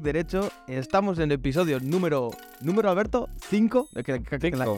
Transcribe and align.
Derecho. 0.00 0.50
Estamos 0.66 1.18
en 1.18 1.24
el 1.24 1.32
episodio 1.32 1.78
número, 1.80 2.30
número 2.60 2.90
Alberto, 2.90 3.28
5. 3.48 3.88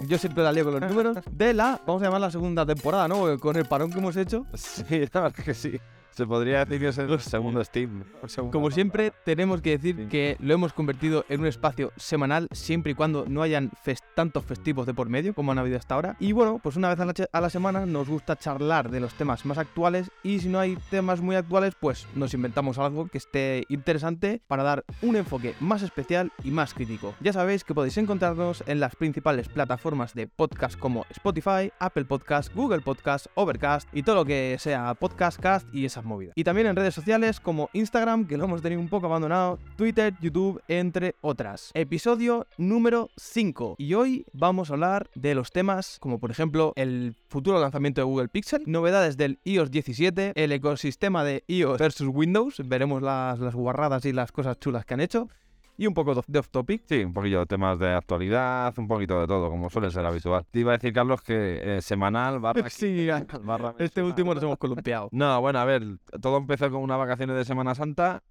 Yo 0.09 0.19
siempre 0.19 0.43
la 0.43 0.53
lío 0.53 0.65
con 0.65 0.81
los 0.81 0.91
números. 0.91 1.19
De 1.31 1.55
la, 1.55 1.81
vamos 1.87 2.03
a 2.03 2.07
llamar 2.07 2.21
la 2.21 2.31
segunda 2.31 2.67
temporada, 2.67 3.09
¿no? 3.09 3.39
Con 3.39 3.57
el 3.57 3.67
parón 3.67 3.91
que 3.91 3.99
hemos 3.99 4.17
hecho. 4.17 4.47
Sí, 4.55 4.85
la 5.13 5.21
verdad 5.21 5.45
que 5.45 5.55
sí. 5.55 5.81
Se 6.13 6.27
podría 6.27 6.65
decir 6.65 6.81
que 6.81 6.89
es 6.89 6.99
el 6.99 7.21
segundo 7.21 7.65
Steam. 7.65 8.05
Como 8.51 8.71
siempre, 8.71 9.13
tenemos 9.25 9.63
que 9.63 9.79
decir 9.79 10.09
que 10.09 10.37
lo 10.41 10.53
hemos 10.53 10.75
convertido 10.75 11.25
en 11.31 11.41
un 11.41 11.47
espacio 11.47 11.91
semanal, 11.97 12.49
siempre 12.53 12.93
y 12.93 12.95
cuando 12.95 13.25
no 13.27 13.41
hayan 13.41 13.71
tantos 14.15 14.45
festivos 14.45 14.87
de 14.87 14.93
por 14.93 15.09
medio 15.09 15.35
como 15.35 15.53
han 15.53 15.59
habido 15.59 15.79
hasta 15.79 15.95
ahora. 15.95 16.17
Y 16.21 16.33
bueno, 16.33 16.61
pues 16.63 16.77
una 16.77 16.91
vez 16.91 17.01
a 17.01 17.07
la, 17.07 17.15
a 17.33 17.41
la, 17.41 17.51
semana 17.51 17.87
nos 17.87 18.09
gusta 18.09 18.37
charlar 18.37 18.91
de 18.91 19.01
los 19.01 19.15
temas 19.15 19.47
más 19.47 19.57
actuales 19.57 20.11
y 20.23 20.41
si 20.41 20.49
no 20.49 20.59
hay 20.59 20.77
temas 20.91 21.21
muy 21.21 21.37
actuales, 21.37 21.75
pues 21.81 22.07
nos 22.15 22.35
inventamos 22.35 22.79
algo 22.79 23.09
que 23.09 23.19
esté 23.19 23.65
interesante 23.69 24.43
para 24.47 24.63
dar 24.63 24.85
un 25.01 25.17
enfoque 25.17 25.55
más 25.61 25.83
especial 25.83 26.31
y 26.45 26.51
más 26.51 26.75
crítico. 26.75 27.15
Ya 27.21 27.33
sabéis 27.33 27.65
que 27.65 27.75
podéis 27.75 27.97
encontrarnos 27.97 28.63
en 28.67 28.81
las 28.81 28.97
principales 28.97 29.49
plataformas 29.49 30.15
de 30.15 30.27
podcast 30.27 30.79
como 30.79 31.07
Spotify, 31.11 31.73
Apple 31.79 32.05
Podcast, 32.05 32.55
Google 32.55 32.81
Podcast, 32.81 33.27
Overcast 33.35 33.89
y 33.93 34.03
todo 34.03 34.17
lo 34.17 34.25
que 34.25 34.57
sea 34.59 34.95
Podcast, 34.95 35.41
Cast 35.41 35.75
y 35.75 35.87
esa 35.87 36.02
y 36.35 36.45
también 36.45 36.67
en 36.67 36.77
redes 36.77 36.95
sociales 36.95 37.41
como 37.41 37.71
Instagram, 37.73 38.27
que 38.27 38.37
lo 38.37 38.45
hemos 38.45 38.63
tenido 38.63 38.81
un 38.81 38.89
poco 38.89 39.07
abandonado, 39.07 39.59
Twitter, 39.77 40.15
YouTube, 40.21 40.61
entre 40.69 41.15
otras. 41.21 41.71
Episodio 41.75 42.47
número 42.59 43.11
5. 43.17 43.77
Y 43.79 43.95
hoy 43.95 44.27
vamos 44.33 44.71
a 44.71 44.75
hablar 44.75 45.11
de 45.15 45.35
los 45.35 45.53
temas 45.53 45.99
como 46.01 46.19
por 46.19 46.31
ejemplo 46.31 46.73
el 46.77 47.15
futuro 47.29 47.61
lanzamiento 47.61 48.01
de 48.01 48.05
Google 48.05 48.29
Pixel, 48.29 48.63
novedades 48.67 49.17
del 49.17 49.39
iOS 49.45 49.71
17, 49.71 50.33
el 50.35 50.53
ecosistema 50.53 51.25
de 51.25 51.45
iOS 51.47 51.79
versus 51.79 52.09
Windows, 52.13 52.61
veremos 52.65 53.03
las, 53.03 53.39
las 53.39 53.55
guarradas 53.55 54.05
y 54.05 54.13
las 54.13 54.33
cosas 54.33 54.59
chulas 54.59 54.85
que 54.85 54.95
han 54.95 55.01
hecho 55.01 55.29
y 55.77 55.87
un 55.87 55.95
poco 55.95 56.15
de 56.27 56.39
off 56.39 56.49
topic. 56.51 56.83
Sí, 56.87 57.05
un 57.05 57.13
poquillo 57.13 57.41
de 57.41 57.47
temas 57.47 57.79
de 57.79 57.93
actualidad, 57.93 58.75
un 58.79 58.89
poquito 58.89 59.21
de 59.21 59.27
todo, 59.27 59.51
como 59.51 59.71
suele 59.71 59.91
ser 59.91 60.05
habitual. 60.05 60.45
Te 60.51 60.61
iba 60.61 60.73
a 60.73 60.77
decir, 60.77 60.93
Carlos, 60.93 61.23
que 61.23 61.79
eh, 61.79 61.83
semanal 61.83 62.41
barra. 62.41 62.63
sí, 62.71 63.09
este 63.79 64.03
último 64.03 64.35
nos 64.35 64.43
hemos 64.43 64.59
columpiado. 64.59 65.09
No, 65.13 65.41
bueno, 65.41 65.59
a 65.59 65.65
ver, 65.65 65.83
todo 66.21 66.37
empezó 66.37 66.71
con 66.71 66.83
unas 66.83 66.99
vacaciones 66.99 67.37
de 67.37 67.45
Semana 67.45 67.75
Santa. 67.75 68.23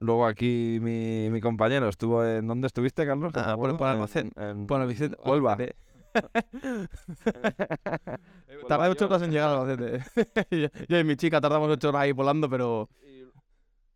Luego 0.00 0.26
aquí 0.26 0.78
mi, 0.80 1.30
mi 1.30 1.40
compañero 1.40 1.88
estuvo 1.88 2.24
en. 2.24 2.46
¿Dónde 2.46 2.66
estuviste, 2.66 3.06
Carlos? 3.06 3.32
Ah, 3.36 3.56
por, 3.56 3.76
por 3.76 3.88
Almacén. 3.88 4.32
En, 4.36 4.66
Vicente. 4.86 5.16
Huelva. 5.24 5.56
Tardé 8.68 8.88
ocho 8.88 9.06
horas 9.06 9.22
en 9.22 9.32
llegar 9.32 9.50
al 9.50 9.68
Albacete. 9.68 10.70
yo 10.88 10.98
y 10.98 11.04
mi 11.04 11.16
chica 11.16 11.40
tardamos 11.40 11.68
ocho 11.70 11.88
horas 11.88 12.02
ahí 12.02 12.12
volando, 12.12 12.48
pero 12.48 12.88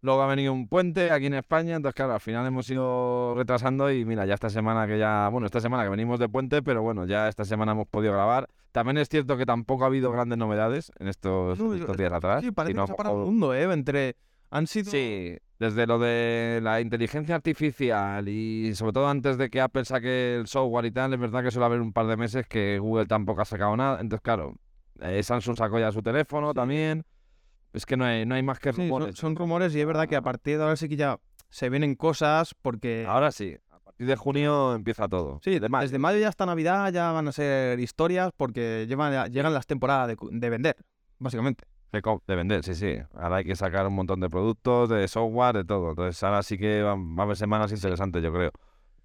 Luego 0.01 0.23
ha 0.23 0.27
venido 0.29 0.53
un 0.53 0.69
puente 0.69 1.11
aquí 1.11 1.27
en 1.27 1.35
España, 1.35 1.75
entonces 1.75 1.95
claro, 1.95 2.15
al 2.15 2.21
final 2.21 2.47
hemos 2.47 2.71
ido 2.71 3.35
retrasando 3.35 3.91
y 3.91 4.05
mira, 4.05 4.27
ya 4.27 4.35
esta 4.35 4.49
semana 4.49 4.87
que 4.87 4.99
ya, 4.99 5.29
bueno, 5.29 5.47
esta 5.47 5.61
semana 5.61 5.83
que 5.83 5.91
venimos 5.91 6.21
de 6.21 6.29
puente, 6.29 6.63
pero 6.63 6.83
bueno, 6.83 7.05
ya 7.05 7.29
esta 7.29 7.45
semana 7.45 7.73
hemos 7.73 7.89
podido 7.89 8.13
grabar. 8.13 8.49
También 8.71 8.99
es 8.99 9.09
cierto 9.09 9.37
que 9.37 9.45
tampoco 9.45 9.85
ha 9.85 9.87
habido 9.89 10.13
grandes 10.13 10.39
novedades 10.39 10.93
en 11.01 11.09
estos, 11.09 11.59
días 11.97 12.13
atrás. 12.13 12.45
Sí, 12.45 12.53
parece 12.53 12.75
que 12.75 12.87
se 12.87 12.93
ha 12.93 12.97
parado 12.97 13.21
el 13.21 13.27
mundo, 13.27 13.55
¿eh? 13.55 13.73
Entre... 13.73 14.17
Han 14.51 14.67
sido... 14.67 14.91
Sí, 14.91 15.37
desde 15.59 15.87
lo 15.87 15.99
de 15.99 16.61
la 16.63 16.81
inteligencia 16.81 17.35
artificial 17.35 18.29
y 18.29 18.75
sobre 18.75 18.93
todo 18.93 19.09
antes 19.09 19.37
de 19.37 19.51
que 19.51 19.61
Apple 19.61 19.85
saque 19.85 20.37
el 20.37 20.47
software 20.47 20.87
y 20.87 20.93
tal, 20.93 21.13
es 21.13 21.21
verdad 21.21 21.43
que 21.43 21.51
suele 21.51 21.67
haber 21.67 21.81
un 21.81 21.93
par 21.93 22.07
de 22.07 22.17
meses 22.17 22.47
que 22.47 22.79
Google 22.79 23.07
tampoco 23.07 23.43
ha 23.43 23.45
sacado 23.45 23.77
nada. 23.77 24.01
Entonces, 24.01 24.23
claro, 24.23 24.55
eh, 25.01 25.23
Samsung 25.23 25.57
sacó 25.57 25.79
ya 25.79 25.91
su 25.91 26.03
teléfono 26.03 26.55
también. 26.55 27.05
Es 27.73 27.87
que 27.87 27.97
no 27.97 28.05
hay, 28.05 28.25
no 28.25 28.35
hay 28.35 28.43
más 28.43 28.59
que 28.59 28.73
rumores. 28.73 29.17
son, 29.17 29.37
rumores 29.37 29.75
y 29.75 29.81
es 29.81 29.87
verdad 29.87 30.09
que 30.09 30.17
a 30.17 30.23
partir 30.23 30.57
de 30.57 30.65
ahora 30.65 30.77
sí 30.77 30.89
que 30.89 30.97
ya 30.97 31.19
se 31.51 31.69
vienen 31.69 31.95
cosas 31.95 32.55
porque... 32.61 33.05
Ahora 33.07 33.31
sí. 33.31 33.57
A 33.71 33.79
partir 33.81 34.07
de 34.07 34.17
junio 34.17 34.75
empieza 34.75 35.09
todo. 35.09 35.41
Sí, 35.43 35.59
desde 35.59 35.99
mayo 35.99 36.19
ya 36.19 36.29
hasta 36.29 36.47
Navidad 36.47 36.93
ya 36.93 37.13
van 37.13 37.29
a 37.29 37.33
ser 37.33 37.79
historias 37.81 38.33
porque 38.37 38.87
llevan, 38.89 39.31
llegan 39.31 39.53
las 39.53 39.67
temporadas 39.67 40.17
de, 40.31 40.51
vender, 40.51 40.77
básicamente. 41.19 41.65
De 41.93 42.37
vender, 42.37 42.65
sí, 42.65 42.75
sí. 42.75 42.99
Ahora 43.15 43.37
hay 43.37 43.45
que 43.45 43.57
sacar 43.57 43.87
un 43.87 43.95
montón 43.95 44.21
de 44.21 44.29
productos, 44.29 44.89
de 44.89 45.09
software, 45.09 45.57
de 45.57 45.65
todo. 45.65 45.91
Entonces 45.91 46.23
ahora 46.23 46.43
sí 46.43 46.59
que 46.59 46.83
va, 46.83 46.93
a 46.93 47.23
haber 47.23 47.37
semanas 47.37 47.73
interesantes, 47.73 48.23
yo 48.23 48.33
creo. 48.33 48.53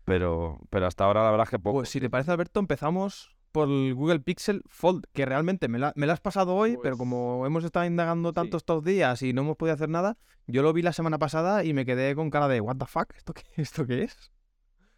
Pero, 0.05 0.59
pero 0.69 0.85
hasta 0.85 1.05
ahora 1.05 1.23
la 1.23 1.31
verdad 1.31 1.45
es 1.45 1.49
que 1.49 1.59
poco. 1.59 1.79
Pues 1.79 1.89
si 1.89 2.01
te 2.01 2.09
parece, 2.09 2.31
Alberto, 2.31 2.59
empezamos 2.59 3.32
por 3.53 3.69
el 3.69 3.93
Google 3.93 4.19
Pixel 4.19 4.63
Fold, 4.67 5.05
que 5.13 5.25
realmente 5.25 5.69
me 5.69 5.79
la, 5.79 5.93
me 5.95 6.09
has 6.11 6.19
pasado 6.19 6.55
hoy, 6.55 6.71
pero 6.81 6.97
pues 6.97 6.97
como 6.97 7.45
hemos 7.45 7.63
estado 7.63 7.85
indagando 7.85 8.33
tanto 8.33 8.57
estos 8.57 8.83
días 8.83 9.21
y 9.21 9.31
no 9.31 9.43
hemos 9.43 9.55
podido 9.55 9.75
hacer 9.75 9.89
nada, 9.89 10.17
yo 10.47 10.63
lo 10.63 10.73
vi 10.73 10.81
la 10.81 10.91
semana 10.91 11.19
pasada 11.19 11.63
y 11.63 11.73
me 11.73 11.85
quedé 11.85 12.15
con 12.15 12.29
cara 12.31 12.49
de 12.49 12.59
¿What 12.59 12.77
the 12.77 12.85
fuck? 12.85 13.13
¿Esto 13.15 13.33
qué, 13.33 13.43
esto 13.61 13.85
qué 13.85 14.03
es? 14.03 14.31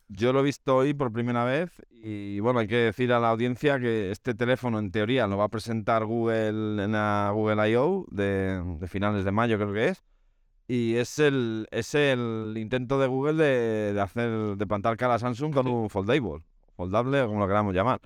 Yo 0.07 0.31
lo 0.33 0.39
he 0.39 0.43
visto 0.43 0.77
hoy 0.77 0.93
por 0.93 1.11
primera 1.11 1.43
vez 1.43 1.81
y 1.91 2.39
bueno, 2.39 2.59
hay 2.59 2.67
que 2.67 2.77
decir 2.77 3.11
a 3.11 3.19
la 3.19 3.29
audiencia 3.29 3.79
que 3.79 4.11
este 4.11 4.33
teléfono 4.33 4.79
en 4.79 4.91
teoría 4.91 5.27
lo 5.27 5.37
va 5.37 5.45
a 5.45 5.49
presentar 5.49 6.05
Google 6.05 6.83
en 6.83 6.91
la 6.93 7.31
Google 7.33 7.69
I.O. 7.71 8.05
De, 8.09 8.77
finales 8.87 9.25
de 9.25 9.31
mayo 9.31 9.57
creo 9.57 9.73
que 9.73 9.87
es. 9.89 10.03
Y 10.67 10.95
es 10.95 11.19
el, 11.19 11.67
es 11.71 11.93
el 11.93 12.53
intento 12.55 12.99
de 12.99 13.07
Google 13.07 13.43
de, 13.43 13.93
de 13.93 14.01
hacer, 14.01 14.55
de 14.55 14.67
plantar 14.67 14.95
cara 14.95 15.15
a 15.15 15.19
Samsung 15.19 15.53
con 15.53 15.67
un 15.67 15.89
foldable, 15.89 16.43
foldable 16.75 17.25
como 17.25 17.39
lo 17.39 17.47
queramos 17.47 17.73
llamar. 17.73 17.99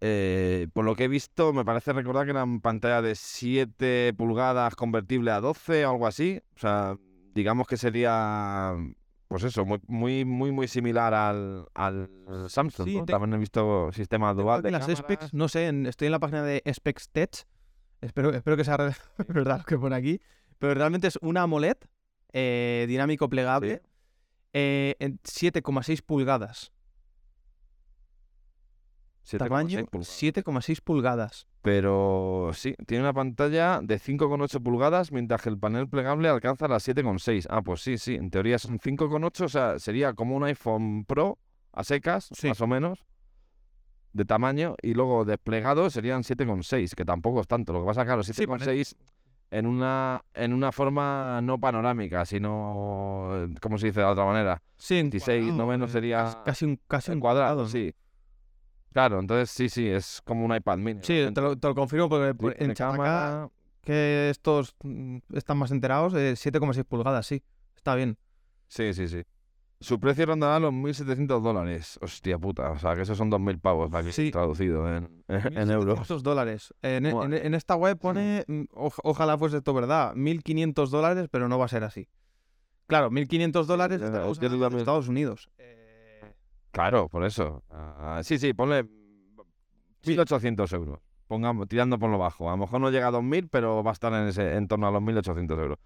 Eh, 0.00 0.68
por 0.72 0.84
lo 0.84 0.96
que 0.96 1.04
he 1.04 1.08
visto, 1.08 1.52
me 1.52 1.64
parece 1.64 1.92
recordar 1.92 2.24
que 2.24 2.32
era 2.32 2.44
una 2.44 2.60
pantalla 2.60 3.00
de 3.00 3.14
7 3.14 4.12
pulgadas 4.16 4.74
convertible 4.74 5.30
a 5.30 5.40
12 5.40 5.86
o 5.86 5.90
algo 5.90 6.06
así. 6.06 6.40
O 6.56 6.58
sea, 6.58 6.96
digamos 7.34 7.66
que 7.66 7.76
sería, 7.76 8.74
pues 9.28 9.44
eso, 9.44 9.64
muy, 9.64 9.80
muy, 9.86 10.24
muy, 10.24 10.52
muy 10.52 10.68
similar 10.68 11.14
al, 11.14 11.66
al 11.74 12.08
Samsung. 12.48 13.06
También 13.06 13.34
he 13.34 13.38
visto 13.38 13.90
sistema 13.92 14.34
dual 14.34 14.62
de 14.62 14.70
las 14.70 14.86
specs, 14.86 15.32
no 15.32 15.48
sé, 15.48 15.68
estoy 15.86 16.06
en 16.06 16.12
la 16.12 16.20
página 16.20 16.42
de 16.42 16.62
Specs 16.72 17.08
Tech. 17.10 17.46
Espero, 18.00 18.34
espero 18.34 18.56
que 18.56 18.64
sea 18.64 18.76
verdad 19.28 19.58
lo 19.58 19.64
que 19.64 19.78
pone 19.78 19.96
aquí. 19.96 20.20
Pero 20.58 20.74
realmente 20.74 21.06
es 21.08 21.18
una 21.22 21.42
AMOLED 21.42 21.76
eh, 22.32 22.84
dinámico 22.88 23.28
plegable 23.28 23.82
eh, 24.52 24.96
en 24.98 25.18
7,6 25.20 26.02
pulgadas. 26.02 26.72
Tamaño 29.38 29.80
7,6 29.80 30.80
pulgadas. 30.82 31.46
Pero 31.62 32.50
sí, 32.52 32.74
tiene 32.86 33.04
una 33.04 33.14
pantalla 33.14 33.80
de 33.82 33.98
5,8 33.98 34.62
pulgadas, 34.62 35.12
mientras 35.12 35.40
que 35.40 35.48
el 35.48 35.58
panel 35.58 35.88
plegable 35.88 36.28
alcanza 36.28 36.68
las 36.68 36.86
7,6. 36.86 37.46
Ah, 37.48 37.62
pues 37.62 37.82
sí, 37.82 37.96
sí, 37.96 38.14
en 38.14 38.30
teoría 38.30 38.58
son 38.58 38.78
5,8, 38.78 39.44
o 39.44 39.48
sea, 39.48 39.78
sería 39.78 40.12
como 40.12 40.36
un 40.36 40.44
iPhone 40.44 41.04
Pro 41.06 41.38
a 41.72 41.84
secas, 41.84 42.30
más 42.44 42.60
o 42.60 42.66
menos, 42.66 43.06
de 44.12 44.24
tamaño, 44.24 44.76
y 44.82 44.94
luego 44.94 45.24
desplegado 45.24 45.88
serían 45.90 46.22
7,6, 46.22 46.94
que 46.94 47.04
tampoco 47.04 47.40
es 47.40 47.48
tanto. 47.48 47.72
Lo 47.72 47.80
que 47.80 47.86
pasa 47.86 48.02
es 48.02 48.04
que, 48.04 48.44
claro, 48.46 48.64
7,6 48.64 48.94
en 49.50 49.66
una, 49.66 50.22
en 50.34 50.52
una 50.52 50.70
forma 50.70 51.40
no 51.40 51.58
panorámica, 51.58 52.24
sino, 52.26 53.48
¿cómo 53.60 53.78
se 53.78 53.86
dice 53.86 54.00
de 54.00 54.06
otra 54.06 54.24
manera? 54.24 54.62
Sí, 54.76 54.96
26, 54.96 55.52
no 55.54 55.66
menos 55.66 55.92
sería... 55.92 56.42
Casi 56.44 56.64
un, 56.64 56.80
casi 56.86 57.12
un 57.12 57.20
cuadrado, 57.20 57.66
sí. 57.66 57.94
Claro, 58.94 59.18
entonces 59.18 59.50
sí, 59.50 59.68
sí, 59.68 59.88
es 59.88 60.22
como 60.24 60.44
un 60.44 60.54
iPad 60.54 60.78
mini. 60.78 61.00
Sí, 61.02 61.26
te 61.34 61.40
lo, 61.40 61.74
confirmo 61.74 62.08
porque 62.08 62.54
en 62.64 62.74
cámara... 62.74 63.50
que 63.82 64.30
estos 64.30 64.76
mm, 64.84 65.16
están 65.34 65.58
más 65.58 65.72
enterados, 65.72 66.14
7,6 66.14 66.84
pulgadas, 66.84 67.26
sí, 67.26 67.42
está 67.74 67.96
bien. 67.96 68.16
Sí, 68.68 68.94
sí, 68.94 69.08
sí. 69.08 69.24
Su 69.80 69.98
precio 69.98 70.26
rondará 70.26 70.60
los 70.60 70.72
1.700 70.72 71.42
dólares. 71.42 71.98
Hostia 72.02 72.38
puta, 72.38 72.70
o 72.70 72.78
sea 72.78 72.94
que 72.94 73.02
esos 73.02 73.18
son 73.18 73.32
2.000 73.32 73.60
pavos 73.60 73.92
aquí 73.92 74.12
sí. 74.12 74.30
traducido 74.30 74.88
en, 74.88 75.24
en 75.28 75.70
euros. 75.72 76.22
dólares. 76.22 76.72
En, 76.80 77.04
en, 77.04 77.54
esta 77.54 77.74
web 77.74 77.98
pone, 77.98 78.44
mm, 78.46 78.62
ojalá 78.72 79.36
fuese 79.36 79.56
esto 79.56 79.74
verdad, 79.74 80.14
1.500 80.14 80.88
dólares, 80.90 81.26
pero 81.32 81.48
no 81.48 81.58
va 81.58 81.64
a 81.64 81.68
ser 81.68 81.82
así. 81.82 82.06
Claro, 82.86 83.10
1.500 83.10 83.64
dólares 83.64 84.00
en 84.00 84.76
Estados 84.78 85.08
Unidos. 85.08 85.50
Claro, 86.74 87.08
por 87.08 87.24
eso. 87.24 87.62
Ah, 87.70 88.20
sí, 88.24 88.36
sí, 88.36 88.52
ponle 88.52 88.84
1.800 90.02 90.74
euros. 90.74 90.98
Pongamos, 91.28 91.68
tirando 91.68 92.00
por 92.00 92.10
lo 92.10 92.18
bajo. 92.18 92.48
A 92.48 92.54
lo 92.54 92.58
mejor 92.58 92.80
no 92.80 92.90
llega 92.90 93.06
a 93.06 93.12
2.000, 93.12 93.48
pero 93.48 93.84
va 93.84 93.90
a 93.90 93.92
estar 93.92 94.12
en, 94.12 94.26
ese, 94.26 94.56
en 94.56 94.66
torno 94.66 94.88
a 94.88 94.90
los 94.90 95.00
1.800 95.00 95.50
euros. 95.60 95.78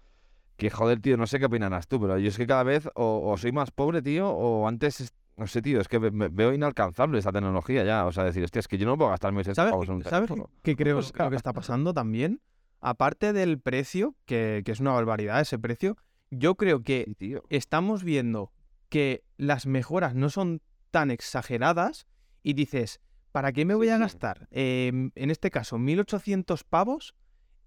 Que 0.57 0.71
joder, 0.71 0.99
tío, 0.99 1.15
no 1.15 1.27
sé 1.27 1.37
qué 1.37 1.45
opinarás 1.45 1.87
tú, 1.87 2.01
pero 2.01 2.17
yo 2.17 2.27
es 2.27 2.37
que 2.37 2.47
cada 2.47 2.63
vez 2.63 2.89
o, 2.95 3.35
soy 3.37 3.51
más 3.51 3.69
pobre, 3.69 4.01
tío, 4.01 4.29
o 4.29 4.67
antes, 4.67 5.13
no 5.37 5.45
sé, 5.45 5.61
tío, 5.61 5.79
es 5.79 5.87
que 5.87 5.99
veo 5.99 6.53
inalcanzable 6.53 7.19
esa 7.19 7.31
tecnología 7.31 7.83
ya. 7.83 8.07
O 8.07 8.11
sea, 8.11 8.23
decir, 8.23 8.43
hostia, 8.43 8.59
es 8.59 8.67
que 8.67 8.79
yo 8.79 8.87
no 8.87 8.97
puedo 8.97 9.11
gastar 9.11 9.31
1.600 9.31 9.53
¿Sabes, 9.53 9.89
un 9.89 10.03
¿sabes 10.03 10.31
qué 10.63 10.75
creo, 10.75 10.99
que 11.29 11.35
está 11.35 11.53
pasando 11.53 11.93
también? 11.93 12.41
Aparte 12.81 13.31
del 13.31 13.59
precio, 13.59 14.15
que, 14.25 14.63
que, 14.65 14.71
es 14.71 14.79
una 14.79 14.93
barbaridad 14.93 15.39
ese 15.39 15.59
precio, 15.59 15.97
yo 16.31 16.55
creo 16.55 16.81
que 16.81 17.13
estamos 17.49 18.03
viendo 18.03 18.51
que 18.89 19.23
las 19.37 19.67
mejoras 19.67 20.15
no 20.15 20.29
son 20.29 20.61
tan 20.91 21.11
exageradas 21.11 22.07
y 22.43 22.53
dices, 22.53 22.99
¿para 23.31 23.51
qué 23.51 23.65
me 23.65 23.75
voy 23.75 23.89
a 23.89 23.97
gastar, 23.97 24.47
em, 24.51 25.11
en 25.15 25.31
este 25.31 25.51
caso, 25.51 25.77
1.800 25.77 26.63
pavos 26.63 27.15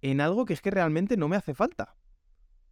en 0.01 0.21
algo 0.21 0.45
que 0.45 0.55
es 0.55 0.61
que 0.61 0.71
realmente 0.71 1.17
no 1.17 1.29
me 1.29 1.37
hace 1.37 1.55
falta? 1.55 1.95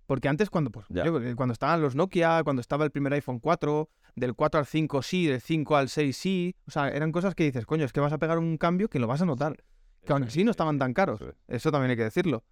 Porque 0.07 0.29
antes, 0.29 0.51
cuando, 0.51 0.71
pues, 0.71 0.87
yo 0.89 1.05
cuando 1.37 1.53
estaban 1.53 1.81
los 1.81 1.95
Nokia, 1.95 2.43
cuando 2.43 2.61
estaba 2.61 2.85
el 2.85 2.91
primer 2.91 3.13
iPhone 3.13 3.39
4, 3.39 3.89
del 4.17 4.35
4 4.35 4.59
al 4.59 4.67
5 4.67 5.03
sí, 5.03 5.27
del 5.27 5.41
5 5.41 5.77
al 5.77 5.89
6 5.89 6.17
sí. 6.17 6.57
O 6.67 6.71
sea, 6.73 6.89
eran 6.89 7.13
cosas 7.13 7.37
que 7.37 7.45
dices, 7.45 7.65
coño, 7.65 7.85
es 7.85 7.93
que 7.93 8.01
vas 8.01 8.13
a 8.13 8.19
pegar 8.19 8.39
un 8.39 8.57
cambio 8.57 8.89
que 8.89 8.99
lo 8.99 9.07
vas 9.07 9.23
a 9.23 9.25
notar. 9.25 9.63
Que 10.05 10.13
aún 10.13 10.25
así 10.25 10.43
no 10.43 10.51
estaban 10.51 10.79
tan 10.79 10.95
caros. 10.95 11.21
Eso 11.21 11.31
es. 11.31 11.37
Eso 11.47 11.71
también 11.71 11.91
hay 11.91 11.97
que 11.97 12.05
decirlo. 12.05 12.43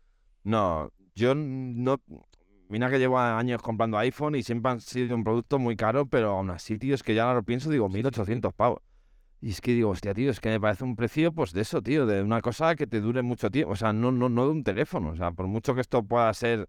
No, 0.45 0.93
yo 1.15 1.35
no. 1.35 2.01
Mira 2.69 2.91
que 2.91 2.99
llevo 2.99 3.19
años 3.19 3.63
comprando 3.63 3.97
iPhone 3.99 4.35
y 4.35 4.43
siempre 4.43 4.73
han 4.73 4.81
sido 4.81 5.17
un 5.17 5.25
producto 5.25 5.59
muy 5.59 5.75
caro, 5.75 6.07
pero 6.07 6.33
aún 6.33 6.51
así, 6.51 6.79
tío, 6.79 6.95
es 6.95 7.03
que 7.03 7.15
ya 7.15 7.25
ahora 7.25 7.37
lo 7.37 7.43
pienso, 7.43 7.71
digo, 7.71 7.89
1800 7.89 8.53
pavos. 8.53 8.83
Y 9.41 9.51
es 9.51 9.61
que 9.61 9.73
digo, 9.73 9.91
hostia, 9.91 10.13
tío, 10.15 10.31
es 10.31 10.41
que 10.41 10.51
me 10.51 10.61
parece 10.61 10.85
un 10.85 10.97
precio, 10.97 11.33
pues 11.33 11.53
de 11.53 11.63
eso, 11.63 11.81
tío, 11.81 12.07
de 12.07 12.23
una 12.23 12.41
cosa 12.41 12.75
que 12.75 12.87
te 12.87 13.01
dure 13.01 13.23
mucho 13.23 13.51
tiempo. 13.51 13.73
O 13.73 13.77
sea, 13.77 13.93
no, 13.93 14.11
no, 14.11 14.29
no 14.29 14.45
de 14.45 14.51
un 14.51 14.65
teléfono. 14.65 15.11
O 15.11 15.17
sea, 15.17 15.31
por 15.31 15.47
mucho 15.47 15.75
que 15.75 15.81
esto 15.81 16.03
pueda 16.03 16.33
ser 16.35 16.69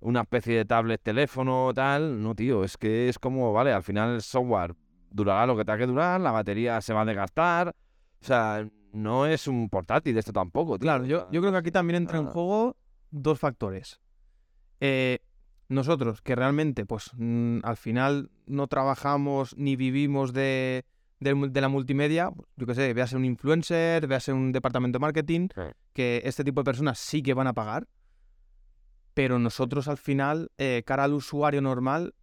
una 0.00 0.22
especie 0.22 0.56
de 0.56 0.64
tablet 0.64 1.02
teléfono 1.02 1.66
o 1.66 1.74
tal, 1.74 2.22
no, 2.22 2.34
tío, 2.34 2.62
es 2.64 2.76
que 2.76 3.08
es 3.08 3.18
como, 3.18 3.52
vale, 3.52 3.72
al 3.72 3.82
final 3.82 4.14
el 4.14 4.22
software 4.22 4.74
durará 5.10 5.46
lo 5.46 5.56
que 5.56 5.64
tenga 5.64 5.78
que 5.78 5.86
durar, 5.86 6.20
la 6.20 6.30
batería 6.30 6.80
se 6.80 6.94
va 6.94 7.02
a 7.02 7.04
desgastar. 7.04 7.74
O 8.20 8.24
sea, 8.24 8.66
no 8.92 9.26
es 9.26 9.48
un 9.48 9.68
portátil 9.68 10.16
esto 10.16 10.32
tampoco, 10.32 10.78
tío. 10.78 10.86
Claro, 10.86 11.04
yo, 11.04 11.28
yo 11.30 11.40
creo 11.40 11.52
que 11.52 11.58
aquí 11.58 11.70
también 11.70 11.96
entra 11.96 12.18
en 12.18 12.26
juego 12.26 12.76
dos 13.10 13.38
factores. 13.38 14.00
Eh, 14.80 15.18
nosotros, 15.74 16.20
que 16.22 16.34
realmente, 16.34 16.86
pues, 16.86 17.10
mm, 17.16 17.58
al 17.62 17.76
final 17.76 18.30
no 18.46 18.66
trabajamos 18.66 19.56
ni 19.56 19.76
vivimos 19.76 20.32
de, 20.32 20.84
de 21.20 21.60
la 21.60 21.68
multimedia, 21.68 22.30
yo 22.56 22.66
qué 22.66 22.74
sé, 22.74 22.92
véase 22.94 23.16
un 23.16 23.24
influencer, 23.24 24.06
véase 24.06 24.32
un 24.32 24.52
departamento 24.52 24.98
de 24.98 25.00
marketing, 25.00 25.48
Sí. 25.54 25.62
que 25.92 26.22
este 26.24 26.44
tipo 26.44 26.60
de 26.60 26.64
personas 26.64 26.98
sí 26.98 27.22
que 27.22 27.34
van 27.34 27.46
a 27.46 27.52
pagar, 27.52 27.86
pero 29.14 29.38
nosotros 29.38 29.88
al 29.88 29.96
final, 29.98 30.50
eh, 30.58 30.82
cara 30.84 31.04
al 31.04 31.12
usuario 31.14 31.60
normal, 31.60 32.14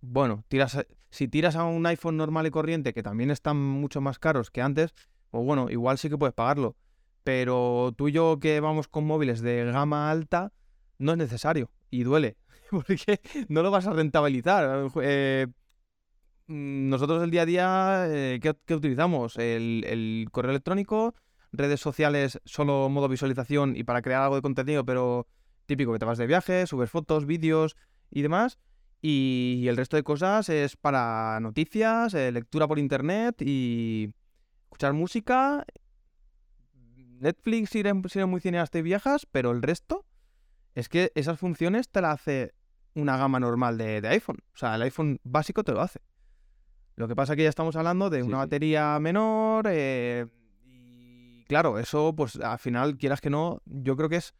bueno, 0.00 0.44
tiras 0.48 0.76
a- 0.76 0.86
si 1.10 1.28
tiras 1.28 1.56
a 1.56 1.64
un 1.64 1.84
iPhone 1.86 2.16
normal 2.16 2.46
y 2.46 2.50
corriente, 2.50 2.94
que 2.94 3.02
también 3.02 3.30
están 3.30 3.56
mucho 3.58 4.00
más 4.00 4.18
caros 4.18 4.50
que 4.50 4.62
antes, 4.62 4.94
pues 5.30 5.44
bueno, 5.44 5.68
igual 5.70 5.98
sí 5.98 6.08
que 6.08 6.16
puedes 6.16 6.34
pagarlo. 6.34 6.76
Pero 7.22 7.92
tú 7.96 8.08
y 8.08 8.12
yo 8.12 8.38
que 8.40 8.60
vamos 8.60 8.88
con 8.88 9.06
móviles 9.06 9.42
de 9.42 9.64
gama 9.66 10.10
alta, 10.10 10.52
no 10.98 11.12
es 11.12 11.18
necesario 11.18 11.70
y 11.90 12.02
duele, 12.04 12.36
porque 12.86 13.20
no 13.48 13.62
lo 13.62 13.70
vas 13.70 13.86
a 13.86 13.92
rentabilizar. 13.92 14.88
Eh, 15.02 15.46
mm, 16.46 16.88
nosotros 16.88 17.22
el 17.22 17.30
día 17.30 17.42
a 17.42 17.46
día, 17.46 18.04
eh, 18.08 18.40
¿qué, 18.40 18.74
utilizamos? 18.74 19.36
El, 19.36 19.84
el 19.86 20.28
correo 20.30 20.50
electrónico, 20.50 21.14
redes 21.52 21.80
sociales, 21.80 22.40
solo 22.44 22.88
modo 22.88 23.08
visualización 23.08 23.76
y 23.76 23.84
para 23.84 24.02
crear 24.02 24.22
algo 24.22 24.36
de 24.36 24.42
contenido, 24.42 24.84
pero 24.84 25.26
típico 25.66 25.92
que 25.92 25.98
te 25.98 26.04
vas 26.04 26.18
de 26.18 26.26
viaje, 26.26 26.66
subes 26.66 26.90
fotos, 26.90 27.26
vídeos 27.26 27.76
y 28.10 28.22
demás. 28.22 28.58
Y 29.02 29.66
el 29.68 29.76
resto 29.76 29.96
de 29.96 30.02
cosas 30.02 30.48
es 30.50 30.76
para 30.76 31.38
noticias, 31.40 32.12
eh, 32.14 32.30
lectura 32.32 32.68
por 32.68 32.78
internet 32.78 33.40
y 33.40 34.12
escuchar 34.64 34.92
música. 34.92 35.64
Netflix 37.20 37.70
si 37.70 37.80
eres, 37.80 37.94
si 38.08 38.18
eres 38.18 38.28
muy 38.28 38.40
cineasta 38.40 38.78
y 38.78 38.82
viajas, 38.82 39.26
pero 39.30 39.52
el 39.52 39.62
resto 39.62 40.06
es 40.74 40.88
que 40.88 41.12
esas 41.14 41.38
funciones 41.38 41.88
te 41.88 42.00
las 42.00 42.20
hace 42.20 42.52
una 42.94 43.16
gama 43.16 43.38
normal 43.40 43.78
de, 43.78 44.00
de 44.00 44.08
iPhone. 44.08 44.38
O 44.54 44.56
sea, 44.56 44.74
el 44.76 44.82
iPhone 44.82 45.18
básico 45.24 45.62
te 45.64 45.72
lo 45.72 45.80
hace. 45.80 46.00
Lo 46.96 47.08
que 47.08 47.16
pasa 47.16 47.34
que 47.36 47.42
ya 47.44 47.48
estamos 47.48 47.76
hablando 47.76 48.10
de 48.10 48.20
Sí, 48.22 48.26
una 48.28 48.36
sí. 48.38 48.40
batería 48.40 48.98
menor 49.00 49.66
eh, 49.68 50.26
y 50.64 51.44
claro, 51.44 51.78
eso 51.78 52.14
pues 52.14 52.36
al 52.36 52.58
final, 52.58 52.96
quieras 52.98 53.20
que 53.20 53.30
no, 53.30 53.62
yo 53.64 53.96
creo 53.96 54.08
que 54.08 54.16
es 54.16 54.34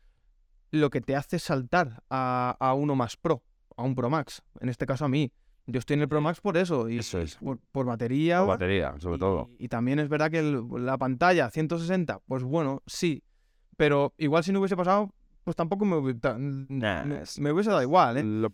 lo 0.70 0.90
que 0.90 1.00
te 1.00 1.16
hace 1.16 1.38
saltar 1.38 2.02
a, 2.10 2.56
a 2.60 2.74
uno 2.74 2.94
más 2.94 3.16
Pro, 3.16 3.42
a 3.76 3.82
un 3.82 3.94
Pro 3.94 4.10
Max. 4.10 4.42
En 4.60 4.68
este 4.68 4.86
caso 4.86 5.04
a 5.04 5.08
mí. 5.08 5.32
Yo 5.66 5.78
estoy 5.78 5.94
en 5.94 6.00
el 6.00 6.08
Pro 6.08 6.20
Max 6.20 6.40
por 6.40 6.56
eso. 6.56 6.88
Y, 6.88 6.98
Eso 6.98 7.20
es. 7.20 7.36
Por, 7.36 7.58
por 7.70 7.86
batería. 7.86 8.36
La 8.40 8.44
batería, 8.44 8.94
sobre 8.98 9.16
y- 9.16 9.20
todo. 9.20 9.50
Y 9.58 9.68
también 9.68 9.98
es 10.00 10.08
verdad 10.08 10.30
que 10.30 10.40
el- 10.40 10.64
la 10.84 10.98
pantalla 10.98 11.48
160, 11.50 12.20
pues 12.26 12.42
bueno, 12.42 12.82
sí. 12.86 13.22
Pero 13.76 14.12
igual 14.18 14.42
si 14.42 14.52
no 14.52 14.58
hubiese 14.58 14.76
pasado, 14.76 15.14
pues 15.44 15.56
tampoco 15.56 15.84
me, 15.84 15.96
Nah, 16.68 17.04
me, 17.04 17.22
me 17.38 17.52
hubiese 17.52 17.70
dado 17.70 17.82
igual, 17.82 18.16
¿eh? 18.18 18.22
Lo- 18.24 18.52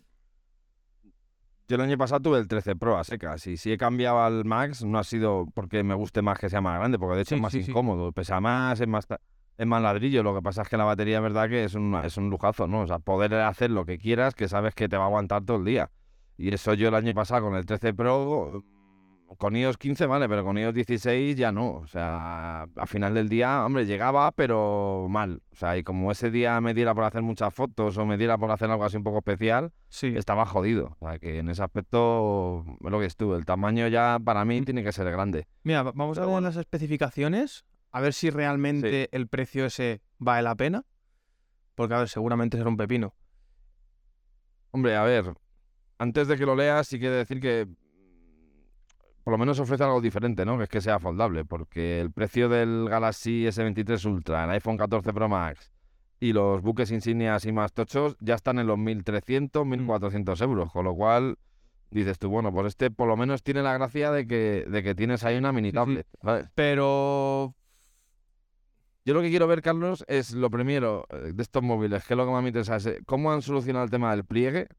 Yo 1.67 1.75
el 1.75 1.81
año 1.81 1.97
pasado 1.97 2.21
tuve 2.21 2.37
el 2.39 2.47
13 2.47 2.75
Pro 2.75 2.97
a 2.97 3.03
secas 3.03 3.45
y 3.47 3.57
si 3.57 3.71
he 3.73 3.77
cambiado 3.77 4.21
al 4.21 4.45
Max 4.45 4.85
no 4.85 4.97
ha 4.99 5.03
sido 5.03 5.45
porque 5.53 5.83
me 5.83 5.93
guste 5.95 6.21
más 6.21 6.39
que 6.39 6.49
sea 6.49 6.61
más 6.61 6.79
grande, 6.79 6.97
porque 6.97 7.15
de 7.17 7.21
hecho 7.23 7.29
Sí, 7.29 7.35
es 7.35 7.41
más 7.41 7.51
sí, 7.51 7.63
sí. 7.63 7.71
incómodo, 7.71 8.11
pesa 8.13 8.39
más, 8.39 8.79
es 8.79 8.87
más, 8.87 9.05
es 9.57 9.67
más 9.67 9.81
ladrillo. 9.81 10.23
Lo 10.23 10.33
que 10.33 10.41
pasa 10.41 10.61
es 10.61 10.69
que 10.69 10.77
la 10.77 10.85
batería, 10.85 11.17
es 11.17 11.23
verdad 11.23 11.49
que 11.49 11.65
es 11.65 11.75
un, 11.75 11.93
es 12.03 12.15
un 12.15 12.29
lujazo, 12.29 12.67
¿no? 12.67 12.81
O 12.81 12.87
sea, 12.87 12.99
poder 12.99 13.33
hacer 13.33 13.69
lo 13.71 13.85
que 13.85 13.97
quieras 13.97 14.33
que 14.33 14.47
sabes 14.47 14.73
que 14.75 14.87
te 14.87 14.95
va 14.95 15.03
a 15.03 15.07
aguantar 15.07 15.43
todo 15.43 15.57
el 15.57 15.65
día. 15.65 15.91
Y 16.37 16.53
eso 16.53 16.73
yo 16.73 16.87
el 16.87 16.95
año 16.95 17.13
pasado 17.13 17.43
con 17.47 17.55
el 17.55 17.65
13 17.65 17.93
Pro, 17.93 18.63
con 19.37 19.55
iOS 19.55 19.77
15 19.77 20.05
vale, 20.05 20.29
pero 20.29 20.43
con 20.43 20.57
iOS 20.57 20.73
16 20.73 21.35
ya 21.35 21.51
no. 21.51 21.71
O 21.75 21.87
sea, 21.87 22.63
a 22.75 22.85
final 22.87 23.13
del 23.13 23.27
día, 23.29 23.65
hombre, 23.65 23.85
llegaba, 23.85 24.31
pero 24.31 25.07
mal. 25.09 25.41
O 25.51 25.55
sea, 25.55 25.77
y 25.77 25.83
como 25.83 26.11
ese 26.11 26.31
día 26.31 26.59
me 26.61 26.73
diera 26.73 26.95
por 26.95 27.03
hacer 27.03 27.21
muchas 27.21 27.53
fotos 27.53 27.97
o 27.97 28.05
me 28.05 28.17
diera 28.17 28.37
por 28.37 28.49
hacer 28.51 28.69
algo 28.71 28.85
así 28.85 28.95
un 28.97 29.03
poco 29.03 29.17
especial, 29.19 29.71
Sí. 29.89 30.13
estaba 30.15 30.45
jodido. 30.45 30.95
O 30.99 31.09
sea, 31.09 31.19
que 31.19 31.39
en 31.39 31.49
ese 31.49 31.61
aspecto 31.63 32.63
es 32.83 32.89
lo 32.91 32.99
que 32.99 33.05
estuvo. 33.05 33.35
El 33.35 33.45
tamaño 33.45 33.87
ya 33.89 34.17
para 34.23 34.45
mí 34.45 34.61
Mm. 34.61 34.65
tiene 34.65 34.83
que 34.83 34.91
ser 34.91 35.11
grande. 35.11 35.45
Mira, 35.63 35.83
va- 35.83 35.91
vamos 35.93 36.17
a 36.17 36.25
ver 36.25 36.41
las 36.41 36.55
especificaciones, 36.55 37.65
a 37.91 38.01
ver 38.01 38.13
si 38.13 38.29
realmente 38.29 39.09
el 39.15 39.27
precio 39.27 39.65
ese 39.65 40.01
vale 40.19 40.43
la 40.43 40.55
pena. 40.55 40.83
Porque, 41.75 41.93
a 41.93 41.99
ver, 41.99 42.09
seguramente 42.09 42.57
será 42.57 42.69
un 42.69 42.77
pepino. 42.77 43.13
Hombre, 44.71 44.95
a 44.95 45.03
ver, 45.03 45.33
antes 45.97 46.27
de 46.27 46.37
que 46.37 46.45
lo 46.45 46.55
leas, 46.55 46.87
sí 46.87 46.99
quiero 46.99 47.15
decir 47.15 47.39
que 47.39 47.67
por 49.27 49.33
lo 49.33 49.39
menos 49.39 49.59
ofrece 49.59 49.83
algo 49.83 49.99
diferente, 49.99 50.45
¿no? 50.45 50.57
Que 50.57 50.63
es 50.63 50.69
que 50.69 50.79
sea 50.79 50.99
foldable, 50.99 51.43
porque 51.43 51.99
el 51.99 52.13
precio 52.13 52.47
del 52.47 52.87
Galaxy 52.87 53.43
S23 53.45 54.05
Ultra, 54.09 54.45
el 54.45 54.51
iPhone 54.51 54.77
14 54.77 55.11
Pro 55.11 55.27
Max 55.27 55.69
y 56.21 56.31
los 56.31 56.61
buques 56.61 56.91
insignias 56.91 57.43
y 57.43 57.51
más 57.51 57.73
tochos 57.73 58.15
ya 58.21 58.35
están 58.35 58.57
en 58.57 58.67
los 58.67 58.77
1.300, 58.77 59.49
1.400 59.51 60.41
euros, 60.43 60.71
con 60.71 60.85
lo 60.85 60.95
cual 60.95 61.35
dices 61.91 62.17
tú, 62.19 62.29
bueno, 62.29 62.53
pues 62.53 62.67
este 62.67 62.89
por 62.89 63.09
lo 63.09 63.17
menos 63.17 63.43
tiene 63.43 63.63
la 63.63 63.73
gracia 63.73 64.11
de 64.11 64.25
que, 64.27 64.63
de 64.65 64.81
que 64.81 64.95
tienes 64.95 65.25
ahí 65.25 65.35
una 65.37 65.51
mini 65.51 65.71
Sí, 65.71 65.71
sí. 65.71 65.75
tablet. 65.75 66.07
Pero 66.55 67.53
Yo 69.03 69.13
lo 69.13 69.21
que 69.21 69.29
quiero 69.29 69.45
ver, 69.47 69.61
Carlos, 69.61 70.05
es 70.07 70.31
lo 70.31 70.49
primero 70.49 71.05
eh, 71.09 71.33
de 71.33 71.43
estos 71.43 71.63
móviles, 71.63 72.05
que 72.05 72.13
es 72.13 72.17
lo 72.17 72.25
que 72.25 72.31
más 72.31 72.43
me 72.43 72.47
interesa, 72.47 72.77
es 72.77 73.01
cómo 73.05 73.33
han 73.33 73.41
solucionado 73.41 73.83
el 73.83 73.91
tema 73.91 74.11
del 74.11 74.23
pliegue. 74.23 74.69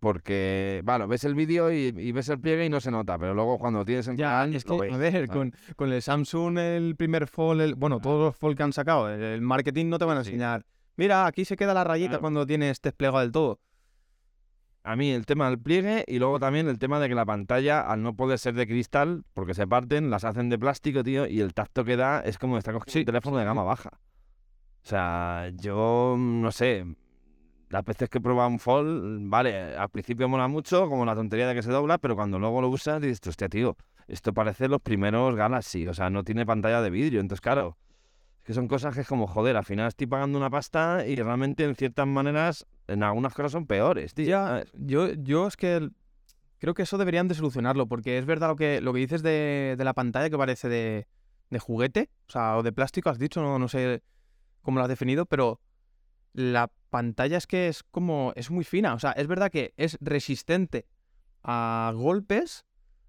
Porque, 0.00 0.80
bueno, 0.84 1.08
ves 1.08 1.24
el 1.24 1.34
vídeo 1.34 1.72
y, 1.72 1.86
y 1.96 2.12
ves 2.12 2.28
el 2.28 2.38
pliegue 2.40 2.64
y 2.64 2.68
no 2.68 2.80
se 2.80 2.90
nota, 2.92 3.18
pero 3.18 3.34
luego 3.34 3.58
cuando 3.58 3.84
tienes 3.84 4.06
en 4.06 4.16
Ya, 4.16 4.44
es 4.44 4.64
que, 4.64 4.78
ves, 4.78 4.92
a 4.92 4.96
ver, 4.96 5.12
¿sabes? 5.12 5.30
con, 5.30 5.52
con 5.76 5.92
el 5.92 6.00
Samsung, 6.02 6.56
el 6.58 6.94
primer 6.96 7.26
Fold, 7.26 7.60
el- 7.62 7.74
bueno, 7.74 7.98
todos 8.00 8.26
los 8.26 8.36
Fold 8.36 8.56
que 8.56 8.62
han 8.62 8.72
sacado, 8.72 9.08
el, 9.10 9.20
el 9.20 9.40
marketing 9.40 9.86
no 9.88 9.98
te 9.98 10.04
van 10.04 10.18
a 10.18 10.22
Sí. 10.24 10.30
enseñar. 10.30 10.64
Mira, 10.96 11.26
aquí 11.26 11.44
se 11.44 11.56
queda 11.56 11.74
la 11.74 11.82
rayita 11.84 12.10
Claro. 12.10 12.20
cuando 12.20 12.46
tienes 12.46 12.80
desplegado 12.80 13.20
del 13.20 13.32
todo. 13.32 13.58
A 14.84 14.94
mí 14.96 15.10
el 15.10 15.26
tema 15.26 15.48
del 15.50 15.58
pliegue 15.58 16.04
y 16.06 16.18
luego 16.18 16.38
también 16.38 16.68
el 16.68 16.78
tema 16.78 16.98
de 17.00 17.08
que 17.08 17.14
la 17.14 17.26
pantalla, 17.26 17.80
al 17.80 18.02
no 18.02 18.14
poder 18.14 18.38
ser 18.38 18.54
de 18.54 18.66
cristal, 18.66 19.24
porque 19.34 19.52
se 19.54 19.66
parten, 19.66 20.10
las 20.10 20.24
hacen 20.24 20.48
de 20.48 20.58
plástico, 20.58 21.02
tío, 21.02 21.26
y 21.26 21.40
el 21.40 21.52
tacto 21.54 21.84
que 21.84 21.96
da 21.96 22.20
es 22.20 22.38
como 22.38 22.56
estar 22.56 22.72
cogiendo 22.72 22.92
Sí, 22.92 22.98
un 23.00 23.04
teléfono 23.04 23.36
de 23.36 23.44
gama 23.44 23.64
baja. 23.64 23.90
O 24.84 24.88
sea, 24.88 25.50
yo 25.56 26.14
no 26.16 26.50
sé, 26.52 26.86
las 27.70 27.84
veces 27.84 28.08
que 28.08 28.20
probado 28.20 28.48
un 28.48 28.58
Fold, 28.58 29.28
vale, 29.28 29.76
al 29.76 29.88
principio 29.90 30.28
mola 30.28 30.48
mucho, 30.48 30.88
como 30.88 31.04
la 31.04 31.14
tontería 31.14 31.46
de 31.48 31.54
que 31.54 31.62
se 31.62 31.70
dobla, 31.70 31.98
pero 31.98 32.16
cuando 32.16 32.38
luego 32.38 32.60
lo 32.60 32.68
usas 32.68 33.00
dices, 33.00 33.20
hostia, 33.26 33.48
tío, 33.48 33.76
esto 34.06 34.32
parece 34.32 34.68
los 34.68 34.80
primeros 34.80 35.34
Galaxy, 35.34 35.86
o 35.86 35.94
sea, 35.94 36.08
no 36.08 36.24
tiene 36.24 36.46
pantalla 36.46 36.80
de 36.80 36.90
vidrio, 36.90 37.20
entonces 37.20 37.42
claro, 37.42 37.76
es 38.38 38.44
que 38.44 38.54
son 38.54 38.68
cosas 38.68 38.94
que 38.94 39.02
es 39.02 39.08
como, 39.08 39.26
joder, 39.26 39.56
al 39.56 39.64
final 39.64 39.88
estoy 39.88 40.06
pagando 40.06 40.38
una 40.38 40.48
pasta 40.48 41.06
y 41.06 41.16
realmente 41.16 41.64
en 41.64 41.74
ciertas 41.74 42.06
maneras, 42.06 42.66
en 42.86 43.02
algunas 43.02 43.34
cosas 43.34 43.52
son 43.52 43.66
peores, 43.66 44.14
tío. 44.14 44.26
Ya, 44.26 44.64
yo, 44.74 45.12
yo 45.12 45.46
es 45.46 45.56
que 45.56 45.90
creo 46.58 46.72
que 46.72 46.82
eso 46.82 46.96
deberían 46.96 47.28
de 47.28 47.34
solucionarlo, 47.34 47.86
porque 47.86 48.16
es 48.16 48.24
verdad 48.24 48.48
lo 48.48 48.56
que, 48.56 48.80
lo 48.80 48.94
que 48.94 49.00
dices 49.00 49.22
de, 49.22 49.74
de 49.76 49.84
la 49.84 49.92
pantalla 49.92 50.30
que 50.30 50.38
parece 50.38 50.70
de, 50.70 51.06
de 51.50 51.58
juguete, 51.58 52.10
o 52.28 52.32
sea, 52.32 52.56
o 52.56 52.62
de 52.62 52.72
plástico, 52.72 53.10
has 53.10 53.18
dicho, 53.18 53.42
no, 53.42 53.58
no 53.58 53.68
sé 53.68 54.02
cómo 54.62 54.78
lo 54.78 54.84
has 54.84 54.88
definido, 54.88 55.26
pero 55.26 55.60
la 56.38 56.70
pantalla 56.90 57.36
es 57.36 57.48
que 57.48 57.66
es 57.66 57.82
como, 57.82 58.32
es 58.36 58.50
muy 58.50 58.62
fina, 58.64 58.94
o 58.94 58.98
sea, 59.00 59.10
es 59.10 59.26
verdad 59.26 59.50
que 59.50 59.74
es 59.76 59.98
resistente 60.00 60.86
a 61.42 61.92
golpes, 61.96 62.64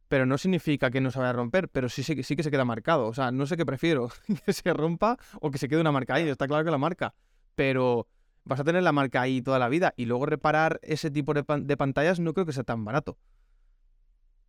pero 0.08 0.26
no 0.26 0.40
significa 0.40 0.90
que 0.90 1.00
no 1.00 1.12
se 1.12 1.20
vaya 1.20 1.30
a 1.30 1.34
romper, 1.34 1.70
pero 1.70 1.90
sí, 1.90 2.02
sí, 2.02 2.24
sí 2.24 2.36
que 2.36 2.42
se 2.42 2.50
queda 2.50 2.66
marcado, 2.66 3.06
o 3.06 3.14
sea, 3.14 3.32
no 3.32 3.46
sé 3.46 3.56
qué 3.56 3.68
prefiero, 3.68 4.10
que 4.46 4.52
se 4.52 4.74
rompa 4.74 5.18
o 5.42 5.52
que 5.52 5.60
se 5.60 5.70
quede 5.70 5.80
una 5.80 5.92
marca 5.92 6.16
ahí, 6.16 6.28
está 6.28 6.48
claro 6.48 6.66
que 6.66 6.72
la 6.72 6.80
marca, 6.80 7.14
pero 7.54 8.08
vas 8.46 8.60
a 8.60 8.64
tener 8.64 8.82
la 8.82 8.92
marca 8.92 9.22
ahí 9.22 9.44
toda 9.44 9.60
la 9.60 9.70
vida 9.70 9.94
y 9.96 10.06
luego 10.06 10.26
reparar 10.26 10.80
ese 10.82 11.12
tipo 11.12 11.36
de, 11.36 11.44
pan- 11.44 11.68
de 11.68 11.78
pantallas 11.78 12.20
no 12.20 12.34
creo 12.34 12.48
que 12.48 12.54
sea 12.54 12.64
tan 12.64 12.84
barato. 12.84 13.20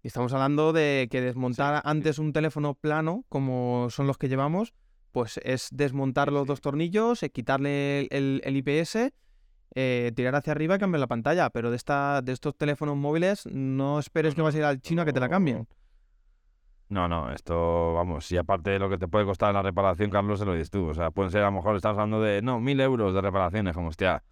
Y 0.03 0.07
estamos 0.07 0.33
hablando 0.33 0.73
de 0.73 1.09
que 1.11 1.21
desmontar 1.21 1.77
sí. 1.77 1.83
antes 1.85 2.19
un 2.19 2.33
teléfono 2.33 2.73
plano, 2.75 3.27
como 3.29 3.89
son 3.91 4.07
los 4.07 4.17
que 4.17 4.29
llevamos, 4.31 4.73
pues 5.12 5.38
es 5.43 5.69
desmontar 5.73 6.33
los 6.33 6.47
dos 6.47 6.61
tornillos, 6.61 7.23
eh, 7.23 7.31
quitarle 7.31 8.07
el, 8.11 8.40
el 8.45 8.57
IPS 8.57 9.12
eh, 9.75 10.11
tirar 10.17 10.35
hacia 10.35 10.52
arriba 10.52 10.76
y 10.76 10.79
cambiar 10.79 11.00
la 11.00 11.07
pantalla. 11.07 11.50
Pero 11.50 11.71
de, 11.71 11.76
esta, 11.76 12.23
de 12.23 12.33
estos 12.33 12.57
teléfonos 12.57 12.97
móviles 12.97 13.47
no 13.47 13.99
esperes 13.99 14.35
que 14.35 14.43
vas 14.43 14.55
a 14.55 14.59
ir 14.59 14.64
al 14.64 14.81
chino 14.81 15.02
a 15.02 15.05
que 15.05 15.12
te 15.12 15.21
la 15.21 15.29
cambien. 15.29 15.69
No, 16.88 17.07
no, 17.07 17.31
esto, 17.31 17.95
vamos, 17.95 18.33
y 18.33 18.37
aparte 18.37 18.71
de 18.71 18.81
lo 18.81 18.90
que 18.90 18.99
te 18.99 19.07
puede 19.07 19.25
costar 19.25 19.55
la 19.55 19.62
reparación, 19.62 20.11
Carlos, 20.11 20.40
se 20.40 20.45
lo 20.45 20.55
dices 20.55 20.71
tú. 20.71 20.88
O 20.88 20.95
sea, 20.95 21.12
pueden 21.12 21.31
ser, 21.31 21.43
a 21.43 21.47
lo 21.47 21.52
mejor 21.52 21.76
estás 21.76 21.90
hablando 21.93 22.21
de, 22.21 22.43
no, 22.43 22.59
mil 22.59 22.81
euros 22.81 23.14
de 23.14 23.21
reparaciones, 23.21 23.75
como, 23.75 23.88
hostia. 23.88 24.25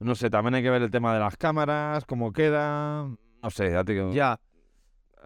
No 0.00 0.14
sé, 0.14 0.28
también 0.28 0.54
hay 0.56 0.62
que 0.62 0.68
ver 0.68 0.82
el 0.82 0.90
tema 0.90 1.14
de 1.14 1.20
las 1.20 1.38
cámaras, 1.38 2.04
cómo 2.04 2.30
queda. 2.30 3.04
No 3.42 3.50
sé, 3.50 3.70
ya 3.70 3.84
te. 3.84 4.12
Ya, 4.12 4.38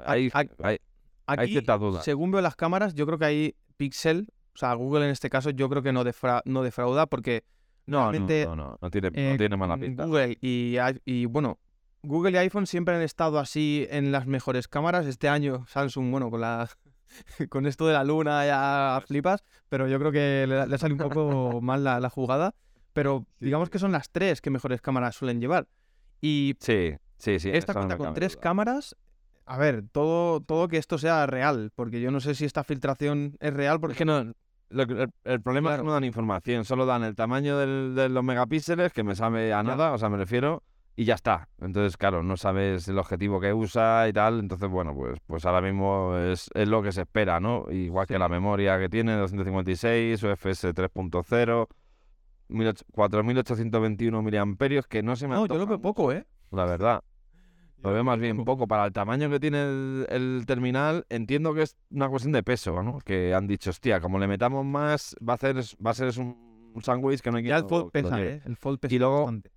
Hay, 0.07 0.31
hay, 0.33 0.79
hay 1.27 1.49
ciertas 1.49 1.81
dudas. 1.81 2.05
según 2.05 2.31
veo 2.31 2.41
las 2.41 2.55
cámaras, 2.55 2.95
yo 2.95 3.05
creo 3.05 3.19
que 3.19 3.25
hay 3.25 3.57
Pixel, 3.87 4.29
o 4.55 4.59
sea, 4.59 4.75
Google 4.75 5.05
en 5.07 5.11
este 5.11 5.29
caso, 5.29 5.51
yo 5.51 5.69
creo 5.69 5.83
que 5.83 5.93
no, 5.93 6.05
defra- 6.05 6.43
no 6.45 6.63
defrauda 6.63 7.07
porque 7.07 7.43
No, 7.87 8.13
no, 8.13 8.21
no, 8.29 8.55
no, 8.57 8.79
no 8.81 8.91
tiene, 8.91 9.09
eh, 9.15 9.31
no 9.33 9.37
tiene 9.39 9.57
mala 9.57 9.77
pinta. 9.77 10.05
Google 10.07 10.37
y, 10.41 11.27
bueno, 11.27 11.59
Google 12.05 12.33
y 12.33 12.37
iPhone 12.37 12.67
siempre 12.67 12.95
han 12.95 13.03
estado 13.03 13.39
así 13.41 13.87
en 13.91 14.13
las 14.13 14.27
mejores 14.27 14.69
cámaras. 14.69 15.07
Este 15.07 15.29
año 15.29 15.65
Samsung, 15.67 16.11
bueno, 16.13 16.31
con 16.31 16.41
la 16.41 16.69
con 17.51 17.67
esto 17.67 17.87
de 17.89 17.93
la 17.95 18.05
luna 18.05 18.47
ya 18.47 19.03
flipas, 19.07 19.43
pero 19.69 19.89
yo 19.89 19.99
creo 19.99 20.13
que 20.13 20.47
le, 20.49 20.67
le 20.69 20.79
sale 20.79 20.95
un 20.95 21.01
poco 21.01 21.61
mal 21.63 21.83
la, 21.83 21.99
la 21.99 22.09
jugada. 22.11 22.55
Pero 22.93 23.25
Sí, 23.39 23.47
digamos 23.47 23.69
que 23.71 23.79
son 23.81 23.91
las 23.91 24.11
tres 24.11 24.41
que 24.41 24.51
mejores 24.51 24.81
cámaras 24.81 25.17
suelen 25.17 25.41
llevar. 25.41 25.67
Y 26.21 26.55
Sí, 26.61 26.95
sí, 27.19 27.41
sí. 27.41 27.51
esta 27.53 27.73
cuenta 27.75 27.97
con 27.97 28.15
tres 28.15 28.33
duda. 28.35 28.43
cámaras. 28.43 28.97
A 29.53 29.59
ver, 29.59 29.85
todo, 29.93 30.41
todo 30.41 30.67
que 30.67 30.79
esto 30.79 30.97
sea 30.97 31.27
real, 31.27 31.71
porque 31.75 32.01
yo 32.01 32.11
no 32.11 32.21
sé 32.21 32.35
si 32.35 32.47
esta 32.47 32.65
filtración 32.65 33.37
es 33.39 33.53
real, 33.53 33.75
Es 33.77 33.81
porque 33.83 33.97
que 33.97 34.05
no, 34.07 34.33
lo 34.71 34.83
el, 34.85 35.11
el 35.25 35.43
problema 35.43 35.73
es 35.75 35.81
que 35.81 35.85
no 35.85 35.93
dan 35.93 36.05
información, 36.05 36.65
solo 36.65 36.87
dan 36.87 37.05
el 37.05 37.15
tamaño 37.15 37.59
del- 37.59 37.95
de 37.95 38.09
los 38.09 38.25
megapíxeles, 38.25 38.95
que 38.95 39.05
me 39.05 39.15
sabe 39.15 39.53
a 39.53 39.59
Ya. 39.59 39.63
nada, 39.63 39.93
o 39.93 39.99
sea, 39.99 40.09
me 40.09 40.17
refiero, 40.17 40.63
y 40.97 41.05
ya 41.05 41.17
está. 41.17 41.51
Entonces, 41.61 41.99
claro, 41.99 42.23
no 42.23 42.39
sabes 42.39 42.89
el 42.89 42.97
objetivo 42.99 43.41
que 43.41 43.53
usa 43.53 44.09
y 44.09 44.15
tal, 44.15 44.41
entonces, 44.41 44.71
bueno, 44.71 44.95
pues, 44.95 45.19
pues 45.27 45.45
ahora 45.45 45.61
mismo 45.61 46.17
es, 46.17 46.49
es 46.55 46.67
lo 46.67 46.83
que 46.83 46.93
se 46.93 47.03
espera, 47.03 47.39
¿no? 47.39 47.67
Igual 47.71 48.07
que 48.07 48.19
la 48.19 48.31
memoria 48.31 48.79
que 48.79 48.89
tiene, 48.89 49.13
256, 49.17 50.23
UFS 50.23 50.73
3.0, 50.73 51.69
18- 52.49 52.83
4821 52.91 54.23
miliamperios, 54.23 54.87
que 54.87 55.03
no 55.03 55.15
se 55.15 55.29
me 55.29 55.35
no, 55.35 55.47
yo 55.47 55.59
lo 55.59 55.67
veo 55.67 55.79
poco, 55.79 56.11
¿eh? 56.11 56.25
La 56.53 56.65
verdad. 56.65 57.03
Lo 57.83 57.93
veo 57.93 58.05
más 58.05 58.19
bien 58.19 58.37
poco. 58.39 58.53
poco. 58.53 58.67
Para 58.69 58.87
el 58.87 58.93
tamaño 58.93 59.29
que 59.31 59.41
tiene 59.41 59.63
el, 59.63 60.07
el 60.09 60.45
terminal, 60.47 61.05
entiendo 61.09 61.53
que 61.55 61.63
es 61.63 61.77
una 61.91 62.09
cuestión 62.09 62.33
de 62.33 62.43
peso, 62.43 62.83
¿no? 62.83 62.99
Que 63.01 63.35
han 63.35 63.47
dicho, 63.47 63.71
hostia, 63.71 64.01
como 64.01 64.19
le 64.19 64.27
metamos 64.29 64.65
más, 64.65 65.17
va 65.27 65.33
a, 65.33 65.37
hacer, 65.37 65.57
va 65.85 65.91
a 65.91 65.95
ser 65.95 66.13
un, 66.21 66.71
un 66.75 66.83
sándwich 66.83 67.21
que 67.21 67.31
no 67.31 67.39
hay 67.39 67.45
Ya 67.45 67.57
el 67.59 67.65
Fold 67.65 67.87
que 67.93 68.03
pesa, 68.03 68.17
lleve". 68.17 68.33
¿eh? 68.35 68.43
El 68.47 68.57
Fold 68.57 68.79
pesa 68.79 68.95
Y 68.95 68.99
luego- 68.99 69.21
bastante. 69.25 69.51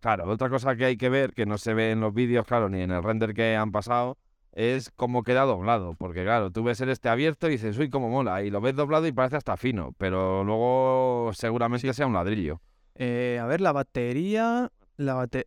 Claro, 0.00 0.28
otra 0.28 0.48
cosa 0.50 0.74
que 0.74 0.84
hay 0.84 0.96
que 0.96 1.08
ver, 1.08 1.32
que 1.32 1.46
no 1.46 1.58
se 1.58 1.74
ve 1.74 1.92
en 1.92 2.00
los 2.00 2.12
vídeos, 2.12 2.44
claro, 2.44 2.68
ni 2.68 2.80
en 2.80 2.90
el 2.90 3.02
render 3.04 3.34
que 3.34 3.54
han 3.54 3.70
pasado, 3.70 4.18
es 4.50 4.90
cómo 4.90 5.22
queda 5.22 5.42
doblado. 5.42 5.94
Porque, 5.94 6.24
claro, 6.24 6.50
tú 6.50 6.64
ves 6.64 6.80
el 6.80 6.88
este 6.88 7.08
abierto 7.08 7.46
y 7.46 7.52
dices, 7.52 7.78
uy, 7.78 7.88
cómo 7.88 8.08
mola. 8.08 8.42
Y 8.42 8.50
lo 8.50 8.60
ves 8.60 8.74
doblado 8.74 9.06
y 9.06 9.12
parece 9.12 9.36
hasta 9.36 9.56
fino. 9.56 9.94
Pero 9.98 10.42
luego 10.42 11.30
seguramente 11.34 11.92
sea 11.94 12.06
un 12.08 12.14
ladrillo. 12.14 12.60
Eh, 12.96 13.38
a 13.40 13.46
ver, 13.46 13.60
la 13.60 13.70
batería. 13.72 14.72
La 14.96 15.14
bate... 15.14 15.46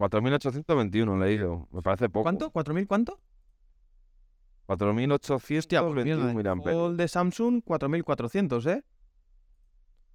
4.821 0.00 1.14
he 1.22 1.26
leído. 1.26 1.68
Me 1.72 1.82
parece 1.82 2.08
poco. 2.08 2.22
¿Cuánto? 2.22 2.50
¿4000 2.50 2.86
cuánto? 2.86 3.20
4.821 4.66 5.92
pues 5.92 6.04
mierda, 6.04 6.90
el 6.90 6.96
de 6.96 7.08
Samsung, 7.08 7.62
4400, 7.62 8.66
¿eh? 8.66 8.84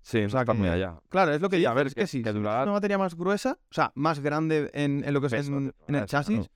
Sí, 0.02 0.22
no 0.22 0.30
sea 0.30 0.46
que- 0.46 0.52
allá. 0.70 1.00
Claro, 1.10 1.34
es 1.34 1.42
lo 1.42 1.50
que 1.50 1.58
Sí, 1.58 1.66
a 1.66 1.74
ver, 1.74 1.88
es 1.88 1.94
que, 1.94 2.02
que- 2.02 2.08
sí, 2.08 2.24
que 2.24 2.32
si 2.32 2.38
es 2.38 2.44
una 2.44 2.66
batería 2.66 2.98
más 2.98 3.16
gruesa, 3.16 3.60
o 3.70 3.74
sea, 3.74 3.92
más 3.96 4.22
grande 4.22 4.72
en, 4.74 5.04
en 5.04 5.14
lo 5.14 5.20
que 5.20 5.28
es 5.28 5.34
Peso, 5.34 5.58
en, 5.58 5.74
el 5.88 6.06
chasis, 6.06 6.50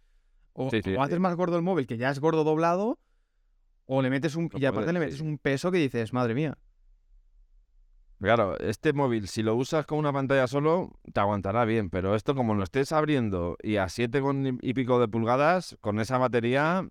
o, 0.54 0.70
Sí, 0.70 0.82
sí, 0.84 0.96
o 0.96 1.02
haces 1.02 1.16
sí. 1.16 1.20
más 1.20 1.36
gordo 1.36 1.56
el 1.58 1.62
móvil, 1.62 1.86
que 1.88 1.98
ya 1.98 2.10
es 2.10 2.20
gordo 2.20 2.44
doblado, 2.44 3.00
o 3.86 4.02
le 4.02 4.10
metes 4.10 4.36
un... 4.36 4.50
No 4.54 4.60
y 4.60 4.66
aparte 4.66 4.94
le 4.94 5.00
metes 5.00 5.20
un 5.20 5.38
peso 5.38 5.72
que 5.72 5.80
dices, 5.80 6.14
madre 6.14 6.34
mía. 6.36 6.58
Claro, 8.22 8.58
este 8.60 8.92
móvil, 8.92 9.30
si 9.30 9.44
lo 9.44 9.56
usas 9.56 9.86
con 9.86 9.98
una 9.98 10.12
pantalla 10.12 10.46
solo, 10.48 10.92
te 11.14 11.22
aguantará 11.22 11.64
bien, 11.64 11.90
pero 11.90 12.16
esto 12.16 12.36
como 12.36 12.54
lo 12.54 12.64
estés 12.66 12.92
abriendo 12.92 13.56
y 13.64 13.78
a 13.78 13.88
7 13.88 14.20
con 14.20 14.46
y- 14.62 14.74
pico 14.74 15.00
de 15.00 15.08
pulgadas, 15.08 15.78
con 15.80 16.02
esa 16.02 16.18
batería, 16.18 16.86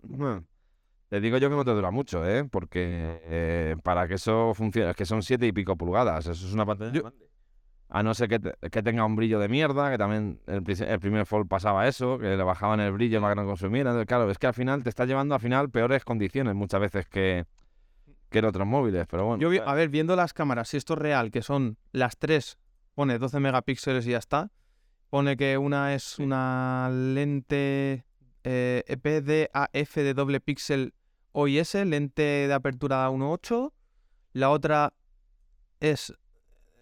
te 1.09 1.21
digo 1.21 1.37
yo 1.37 1.49
que 1.49 1.55
no 1.55 1.63
te 1.65 1.71
dura 1.71 1.91
mucho, 1.91 2.25
¿eh? 2.27 2.45
Porque 2.45 3.19
eh, 3.25 3.75
para 3.83 4.07
que 4.07 4.15
eso 4.15 4.53
funcione, 4.55 4.89
es 4.89 4.95
que 4.95 5.05
son 5.05 5.21
7 5.21 5.45
y 5.45 5.51
pico 5.51 5.75
pulgadas, 5.75 6.25
eso 6.25 6.47
es 6.47 6.53
una 6.53 6.65
pantalla 6.65 6.91
Yo-. 6.93 7.13
A 7.89 8.03
no 8.03 8.13
ser 8.13 8.29
que, 8.29 8.39
te- 8.39 8.55
que 8.71 8.83
tenga 8.83 9.05
un 9.05 9.15
brillo 9.15 9.39
de 9.39 9.49
mierda, 9.49 9.91
que 9.91 9.97
también 9.97 10.39
el, 10.47 10.63
pri- 10.63 10.83
el 10.87 10.99
primer 10.99 11.25
Fold 11.27 11.47
pasaba 11.47 11.87
eso, 11.87 12.19
que 12.19 12.37
le 12.37 12.43
bajaban 12.43 12.79
el 12.79 12.91
brillo 12.91 13.21
para 13.21 13.35
que 13.35 13.41
no 13.41 13.47
consumiera. 13.47 13.91
Entonces, 13.91 14.07
claro, 14.07 14.29
es 14.31 14.37
que 14.39 14.47
al 14.47 14.53
final 14.55 14.83
te 14.83 14.89
está 14.89 15.05
llevando 15.05 15.35
al 15.35 15.41
final 15.41 15.69
peores 15.71 16.03
condiciones 16.05 16.55
muchas 16.55 16.81
veces 16.81 17.07
que, 17.07 17.45
que 18.29 18.39
en 18.39 18.45
otros 18.45 18.67
móviles, 18.67 19.05
pero 19.09 19.25
bueno. 19.25 19.41
Yo, 19.41 19.49
vi- 19.49 19.57
eh, 19.57 19.63
a 19.65 19.73
ver, 19.73 19.89
viendo 19.89 20.15
las 20.15 20.33
cámaras, 20.33 20.69
si 20.69 20.77
esto 20.77 20.93
es 20.93 20.99
real, 20.99 21.31
que 21.31 21.41
son 21.41 21.77
las 21.91 22.17
tres, 22.17 22.57
pone 22.95 23.17
12 23.19 23.39
megapíxeles 23.39 24.05
y 24.07 24.11
ya 24.11 24.17
está. 24.19 24.51
Pone 25.09 25.35
que 25.37 25.57
una 25.57 25.95
es 25.95 26.19
una 26.19 26.89
lente 26.91 28.05
eh, 28.43 28.83
EPDAF 28.87 29.95
de 29.95 30.13
doble 30.13 30.39
píxel 30.39 30.93
OIS, 31.31 31.73
lente 31.75 32.21
de 32.21 32.53
apertura 32.53 33.09
1.8. 33.09 33.73
La 34.33 34.51
otra 34.51 34.93
es 35.79 36.13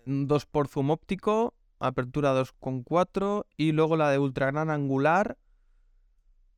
2 0.05 0.45
por 0.45 0.67
zoom 0.67 0.89
óptico, 0.89 1.53
apertura 1.79 2.33
2.4. 2.33 3.45
Y 3.55 3.71
luego 3.71 3.95
la 3.95 4.09
de 4.11 4.19
ultra 4.19 4.47
gran 4.47 4.69
angular 4.69 5.37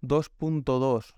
2.2. 0.01 1.13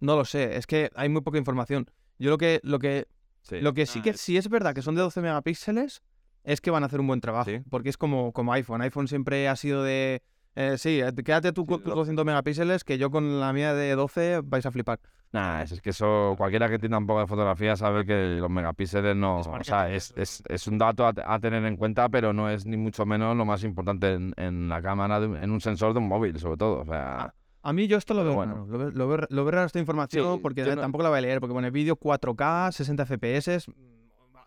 No 0.00 0.16
lo 0.16 0.24
sé, 0.24 0.56
es 0.56 0.66
que 0.66 0.90
hay 0.94 1.08
muy 1.08 1.22
poca 1.22 1.38
información. 1.38 1.90
Yo 2.18 2.30
lo 2.30 2.38
que, 2.38 2.60
lo 2.62 2.78
que 2.78 3.06
sí. 3.42 3.60
lo 3.60 3.74
que 3.74 3.86
sí 3.86 3.98
Ah, 4.00 4.02
que 4.02 4.10
es- 4.10 4.20
sí 4.20 4.36
es 4.36 4.48
verdad 4.48 4.74
que 4.74 4.82
son 4.82 4.94
de 4.94 5.02
12 5.02 5.20
megapíxeles 5.20 6.02
es 6.44 6.60
que 6.60 6.70
van 6.70 6.82
a 6.82 6.86
hacer 6.86 7.00
un 7.00 7.06
buen 7.08 7.20
trabajo. 7.20 7.50
Sí. 7.50 7.60
Porque 7.70 7.88
es 7.88 7.96
como, 7.96 8.32
como 8.32 8.52
iPhone. 8.52 8.80
iPhone 8.82 9.08
siempre 9.08 9.48
ha 9.48 9.56
sido 9.56 9.82
de. 9.82 10.22
eh, 10.54 10.78
sí, 10.78 11.00
eh, 11.00 11.12
quédate 11.24 11.52
tú 11.52 11.66
con 11.66 11.78
Sí, 11.78 11.84
tus 11.84 11.90
lo- 11.90 11.96
200 11.96 12.24
megapíxeles 12.24 12.82
que 12.84 12.96
yo 12.98 13.10
con 13.10 13.40
la 13.40 13.52
mía 13.52 13.74
de 13.74 13.94
12 13.94 14.40
vais 14.44 14.64
a 14.64 14.70
flipar. 14.70 14.98
Nah, 15.32 15.60
es 15.62 15.72
es 15.72 15.80
que 15.82 15.90
eso, 15.90 16.34
cualquiera 16.38 16.68
que 16.68 16.76
entienda 16.76 16.96
un 16.98 17.06
poco 17.06 17.20
de 17.20 17.26
fotografía 17.26 17.74
sabe 17.76 18.06
que 18.06 18.36
los 18.40 18.48
megapíxeles 18.48 19.14
no, 19.16 19.40
Es 19.40 19.46
o 19.48 19.64
sea, 19.64 19.92
es, 19.92 20.14
es, 20.16 20.42
es 20.48 20.66
un 20.68 20.78
dato 20.78 21.04
a, 21.04 21.12
a 21.26 21.38
tener 21.40 21.64
en 21.64 21.76
cuenta, 21.76 22.08
pero 22.08 22.32
no 22.32 22.48
es 22.48 22.64
ni 22.64 22.76
mucho 22.76 23.04
menos 23.04 23.36
lo 23.36 23.44
más 23.44 23.64
importante 23.64 24.14
en, 24.14 24.32
en 24.36 24.68
la 24.68 24.80
cámara, 24.80 25.18
de 25.20 25.26
un- 25.26 25.36
en 25.36 25.50
un 25.50 25.60
sensor 25.60 25.92
de 25.92 25.98
un 25.98 26.08
móvil, 26.08 26.38
sobre 26.38 26.56
todo. 26.56 26.80
O 26.80 26.84
sea, 26.86 27.34
A 27.68 27.72
mí 27.72 27.88
yo 27.88 27.96
esto 27.98 28.14
lo 28.14 28.22
veo 28.22 28.34
Bueno. 28.34 28.52
raro. 28.54 28.66
Lo 28.66 28.78
veo, 28.78 28.90
lo 28.92 29.08
veo- 29.08 29.26
lo 29.28 29.44
veo 29.44 29.50
raro 29.50 29.66
esta 29.66 29.80
información 29.80 30.34
Sí, 30.36 30.40
porque 30.40 30.62
no- 30.64 30.76
tampoco 30.80 31.02
la 31.02 31.08
voy 31.10 31.18
a 31.18 31.22
leer. 31.22 31.40
Porque 31.40 31.52
pone 31.52 31.70
vídeo 31.72 31.96
4K, 31.96 32.70
60 32.70 33.04
FPS. 33.04 33.58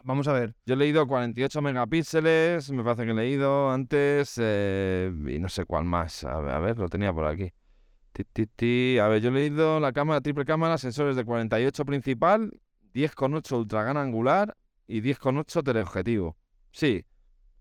Vamos 0.05 0.29
a 0.29 0.31
ver. 0.33 0.55
yo 0.65 0.75
he 0.75 0.77
leído 0.77 1.05
48 1.05 1.61
megapíxeles, 1.61 2.71
me 2.71 2.81
parece 2.83 3.03
que 3.03 3.11
he 3.11 3.13
leído 3.13 3.69
antes, 3.71 4.35
eh, 4.41 5.11
y 5.27 5.37
no 5.39 5.49
sé 5.49 5.65
cuál 5.65 5.83
más. 5.83 6.23
A 6.23 6.39
ver, 6.39 6.51
a 6.53 6.59
ver, 6.59 6.77
lo 6.77 6.87
tenía 6.87 7.11
por 7.11 7.25
aquí. 7.25 7.51
Ti, 8.13 8.23
ti, 8.31 8.45
ti. 8.47 8.97
A 8.99 9.09
ver, 9.09 9.21
yo 9.21 9.29
he 9.29 9.33
leído 9.33 9.81
la 9.81 9.91
cámara, 9.91 10.21
triple 10.21 10.45
cámara, 10.45 10.77
sensores 10.77 11.17
de 11.17 11.25
48 11.25 11.83
principal, 11.83 12.51
10,8 12.93 13.57
ultra 13.57 13.83
gran 13.83 13.97
angular 13.97 14.55
y 14.87 15.01
10,8 15.01 15.61
teleobjetivo. 15.63 16.37
Sí, 16.71 17.03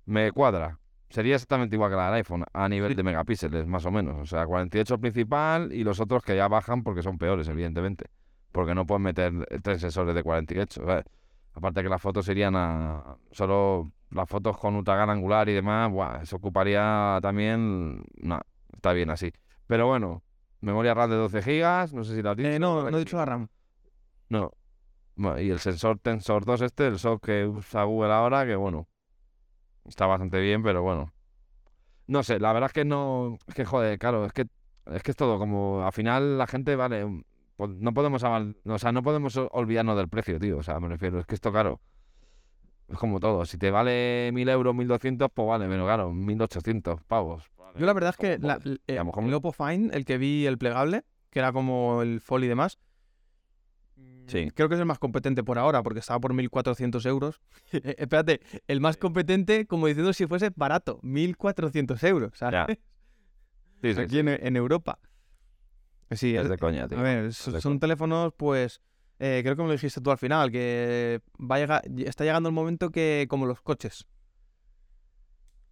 me 0.04 0.30
cuadra. 0.30 0.78
Sería 1.10 1.36
exactamente 1.36 1.74
igual 1.76 1.90
que 1.90 1.96
la 1.96 2.06
del 2.06 2.14
iPhone, 2.16 2.44
a 2.52 2.68
nivel 2.68 2.90
Sí. 2.90 2.94
de 2.96 3.02
megapíxeles, 3.02 3.66
más 3.66 3.84
o 3.86 3.90
menos. 3.90 4.16
O 4.20 4.26
sea, 4.26 4.46
48 4.46 4.94
el 4.94 5.00
principal 5.00 5.72
y 5.72 5.82
los 5.84 6.00
otros 6.00 6.22
que 6.22 6.36
ya 6.36 6.48
bajan 6.48 6.82
porque 6.82 7.02
son 7.02 7.16
peores, 7.18 7.48
evidentemente. 7.48 8.06
Porque 8.52 8.74
no 8.74 8.86
pueden 8.86 9.02
meter 9.02 9.32
eh, 9.50 9.58
tres 9.62 9.80
sensores 9.80 10.14
de 10.14 10.22
48. 10.22 10.84
¿sabes? 10.84 11.04
Aparte 11.54 11.82
que 11.82 11.88
las 11.88 12.00
fotos 12.02 12.26
serían 12.26 12.54
a... 12.56 13.16
Solo 13.30 13.90
las 14.10 14.28
fotos 14.28 14.56
con 14.58 14.74
ultra 14.76 14.96
gran 14.96 15.10
angular 15.10 15.48
y 15.48 15.54
demás, 15.54 15.90
buah, 15.90 16.22
eso 16.22 16.36
ocuparía 16.36 17.18
también... 17.22 18.04
No, 18.22 18.40
está 18.72 18.92
bien 18.92 19.10
así. 19.10 19.32
Pero 19.66 19.86
bueno, 19.86 20.22
memoria 20.60 20.94
RAM 20.94 21.10
de 21.10 21.16
12 21.16 21.42
gigas, 21.42 21.92
no 21.94 22.04
sé 22.04 22.14
si 22.16 22.22
la 22.22 22.32
has 22.32 22.36
dicho. 22.36 22.48
Eh, 22.48 22.58
no, 22.58 22.90
no 22.90 22.96
he 22.96 23.00
dicho 23.00 23.16
la 23.16 23.24
RAM. 23.24 23.48
No. 24.28 24.52
Bueno, 25.16 25.40
y 25.40 25.50
el 25.50 25.58
sensor 25.58 25.98
Tensor 25.98 26.44
2 26.44 26.62
este, 26.62 26.86
el 26.86 26.98
SOC 26.98 27.24
que 27.24 27.46
usa 27.46 27.82
Google 27.84 28.12
ahora, 28.12 28.46
que 28.46 28.54
bueno, 28.54 28.86
está 29.88 30.06
bastante 30.06 30.40
bien, 30.40 30.62
pero 30.62 30.82
bueno. 30.82 31.12
No 32.06 32.22
sé, 32.22 32.38
la 32.38 32.52
verdad 32.52 32.68
es 32.68 32.72
que 32.72 32.84
no, 32.84 33.38
es 33.46 33.54
que 33.54 33.64
joder, 33.64 33.98
claro, 33.98 34.24
es 34.24 34.32
que 34.32 34.46
es 34.86 35.02
que 35.02 35.10
es 35.10 35.16
todo 35.16 35.38
como 35.38 35.84
al 35.84 35.92
final 35.92 36.38
la 36.38 36.46
gente 36.46 36.74
vale, 36.74 37.04
mm, 37.04 37.22
pues 37.56 37.70
no 37.70 37.92
podemos 37.92 38.22
o 38.24 38.78
sea, 38.78 38.92
no 38.92 39.02
podemos 39.02 39.36
olvidarnos 39.50 39.96
del 39.96 40.08
precio, 40.08 40.38
tío, 40.38 40.58
o 40.58 40.62
sea, 40.62 40.80
me 40.80 40.88
refiero, 40.88 41.18
es 41.20 41.26
que 41.26 41.34
esto 41.34 41.52
claro. 41.52 41.80
Es 42.88 42.96
como 42.96 43.20
todo, 43.20 43.44
si 43.44 43.58
te 43.58 43.70
vale 43.70 44.30
1000 44.32 44.48
euros, 44.48 44.74
1200, 44.74 45.28
pues 45.34 45.46
vale, 45.46 45.68
pero 45.68 45.84
claro, 45.84 46.10
1800 46.10 47.02
pavos. 47.02 47.44
Yo 47.76 47.84
la 47.84 47.92
verdad 47.92 48.10
es 48.10 48.16
que 48.16 48.38
la- 48.38 48.58
eh, 48.86 48.94
a 48.96 49.00
lo 49.00 49.04
mejor 49.06 49.24
el 49.24 49.34
Oppo 49.34 49.52
Find, 49.52 49.94
el 49.94 50.06
que 50.06 50.16
vi, 50.16 50.46
el 50.46 50.56
plegable, 50.56 51.04
que 51.30 51.40
era 51.40 51.52
como 51.52 52.00
el 52.00 52.20
Fold 52.22 52.44
y 52.44 52.48
demás, 52.48 52.78
Sí. 54.28 54.50
Creo 54.54 54.68
que 54.68 54.74
es 54.76 54.80
el 54.80 54.86
más 54.86 54.98
competente 55.00 55.42
por 55.42 55.58
ahora, 55.58 55.82
porque 55.82 55.98
estaba 56.00 56.20
por 56.20 56.32
1.400 56.34 57.04
euros. 57.06 57.40
Eh, 57.72 57.96
Espérate, 57.98 58.40
el 58.68 58.80
más 58.80 58.96
competente, 58.96 59.66
como 59.66 59.86
diciendo 59.88 60.12
si 60.12 60.26
fuese 60.26 60.50
barato, 60.54 61.00
1.400 61.02 62.02
euros. 62.04 62.32
¿sabes? 62.38 62.52
Ya. 62.68 62.78
Sí, 63.82 63.94
sí, 63.94 64.00
Aquí 64.02 64.18
en, 64.20 64.28
en 64.28 64.56
Europa. 64.56 64.98
Sí, 66.12 66.36
Es 66.36 66.44
es- 66.44 66.48
de 66.50 66.58
coña, 66.58 66.86
tío. 66.88 66.98
a 66.98 67.02
ver, 67.02 67.32
son 67.34 67.80
teléfonos, 67.80 68.32
pues, 68.36 68.80
eh, 69.18 69.40
creo 69.42 69.56
que 69.56 69.62
me 69.62 69.68
lo 69.68 69.72
dijiste 69.72 70.00
tú 70.00 70.10
al 70.10 70.16
final, 70.18 70.50
que 70.50 71.20
va 71.38 71.56
a 71.56 71.58
llegar, 71.58 71.82
está 71.98 72.24
llegando 72.24 72.48
el 72.48 72.54
momento 72.54 72.90
que, 72.90 73.26
como 73.28 73.44
los 73.46 73.60
coches, 73.60 74.06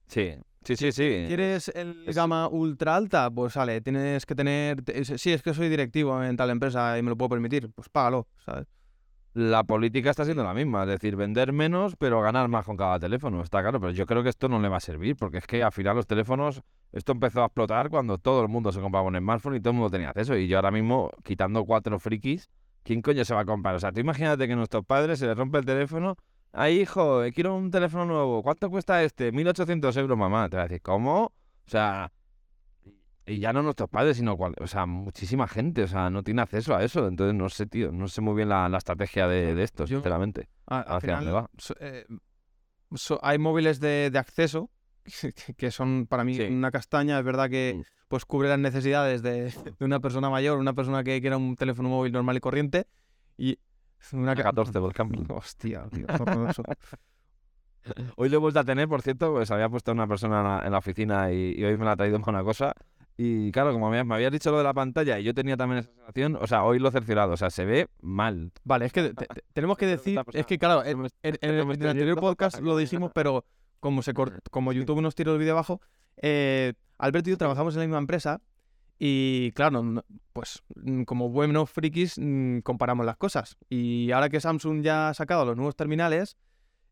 Sí, 0.08 0.34
sí, 0.66 0.76
sí, 0.76 0.92
sí. 0.92 1.24
¿quieres 1.28 1.68
el 1.74 2.04
es- 2.06 2.16
gama 2.16 2.48
ultra 2.48 2.96
alta? 2.96 3.30
Pues 3.30 3.52
sale, 3.54 3.80
tienes 3.80 4.26
que 4.26 4.34
tener, 4.34 4.82
sí, 5.04 5.32
es 5.32 5.42
que 5.42 5.54
soy 5.54 5.68
directivo 5.68 6.22
en 6.22 6.36
tal 6.36 6.50
empresa 6.50 6.98
y 6.98 7.02
me 7.02 7.10
lo 7.10 7.16
puedo 7.16 7.30
permitir, 7.30 7.70
pues 7.74 7.88
págalo, 7.88 8.26
¿sabes? 8.44 8.66
La 9.34 9.64
política 9.64 10.08
está 10.08 10.24
siendo 10.24 10.42
la 10.44 10.54
misma, 10.54 10.84
es 10.84 10.88
decir, 10.88 11.14
vender 11.14 11.52
menos 11.52 11.94
pero 11.98 12.22
ganar 12.22 12.48
más 12.48 12.64
con 12.64 12.74
cada 12.76 12.98
teléfono, 12.98 13.42
está 13.42 13.60
claro, 13.60 13.78
pero 13.78 13.92
yo 13.92 14.06
creo 14.06 14.22
que 14.22 14.30
esto 14.30 14.48
no 14.48 14.58
le 14.60 14.68
va 14.70 14.78
a 14.78 14.80
servir, 14.80 15.14
porque 15.14 15.36
es 15.38 15.46
que 15.46 15.62
al 15.62 15.72
final 15.72 15.94
los 15.94 16.06
teléfonos, 16.06 16.62
esto 16.90 17.12
empezó 17.12 17.42
a 17.42 17.46
explotar 17.46 17.90
cuando 17.90 18.16
todo 18.16 18.40
el 18.40 18.48
mundo 18.48 18.72
se 18.72 18.80
compraba 18.80 19.06
un 19.06 19.14
smartphone 19.18 19.56
y 19.56 19.60
todo 19.60 19.72
el 19.72 19.76
mundo 19.76 19.90
tenía 19.90 20.08
acceso, 20.08 20.36
y 20.38 20.48
yo 20.48 20.56
ahora 20.56 20.70
mismo, 20.70 21.10
quitando 21.22 21.66
cuatro 21.66 21.98
frikis, 21.98 22.48
¿quién 22.82 23.02
coño 23.02 23.26
se 23.26 23.34
va 23.34 23.40
a 23.40 23.44
comprar? 23.44 23.74
O 23.74 23.78
sea, 23.78 23.92
tú 23.92 24.00
imagínate 24.00 24.46
que 24.46 24.54
a 24.54 24.56
nuestros 24.56 24.86
padres 24.86 25.18
se 25.18 25.26
les 25.26 25.36
rompe 25.36 25.58
el 25.58 25.66
teléfono, 25.66 26.16
ay 26.56 26.80
hijo, 26.80 27.22
quiero 27.34 27.54
un 27.56 27.70
teléfono 27.70 28.04
nuevo, 28.06 28.42
¿cuánto 28.42 28.68
cuesta 28.70 29.02
este? 29.02 29.30
1800 29.32 29.96
euros 29.96 30.16
mamá, 30.18 30.48
te 30.48 30.56
va 30.56 30.64
a 30.64 30.66
decir, 30.68 30.82
¿cómo? 30.82 31.24
O 31.26 31.70
sea... 31.70 32.10
Y 33.28 33.40
ya 33.40 33.52
no 33.52 33.60
nuestros 33.60 33.88
padres, 33.90 34.18
sino 34.18 34.36
cual, 34.36 34.54
o 34.60 34.68
sea, 34.68 34.86
muchísima 34.86 35.48
gente, 35.48 35.82
o 35.82 35.88
sea, 35.88 36.10
no 36.10 36.22
tiene 36.22 36.42
acceso 36.42 36.76
a 36.76 36.84
eso. 36.84 37.08
Entonces, 37.08 37.34
no 37.34 37.48
sé, 37.48 37.66
tío, 37.66 37.90
no 37.90 38.06
sé 38.06 38.20
muy 38.20 38.34
bien 38.36 38.48
la, 38.48 38.68
la 38.68 38.78
estrategia 38.78 39.26
de, 39.26 39.52
de 39.56 39.64
esto, 39.64 39.84
Yo- 39.84 39.96
sinceramente. 39.98 40.48
A- 40.68 40.82
al 40.82 40.96
¿Hacia 40.98 41.14
dónde 41.16 41.26
final, 41.30 41.34
va? 41.44 41.50
so- 41.58 41.74
eh, 41.80 42.06
so- 42.94 43.18
hay 43.24 43.38
móviles 43.38 43.80
de, 43.80 44.10
de 44.12 44.18
acceso 44.20 44.70
que- 45.04 45.54
que 45.54 45.70
son 45.72 46.06
para 46.06 46.22
mí 46.22 46.36
Sí. 46.36 46.42
una 46.44 46.70
castaña. 46.70 47.18
Es 47.18 47.24
verdad 47.24 47.50
que 47.50 47.74
Mm. 47.78 47.82
pues 48.06 48.24
cubre 48.26 48.48
las 48.48 48.60
necesidades 48.60 49.22
de, 49.22 49.46
de 49.76 49.84
una 49.84 49.98
persona 49.98 50.30
mayor, 50.30 50.58
una 50.58 50.74
persona 50.74 51.02
que 51.02 51.20
quiera 51.20 51.36
un 51.36 51.56
teléfono 51.56 51.88
móvil 51.88 52.12
normal 52.12 52.36
y 52.36 52.40
corriente. 52.40 52.86
Y 53.36 53.58
una 54.12 54.34
ca- 54.34 54.44
14, 54.44 54.80
por. 54.80 54.92
Hostia, 55.30 55.86
tío. 55.92 56.06
Hoy 58.16 58.28
lo 58.28 58.36
he 58.36 58.40
vuelto 58.40 58.58
a 58.60 58.64
tener, 58.64 58.88
por 58.88 59.00
cierto, 59.02 59.32
pues 59.32 59.50
había 59.52 59.68
puesto 59.68 59.92
una 59.92 60.08
persona 60.08 60.38
en 60.40 60.44
la, 60.44 60.62
en 60.66 60.72
la 60.72 60.78
oficina 60.78 61.30
y, 61.32 61.54
y 61.56 61.64
hoy 61.64 61.76
me 61.76 61.84
la 61.84 61.92
ha 61.92 61.96
traído 61.96 62.16
para 62.16 62.30
una 62.30 62.42
cosa. 62.42 62.72
Y 63.16 63.52
claro, 63.52 63.72
como 63.72 63.88
me, 63.90 64.02
me 64.02 64.14
habías 64.16 64.32
dicho 64.32 64.50
lo 64.50 64.58
de 64.58 64.64
la 64.64 64.74
pantalla 64.74 65.18
y 65.20 65.24
yo 65.24 65.32
tenía 65.32 65.56
también 65.56 65.78
esa 65.78 65.90
sensación, 65.92 66.36
o 66.36 66.46
sea, 66.48 66.64
hoy 66.64 66.80
lo 66.80 66.88
he 66.88 66.92
cerciorado, 66.92 67.32
o 67.32 67.36
sea, 67.36 67.48
se 67.48 67.64
ve 67.64 67.88
mal. 68.02 68.50
Vale, 68.64 68.86
es 68.86 68.92
que 68.92 69.10
te- 69.10 69.14
te- 69.14 69.26
tenemos 69.52 69.78
que 69.78 69.86
decir, 69.96 70.20
es 70.32 70.46
que 70.46 70.58
claro, 70.58 70.84
en, 70.84 71.04
en- 71.22 71.38
en 71.40 71.54
el, 71.54 71.60
el 71.60 71.88
anterior 71.88 72.18
podcast 72.18 72.60
lo 72.60 72.76
dijimos, 72.76 73.12
pero 73.14 73.44
como 73.80 74.02
se 74.02 74.12
como 74.50 74.72
YouTube 74.72 75.00
nos 75.00 75.14
tiró 75.14 75.32
el 75.32 75.38
vídeo 75.38 75.52
abajo, 75.52 75.80
eh, 76.16 76.72
Alberto 76.98 77.30
y 77.30 77.34
yo 77.34 77.38
trabajamos 77.38 77.74
en 77.74 77.80
la 77.80 77.86
misma 77.86 77.98
empresa 77.98 78.40
y 78.98 79.52
claro, 79.52 80.02
pues 80.32 80.62
como 81.06 81.28
buenos 81.30 81.70
frikis 81.70 82.18
comparamos 82.62 83.04
las 83.06 83.16
cosas. 83.16 83.56
Y 83.68 84.10
ahora 84.12 84.28
que 84.28 84.40
Samsung 84.40 84.82
ya 84.82 85.08
ha 85.10 85.14
sacado 85.14 85.44
los 85.44 85.56
nuevos 85.56 85.76
terminales, 85.76 86.36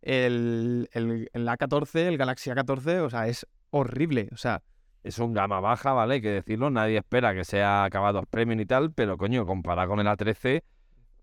el, 0.02 0.88
el, 0.92 1.30
el 1.32 1.49
A14, 1.49 2.00
el 2.00 2.18
Galaxy 2.18 2.50
A14, 2.50 3.00
o 3.00 3.11
sea, 3.11 3.26
es 3.28 3.46
horrible. 3.70 4.28
O 4.32 4.37
sea, 4.37 4.62
Es 5.02 5.18
un 5.18 5.32
gama 5.32 5.61
baja, 5.61 5.92
¿vale? 5.92 6.14
Hay 6.14 6.20
que 6.23 6.28
decirlo, 6.30 6.70
nadie 6.70 6.99
espera 6.99 7.34
que 7.34 7.45
sea 7.45 7.84
acabados 7.84 8.25
premium 8.28 8.60
y 8.60 8.67
tal, 8.67 8.93
pero 8.93 9.17
coño, 9.17 9.47
comparado 9.47 9.88
con 9.88 10.00
el 10.00 10.06
A13, 10.06 10.62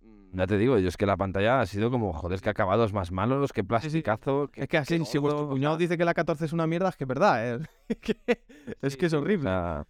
mm, 0.02 0.38
ya 0.38 0.48
te 0.48 0.58
digo, 0.58 0.78
yo 0.80 0.88
es 0.88 0.98
que 0.98 1.06
la 1.06 1.16
pantalla 1.18 1.62
ha 1.62 1.66
sido 1.68 1.92
como, 1.92 2.12
joder, 2.14 2.36
es 2.36 2.42
que 2.42 2.50
acabados 2.50 2.92
más 2.94 3.12
malos, 3.12 3.54
que 3.54 3.64
plasticazo. 3.64 4.50
es 4.56 4.68
que 4.68 4.78
así, 4.78 5.04
si 5.06 5.18
vuestro 5.20 5.46
o 5.46 5.50
cuñado 5.50 5.78
dice 5.78 5.98
que 5.98 6.06
la 6.06 6.14
A14 6.16 6.42
es 6.46 6.54
una 6.54 6.66
mierda, 6.68 6.90
es 6.90 6.96
que 6.96 7.04
es 7.04 7.08
verdad. 7.08 7.56
¿eh? 7.56 7.60
Es 7.88 7.98
que 7.98 8.18
es, 8.82 8.98
que 8.98 9.06
es 9.06 9.14
O 9.14 9.20
horrible. 9.20 9.44
sea, 9.44 9.86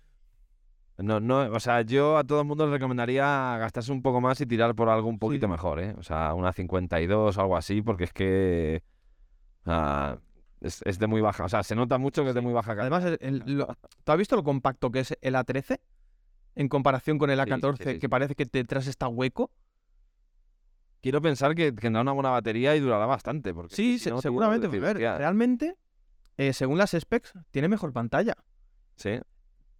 no, 1.02 1.20
no, 1.20 1.52
o 1.52 1.60
sea, 1.60 1.82
yo 1.82 2.18
a 2.18 2.24
todo 2.24 2.42
el 2.42 2.48
mundo 2.48 2.66
le 2.66 2.74
recomendaría 2.74 3.58
gastarse 3.60 3.92
un 3.92 4.02
poco 4.02 4.22
más 4.22 4.40
y 4.42 4.46
tirar 4.46 4.74
por 4.76 4.90
algo 4.90 5.08
un 5.10 5.20
poquito 5.20 5.48
Sí. 5.48 5.52
mejor, 5.52 5.80
¿eh? 5.80 5.94
O 5.98 6.04
sea, 6.04 6.34
una 6.34 6.54
52 6.54 7.38
o 7.38 7.42
algo 7.42 7.58
así, 7.58 7.82
porque 7.82 8.06
es 8.06 8.14
que 8.14 8.84
sea, 9.66 10.20
es, 10.62 10.82
es 10.86 11.00
de 11.00 11.08
muy 11.08 11.22
baja. 11.22 11.46
O 11.46 11.50
sea, 11.50 11.64
se 11.64 11.76
nota 11.76 11.98
mucho 11.98 12.24
que 12.24 12.30
es 12.30 12.36
de 12.36 12.42
muy 12.42 12.54
baja 12.54 12.76
calidad. 12.76 12.98
Además, 13.00 13.18
el- 13.22 13.44
lo- 13.58 13.76
¿tú 14.04 14.12
has 14.12 14.18
visto 14.18 14.36
lo 14.36 14.44
compacto 14.44 14.92
que 14.92 15.00
es 15.02 15.18
el 15.22 15.36
A13? 15.36 15.80
En 16.56 16.68
comparación 16.68 17.18
con 17.18 17.30
el 17.30 17.40
Sí, 17.40 17.46
sí, 17.46 17.52
A14, 17.52 17.78
sí, 17.84 17.94
sí. 17.94 18.00
que 18.00 18.10
parece 18.10 18.36
que 18.36 18.46
detrás 18.46 18.88
está 18.88 19.08
hueco. 19.08 19.52
Quiero 21.02 21.22
pensar 21.22 21.56
que 21.56 21.72
tendrá 21.72 22.02
una 22.02 22.12
buena 22.12 22.30
batería 22.30 22.76
y 22.76 22.80
durará 22.80 23.06
bastante. 23.08 23.54
Porque 23.54 23.76
Sí, 23.76 23.94
si 23.98 24.06
se- 24.06 24.10
no, 24.12 24.18
tío, 24.18 24.22
seguramente. 24.24 24.68
decir, 24.68 24.82
ver, 24.82 24.98
realmente, 24.98 25.76
eh, 26.38 26.54
según 26.54 26.78
las 26.78 26.92
specs, 26.92 27.34
tiene 27.52 27.68
mejor 27.68 27.92
pantalla. 27.94 28.36
sí, 28.96 29.20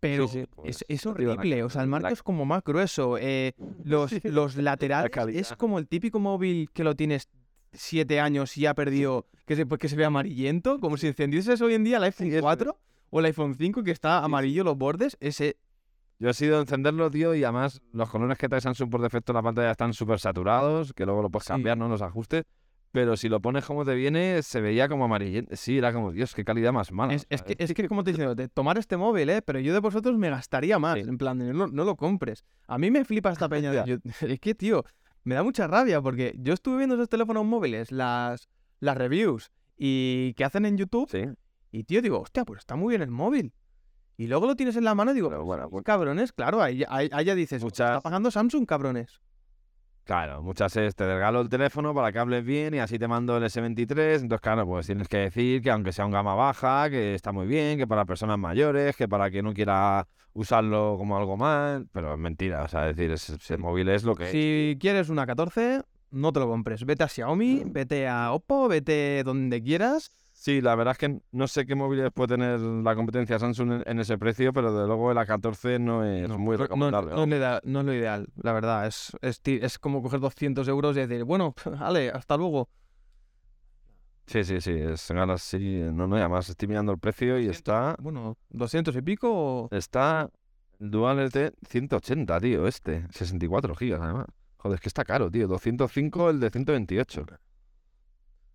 Pero 0.02 0.28
sí, 0.28 0.40
es, 0.40 0.48
pues, 0.48 0.86
es 0.90 1.06
horrible. 1.06 1.64
O 1.64 1.70
sea, 1.70 1.84
el 1.84 1.90
la- 1.90 2.00
marco 2.00 2.10
es 2.14 2.22
como 2.24 2.44
más 2.44 2.64
grueso. 2.64 3.18
eh, 3.18 3.54
los, 3.86 4.12
los 4.26 4.56
laterales 4.58 5.12
es 5.34 5.54
como 5.56 5.80
el 5.80 5.88
típico 5.88 6.20
móvil 6.20 6.70
que 6.74 6.84
lo 6.84 6.96
tienes 6.96 7.30
siete 7.72 8.20
años 8.20 8.58
y 8.58 8.66
ha 8.66 8.74
perdido, 8.74 9.28
que 9.46 9.56
se, 9.56 9.66
pues, 9.66 9.80
que 9.80 9.88
se 9.88 9.96
ve 9.96 10.04
amarillento, 10.04 10.80
como 10.80 10.98
si 10.98 11.08
encendieses 11.08 11.62
hoy 11.62 11.76
en 11.76 11.84
día 11.86 11.98
el 11.98 12.04
iPhone 12.04 12.26
Sí, 12.28 12.30
eso 12.32 12.38
es. 12.40 12.42
4 12.42 12.78
o 13.12 13.20
el 13.20 13.26
iPhone 13.28 13.56
5 13.56 13.84
que 13.84 13.92
está 13.92 14.24
amarillo 14.24 14.64
los 14.64 14.78
bordes. 14.78 15.16
Ese, 15.22 15.56
Yo 16.20 16.30
he 16.30 16.34
sido 16.34 16.60
encenderlo, 16.60 17.10
tío, 17.10 17.34
y 17.36 17.44
además 17.44 17.82
los 17.94 18.10
colores 18.10 18.38
que 18.38 18.50
trae 18.50 18.60
Samsung 18.62 18.90
por 18.90 19.02
defecto 19.02 19.32
en 19.32 19.36
la 19.38 19.42
pantalla 19.44 19.72
están 19.72 19.94
súper 19.94 20.20
saturados, 20.20 20.94
que 20.94 21.06
luego 21.06 21.22
lo 21.22 21.30
puedes 21.30 21.46
Sí. 21.46 21.50
cambiar, 21.54 21.78
¿no? 21.78 21.88
Los 21.88 22.02
ajustes. 22.02 22.44
Pero 22.92 23.16
si 23.16 23.30
lo 23.30 23.40
pones 23.42 23.64
como 23.66 23.86
te 23.86 23.96
viene, 23.96 24.44
se 24.44 24.60
veía 24.60 24.90
como 24.90 25.06
amarillento. 25.06 25.56
Sí, 25.56 25.78
era 25.78 25.94
como, 25.94 26.12
Dios, 26.12 26.36
qué 26.36 26.44
calidad 26.44 26.74
más 26.74 26.92
mala. 26.92 27.14
Es, 27.14 27.26
es 27.30 27.42
que, 27.42 27.56
es 27.58 27.74
que, 27.74 27.88
como 27.88 28.04
te 28.04 28.12
digo, 28.12 28.36
de 28.36 28.50
tomar 28.50 28.78
este 28.78 28.98
móvil, 28.98 29.30
¿eh? 29.30 29.42
Pero 29.42 29.60
yo 29.60 29.74
de 29.74 29.80
vosotros 29.80 30.18
me 30.18 30.30
gastaría 30.30 30.78
más. 30.78 30.96
Sí. 30.96 31.02
En 31.08 31.18
plan, 31.18 31.38
no, 31.38 31.68
no 31.68 31.84
lo 31.86 31.96
compres. 31.96 32.44
A 32.68 32.78
mí 32.78 32.92
me 32.92 33.06
flipa 33.06 33.32
esta 33.32 33.48
peña. 33.48 33.72
de 33.72 33.86
yo- 33.86 33.98
es 34.28 34.40
que, 34.42 34.56
tío, 34.56 34.84
me 35.24 35.36
da 35.36 35.44
mucha 35.44 35.68
rabia 35.68 36.02
porque 36.02 36.36
yo 36.38 36.54
estuve 36.54 36.78
viendo 36.80 36.96
esos 36.96 37.08
teléfonos 37.08 37.46
móviles, 37.46 37.92
las, 37.94 38.50
las 38.82 38.98
reviews 38.98 39.52
y 39.78 40.34
que 40.34 40.44
hacen 40.44 40.66
en 40.66 40.78
YouTube. 40.78 41.10
Sí, 41.10 41.24
Y, 41.72 41.86
tío, 41.86 42.02
digo, 42.02 42.20
hostia, 42.20 42.44
pues 42.44 42.60
está 42.60 42.76
muy 42.76 42.90
bien 42.92 43.02
el 43.02 43.12
móvil. 43.12 43.54
Y 44.18 44.28
luego 44.28 44.46
lo 44.46 44.56
tienes 44.56 44.76
en 44.76 44.84
la 44.84 44.94
mano 44.94 45.12
y 45.12 45.14
digo, 45.16 45.30
Pero 45.30 45.46
pues, 45.46 45.48
bueno, 45.48 45.70
pues- 45.70 45.84
cabrones, 45.86 46.34
claro, 46.34 46.62
ahí, 46.62 46.84
ahí- 46.90 47.10
ahí 47.14 47.24
ya 47.26 47.36
dices, 47.36 47.64
Muchas- 47.64 47.90
está 47.98 48.02
pagando 48.02 48.30
Samsung, 48.30 48.66
cabrones. 48.66 49.22
Claro, 50.04 50.42
muchas 50.42 50.76
es 50.78 50.96
te 50.96 51.06
regalo 51.06 51.42
el 51.42 51.50
teléfono 51.50 51.94
para 51.94 52.12
que 52.12 52.20
hables 52.20 52.44
bien 52.44 52.74
y 52.74 52.80
así 52.80 52.98
te 53.00 53.08
mando 53.08 53.38
el 53.38 53.44
S23. 53.44 54.22
Entonces, 54.22 54.42
claro, 54.42 54.66
pues 54.66 54.86
tienes 54.88 55.08
que 55.08 55.18
decir 55.18 55.62
que 55.62 55.72
aunque 55.72 55.92
sea 55.92 56.06
un 56.06 56.12
gama 56.12 56.36
baja, 56.36 56.90
que 56.90 57.16
está 57.16 57.32
muy 57.32 57.48
bien, 57.48 57.78
que 57.78 57.88
para 57.88 58.06
personas 58.06 58.38
mayores, 58.38 58.96
que 58.96 59.08
para 59.08 59.30
que 59.32 59.42
no 59.42 59.54
quiera 59.54 60.08
usarlo 60.34 60.96
como 60.98 61.18
algo 61.18 61.38
más. 61.38 61.84
Pero 61.92 62.14
es 62.14 62.20
mentira, 62.20 62.64
o 62.64 62.68
sea, 62.68 62.86
decir, 62.86 63.12
es- 63.12 63.30
ese 63.30 63.58
móvil 63.58 63.90
es 63.90 64.04
lo 64.04 64.16
que. 64.16 64.28
Si 64.32 64.78
quieres 64.80 65.10
una 65.10 65.26
14, 65.26 65.82
no 66.12 66.32
te 66.34 66.40
lo 66.40 66.48
compres. 66.48 66.86
Vete 66.86 67.04
a 67.04 67.08
Xiaomi, 67.08 67.64
vete 67.68 68.08
a 68.08 68.32
Oppo, 68.34 68.68
vete 68.68 69.24
donde 69.24 69.62
quieras. 69.64 70.12
Sí, 70.44 70.60
la 70.60 70.74
verdad 70.74 70.94
es 70.94 70.98
que 70.98 71.20
no 71.34 71.48
sé 71.48 71.68
qué 71.68 71.76
móviles 71.76 72.10
puede 72.12 72.30
tener 72.30 72.60
la 72.60 72.96
competencia 72.96 73.38
Samsung 73.38 73.84
en, 73.86 74.00
ese 74.00 74.18
precio, 74.18 74.52
pero 74.52 74.74
de 74.74 74.88
luego 74.88 75.12
el 75.12 75.18
A14 75.20 75.80
no 75.80 76.04
es 76.04 76.28
muy 76.30 76.58
No- 76.58 76.64
recomendable. 76.64 77.12
No, 77.12 77.18
no 77.18 77.24
es 77.26 77.30
lo 77.30 77.36
ideal, 77.38 77.62
no 77.64 77.80
es 77.82 77.86
lo 77.86 77.94
ideal, 77.94 78.28
la 78.42 78.52
verdad. 78.52 78.88
Es, 78.88 79.12
es, 79.22 79.40
es 79.46 79.78
como 79.78 80.02
coger 80.02 80.20
200 80.20 80.68
euros 80.68 80.98
y 80.98 81.02
decir, 81.02 81.26
bueno, 81.26 81.54
vale, 81.80 82.10
hasta 82.10 82.38
luego. 82.38 82.70
Sí, 84.26 84.44
sí, 84.44 84.60
sí, 84.62 84.72
es 84.72 85.08
Galaxy, 85.12 85.60
no, 85.94 86.08
no, 86.08 86.18
y 86.18 86.22
además 86.22 86.50
estoy 86.50 86.68
mirando 86.70 86.92
el 86.92 86.98
precio 86.98 87.38
y 87.38 87.48
está, 87.48 87.96
Bueno, 88.00 88.36
200 88.50 88.96
y 88.96 89.02
pico. 89.04 89.30
o- 89.32 89.70
está 89.72 90.28
el 90.80 90.90
Dual 90.90 91.20
LT 91.20 91.54
180, 91.70 92.40
tío, 92.40 92.66
este, 92.66 93.06
64 93.12 93.76
gigas 93.76 94.02
además. 94.02 94.26
Joder, 94.58 94.78
es 94.78 94.82
que 94.82 94.90
está 94.90 95.04
caro, 95.06 95.30
tío, 95.30 95.48
205 95.48 96.32
el 96.32 96.40
de 96.40 96.50
128. 96.50 97.28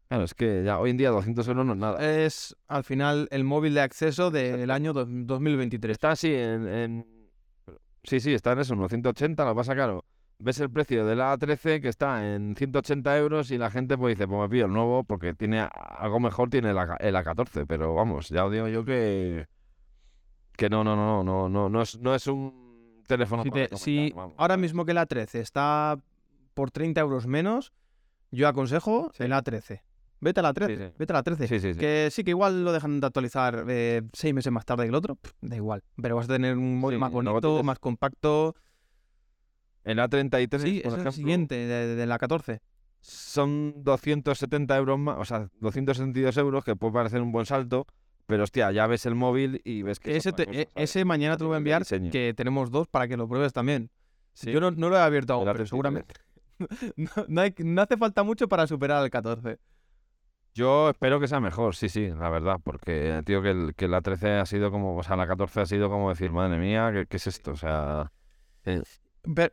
Claro, 0.09 0.25
es 0.25 0.35
que 0.35 0.63
ya 0.65 0.79
hoy 0.79 0.91
en 0.91 0.97
día 0.97 1.11
200 1.11 1.49
euros 1.49 1.67
no 1.67 1.73
es 1.73 1.79
nada. 1.79 2.17
Es 2.25 2.57
al 2.69 2.85
final 2.85 3.27
el 3.33 3.43
móvil 3.45 3.75
de 3.75 3.81
acceso 3.81 4.31
del 4.31 4.71
año 4.71 4.93
dos- 4.93 5.09
2023. 5.09 5.93
Está 5.93 6.13
así 6.13 6.33
en, 6.33 6.69
en- 6.69 7.07
Sí, 8.05 8.21
sí, 8.21 8.33
está 8.33 8.53
en 8.53 8.61
eso, 8.61 8.75
unos 8.75 8.89
180, 8.91 9.45
lo 9.45 9.55
pasa, 9.57 9.75
claro. 9.75 10.05
Ves 10.39 10.61
el 10.61 10.71
precio 10.71 11.05
del 11.07 11.19
A13 11.21 11.81
que 11.81 11.89
está 11.89 12.35
en 12.35 12.55
180 12.55 13.19
euros 13.19 13.51
y 13.51 13.59
la 13.59 13.69
gente 13.71 13.99
pues 13.99 14.17
dice, 14.17 14.29
pues 14.29 14.41
me 14.43 14.49
pillo 14.49 14.67
el 14.67 14.73
nuevo 14.73 15.03
porque 15.03 15.35
tiene 15.35 15.67
algo 15.73 16.21
mejor, 16.21 16.51
tiene 16.51 16.71
el, 16.71 16.79
A- 16.79 16.97
el 17.01 17.17
A14, 17.17 17.65
pero 17.67 17.95
vamos, 17.95 18.29
ya 18.29 18.45
os 18.45 18.53
digo 18.53 18.69
yo 18.69 18.85
que... 18.85 19.47
Que 20.57 20.69
no, 20.71 20.85
no, 20.85 20.95
no, 20.95 21.25
no, 21.25 21.49
no, 21.49 21.69
no 21.69 21.83
es, 21.83 21.99
no 21.99 22.15
es 22.15 22.27
un 22.29 23.03
teléfono 23.09 23.43
Si, 23.43 23.51
te- 23.51 23.77
si 23.77 23.97
recomendar, 24.09 24.17
vamos. 24.17 24.35
ahora 24.39 24.57
mismo 24.57 24.85
que 24.85 24.93
el 24.93 24.99
A13 24.99 25.35
está 25.41 25.99
por 26.55 26.71
30 26.71 27.01
euros 27.01 27.27
menos, 27.27 27.73
yo 28.31 28.47
aconsejo 28.47 29.11
Sí. 29.15 29.25
el 29.25 29.33
A13. 29.33 29.81
Vete 30.21 30.41
a 30.41 30.43
la 30.43 30.53
13, 30.55 30.77
Sí, 30.77 30.83
sí. 30.83 30.93
vete 30.99 31.13
a 31.13 31.17
la 31.17 31.23
13. 31.23 31.47
Sí. 31.61 31.79
Que 31.79 32.09
sí, 32.11 32.25
que 32.25 32.31
igual 32.31 32.65
lo 32.65 32.73
dejan 32.73 33.01
de 33.01 33.07
actualizar 33.07 33.65
eh, 33.69 34.03
seis 34.13 34.33
meses 34.35 34.51
más 34.53 34.65
tarde 34.65 34.85
que 34.85 34.89
el 34.89 34.95
otro, 34.95 35.17
pff, 35.17 35.33
da 35.43 35.57
igual. 35.57 35.83
Pero 36.01 36.17
vas 36.17 36.25
a 36.25 36.33
tener 36.35 36.57
un 36.57 36.79
móvil 36.79 36.99
más 36.99 37.13
bonito, 37.13 37.63
más 37.63 37.79
compacto. 37.79 38.55
El 39.85 39.99
A33, 39.99 40.59
Sí, 40.59 40.81
por 40.81 40.89
es 40.89 40.93
ejemplo, 40.95 41.09
el 41.11 41.13
siguiente, 41.13 41.55
de, 41.55 41.95
de 41.95 42.07
la 42.07 42.19
14. 42.19 42.61
son 43.01 43.85
270 43.85 44.77
euros 44.77 44.99
más, 44.99 45.17
o 45.19 45.25
sea, 45.25 45.49
272 45.61 46.37
euros, 46.39 46.65
que 46.65 46.75
puede 46.75 46.93
parecer 46.95 47.21
un 47.21 47.31
buen 47.31 47.47
salto, 47.47 47.87
pero 48.27 48.43
hostia, 48.43 48.73
ya 48.73 48.87
ves 48.89 49.07
el 49.07 49.15
móvil 49.15 49.61
y 49.65 49.83
ves 49.83 50.01
que... 50.01 50.17
Ese, 50.17 50.33
te- 50.33 50.43
otra 50.43 50.47
cosa, 50.47 50.61
e- 50.61 50.83
ese 50.83 51.05
mañana 51.05 51.37
te 51.37 51.45
lo 51.45 51.49
voy 51.51 51.55
a 51.55 51.59
enviar, 51.59 51.85
que 52.11 52.35
tenemos 52.37 52.71
dos 52.73 52.89
para 52.89 53.07
que 53.07 53.17
lo 53.17 53.29
pruebes 53.29 53.53
también. 53.53 53.91
Sí. 54.33 54.51
Yo 54.51 54.61
no, 54.61 54.71
no 54.73 54.89
lo 54.89 54.97
he 54.97 55.01
abierto 55.01 55.35
aún, 55.35 55.47
El 55.47 55.53
pero 55.53 55.65
A33. 55.65 55.69
seguramente. 55.69 56.15
no, 56.97 57.11
no 57.29 57.41
hay- 57.43 57.55
no 57.59 57.83
hace 57.83 57.97
falta 57.97 58.25
mucho 58.25 58.49
para 58.49 58.67
superar 58.67 59.03
al 59.05 59.11
14. 59.11 59.59
Yo 60.57 60.89
espero 60.89 61.21
que 61.21 61.29
sea 61.29 61.39
mejor, 61.39 61.77
sí, 61.77 61.91
sí, 61.91 62.09
la 62.09 62.31
verdad, 62.31 62.59
porque, 62.65 63.21
tío, 63.27 63.43
que, 63.43 63.51
el, 63.51 63.75
que 63.75 63.89
la 63.89 64.01
13 64.01 64.31
ha 64.39 64.47
sido 64.47 64.71
como, 64.71 64.97
o 64.97 65.03
sea, 65.03 65.15
la 65.15 65.27
14 65.27 65.61
ha 65.61 65.67
sido 65.67 65.91
como 65.91 66.09
decir, 66.09 66.33
madre 66.33 66.57
mía, 66.59 66.91
¿qué, 66.95 67.05
qué 67.07 67.19
es 67.19 67.27
esto? 67.27 67.51
O 67.51 67.57
sea, 67.57 68.11
eh, 68.65 68.81
Pero, 69.35 69.53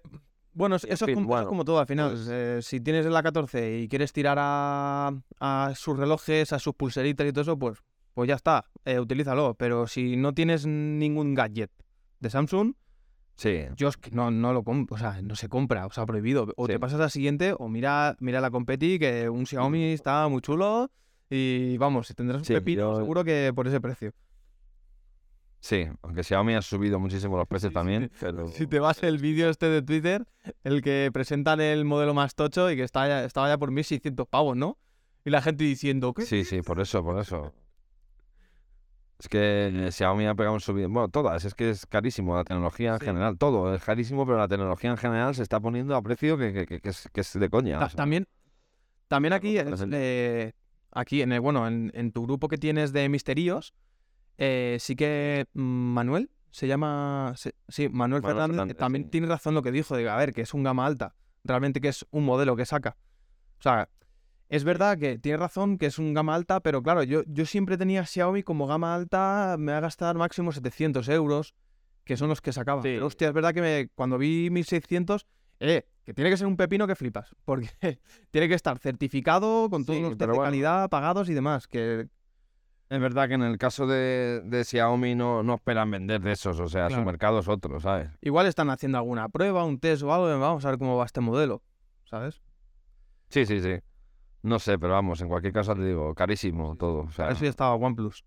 bueno, 0.53 0.77
es- 0.77 0.85
En 0.85 0.93
eso, 0.93 1.05
es 1.05 1.13
como, 1.13 1.33
eso 1.35 1.41
es 1.41 1.47
como 1.49 1.65
todo 1.65 1.79
al 1.79 1.87
final. 1.87 2.11
pues- 2.11 2.29
Eh, 2.31 2.59
si 2.61 2.79
tienes 2.79 3.05
la 3.05 3.21
14 3.21 3.79
y 3.79 3.89
quieres 3.89 4.13
tirar 4.13 4.37
a, 4.39 5.11
a 5.41 5.73
sus 5.75 5.97
relojes, 5.99 6.53
a 6.53 6.59
sus 6.59 6.73
pulseritas 6.73 7.27
y 7.27 7.33
todo 7.33 7.41
eso, 7.41 7.59
pues, 7.59 7.79
pues 8.13 8.29
ya 8.29 8.35
está, 8.35 8.65
eh, 8.85 8.99
utilízalo. 9.01 9.55
Pero 9.55 9.87
si 9.87 10.15
no 10.15 10.33
tienes 10.33 10.65
ningún 10.65 11.33
gadget 11.33 11.71
de 12.21 12.29
Samsung, 12.29 12.75
sí, 13.35 13.61
yo 13.75 13.87
es 13.89 13.97
que 13.97 14.11
no, 14.11 14.31
no 14.31 14.53
lo 14.53 14.63
compro, 14.63 14.95
o 14.95 14.99
sea, 14.99 15.21
no 15.21 15.35
se 15.35 15.49
compra, 15.49 15.85
o 15.85 15.91
sea, 15.91 16.05
prohibido. 16.05 16.47
O 16.55 16.65
Sí. 16.67 16.73
te 16.73 16.79
pasas 16.79 16.99
al 16.99 17.11
siguiente 17.11 17.53
o 17.57 17.67
mira, 17.69 18.15
mira 18.19 18.41
la 18.41 18.51
Competi, 18.51 18.99
que 18.99 19.29
un 19.29 19.45
Xiaomi 19.45 19.93
está 19.93 20.27
muy 20.27 20.41
chulo 20.41 20.89
y 21.29 21.77
vamos, 21.77 22.07
si 22.07 22.13
tendrás 22.13 22.39
un 22.41 22.45
Sí, 22.45 22.53
pepino, 22.53 22.91
yo- 22.93 22.97
seguro 22.97 23.23
que 23.23 23.51
por 23.55 23.67
ese 23.67 23.81
precio. 23.81 24.11
sí, 25.59 25.85
aunque 26.01 26.23
Xiaomi 26.23 26.55
ha 26.55 26.61
subido 26.61 26.99
muchísimo 26.99 27.37
los 27.37 27.47
precios 27.47 27.71
Sí, 27.71 27.73
también, 27.73 28.09
sí. 28.13 28.17
pero... 28.19 28.47
Si 28.47 28.67
te 28.67 28.79
vas 28.79 29.01
el 29.03 29.17
vídeo 29.17 29.49
este 29.49 29.67
de 29.67 29.81
Twitter, 29.81 30.25
el 30.63 30.81
que 30.81 31.09
presentan 31.13 31.61
el 31.61 31.85
modelo 31.85 32.13
más 32.13 32.35
tocho 32.35 32.69
y 32.69 32.75
que 32.75 32.83
está 32.83 33.07
ya- 33.07 33.23
estaba 33.23 33.47
ya 33.47 33.57
por 33.57 33.71
1600 33.71 34.27
pavos, 34.27 34.57
¿no? 34.57 34.77
Y 35.25 35.29
la 35.29 35.41
gente 35.41 35.63
diciendo, 35.63 36.13
¿qué? 36.13 36.23
Sí, 36.23 36.43
sí, 36.43 36.61
por 36.61 36.81
eso, 36.81 37.01
por 37.01 37.17
eso. 37.19 37.53
Es 39.23 39.29
que 39.29 39.88
Xiaomi 39.89 40.25
ha 40.27 40.36
pegado 40.36 40.53
un 40.53 40.59
subido. 40.59 40.89
Bueno, 40.89 41.07
todas, 41.07 41.45
es 41.45 41.55
que 41.55 41.69
es 41.69 41.86
carísimo 41.86 42.36
la 42.36 42.43
tecnología 42.43 42.95
en 42.95 42.99
Sí. 42.99 43.05
general, 43.05 43.38
todo 43.38 43.73
es 43.73 43.81
carísimo, 43.81 44.25
pero 44.25 44.38
la 44.38 44.49
tecnología 44.49 44.89
en 44.91 44.97
general 44.97 45.33
se 45.33 45.43
está 45.43 45.62
poniendo 45.62 45.95
a 45.95 46.01
precio 46.01 46.38
que, 46.38 46.51
que- 46.51 46.65
que- 46.67 46.81
que 46.81 46.89
es, 46.89 47.09
que 47.13 47.21
es 47.21 47.31
de 47.39 47.49
coña. 47.49 47.79
Ta- 47.79 47.86
o 47.86 47.89
sea. 47.89 47.95
también, 47.95 48.27
también 49.07 49.31
aquí, 49.31 49.57
es, 49.57 49.86
eh, 49.93 50.51
aquí 50.91 51.21
en 51.21 51.31
el, 51.31 51.39
bueno, 51.39 51.65
en, 51.69 51.89
en 51.95 52.12
tu 52.12 52.23
grupo 52.23 52.49
que 52.49 52.57
tienes 52.57 52.91
de 52.91 53.07
misterios, 53.07 53.73
eh, 54.38 54.75
sí 54.81 54.93
que 54.97 55.45
mm, 55.53 55.62
Manuel 55.62 56.29
se 56.51 56.67
llama, 56.67 57.31
se- 57.38 57.55
sí, 57.69 57.83
Manuel, 57.88 57.93
Manuel 57.93 58.23
Fernández, 58.23 58.55
Fernández, 58.57 58.77
también 58.77 59.03
sí. 59.05 59.09
tiene 59.09 59.27
razón 59.27 59.53
lo 59.53 59.62
que 59.62 59.71
dijo, 59.71 59.95
de 59.95 60.09
a 60.09 60.17
ver, 60.17 60.33
que 60.33 60.41
es 60.41 60.53
un 60.53 60.63
gama 60.63 60.86
alta, 60.86 61.15
realmente 61.45 61.79
que 61.79 61.88
es 61.88 62.05
un 62.12 62.25
modelo 62.25 62.57
que 62.57 62.65
saca. 62.65 62.97
O 63.57 63.62
sea, 63.62 63.88
es 64.55 64.63
verdad 64.63 64.97
que 64.97 65.17
tiene 65.17 65.37
razón 65.37 65.77
que 65.77 65.87
es 65.87 65.97
un 65.97 66.13
gama 66.13 66.35
alta, 66.35 66.59
pero 66.59 66.83
claro, 66.83 67.01
yo, 67.03 67.23
yo 67.25 67.45
siempre 67.45 67.77
tenía 67.77 68.05
Xiaomi 68.05 68.43
como 68.43 68.67
gama 68.67 68.93
alta, 68.93 69.55
me 69.57 69.71
va 69.71 69.79
a 69.79 69.81
gastar 69.81 70.15
máximo 70.15 70.51
700 70.51 71.09
euros, 71.09 71.55
que 72.03 72.17
son 72.17 72.29
los 72.29 72.39
que 72.41 72.53
sacaba. 72.53 72.81
Sí. 72.83 72.89
Pero 72.93 73.07
hostia, 73.07 73.29
es 73.29 73.33
verdad 73.33 73.53
que 73.53 73.61
me- 73.61 73.89
cuando 73.95 74.17
vi 74.17 74.49
1600, 74.51 75.25
eh, 75.59 75.87
que 76.03 76.13
tiene 76.13 76.29
que 76.29 76.37
ser 76.37 76.45
un 76.47 76.55
pepino 76.57 76.85
que 76.85 76.95
flipas, 76.95 77.35
porque 77.45 77.99
tiene 78.31 78.47
que 78.47 78.53
estar 78.53 78.77
certificado 78.77 79.69
con 79.69 79.85
todos 79.85 79.97
Sí, 79.97 80.03
los 80.03 80.11
test 80.11 80.19
de 80.21 80.27
bueno. 80.27 80.43
calidad 80.43 80.89
pagados 80.89 81.29
y 81.29 81.33
demás, 81.33 81.67
que 81.67 82.07
Es 82.89 82.99
verdad 82.99 83.27
que 83.27 83.33
en 83.33 83.41
el 83.41 83.57
caso 83.57 83.87
de, 83.87 84.41
de 84.45 84.63
Xiaomi 84.63 85.15
no, 85.15 85.41
no 85.41 85.55
esperan 85.55 85.89
vender 85.89 86.21
de 86.21 86.33
esos, 86.33 86.59
o 86.59 86.67
sea, 86.67 86.87
Claro. 86.89 87.01
su 87.01 87.05
mercado 87.07 87.39
es 87.39 87.47
otro, 87.47 87.79
¿sabes? 87.79 88.09
igual 88.21 88.45
están 88.45 88.69
haciendo 88.69 88.99
alguna 88.99 89.29
prueba, 89.29 89.63
un 89.63 89.79
test 89.79 90.03
o 90.03 90.13
algo, 90.13 90.27
vamos 90.39 90.63
a 90.63 90.69
ver 90.69 90.77
cómo 90.77 90.95
va 90.97 91.05
este 91.05 91.21
modelo, 91.21 91.63
¿sabes? 92.03 92.43
Sí, 93.29 93.47
sí, 93.47 93.59
sí. 93.61 93.79
No 94.43 94.60
sé, 94.60 94.77
pero 94.77 94.93
vamos, 94.93 95.19
en 95.21 95.29
cualquier 95.29 95.53
caso 95.53 95.73
te 95.75 95.84
digo, 95.86 96.13
carísimo 96.13 96.75
todo. 96.75 96.99
O 97.03 97.12
sea, 97.12 97.25
Para 97.25 97.34
eso 97.36 97.43
ya 97.45 97.49
estaba 97.49 97.73
OnePlus. 97.75 98.23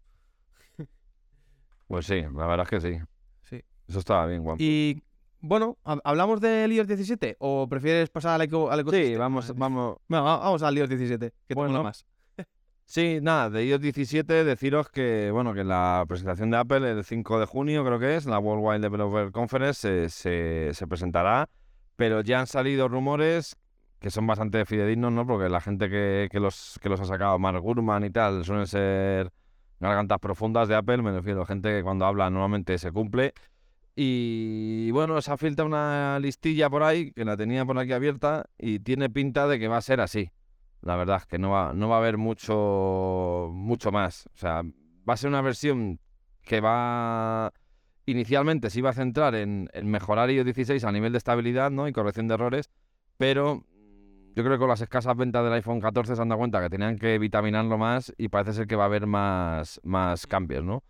pues 1.86 2.06
sí, 2.06 2.22
la 2.22 2.46
verdad 2.46 2.62
es 2.62 2.68
que 2.70 2.80
sí. 2.80 2.98
Sí. 3.42 3.62
Eso 3.88 3.98
estaba 4.00 4.26
bien, 4.26 4.42
guapo. 4.42 4.56
Y 4.60 5.02
bueno, 5.40 5.76
¿hab- 5.84 6.00
¿hablamos 6.04 6.40
del 6.40 6.72
iOS 6.72 6.88
17 6.88 7.36
o 7.38 7.68
prefieres 7.68 8.10
pasar 8.10 8.32
al, 8.34 8.42
eco, 8.42 8.70
al 8.70 8.84
Sí, 8.90 9.14
vamos, 9.16 9.54
vamos. 9.54 9.96
Bueno, 10.08 10.24
vamos 10.24 10.62
al 10.62 10.76
iOS 10.76 10.88
17, 10.88 11.32
que 11.46 11.54
Bueno. 11.54 11.72
mola 11.72 11.84
más. 11.84 12.04
Sí, 12.88 13.18
nada, 13.20 13.50
de 13.50 13.64
iOS 13.66 13.80
17 13.80 14.44
deciros 14.44 14.88
que, 14.90 15.30
bueno, 15.32 15.52
que 15.54 15.64
la 15.64 16.04
presentación 16.06 16.52
de 16.52 16.56
Apple 16.56 16.88
el 16.88 17.04
5 17.04 17.40
de 17.40 17.46
junio 17.46 17.84
creo 17.84 17.98
que 17.98 18.14
es, 18.14 18.26
la 18.26 18.38
Worldwide 18.38 18.78
Developer 18.80 19.32
Conference 19.32 20.08
se, 20.08 20.08
se, 20.08 20.72
se 20.72 20.86
presentará, 20.86 21.48
pero 21.96 22.20
ya 22.20 22.38
han 22.38 22.46
salido 22.46 22.86
rumores 22.88 23.56
que 23.98 24.10
son 24.10 24.26
bastante 24.26 24.64
fidedignos, 24.64 25.12
¿no? 25.12 25.26
Porque 25.26 25.48
la 25.48 25.60
gente 25.60 25.88
que, 25.88 26.28
que 26.30 26.40
los, 26.40 26.78
que 26.82 26.88
los 26.88 27.00
ha 27.00 27.04
sacado, 27.04 27.38
Mark 27.38 27.60
Gurman 27.60 28.04
y 28.04 28.10
tal, 28.10 28.44
suelen 28.44 28.66
ser 28.66 29.32
gargantas 29.80 30.18
profundas 30.18 30.68
de 30.68 30.74
Apple, 30.74 30.98
me 30.98 31.12
refiero 31.12 31.42
a 31.42 31.46
gente 31.46 31.70
que 31.70 31.82
cuando 31.82 32.06
habla 32.06 32.30
normalmente 32.30 32.78
se 32.78 32.92
cumple. 32.92 33.34
Y 33.94 34.90
bueno, 34.90 35.20
se 35.22 35.32
ha 35.32 35.38
filtrado 35.38 35.66
una 35.66 36.18
listilla 36.20 36.68
por 36.68 36.82
ahí, 36.82 37.12
que 37.12 37.24
la 37.24 37.36
tenía 37.36 37.64
por 37.64 37.78
aquí 37.78 37.92
abierta, 37.92 38.44
y 38.58 38.80
tiene 38.80 39.08
pinta 39.08 39.46
de 39.46 39.58
que 39.58 39.68
va 39.68 39.78
a 39.78 39.82
ser 39.82 40.00
así. 40.00 40.30
La 40.82 40.96
verdad 40.96 41.22
que 41.22 41.38
no 41.38 41.50
va, 41.50 41.72
no 41.72 41.88
va 41.88 41.96
a 41.96 41.98
haber 41.98 42.18
mucho, 42.18 43.48
mucho 43.52 43.90
más. 43.90 44.26
O 44.34 44.36
sea, 44.36 44.62
va 45.08 45.14
a 45.14 45.16
ser 45.16 45.28
una 45.28 45.40
versión 45.40 45.98
que 46.42 46.60
va... 46.60 47.52
Inicialmente 48.04 48.70
se 48.70 48.78
iba 48.78 48.90
a 48.90 48.92
centrar 48.92 49.34
en, 49.34 49.68
en 49.72 49.90
mejorar 49.90 50.30
iOS 50.30 50.44
16 50.44 50.84
a 50.84 50.92
nivel 50.92 51.12
de 51.12 51.18
estabilidad 51.18 51.70
¿no? 51.72 51.88
y 51.88 51.92
corrección 51.92 52.28
de 52.28 52.34
errores, 52.34 52.70
pero 53.16 53.64
yo 54.36 54.44
creo 54.44 54.56
que 54.56 54.58
con 54.58 54.68
las 54.68 54.82
escasas 54.82 55.16
ventas 55.16 55.42
del 55.42 55.52
iPhone 55.54 55.80
14 55.80 56.14
se 56.14 56.20
han 56.20 56.28
dado 56.28 56.38
cuenta 56.38 56.60
que 56.60 56.68
tenían 56.68 56.98
que 56.98 57.18
vitaminarlo 57.18 57.78
más 57.78 58.12
y 58.18 58.28
parece 58.28 58.52
ser 58.52 58.66
que 58.66 58.76
va 58.76 58.82
a 58.82 58.86
haber 58.86 59.06
más, 59.06 59.80
cambios, 60.28 60.62
¿no? 60.62 60.84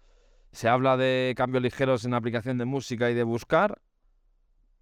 Se 0.51 0.69
habla 0.69 0.97
de 0.97 1.33
cambios 1.37 1.63
ligeros 1.63 2.05
en 2.05 2.11
la 2.11 2.17
aplicación 2.17 2.59
de 2.59 2.65
música 2.65 3.09
y 3.09 3.15
de 3.15 3.23
buscar. 3.23 3.81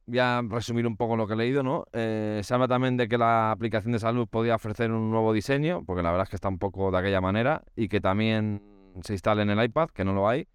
Voy 0.07 0.18
a 0.18 0.40
resumir 0.48 0.87
un 0.87 0.96
poco 0.96 1.14
lo 1.14 1.27
que 1.27 1.35
he 1.35 1.37
leído, 1.37 1.62
¿no? 1.62 1.85
Eh, 1.92 2.40
se 2.42 2.55
habla 2.55 2.66
también 2.66 2.96
de 2.96 3.07
que 3.07 3.18
la 3.18 3.50
aplicación 3.50 3.92
de 3.92 3.98
salud 3.98 4.27
podía 4.29 4.55
ofrecer 4.55 4.90
un 4.90 5.11
nuevo 5.11 5.35
diseño, 5.35 5.85
porque 5.85 6.03
la 6.03 6.11
verdad 6.11 6.24
es 6.24 6.31
que 6.31 6.37
está 6.37 6.48
un 6.48 6.59
poco 6.59 6.90
de 6.90 6.96
aquella 6.96 7.20
manera, 7.20 7.64
y 7.77 7.88
que 7.88 8.00
también 8.00 8.62
se 9.03 9.12
instale 9.12 9.42
en 9.42 9.50
el 9.50 9.62
iPad, 9.62 9.90
que 9.90 10.07
no 10.07 10.14
lo 10.14 10.27
hay. 10.27 10.48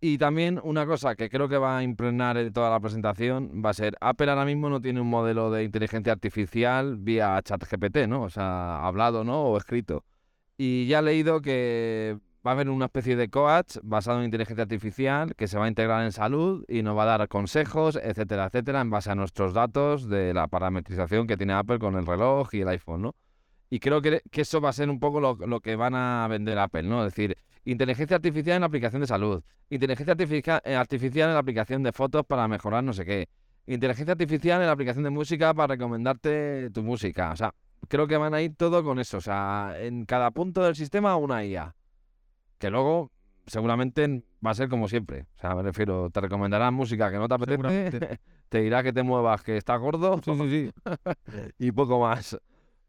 Y 0.00 0.18
también 0.18 0.60
una 0.62 0.86
cosa 0.86 1.16
que 1.16 1.30
creo 1.30 1.48
que 1.48 1.56
va 1.56 1.78
a 1.78 1.82
impregnar 1.82 2.36
en 2.36 2.52
toda 2.52 2.70
la 2.70 2.80
presentación 2.80 3.62
va 3.64 3.70
a 3.70 3.74
ser, 3.74 3.96
Apple 4.00 4.30
ahora 4.30 4.44
mismo 4.44 4.68
no 4.68 4.80
tiene 4.80 5.00
un 5.00 5.08
modelo 5.08 5.50
de 5.50 5.64
inteligencia 5.64 6.12
artificial 6.12 6.96
vía 6.98 7.40
ChatGPT, 7.42 8.06
¿no? 8.06 8.22
O 8.22 8.30
sea, 8.30 8.86
hablado, 8.86 9.24
¿no? 9.24 9.44
O 9.44 9.56
escrito. 9.56 10.04
Y 10.58 10.86
ya 10.86 10.98
he 10.98 11.02
leído 11.02 11.40
que 11.40 12.18
va 12.46 12.50
a 12.52 12.54
haber 12.54 12.68
una 12.68 12.86
especie 12.86 13.16
de 13.16 13.28
coach 13.28 13.78
basado 13.82 14.18
en 14.18 14.26
inteligencia 14.26 14.62
artificial 14.62 15.34
que 15.34 15.48
se 15.48 15.58
va 15.58 15.64
a 15.64 15.68
integrar 15.68 16.04
en 16.04 16.12
salud 16.12 16.64
y 16.68 16.82
nos 16.82 16.96
va 16.96 17.02
a 17.04 17.18
dar 17.18 17.28
consejos, 17.28 17.98
etcétera, 18.00 18.46
etcétera, 18.46 18.82
en 18.82 18.90
base 18.90 19.10
a 19.10 19.14
nuestros 19.14 19.54
datos 19.54 20.08
de 20.08 20.34
la 20.34 20.46
parametrización 20.46 21.26
que 21.26 21.36
tiene 21.36 21.54
Apple 21.54 21.78
con 21.78 21.96
el 21.96 22.06
reloj 22.06 22.54
y 22.54 22.60
el 22.60 22.68
iPhone, 22.68 23.02
¿no? 23.02 23.14
Y 23.70 23.80
creo 23.80 24.00
que, 24.00 24.22
eso 24.32 24.60
va 24.60 24.68
a 24.68 24.72
ser 24.72 24.90
un 24.90 25.00
poco 25.00 25.20
lo, 25.20 25.34
lo 25.34 25.60
que 25.60 25.74
van 25.74 25.94
a 25.94 26.26
vender 26.28 26.58
Apple, 26.58 26.84
¿no? 26.84 27.04
Es 27.04 27.14
decir, 27.14 27.36
inteligencia 27.66 28.16
artificial 28.16 28.56
en 28.56 28.60
la 28.62 28.66
aplicación 28.66 29.00
de 29.02 29.06
salud, 29.06 29.42
inteligencia 29.68 30.14
eh, 30.64 30.74
artificial 30.74 31.28
en 31.28 31.34
la 31.34 31.40
aplicación 31.40 31.82
de 31.82 31.92
fotos 31.92 32.24
para 32.24 32.48
mejorar 32.48 32.82
no 32.84 32.92
sé 32.92 33.04
qué, 33.04 33.28
inteligencia 33.66 34.12
artificial 34.12 34.60
en 34.60 34.66
la 34.66 34.72
aplicación 34.72 35.04
de 35.04 35.10
música 35.10 35.52
para 35.52 35.74
recomendarte 35.74 36.70
tu 36.70 36.82
música. 36.82 37.32
O 37.32 37.36
sea, 37.36 37.54
creo 37.88 38.06
que 38.06 38.16
van 38.16 38.34
a 38.34 38.40
ir 38.40 38.54
todo 38.56 38.82
con 38.84 38.98
eso. 38.98 39.18
O 39.18 39.20
sea, 39.20 39.74
en 39.78 40.04
cada 40.04 40.30
punto 40.30 40.62
del 40.62 40.76
sistema 40.76 41.16
una 41.16 41.44
IA. 41.44 41.74
Que 42.58 42.70
luego 42.70 43.10
seguramente 43.46 44.22
va 44.44 44.50
a 44.50 44.54
ser 44.54 44.68
como 44.68 44.88
siempre. 44.88 45.26
O 45.36 45.40
sea, 45.40 45.54
me 45.54 45.62
refiero, 45.62 46.10
te 46.10 46.20
recomendarán 46.20 46.72
música 46.72 47.10
que 47.10 47.18
no 47.18 47.28
te 47.28 47.34
apetece, 47.34 48.20
te 48.48 48.60
dirá 48.60 48.82
que 48.82 48.92
te 48.92 49.02
muevas, 49.02 49.42
que 49.42 49.56
estás 49.56 49.80
gordo 49.80 50.20
Sí, 50.24 50.32
sí, 50.34 50.48
sí. 50.48 50.70
y 51.58 51.72
poco 51.72 52.00
más. 52.00 52.38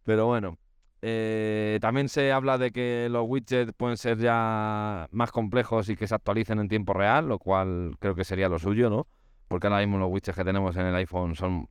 Pero 0.04 0.28
bueno, 0.28 0.58
eh, 1.02 1.78
también 1.82 2.10
se 2.10 2.32
habla 2.32 2.58
de 2.58 2.72
que 2.72 3.08
los 3.10 3.24
widgets 3.28 3.74
pueden 3.74 3.98
ser 3.98 4.18
ya 4.18 5.08
más 5.12 5.32
complejos 5.32 5.90
y 5.90 5.96
que 5.96 6.08
se 6.08 6.16
actualicen 6.16 6.60
en 6.60 6.68
tiempo 6.68 6.94
real, 6.94 7.28
lo 7.28 7.40
cual 7.40 7.96
creo 8.00 8.16
que 8.16 8.24
sería 8.24 8.50
lo 8.50 8.60
suyo, 8.60 8.90
¿no? 8.90 9.08
Porque 9.48 9.68
ahora 9.68 9.80
mismo 9.80 9.98
los 9.98 10.10
widgets 10.12 10.36
que 10.38 10.44
tenemos 10.44 10.76
en 10.76 10.88
el 10.88 10.96
iPhone 10.96 11.36
son 11.36 11.68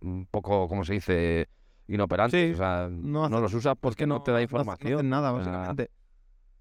un 0.00 0.26
poco, 0.26 0.68
¿cómo 0.68 0.84
se 0.84 0.94
dice? 0.94 1.48
Inoperantes. 1.88 2.48
Sí, 2.48 2.52
o 2.54 2.56
sea, 2.56 2.88
no 2.90 3.28
no, 3.28 3.40
los 3.40 3.54
usas 3.54 3.76
porque 3.80 4.06
no, 4.06 4.22
te 4.22 4.32
da 4.32 4.42
información. 4.42 4.90
No 4.92 4.96
hacen 4.98 5.10
nada, 5.10 5.32
O 5.32 5.42
sea, 5.42 5.52
básicamente. 5.52 5.90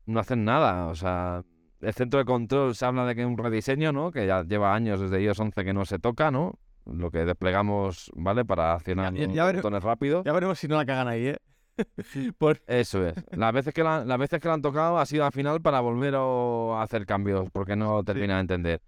no 0.05 0.19
hacen 0.19 0.45
nada. 0.45 0.87
O 0.87 0.95
sea, 0.95 1.43
el 1.81 1.93
centro 1.93 2.19
de 2.19 2.25
control 2.25 2.75
se 2.75 2.85
habla 2.85 3.05
de 3.05 3.15
que 3.15 3.21
es 3.21 3.27
un 3.27 3.37
rediseño, 3.37 3.91
¿no? 3.91 4.11
Que 4.11 4.27
ya 4.27 4.43
lleva 4.43 4.75
años 4.75 4.99
desde 4.99 5.21
iOS 5.23 5.39
11 5.39 5.63
que 5.65 5.73
no 5.73 5.85
se 5.85 5.97
toca, 5.97 6.29
¿no? 6.29 6.59
Lo 6.85 7.09
que 7.09 7.25
desplegamos, 7.25 8.11
¿vale? 8.15 8.45
Para 8.45 8.73
accionar 8.73 9.13
Ya- 9.15 9.51
botones 9.51 9.81
rápidos. 9.83 10.23
Ya 10.25 10.31
veremos 10.33 10.59
si 10.59 10.67
no 10.67 10.75
la 10.75 10.85
cagan 10.85 11.07
ahí, 11.07 11.27
¿eh? 11.29 11.37
Por... 12.37 12.61
Eso 12.67 13.05
es. 13.05 13.15
Las 13.31 13.53
veces 13.53 13.73
que 13.73 13.83
la, 13.83 14.05
las 14.05 14.17
veces 14.17 14.39
que 14.39 14.47
la 14.47 14.53
han 14.55 14.61
tocado 14.61 14.97
ha 14.97 15.05
sido 15.05 15.25
al 15.25 15.31
final 15.31 15.61
para 15.61 15.79
volver 15.79 16.15
a 16.15 16.81
hacer 16.81 17.05
cambios, 17.05 17.49
porque 17.51 17.75
no 17.75 18.03
termina 18.03 18.35
de 18.35 18.41
entender. 18.41 18.81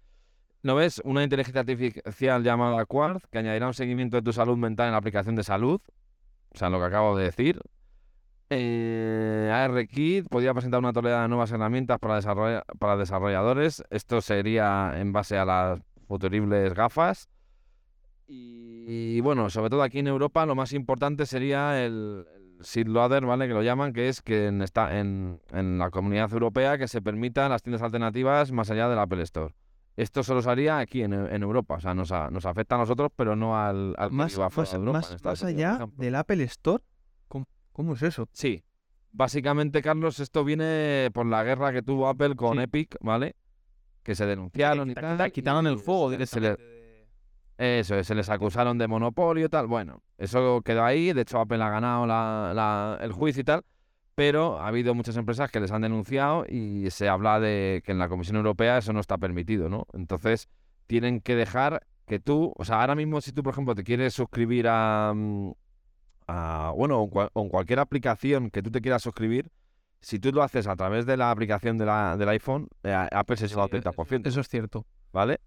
¿No 0.62 0.74
ves? 0.74 1.00
Una 1.04 1.22
inteligencia 1.22 1.60
artificial 1.60 2.42
llamada 2.42 2.84
Quartz 2.84 3.26
que 3.30 3.38
añadirá 3.38 3.68
un 3.68 3.74
seguimiento 3.74 4.16
de 4.16 4.22
tu 4.22 4.32
salud 4.32 4.56
mental 4.56 4.86
en 4.86 4.92
la 4.92 4.98
aplicación 4.98 5.36
de 5.36 5.44
salud. 5.44 5.80
O 6.50 6.58
sea, 6.58 6.68
lo 6.68 6.78
que 6.78 6.86
acabo 6.86 7.16
de 7.16 7.24
decir. 7.24 7.60
Eh, 8.50 9.50
ARKit 9.52 10.26
podría 10.28 10.54
presentar 10.54 10.80
una 10.80 10.92
tonelada 10.92 11.22
de 11.22 11.28
nuevas 11.28 11.52
herramientas 11.52 11.98
para, 11.98 12.64
para 12.78 12.96
desarrolladores. 12.96 13.84
Esto 13.90 14.20
sería 14.20 14.94
en 14.96 15.12
base 15.12 15.36
a 15.38 15.44
las 15.44 15.80
futuribles 16.06 16.74
gafas. 16.74 17.28
Y, 18.26 19.16
y 19.16 19.20
bueno, 19.20 19.48
sobre 19.50 19.70
todo 19.70 19.82
aquí 19.82 20.00
en 20.00 20.08
Europa, 20.08 20.44
lo 20.44 20.54
más 20.54 20.72
importante 20.72 21.24
sería 21.24 21.84
el, 21.84 22.26
el 22.58 22.64
seedloader, 22.64 23.24
¿vale? 23.24 23.46
Que 23.48 23.54
lo 23.54 23.62
llaman, 23.62 23.92
que 23.92 24.08
es 24.08 24.20
que 24.20 24.46
en, 24.48 24.62
esta, 24.62 24.98
en, 24.98 25.40
en 25.52 25.78
la 25.78 25.90
comunidad 25.90 26.32
europea 26.32 26.76
que 26.78 26.88
se 26.88 27.00
permitan 27.00 27.50
las 27.50 27.62
tiendas 27.62 27.82
alternativas 27.82 28.52
más 28.52 28.70
allá 28.70 28.88
del 28.88 28.98
Apple 28.98 29.22
Store. 29.22 29.54
Esto 29.96 30.22
solo 30.22 30.42
se 30.42 30.50
haría 30.50 30.78
aquí 30.78 31.02
en, 31.02 31.12
en 31.12 31.42
Europa, 31.42 31.74
o 31.76 31.80
sea, 31.80 31.92
nos, 31.94 32.12
a- 32.12 32.30
nos 32.30 32.46
afecta 32.46 32.76
a 32.76 32.78
nosotros, 32.78 33.10
pero 33.16 33.34
no 33.34 33.56
al, 33.58 33.94
al 33.98 34.10
que 34.10 34.14
Más, 34.14 34.32
fuera 34.32 34.48
más, 34.56 34.70
de 34.70 34.76
Europa, 34.76 34.98
más- 35.24 35.42
allá 35.44 35.88
del 35.96 36.14
Apple 36.14 36.42
Store. 36.44 36.82
¿Cómo, 37.26 37.46
cómo 37.72 37.94
es 37.94 38.02
eso? 38.02 38.28
Sí. 38.32 38.62
Básicamente, 39.10 39.82
Carlos, 39.82 40.20
esto 40.20 40.44
viene 40.44 41.10
por 41.12 41.26
la 41.26 41.42
guerra 41.42 41.72
que 41.72 41.82
tuvo 41.82 42.08
Apple 42.08 42.36
con 42.36 42.58
Sí. 42.58 42.62
Epic, 42.64 42.96
¿vale? 43.00 43.34
Que 44.02 44.14
se 44.14 44.26
denunciaron 44.26 44.88
y 44.90 44.94
Quita- 44.94 45.00
tal. 45.00 45.16
quita- 45.16 45.30
quitaron 45.30 45.66
el 45.66 45.78
le- 46.40 46.56
directamente. 46.56 46.77
Eso, 47.58 47.96
es, 47.96 48.06
se 48.06 48.14
les 48.14 48.28
acusaron 48.30 48.78
de 48.78 48.86
monopolio 48.88 49.46
y 49.46 49.48
tal. 49.48 49.66
Bueno, 49.66 50.02
eso 50.16 50.62
quedó 50.62 50.84
ahí. 50.84 51.12
De 51.12 51.22
hecho, 51.22 51.40
Apple 51.40 51.62
ha 51.62 51.68
ganado 51.70 52.06
la- 52.06 52.52
la- 52.54 52.98
el 53.04 53.12
juicio 53.12 53.40
y 53.42 53.44
tal. 53.44 53.64
Pero 54.14 54.58
ha 54.60 54.66
habido 54.68 54.94
muchas 54.94 55.16
empresas 55.16 55.50
que 55.50 55.60
les 55.60 55.70
han 55.70 55.82
denunciado 55.82 56.44
y 56.48 56.90
se 56.90 57.08
habla 57.08 57.38
de 57.38 57.82
que 57.84 57.92
en 57.92 57.98
la 57.98 58.08
Comisión 58.08 58.36
Europea 58.36 58.78
eso 58.78 58.92
no 58.92 58.98
está 59.00 59.16
permitido, 59.18 59.68
¿no? 59.68 59.86
Entonces, 59.92 60.48
tienen 60.88 61.20
que 61.20 61.36
dejar 61.36 61.86
que 62.06 62.18
tú, 62.18 62.52
o 62.56 62.64
sea, 62.64 62.80
ahora 62.80 62.94
mismo 62.96 63.20
si 63.20 63.32
tú, 63.32 63.42
por 63.44 63.52
ejemplo, 63.52 63.74
te 63.76 63.84
quieres 63.84 64.14
suscribir 64.14 64.66
a, 64.68 65.12
mm, 65.14 65.50
a- 66.26 66.72
bueno, 66.76 66.98
o 67.00 67.04
en 67.04 67.10
cual- 67.10 67.30
o 67.32 67.42
en 67.42 67.48
cualquier 67.48 67.78
aplicación 67.78 68.50
que 68.50 68.62
tú 68.62 68.70
te 68.70 68.80
quieras 68.80 69.02
suscribir, 69.02 69.50
si 70.00 70.18
tú 70.18 70.30
lo 70.32 70.42
haces 70.42 70.66
a 70.66 70.76
través 70.76 71.06
de 71.06 71.16
la 71.16 71.30
aplicación 71.30 71.78
de 71.78 71.86
la, 71.86 72.16
del 72.16 72.28
iPhone, 72.30 72.68
eh, 72.84 72.92
Apple 73.12 73.36
se 73.36 73.48
lleva 73.48 73.64
el 73.64 73.70
Sí, 73.70 73.76
e- 73.76 73.80
30%. 73.82 74.28
Eso 74.28 74.40
es 74.40 74.48
cierto. 74.48 74.84
¿vale? 75.12 75.40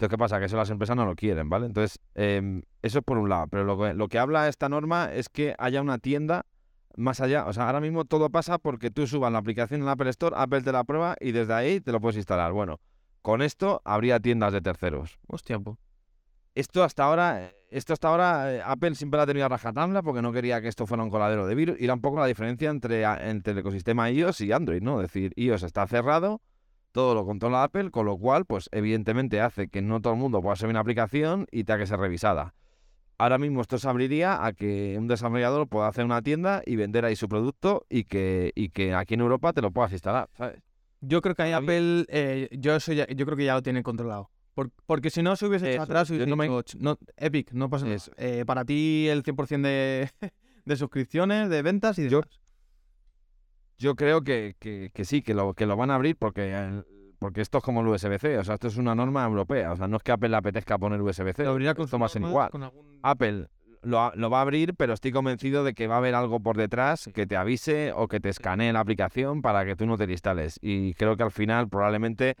Entonces, 0.00 0.16
¿qué 0.16 0.18
pasa? 0.18 0.38
Que 0.38 0.46
eso 0.46 0.56
las 0.56 0.70
empresas 0.70 0.96
no 0.96 1.04
lo 1.04 1.14
quieren, 1.14 1.50
¿vale? 1.50 1.66
Entonces, 1.66 1.98
em, 2.14 2.62
eso 2.80 3.00
es 3.00 3.04
por 3.04 3.18
un 3.18 3.28
lado. 3.28 3.48
Pero 3.48 3.64
lo 3.64 3.78
que, 3.78 3.92
lo 3.92 4.08
que 4.08 4.18
habla 4.18 4.48
esta 4.48 4.70
norma 4.70 5.12
es 5.12 5.28
que 5.28 5.54
haya 5.58 5.82
una 5.82 5.98
tienda 5.98 6.46
más 6.96 7.20
allá. 7.20 7.44
O 7.44 7.52
sea, 7.52 7.66
ahora 7.66 7.82
mismo 7.82 8.06
todo 8.06 8.30
pasa 8.30 8.56
porque 8.56 8.90
tú 8.90 9.06
subas 9.06 9.30
la 9.30 9.36
aplicación 9.36 9.80
en 9.80 9.86
la 9.86 9.92
Apple 9.92 10.08
Store, 10.08 10.34
Apple 10.38 10.62
te 10.62 10.72
la 10.72 10.84
prueba 10.84 11.16
y 11.20 11.32
desde 11.32 11.52
ahí 11.52 11.82
te 11.82 11.92
lo 11.92 12.00
puedes 12.00 12.16
instalar. 12.16 12.52
Bueno, 12.52 12.80
con 13.20 13.42
esto 13.42 13.82
habría 13.84 14.20
tiendas 14.20 14.54
de 14.54 14.62
terceros. 14.62 15.18
Hostia, 15.26 15.58
pues. 15.58 15.76
Esto 16.54 16.82
hasta 16.82 17.04
ahora, 17.04 17.52
esto 17.68 17.92
hasta 17.92 18.08
ahora, 18.08 18.54
eh, 18.54 18.62
Apple 18.64 18.94
siempre 18.94 19.18
la 19.18 19.24
ha 19.24 19.26
tenido 19.26 19.44
a 19.44 19.50
rajatabla 19.50 20.02
porque 20.02 20.22
no 20.22 20.32
quería 20.32 20.62
que 20.62 20.68
esto 20.68 20.86
fuera 20.86 21.04
un 21.04 21.10
coladero 21.10 21.46
de 21.46 21.54
virus. 21.54 21.78
Y 21.78 21.84
era 21.84 21.92
un 21.92 22.00
poco 22.00 22.18
la 22.20 22.26
diferencia 22.26 22.70
entre, 22.70 23.02
entre 23.02 23.52
el 23.52 23.58
ecosistema 23.58 24.10
iOS 24.10 24.40
y 24.40 24.50
Android, 24.50 24.80
¿no? 24.80 25.02
Es 25.02 25.12
decir, 25.12 25.34
iOS 25.36 25.62
está 25.64 25.86
cerrado, 25.86 26.40
todo 26.92 27.14
lo 27.14 27.24
controla 27.24 27.62
Apple, 27.64 27.90
con 27.90 28.06
lo 28.06 28.16
cual, 28.18 28.44
pues 28.44 28.68
evidentemente 28.72 29.40
hace 29.40 29.68
que 29.68 29.82
no 29.82 30.00
todo 30.00 30.12
el 30.14 30.18
mundo 30.18 30.40
pueda 30.42 30.56
subir 30.56 30.70
una 30.70 30.80
aplicación 30.80 31.46
y 31.50 31.64
tenga 31.64 31.78
que 31.80 31.86
ser 31.86 31.98
revisada. 32.00 32.54
Ahora 33.18 33.36
mismo 33.38 33.60
esto 33.60 33.76
se 33.78 33.88
abriría 33.88 34.44
a 34.44 34.52
que 34.54 34.96
un 34.98 35.06
desarrollador 35.06 35.68
pueda 35.68 35.88
hacer 35.88 36.04
una 36.06 36.22
tienda 36.22 36.62
y 36.64 36.76
vender 36.76 37.04
ahí 37.04 37.16
su 37.16 37.28
producto 37.28 37.84
y 37.90 38.04
que, 38.04 38.50
y 38.54 38.70
que 38.70 38.94
aquí 38.94 39.14
en 39.14 39.20
Europa 39.20 39.52
te 39.52 39.60
lo 39.60 39.70
puedas 39.70 39.92
instalar, 39.92 40.28
¿sabes? 40.38 40.62
Yo 41.02 41.20
creo 41.20 41.34
que 41.34 41.42
ahí 41.42 41.52
Apple, 41.52 42.06
eh, 42.08 42.48
yo, 42.52 42.74
eso 42.74 42.92
ya- 42.92 43.06
yo 43.06 43.24
creo 43.26 43.36
que 43.36 43.44
ya 43.44 43.54
lo 43.54 43.62
tiene 43.62 43.82
controlado. 43.82 44.30
Por- 44.54 44.70
porque 44.86 45.10
si 45.10 45.22
no 45.22 45.36
se 45.36 45.46
hubiese 45.46 45.70
hecho 45.72 45.82
atrás, 45.82 46.10
hubiese 46.10 46.26
no 46.26 46.36
me- 46.36 46.44
dicho, 46.44 46.62
"Ch, 46.62 46.76
no, 46.80 46.98
Epic, 47.16 47.52
no 47.52 47.68
pasa 47.70 47.84
nada. 47.86 47.98
Eh, 48.16 48.44
para 48.46 48.64
ti 48.64 49.06
el 49.08 49.22
100% 49.22 49.68
de, 49.68 50.10
de 50.64 50.76
suscripciones, 50.76 51.48
de 51.50 51.62
ventas 51.62 51.98
y 51.98 52.08
Yo- 52.08 52.20
demás. 52.22 52.39
Yo 53.80 53.94
creo 53.96 54.20
que, 54.22 54.54
que, 54.58 54.90
que 54.92 55.04
sí, 55.06 55.22
que 55.22 55.32
lo, 55.32 55.54
que 55.54 55.64
lo 55.64 55.74
van 55.74 55.90
a 55.90 55.94
abrir 55.94 56.14
porque, 56.16 56.52
el- 56.54 56.84
porque 57.18 57.40
esto 57.40 57.58
es 57.58 57.64
como 57.64 57.80
el 57.80 57.86
USB-C, 57.88 58.38
o 58.38 58.44
sea, 58.44 58.54
esto 58.54 58.68
es 58.68 58.76
una 58.76 58.94
norma 58.94 59.24
europea, 59.24 59.72
o 59.72 59.76
sea, 59.76 59.88
no 59.88 59.96
es 59.96 60.02
que 60.02 60.12
Apple 60.12 60.28
le 60.28 60.36
apetezca 60.36 60.78
poner 60.78 61.00
USB-C, 61.00 61.44
Lo 61.44 61.50
abrirá 61.52 61.74
con 61.74 61.88
ser 61.88 61.98
normas, 61.98 62.14
igual. 62.30 62.50
algún- 62.52 62.98
Apple 63.02 63.46
lo, 63.82 64.14
lo 64.14 64.28
va 64.28 64.38
a 64.40 64.42
abrir, 64.42 64.74
pero 64.74 64.92
estoy 64.92 65.12
convencido 65.12 65.64
de 65.64 65.72
que 65.72 65.86
va 65.86 65.94
a 65.94 65.98
haber 65.98 66.14
algo 66.14 66.40
por 66.40 66.58
detrás 66.58 67.08
que 67.14 67.26
te 67.26 67.36
avise 67.38 67.92
o 67.96 68.08
que 68.08 68.20
te 68.20 68.28
escanee 68.28 68.70
la 68.74 68.80
aplicación 68.80 69.40
para 69.40 69.64
que 69.64 69.74
tú 69.76 69.86
no 69.86 69.96
te 69.96 70.06
la 70.06 70.12
instales. 70.12 70.58
Y 70.60 70.92
creo 70.92 71.16
que 71.16 71.22
al 71.22 71.30
final 71.30 71.66
probablemente 71.70 72.36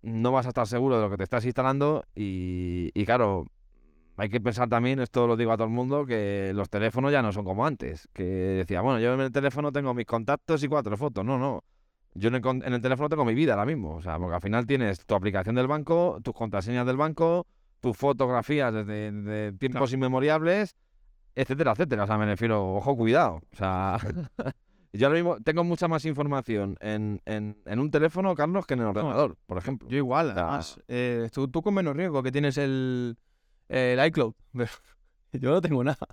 no 0.00 0.32
vas 0.32 0.46
a 0.46 0.48
estar 0.48 0.66
seguro 0.66 0.96
de 0.96 1.02
lo 1.02 1.10
que 1.10 1.18
te 1.18 1.24
estás 1.24 1.44
instalando 1.44 2.04
y, 2.14 2.90
y 2.94 3.04
claro, 3.04 3.44
hay 4.20 4.28
que 4.28 4.38
pensar 4.38 4.68
también, 4.68 5.00
esto 5.00 5.26
lo 5.26 5.34
digo 5.34 5.50
a 5.50 5.56
todo 5.56 5.66
el 5.66 5.72
mundo, 5.72 6.04
que 6.04 6.52
los 6.54 6.68
teléfonos 6.68 7.10
ya 7.10 7.22
no 7.22 7.32
son 7.32 7.42
como 7.42 7.64
antes. 7.64 8.06
Que 8.12 8.22
decía, 8.24 8.82
bueno, 8.82 9.00
yo 9.00 9.14
en 9.14 9.20
el 9.20 9.32
teléfono 9.32 9.72
tengo 9.72 9.94
mis 9.94 10.04
contactos 10.04 10.62
y 10.62 10.68
cuatro 10.68 10.94
fotos. 10.98 11.24
No, 11.24 11.38
no. 11.38 11.64
Yo 12.12 12.28
en 12.28 12.34
el, 12.34 12.42
en 12.44 12.74
el 12.74 12.82
teléfono 12.82 13.08
tengo 13.08 13.24
mi 13.24 13.32
vida 13.34 13.54
ahora 13.54 13.64
mismo. 13.64 13.96
O 13.96 14.02
sea, 14.02 14.18
porque 14.18 14.34
al 14.34 14.42
final 14.42 14.66
tienes 14.66 15.06
tu 15.06 15.14
aplicación 15.14 15.54
del 15.54 15.66
banco, 15.68 16.18
tus 16.22 16.34
contraseñas 16.34 16.84
del 16.86 16.98
banco, 16.98 17.46
tus 17.80 17.96
fotografías 17.96 18.74
desde 18.74 19.10
de 19.10 19.52
tiempos 19.52 19.90
inmemoriales, 19.94 20.76
etcétera, 21.34 21.72
etcétera. 21.72 22.04
O 22.04 22.06
sea, 22.06 22.18
me 22.18 22.26
refiero, 22.26 22.74
ojo, 22.74 22.94
cuidado. 22.96 23.40
O 23.52 23.56
sea, 23.56 23.96
yo 24.92 25.06
ahora 25.06 25.18
mismo 25.18 25.36
tengo 25.40 25.64
mucha 25.64 25.88
más 25.88 26.04
información 26.04 26.76
en, 26.80 27.22
en, 27.24 27.56
en 27.64 27.78
un 27.78 27.90
teléfono, 27.90 28.34
Carlos, 28.34 28.66
que 28.66 28.74
en 28.74 28.80
el 28.80 28.86
ordenador, 28.88 29.38
por 29.46 29.56
ejemplo. 29.56 29.88
Yo 29.88 29.96
igual, 29.96 30.30
O 30.30 30.34
sea, 30.34 30.42
además. 30.42 30.78
eh, 30.88 31.30
tú, 31.32 31.48
tú 31.48 31.62
con 31.62 31.72
menos 31.72 31.96
riesgo 31.96 32.22
que 32.22 32.32
tienes 32.32 32.58
el, 32.58 33.16
el 33.70 34.06
iCloud. 34.06 34.34
yo 35.32 35.50
no 35.50 35.60
tengo 35.60 35.84
nada. 35.84 36.06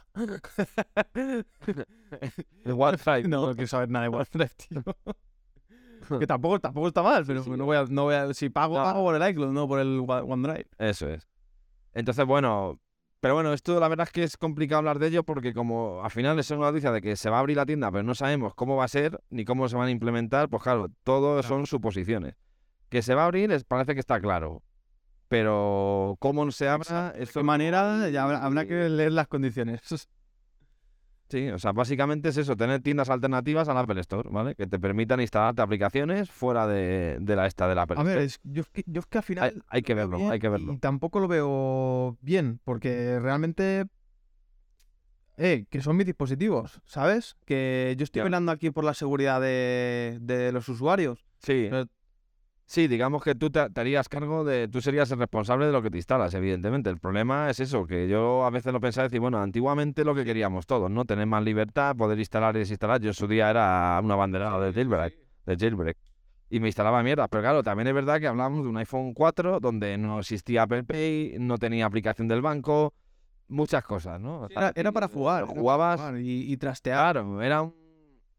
El 2.63 2.72
OneDrive. 2.72 3.24
No, 3.28 3.48
no 3.48 3.54
quiero 3.54 3.67
saber 3.67 3.89
nada 3.89 4.08
de 4.08 4.15
OneDrive, 4.15 4.50
tío. 4.70 6.20
que 6.20 6.28
tampoco, 6.28 6.60
tampoco 6.60 6.88
está 6.88 7.02
mal, 7.02 7.26
pero 7.26 7.43
sí. 7.43 7.50
no 7.50 7.65
voy 7.65 7.78
a, 7.78 7.86
no 7.86 8.04
voy 8.04 8.15
a, 8.15 8.34
si 8.34 8.50
pago, 8.50 8.78
No. 8.78 8.84
pago 8.84 9.04
por 9.04 9.22
el 9.22 9.30
iCloud, 9.32 9.52
no 9.52 9.67
por 9.67 9.80
el 9.80 10.04
OneDrive. 10.08 10.67
Eso 10.78 11.10
es. 11.10 11.28
Entonces, 11.93 12.26
bueno, 12.26 12.80
pero 13.20 13.34
bueno, 13.34 13.52
esto 13.54 13.80
la 13.80 13.88
verdad 13.88 14.06
es 14.08 14.13
que 14.13 14.24
es 14.24 14.38
complicado 14.38 14.78
hablar 14.80 15.00
de 15.00 15.08
ello 15.08 15.24
porque 15.24 15.54
como 15.54 16.04
al 16.04 16.12
final 16.12 16.38
es 16.38 16.52
una 16.52 16.67
noticia 16.67 16.91
de 16.91 17.02
que 17.02 17.15
se 17.15 17.30
va 17.32 17.38
a 17.38 17.39
abrir 17.39 17.58
la 17.58 17.65
tienda, 17.65 17.91
pero 17.91 18.04
no 18.04 18.13
sabemos 18.13 18.54
cómo 18.54 18.76
va 18.76 18.86
a 18.86 18.88
ser 18.88 19.20
ni 19.32 19.43
cómo 19.46 19.67
se 19.67 19.76
van 19.76 19.88
a 19.88 19.91
implementar, 19.91 20.48
pues 20.50 20.62
claro, 20.62 20.89
todo 21.04 21.41
son 21.41 21.65
suposiciones. 21.65 22.36
Que 22.89 23.02
se 23.02 23.15
va 23.15 23.24
a 23.24 23.26
abrir 23.26 23.52
es, 23.52 23.63
parece 23.65 23.96
que 23.96 24.00
está 24.00 24.22
claro, 24.22 24.62
pero 25.28 26.16
cómo 26.20 26.50
se 26.52 26.68
abra, 26.68 27.12
De 27.13 27.24
esto 27.24 27.40
qué 27.42 27.44
manera, 27.44 28.10
ya 28.10 28.24
habrá, 28.24 28.44
habrá 28.46 28.66
que 28.66 28.90
leer 28.90 29.12
las 29.12 29.28
condiciones. 29.28 29.82
Sí, 31.30 31.50
o 31.50 31.60
sea, 31.60 31.74
básicamente 31.74 32.30
es 32.30 32.38
eso, 32.38 32.56
tener 32.56 32.82
tiendas 32.82 33.10
alternativas 33.10 33.68
al 33.68 33.78
Apple 33.78 34.00
Store, 34.00 34.30
¿vale? 34.32 34.56
Que 34.56 34.66
te 34.66 34.80
permitan 34.80 35.20
instalarte 35.20 35.62
aplicaciones 35.62 36.32
fuera 36.32 36.66
de, 36.68 37.18
de 37.20 37.36
la 37.36 37.48
esta 37.48 37.68
de 37.68 37.76
la 37.76 37.82
Apple 37.82 37.98
A 38.00 38.04
ver, 38.04 38.20
Store. 38.20 38.26
es- 38.26 38.40
yo, 38.46 38.62
es 38.62 38.70
que, 38.70 38.84
yo 38.88 39.02
es 39.02 39.08
que 39.08 39.18
al 39.18 39.24
final... 39.26 39.44
Hay, 39.44 39.62
hay 39.68 39.82
que 39.82 39.94
verlo, 39.94 40.16
bien 40.20 40.32
hay 40.32 40.40
que 40.40 40.48
verlo. 40.48 40.72
Y 40.72 40.78
tampoco 40.78 41.20
lo 41.20 41.28
veo 41.28 42.18
bien, 42.22 42.62
porque 42.63 43.20
realmente... 43.20 43.88
Eh, 45.36 45.66
que 45.70 45.82
son 45.82 45.98
mis 45.98 46.06
dispositivos, 46.06 46.82
¿sabes? 46.86 47.36
Que 47.46 47.94
yo 47.98 48.06
estoy 48.06 48.22
velando 48.22 48.54
aquí 48.54 48.72
por 48.72 48.86
la 48.86 48.94
seguridad 48.94 49.42
de, 49.42 50.20
de 50.22 50.54
los 50.54 50.70
usuarios. 50.70 51.26
Sí, 51.40 51.68
Pero- 51.70 51.88
sí, 52.67 52.88
digamos 52.88 53.23
que 53.23 53.34
tú 53.34 53.49
te, 53.49 53.67
te 53.71 53.82
harías 53.82 54.08
cargo 54.08 54.43
de, 54.43 54.67
tú 54.67 54.82
serías 54.82 55.10
el 55.10 55.17
responsable 55.17 55.65
de 55.65 55.71
lo 55.71 55.82
que 55.82 55.89
te 55.89 55.97
instalas, 55.97 56.34
evidentemente. 56.36 56.91
El 56.91 56.99
problema 56.99 57.49
es 57.49 57.60
eso, 57.60 57.88
que 57.88 58.08
yo 58.08 58.45
a 58.45 58.51
veces 58.51 58.71
lo 58.71 58.80
pensaba 58.80 59.08
decir, 59.08 59.19
bueno, 59.19 59.41
antiguamente 59.41 60.03
lo 60.03 60.13
que 60.13 60.23
queríamos 60.23 60.67
todos, 60.67 60.91
¿no? 60.91 61.06
Tener 61.06 61.25
más 61.25 61.43
libertad, 61.43 61.95
poder 61.95 62.19
instalar 62.19 62.56
y 62.56 62.60
desinstalar. 62.60 63.01
Yo 63.01 63.10
en 63.10 63.13
su 63.15 63.27
día 63.27 63.49
era 63.49 63.99
una 64.03 64.15
banderada 64.15 64.60
de 64.60 64.73
jailbreak, 64.73 65.15
de 65.45 65.58
jailbreak. 65.58 65.97
Y 66.49 66.60
me 66.60 66.67
instalaba 66.67 67.01
mierda, 67.03 67.27
pero 67.27 67.41
claro, 67.41 67.63
también 67.63 67.88
es 67.88 67.93
verdad 67.93 68.19
que 68.19 68.27
hablamos 68.27 68.63
de 68.63 68.69
un 68.69 68.77
iPhone 68.77 69.13
4 69.13 69.60
donde 69.60 69.97
no 69.97 70.19
existía 70.19 70.63
Apple 70.63 70.84
Pay, 70.84 71.38
no 71.39 71.58
tenía 71.58 71.86
aplicación 71.86 72.27
del 72.27 72.41
banco, 72.41 72.93
muchas 73.47 73.84
cosas, 73.84 74.19
¿no? 74.21 74.47
Era, 74.49 74.71
era 74.75 74.91
para 74.91 75.08
jugar. 75.08 75.45
Para 75.45 75.60
jugabas, 75.60 75.99
jugar 75.99 76.19
y, 76.19 76.51
y 76.51 76.58
trastear. 76.58 77.13
Claro, 77.13 77.41
era 77.41 77.63
un... 77.63 77.87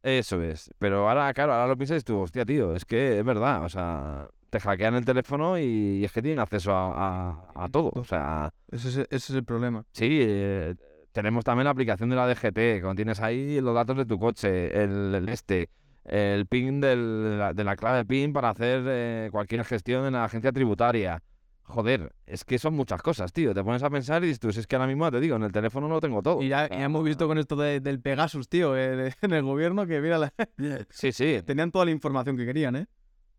Eso 0.02 0.40
es. 0.42 0.70
Pero 0.78 1.08
ahora, 1.08 1.32
claro, 1.34 1.52
ahora 1.52 1.66
lo 1.68 1.76
piensas 1.76 2.04
tú, 2.04 2.18
hostia, 2.20 2.44
tío, 2.44 2.74
es 2.74 2.84
que 2.84 3.18
es 3.18 3.24
verdad, 3.24 3.64
o 3.64 3.68
sea, 3.68 4.28
te 4.50 4.60
hackean 4.60 4.94
el 4.94 5.04
teléfono 5.04 5.58
y, 5.58 6.04
es 6.04 6.12
que 6.12 6.22
tienen 6.22 6.38
acceso 6.38 6.72
a, 6.72 7.30
a- 7.54 7.64
a 7.64 7.68
todo. 7.68 7.90
O 7.94 8.04
sea, 8.04 8.50
Ese, 8.70 8.88
es, 8.88 8.96
ese 8.98 9.06
es 9.10 9.30
el 9.30 9.44
problema. 9.44 9.84
sí, 9.92 10.18
eh, 10.22 10.74
tenemos 11.12 11.44
también 11.44 11.64
la 11.64 11.70
aplicación 11.70 12.10
de 12.10 12.16
la 12.16 12.26
DGT, 12.28 12.80
cuando 12.80 12.94
tienes 12.94 13.20
ahí 13.20 13.60
los 13.60 13.74
datos 13.74 13.96
de 13.96 14.06
tu 14.06 14.18
coche, 14.18 14.82
el, 14.82 15.14
el 15.14 15.28
este, 15.28 15.68
el 16.04 16.46
PIN 16.46 16.80
del- 16.80 17.22
de, 17.24 17.36
la, 17.36 17.52
de 17.54 17.64
la 17.64 17.76
clave 17.76 18.04
PIN 18.04 18.32
para 18.32 18.50
hacer 18.50 18.84
eh, 18.86 19.28
cualquier 19.32 19.64
gestión 19.64 20.06
en 20.06 20.12
la 20.12 20.24
agencia 20.24 20.52
tributaria. 20.52 21.20
Joder, 21.68 22.14
es 22.26 22.44
que 22.44 22.58
son 22.58 22.74
muchas 22.74 23.02
cosas, 23.02 23.30
tío. 23.32 23.52
Te 23.52 23.62
pones 23.62 23.82
a 23.82 23.90
pensar 23.90 24.22
y 24.24 24.28
dices 24.28 24.40
tú, 24.40 24.50
si 24.52 24.60
es 24.60 24.66
que 24.66 24.76
ahora 24.76 24.86
mismo 24.88 25.10
te 25.10 25.20
digo, 25.20 25.36
en 25.36 25.42
el 25.42 25.52
teléfono 25.52 25.86
lo 25.86 26.00
tengo 26.00 26.22
todo. 26.22 26.40
Y 26.42 26.48
ya, 26.48 26.66
hemos 26.66 27.04
visto 27.04 27.28
con 27.28 27.36
esto 27.36 27.56
de- 27.56 27.80
del 27.80 28.00
Pegasus, 28.00 28.48
tío, 28.48 28.74
eh, 28.76 29.12
en 29.22 29.32
el 29.32 29.42
gobierno, 29.42 29.86
que 29.86 30.00
mira, 30.00 30.16
la- 30.18 30.32
Sí, 30.90 31.12
sí. 31.12 31.42
tenían 31.44 31.70
toda 31.70 31.84
la 31.84 31.90
información 31.90 32.36
que 32.38 32.46
querían, 32.46 32.76
¿eh? 32.76 32.86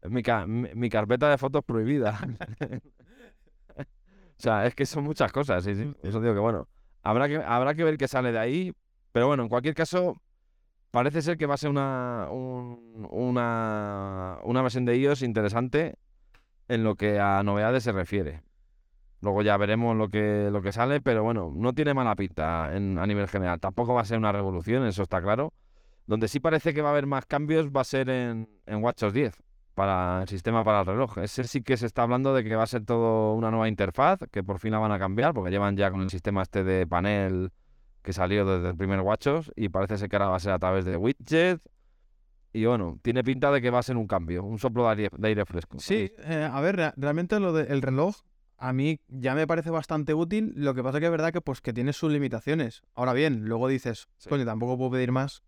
Mi, 0.10 0.22
ca- 0.22 0.46
mi, 0.46 0.70
mi 0.76 0.90
carpeta 0.90 1.28
de 1.30 1.38
fotos 1.38 1.64
prohibida. 1.66 2.20
O 3.78 4.42
sea, 4.42 4.66
es 4.66 4.74
que 4.74 4.86
son 4.86 5.04
muchas 5.04 5.34
cosas, 5.34 5.66
sí, 5.66 5.76
sí. 5.76 5.94
Eso 6.02 6.22
digo 6.22 6.34
que 6.34 6.40
bueno. 6.40 6.70
Habrá 7.04 7.28
que, 7.28 7.36
habrá 7.38 7.76
que 7.76 7.84
ver 7.84 7.98
qué 7.98 8.08
sale 8.08 8.32
de 8.32 8.40
ahí. 8.40 8.74
Pero 9.12 9.28
bueno, 9.28 9.44
en 9.44 9.50
cualquier 9.50 9.76
caso, 9.76 10.16
parece 10.92 11.22
ser 11.22 11.38
que 11.38 11.46
va 11.46 11.56
a 11.56 11.58
ser 11.58 11.70
una, 11.70 12.28
un- 12.32 13.06
una, 13.12 14.38
una 14.44 14.62
versión 14.62 14.86
de 14.86 14.96
iOS 14.98 15.24
interesante 15.24 15.96
en 16.70 16.84
lo 16.86 16.96
que 16.96 17.20
a 17.20 17.44
novedades 17.44 17.84
se 17.84 17.92
refiere. 17.92 18.42
Luego 19.22 19.42
ya 19.42 19.58
veremos 19.58 19.98
lo 19.98 20.08
que, 20.10 20.50
lo 20.50 20.62
que 20.62 20.72
sale, 20.72 21.02
pero 21.02 21.24
bueno, 21.24 21.52
no 21.54 21.74
tiene 21.74 21.94
mala 21.94 22.16
pinta 22.16 22.74
en- 22.76 22.98
a 22.98 23.06
nivel 23.06 23.28
general. 23.28 23.60
Tampoco 23.60 23.94
va 23.94 24.02
a 24.02 24.06
ser 24.06 24.18
una 24.18 24.32
revolución, 24.32 24.86
eso 24.86 25.04
está 25.04 25.22
claro. 25.22 25.52
Donde 26.08 26.28
sí 26.30 26.40
parece 26.40 26.74
que 26.74 26.82
va 26.82 26.90
a 26.90 26.92
haber 26.94 27.06
más 27.06 27.26
cambios 27.26 27.68
va 27.70 27.82
a 27.82 27.84
ser 27.84 28.10
en, 28.10 28.48
en 28.66 28.82
WatchOS 28.84 29.14
10, 29.14 29.44
para 29.76 30.22
el 30.22 30.28
sistema 30.30 30.64
para 30.64 30.80
el 30.82 30.86
reloj. 30.86 31.18
Ese 31.18 31.44
sí 31.44 31.62
que 31.62 31.76
se 31.76 31.86
está 31.86 32.04
hablando 32.04 32.34
de 32.34 32.44
que 32.46 32.56
va 32.56 32.64
a 32.64 32.68
ser 32.68 32.86
todo 32.86 33.34
una 33.34 33.52
nueva 33.52 33.68
interfaz, 33.68 34.20
que 34.32 34.42
por 34.44 34.60
fin 34.60 34.72
la 34.72 34.80
van 34.80 34.92
a 34.94 35.00
cambiar, 35.00 35.34
porque 35.34 35.52
llevan 35.52 35.76
ya 35.76 35.92
con 35.92 36.02
el 36.02 36.10
sistema 36.10 36.42
este 36.44 36.64
de 36.64 36.88
panel 36.88 37.52
que 38.02 38.14
salió 38.14 38.46
desde 38.46 38.70
el 38.70 38.78
primer 38.78 39.02
WatchOS 39.02 39.52
y 39.58 39.68
parece 39.70 39.98
ser 39.98 40.08
que 40.10 40.16
ahora 40.16 40.30
va 40.30 40.38
a 40.38 40.40
ser 40.40 40.54
a 40.54 40.60
través 40.60 40.86
de 40.86 40.96
widget. 40.96 41.60
Y 42.52 42.66
bueno, 42.66 42.98
tiene 43.04 43.24
pinta 43.24 43.52
de 43.52 43.62
que 43.62 43.70
va 43.70 43.80
a 43.80 43.84
ser 43.84 43.96
un 43.98 44.08
cambio, 44.08 44.44
un 44.44 44.58
soplo 44.58 44.84
de 44.86 44.90
aire, 44.90 45.10
de 45.16 45.28
aire 45.28 45.46
fresco. 45.46 45.78
Sí, 45.80 46.12
eh, 46.20 46.50
a 46.52 46.60
ver, 46.62 46.76
rea- 46.78 46.94
realmente 46.98 47.40
lo 47.40 47.54
del 47.54 47.82
reloj 47.82 48.16
a 48.58 48.74
mí 48.74 49.00
ya 49.08 49.36
me 49.36 49.46
parece 49.48 49.70
bastante 49.70 50.14
útil. 50.14 50.52
Lo 50.56 50.74
que 50.74 50.84
pasa 50.84 51.00
que 51.00 51.06
es 51.06 51.12
verdad 51.12 51.32
que 51.32 51.42
pues 51.42 51.62
que 51.62 51.74
tiene 51.74 51.94
sus 51.94 52.12
limitaciones. 52.12 52.82
Ahora 52.96 53.14
bien, 53.14 53.46
luego 53.46 53.68
dices, 53.68 54.08
Sí. 54.18 54.30
coño, 54.30 54.46
tampoco 54.46 54.78
puedo 54.78 54.92
pedir 54.92 55.12
más 55.12 55.44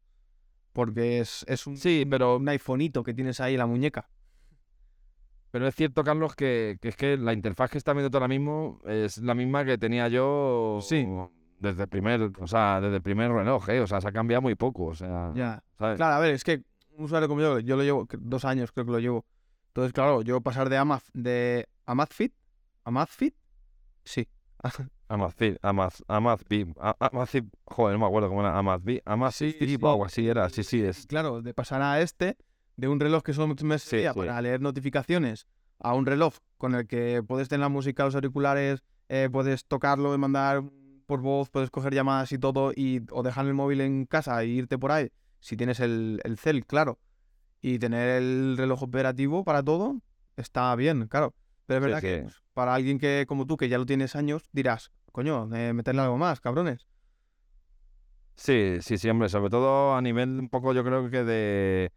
porque 0.74 1.20
es, 1.20 1.44
es 1.50 1.68
un, 1.68 1.76
Sí, 1.76 2.06
pero 2.10 2.38
un 2.38 2.48
iPhoneito 2.48 3.04
que 3.04 3.14
tienes 3.14 3.42
ahí 3.42 3.54
en 3.56 3.60
la 3.60 3.66
muñeca. 3.66 4.10
Pero 5.52 5.68
es 5.68 5.76
cierto, 5.76 6.04
Carlos, 6.04 6.36
que, 6.36 6.78
que 6.82 6.88
es 6.90 6.96
que 6.96 7.18
la 7.18 7.34
interfaz 7.34 7.70
que 7.72 7.78
está 7.78 7.92
viendo 7.94 8.10
tú 8.10 8.18
ahora 8.18 8.30
mismo 8.30 8.80
es 8.86 9.18
la 9.18 9.34
misma 9.36 9.66
que 9.66 9.78
tenía 9.78 10.08
yo 10.08 10.80
Sí. 10.82 11.06
desde 11.60 11.84
el 11.84 11.90
primer, 11.90 12.32
o 12.40 12.48
sea, 12.48 12.80
desde 12.80 12.98
el 12.98 13.02
primer 13.02 13.32
reloj, 13.32 13.68
¿eh? 13.70 13.82
O 13.82 13.88
sea, 13.88 14.00
se 14.00 14.08
ha 14.08 14.12
cambiado 14.14 14.42
muy 14.42 14.56
poco, 14.56 14.86
o 14.86 14.96
sea, 14.96 15.32
Ya. 15.36 15.62
¿sabes? 15.78 15.98
Claro, 15.98 16.16
a 16.16 16.20
ver, 16.20 16.34
es 16.36 16.46
que 16.46 16.64
un 16.98 17.06
usuario 17.06 17.28
como 17.28 17.42
yo, 17.42 17.60
yo 17.60 17.76
lo 17.78 17.84
llevo 17.84 18.08
dos 18.20 18.46
años, 18.46 18.72
creo 18.72 18.86
que 18.86 18.92
lo 18.92 19.00
llevo. 19.00 19.26
Entonces, 19.68 19.94
claro, 19.94 20.22
yo 20.22 20.42
pasar 20.42 20.70
de 20.70 20.78
Amaz, 20.78 21.04
de 21.14 21.68
Amazfit, 21.86 22.34
Amazfit, 22.84 23.36
sí, 24.04 24.28
Amazfit, 25.08 25.58
Amaz, 25.62 26.04
Amazfit, 26.08 26.70
A- 26.80 26.96
Amazfit, 27.00 27.46
joder, 27.66 27.94
no 27.94 28.00
me 28.00 28.06
acuerdo 28.08 28.30
cómo 28.30 28.42
era, 28.42 28.58
Amazfit, 28.58 29.02
Amazfit 29.06 29.58
Sí, 29.60 29.68
sí. 29.68 29.78
o 29.82 30.06
así 30.06 30.28
era, 30.28 30.50
sí, 30.50 30.64
sí, 30.64 30.82
es. 30.82 31.06
claro, 31.08 31.42
de 31.42 31.54
pasar 31.54 31.82
a 31.82 32.02
este, 32.02 32.38
de 32.78 32.88
un 32.88 33.00
reloj 33.00 33.24
que 33.24 33.34
solo 33.34 33.54
me 33.64 33.80
servía 33.80 34.14
sí. 34.14 34.20
para 34.20 34.42
leer 34.42 34.62
notificaciones, 34.62 35.48
a 35.80 35.94
un 35.94 36.06
reloj 36.06 36.36
con 36.58 36.76
el 36.76 36.88
que 36.88 37.24
puedes 37.28 37.50
tener 37.50 37.62
la 37.62 37.70
música, 37.70 38.04
los 38.06 38.16
auriculares, 38.16 38.84
eh, 39.10 39.30
puedes 39.32 39.66
tocarlo 39.66 40.14
y 40.14 40.18
mandar 40.18 40.64
por 41.06 41.22
voz, 41.22 41.50
puedes 41.50 41.70
coger 41.70 41.94
llamadas 41.94 42.32
y 42.32 42.38
todo, 42.38 42.72
y, 42.76 43.02
o 43.12 43.24
dejar 43.24 43.46
el 43.48 43.54
móvil 43.54 43.82
en 43.82 44.06
casa 44.06 44.42
e 44.44 44.48
irte 44.48 44.78
por 44.78 44.92
ahí, 44.92 45.10
si 45.42 45.58
tienes 45.58 45.82
el, 45.82 46.22
el 46.26 46.38
cel, 46.40 46.66
claro, 46.68 47.00
y 47.62 47.80
tener 47.80 48.10
el 48.22 48.56
reloj 48.58 48.84
operativo 48.84 49.44
para 49.46 49.64
todo, 49.64 50.02
está 50.38 50.76
bien, 50.76 51.08
claro. 51.08 51.36
Pero 51.68 51.80
es 51.80 51.84
Sí, 51.86 51.90
verdad 51.92 52.02
que 52.02 52.24
pues, 52.24 52.44
para 52.54 52.74
alguien 52.76 53.00
que 53.00 53.26
como 53.28 53.46
tú, 53.48 53.58
que 53.58 53.70
ya 53.70 53.78
lo 53.80 53.86
tienes 53.88 54.16
años, 54.16 54.44
dirás, 54.54 54.92
coño, 55.12 55.50
eh, 55.56 55.74
meterle 55.74 56.02
algo 56.02 56.18
más, 56.18 56.42
cabrones. 56.42 56.88
Sí, 58.36 58.78
sí, 58.82 58.98
sí, 58.98 59.10
hombre, 59.10 59.30
sobre 59.30 59.50
todo 59.52 59.94
a 59.96 60.02
nivel 60.02 60.40
un 60.40 60.50
poco, 60.50 60.74
yo 60.74 60.84
creo 60.84 61.10
que 61.12 61.24
de, 61.24 61.92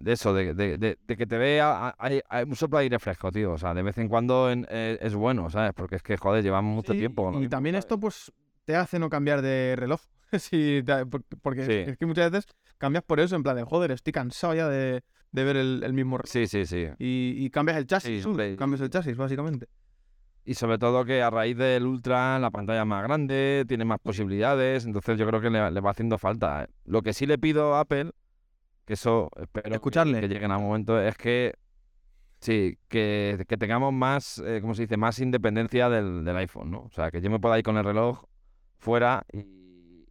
de 0.00 0.12
eso, 0.12 0.34
de, 0.34 0.54
de, 0.54 0.78
de- 0.78 0.98
de 1.06 1.16
que 1.16 1.26
te 1.26 1.38
vea, 1.38 1.94
hay, 1.98 2.20
hay 2.30 2.44
un 2.44 2.56
soplo 2.56 2.78
de 2.78 2.84
aire 2.84 2.98
fresco, 3.00 3.32
tío, 3.32 3.52
o 3.52 3.58
sea, 3.58 3.74
de 3.74 3.82
vez 3.82 3.98
en 3.98 4.08
cuando 4.08 4.50
en- 4.50 4.66
eh, 4.70 4.98
es 5.00 5.14
bueno, 5.14 5.50
¿sabes? 5.50 5.72
Porque 5.74 5.96
es 5.96 6.02
que, 6.02 6.16
joder, 6.16 6.42
llevamos 6.44 6.74
mucho 6.74 6.92
Sí, 6.92 6.98
tiempo. 7.00 7.30
Y 7.42 7.48
también 7.48 7.76
esto, 7.76 7.98
pues, 8.00 8.32
te 8.64 8.76
hace 8.76 8.98
no 8.98 9.08
cambiar 9.10 9.42
de 9.42 9.76
reloj. 9.76 10.00
Sí, 10.38 10.82
porque 11.42 11.64
Sí. 11.66 11.90
es 11.90 11.96
que 11.96 12.06
muchas 12.06 12.30
veces 12.30 12.50
cambias 12.78 13.04
por 13.04 13.20
eso, 13.20 13.36
en 13.36 13.42
plan 13.42 13.56
de, 13.56 13.64
joder, 13.64 13.90
estoy 13.92 14.12
cansado 14.12 14.54
ya 14.54 14.68
de, 14.68 15.02
de 15.32 15.44
ver 15.44 15.56
el, 15.56 15.82
el 15.84 15.92
mismo. 15.92 16.18
Sí, 16.24 16.46
sí, 16.46 16.66
sí. 16.66 16.86
Y, 16.98 17.34
y 17.38 17.50
cambias 17.50 17.78
el 17.78 17.86
chasis, 17.86 18.22
Sí, 18.24 18.56
cambias 18.56 18.80
el 18.80 18.90
chasis, 18.90 19.16
básicamente. 19.16 19.66
Y 20.44 20.54
sobre 20.54 20.78
todo 20.78 21.04
que 21.04 21.22
a 21.22 21.28
raíz 21.28 21.56
del 21.58 21.86
Ultra 21.86 22.38
la 22.38 22.50
pantalla 22.50 22.80
es 22.80 22.86
más 22.86 23.02
grande, 23.02 23.64
tiene 23.68 23.84
más 23.84 23.98
posibilidades, 24.00 24.86
entonces 24.86 25.18
yo 25.18 25.26
creo 25.26 25.40
que 25.40 25.50
le, 25.50 25.70
le 25.70 25.80
va 25.80 25.90
haciendo 25.90 26.16
falta. 26.16 26.64
¿eh? 26.64 26.68
Lo 26.86 27.02
que 27.02 27.12
sí 27.12 27.26
le 27.26 27.36
pido 27.36 27.74
a 27.74 27.80
Apple, 27.80 28.12
que 28.86 28.94
eso 28.94 29.28
espero 29.38 29.80
que- 29.80 29.90
que 30.20 30.28
lleguen 30.28 30.50
a 30.50 30.56
un 30.56 30.64
momento, 30.64 30.98
es 31.00 31.16
que 31.18 31.54
sí, 32.40 32.78
que, 32.88 33.44
que 33.46 33.56
tengamos 33.58 33.92
más, 33.92 34.38
eh, 34.38 34.60
¿cómo 34.62 34.74
se 34.74 34.82
dice? 34.82 34.96
Más 34.96 35.18
independencia 35.18 35.90
del, 35.90 36.24
del 36.24 36.36
iPhone, 36.38 36.70
¿no? 36.70 36.78
O 36.84 36.90
sea, 36.92 37.10
que 37.10 37.20
yo 37.20 37.28
me 37.30 37.38
pueda 37.40 37.58
ir 37.58 37.64
con 37.64 37.76
el 37.76 37.84
reloj 37.84 38.24
fuera 38.78 39.24
y, 39.30 39.40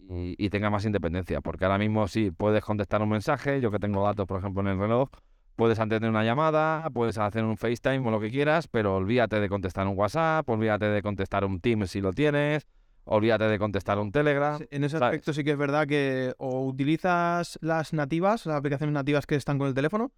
y- 0.09 0.35
y 0.37 0.49
tenga 0.49 0.69
más 0.69 0.85
independencia, 0.85 1.41
porque 1.41 1.65
ahora 1.65 1.77
mismo 1.77 2.07
sí, 2.07 2.31
puedes 2.31 2.63
contestar 2.63 3.01
un 3.01 3.09
mensaje, 3.09 3.59
yo 3.61 3.71
que 3.71 3.79
tengo 3.79 4.03
datos, 4.03 4.25
por 4.27 4.39
ejemplo, 4.39 4.61
en 4.61 4.67
el 4.69 4.79
reloj, 4.79 5.09
Puedes 5.57 5.79
atender 5.79 6.07
una 6.07 6.23
llamada, 6.23 6.87
puedes 6.93 7.17
hacer 7.17 7.43
un 7.43 7.57
FaceTime 7.57 8.07
o 8.07 8.11
lo 8.11 8.19
que 8.19 8.29
quieras, 8.29 8.67
pero 8.67 8.95
olvídate 8.97 9.39
de 9.39 9.49
contestar 9.49 9.87
un 9.87 9.97
WhatsApp, 9.97 10.47
olvídate 10.47 10.85
de 10.85 11.01
contestar 11.01 11.43
un 11.45 11.59
Teams 11.59 11.89
si 11.89 11.99
lo 11.99 12.13
tienes, 12.13 12.67
olvídate 13.05 13.45
de 13.45 13.57
contestar 13.57 13.97
un 13.97 14.11
Telegram. 14.11 14.61
En 14.69 14.83
ese 14.83 14.99
¿sabes? 14.99 15.07
aspecto 15.07 15.33
sí 15.33 15.43
que 15.43 15.49
es 15.53 15.57
verdad 15.57 15.87
que 15.87 16.35
o 16.37 16.63
utilizas 16.67 17.57
las 17.63 17.91
nativas, 17.91 18.45
las 18.45 18.55
aplicaciones 18.55 18.93
nativas 18.93 19.25
que 19.25 19.33
están 19.33 19.57
con 19.57 19.67
el 19.67 19.73
teléfono, 19.73 20.11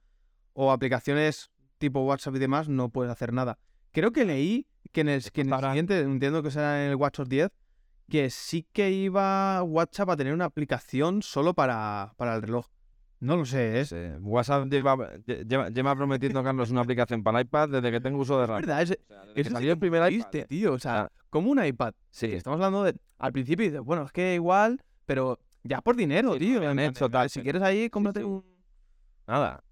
o 0.52 0.74
aplicaciones 0.74 1.52
tipo 1.78 2.02
WhatsApp 2.02 2.36
y 2.36 2.40
demás, 2.40 2.68
no 2.68 2.90
puedes 2.90 3.10
hacer 3.10 3.32
nada. 3.32 3.58
Creo 3.94 4.12
que 4.12 4.26
leí 4.26 4.68
que 4.92 5.00
en 5.00 5.08
el, 5.08 5.24
que 5.32 5.40
en 5.40 5.54
el 5.54 5.60
siguiente, 5.62 6.02
entiendo 6.02 6.44
que 6.44 6.52
será 6.52 6.84
en 6.84 6.90
el 6.90 6.96
WatchOS 6.98 7.30
10, 7.30 7.50
que 8.10 8.30
sí 8.30 8.68
que 8.74 8.92
iba 8.92 9.62
WhatsApp 9.64 10.10
a 10.12 10.18
tener 10.18 10.34
una 10.34 10.46
aplicación 10.46 11.22
solo 11.22 11.54
para, 11.54 12.14
para 12.18 12.36
el 12.36 12.42
reloj. 12.42 12.66
No 13.22 13.36
lo 13.36 13.46
sé, 13.46 13.82
¿eh? 13.82 13.86
Sí, 13.86 13.96
WhatsApp 14.22 14.68
lleva, 14.70 14.96
lle- 14.96 15.46
lleva, 15.46 15.70
lleva 15.70 15.96
prometiendo, 15.96 16.42
Carlos, 16.44 16.72
una 16.72 16.82
aplicación 16.82 17.22
para 17.22 17.40
el 17.40 17.46
iPad 17.46 17.70
desde 17.70 17.92
que 17.92 18.00
tengo 18.00 18.20
uso 18.20 18.38
de 18.38 18.44
Es 18.44 18.50
RAM. 18.50 18.62
verdad, 18.62 18.82
es, 18.82 18.92
O 18.92 18.96
sea, 19.08 19.26
desde 19.26 19.42
eso 19.42 19.50
salió 19.52 19.72
el 19.74 19.78
primer 19.80 20.02
me 20.02 20.08
iPad. 20.12 20.30
triste, 20.30 20.48
tío. 20.48 20.74
O 20.74 20.80
sea, 20.80 21.02
Ah. 21.02 21.12
como 21.30 21.52
un 21.52 21.64
iPad. 21.64 21.94
Sí, 22.12 22.28
Estamos 22.28 22.56
hablando 22.58 22.84
de. 22.84 22.96
Al 23.18 23.34
principio 23.34 23.66
dices, 23.66 23.82
bueno, 23.82 24.04
es 24.04 24.12
que 24.14 24.36
igual, 24.36 24.82
pero 25.06 25.38
ya 25.64 25.82
por 25.82 25.98
dinero, 25.98 26.34
Sí, 26.34 26.40
tío. 26.40 26.56
en 26.58 26.62
plan 26.62 26.80
hecho 26.80 27.10
tal, 27.10 27.30
Si 27.30 27.42
quieres 27.42 27.62
ahí, 27.62 27.90
cómprate 27.90 28.22
sí. 28.22 28.26
un. 28.26 28.44
nada. 29.28 29.64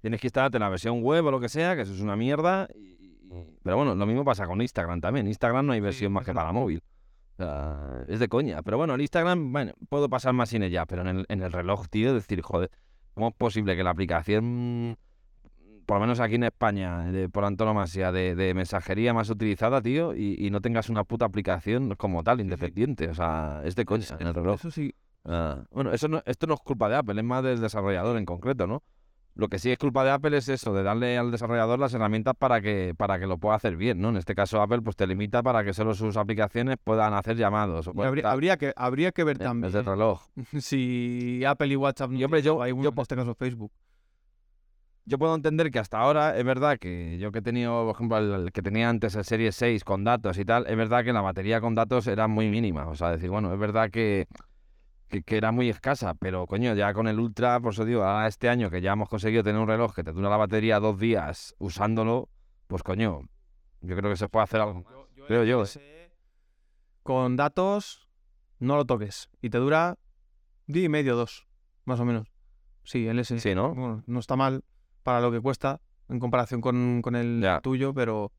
Tienes 0.00 0.20
que 0.20 0.26
instalarte 0.26 0.58
la 0.58 0.68
versión 0.68 1.00
web 1.04 1.24
o 1.26 1.30
lo 1.30 1.38
que 1.38 1.48
sea, 1.48 1.76
que 1.76 1.82
eso 1.82 1.92
es 1.94 2.00
una 2.00 2.16
mierda. 2.16 2.66
y- 2.74 2.80
y- 2.80 3.58
Pero 3.62 3.76
bueno, 3.76 3.94
lo 3.94 4.06
mismo 4.06 4.24
pasa 4.24 4.44
con 4.48 4.60
Instagram 4.60 5.00
también. 5.00 5.28
Instagram 5.28 5.64
no 5.66 5.72
hay 5.72 5.80
versión 5.80 6.12
más 6.12 6.24
que 6.26 6.34
para 6.34 6.50
móvil. 6.50 6.82
Sea, 7.42 8.04
es 8.08 8.20
de 8.20 8.28
coña. 8.28 8.62
Pero 8.62 8.76
bueno, 8.76 8.94
el 8.94 9.00
Instagram, 9.00 9.52
bueno, 9.52 9.72
puedo 9.88 10.08
pasar 10.08 10.32
más 10.32 10.50
sin 10.50 10.62
ella, 10.62 10.86
pero 10.86 11.02
en 11.02 11.08
el, 11.08 11.26
en 11.28 11.42
el 11.42 11.50
reloj, 11.50 11.88
tío, 11.88 12.14
decir, 12.14 12.40
joder, 12.42 12.70
¿cómo 13.14 13.28
es 13.28 13.34
posible 13.34 13.76
que 13.76 13.82
la 13.82 13.90
aplicación, 13.90 14.96
por 15.86 15.96
lo 15.96 16.00
menos 16.02 16.20
aquí 16.20 16.36
en 16.36 16.44
España, 16.44 17.10
de, 17.10 17.28
por 17.28 17.44
antonomasia, 17.44 18.12
de, 18.12 18.34
de 18.34 18.54
mensajería 18.54 19.12
más 19.12 19.28
utilizada, 19.28 19.82
tío, 19.82 20.14
y, 20.14 20.36
y 20.38 20.50
no 20.50 20.60
tengas 20.60 20.88
una 20.88 21.04
puta 21.04 21.24
aplicación 21.24 21.96
como 21.96 22.22
tal, 22.22 22.40
independiente? 22.40 23.08
O 23.08 23.14
sea, 23.14 23.62
es 23.64 23.74
de 23.74 23.84
coña 23.84 24.06
en 24.18 24.26
el 24.28 24.34
reloj. 24.34 24.54
Eso 24.54 24.70
sí. 24.70 24.94
Ah, 25.24 25.64
bueno, 25.70 25.92
eso 25.92 26.08
no, 26.08 26.22
esto 26.26 26.46
no 26.46 26.54
es 26.54 26.60
culpa 26.60 26.88
de 26.88 26.96
Apple, 26.96 27.20
es 27.20 27.24
más 27.24 27.42
del 27.42 27.60
desarrollador 27.60 28.16
en 28.18 28.24
concreto, 28.24 28.66
¿no? 28.66 28.82
Lo 29.34 29.48
que 29.48 29.58
sí 29.58 29.70
es 29.70 29.78
culpa 29.78 30.04
de 30.04 30.10
Apple 30.10 30.36
es 30.36 30.48
eso, 30.50 30.74
de 30.74 30.82
darle 30.82 31.16
al 31.16 31.30
desarrollador 31.30 31.78
las 31.78 31.94
herramientas 31.94 32.34
para 32.38 32.60
que, 32.60 32.94
para 32.96 33.18
que 33.18 33.26
lo 33.26 33.38
pueda 33.38 33.56
hacer 33.56 33.76
bien, 33.76 33.98
¿no? 34.00 34.10
En 34.10 34.16
este 34.18 34.34
caso 34.34 34.60
Apple 34.60 34.82
pues 34.82 34.94
te 34.94 35.06
limita 35.06 35.42
para 35.42 35.64
que 35.64 35.72
solo 35.72 35.94
sus 35.94 36.16
aplicaciones 36.18 36.76
puedan 36.82 37.14
hacer 37.14 37.36
llamados. 37.36 37.88
Habría, 37.88 38.22
tal, 38.24 38.32
habría 38.32 38.56
que, 38.58 38.72
habría 38.76 39.10
que 39.12 39.24
ver 39.24 39.36
eh, 39.36 39.44
también 39.44 39.72
desde 39.72 39.78
el 39.80 39.86
reloj. 39.86 40.20
si 40.60 41.42
Apple 41.46 41.68
y 41.68 41.76
WhatsApp 41.76 42.10
no 42.10 42.18
Y, 42.18 42.24
hombre, 42.24 42.42
yo- 42.42 42.60
hay 42.62 42.72
uno, 42.72 42.82
yo 42.84 43.02
este 43.02 43.16
caso 43.16 43.34
Facebook. 43.34 43.72
Yo 45.04 45.18
puedo 45.18 45.34
entender 45.34 45.70
que 45.72 45.80
hasta 45.80 45.98
ahora 45.98 46.38
es 46.38 46.44
verdad 46.44 46.78
que 46.78 47.18
yo 47.18 47.32
que 47.32 47.40
he 47.40 47.42
tenido, 47.42 47.86
por 47.86 47.94
ejemplo, 47.96 48.18
el, 48.18 48.32
el 48.44 48.52
que 48.52 48.62
tenía 48.62 48.88
antes 48.88 49.16
el 49.16 49.24
Serie 49.24 49.50
6 49.50 49.82
con 49.82 50.04
datos 50.04 50.38
y 50.38 50.44
tal, 50.44 50.64
es 50.68 50.76
verdad 50.76 51.02
que 51.02 51.12
la 51.12 51.20
batería 51.20 51.60
con 51.60 51.74
datos 51.74 52.06
era 52.06 52.28
muy 52.28 52.48
mínima. 52.48 52.86
O 52.86 52.94
sea, 52.94 53.10
decir, 53.10 53.28
bueno, 53.28 53.52
es 53.52 53.58
verdad 53.58 53.90
que, 53.90 54.26
que, 55.12 55.22
que 55.22 55.36
era 55.36 55.52
muy 55.52 55.68
escasa, 55.68 56.14
pero 56.14 56.46
coño, 56.46 56.74
ya 56.74 56.92
con 56.94 57.06
el 57.06 57.20
Ultra, 57.20 57.60
por 57.60 57.72
eso 57.74 57.84
digo, 57.84 58.02
ahora 58.02 58.26
este 58.26 58.48
año 58.48 58.70
que 58.70 58.80
ya 58.80 58.92
hemos 58.92 59.08
conseguido 59.08 59.42
tener 59.44 59.60
un 59.60 59.68
reloj 59.68 59.94
que 59.94 60.02
te 60.02 60.12
dura 60.12 60.30
la 60.30 60.38
batería 60.38 60.80
dos 60.80 60.98
días 60.98 61.54
usándolo, 61.58 62.30
pues 62.66 62.82
coño, 62.82 63.20
yo 63.82 63.96
creo 63.96 64.10
que 64.10 64.16
se 64.16 64.28
puede 64.28 64.44
hacer 64.44 64.60
algo. 64.62 64.74
más. 64.82 64.84
Creo 65.26 65.44
yo, 65.44 65.62
¿eh? 65.64 66.10
Con 67.02 67.36
datos, 67.36 68.08
no 68.58 68.76
lo 68.76 68.84
toques. 68.84 69.28
Y 69.40 69.50
te 69.50 69.58
dura 69.58 69.98
día 70.66 70.84
y 70.84 70.88
medio, 70.88 71.14
dos, 71.14 71.46
más 71.84 72.00
o 72.00 72.04
menos. 72.04 72.32
Sí, 72.84 73.06
el 73.06 73.18
S. 73.18 73.38
Sí, 73.38 73.54
¿no? 73.54 73.74
Bueno, 73.74 74.02
no 74.06 74.18
está 74.18 74.34
mal 74.36 74.64
para 75.02 75.20
lo 75.20 75.30
que 75.30 75.40
cuesta 75.40 75.80
en 76.08 76.18
comparación 76.18 76.60
con, 76.60 77.02
con 77.02 77.14
el 77.16 77.40
Ya. 77.42 77.60
tuyo, 77.60 77.92
pero 77.92 78.32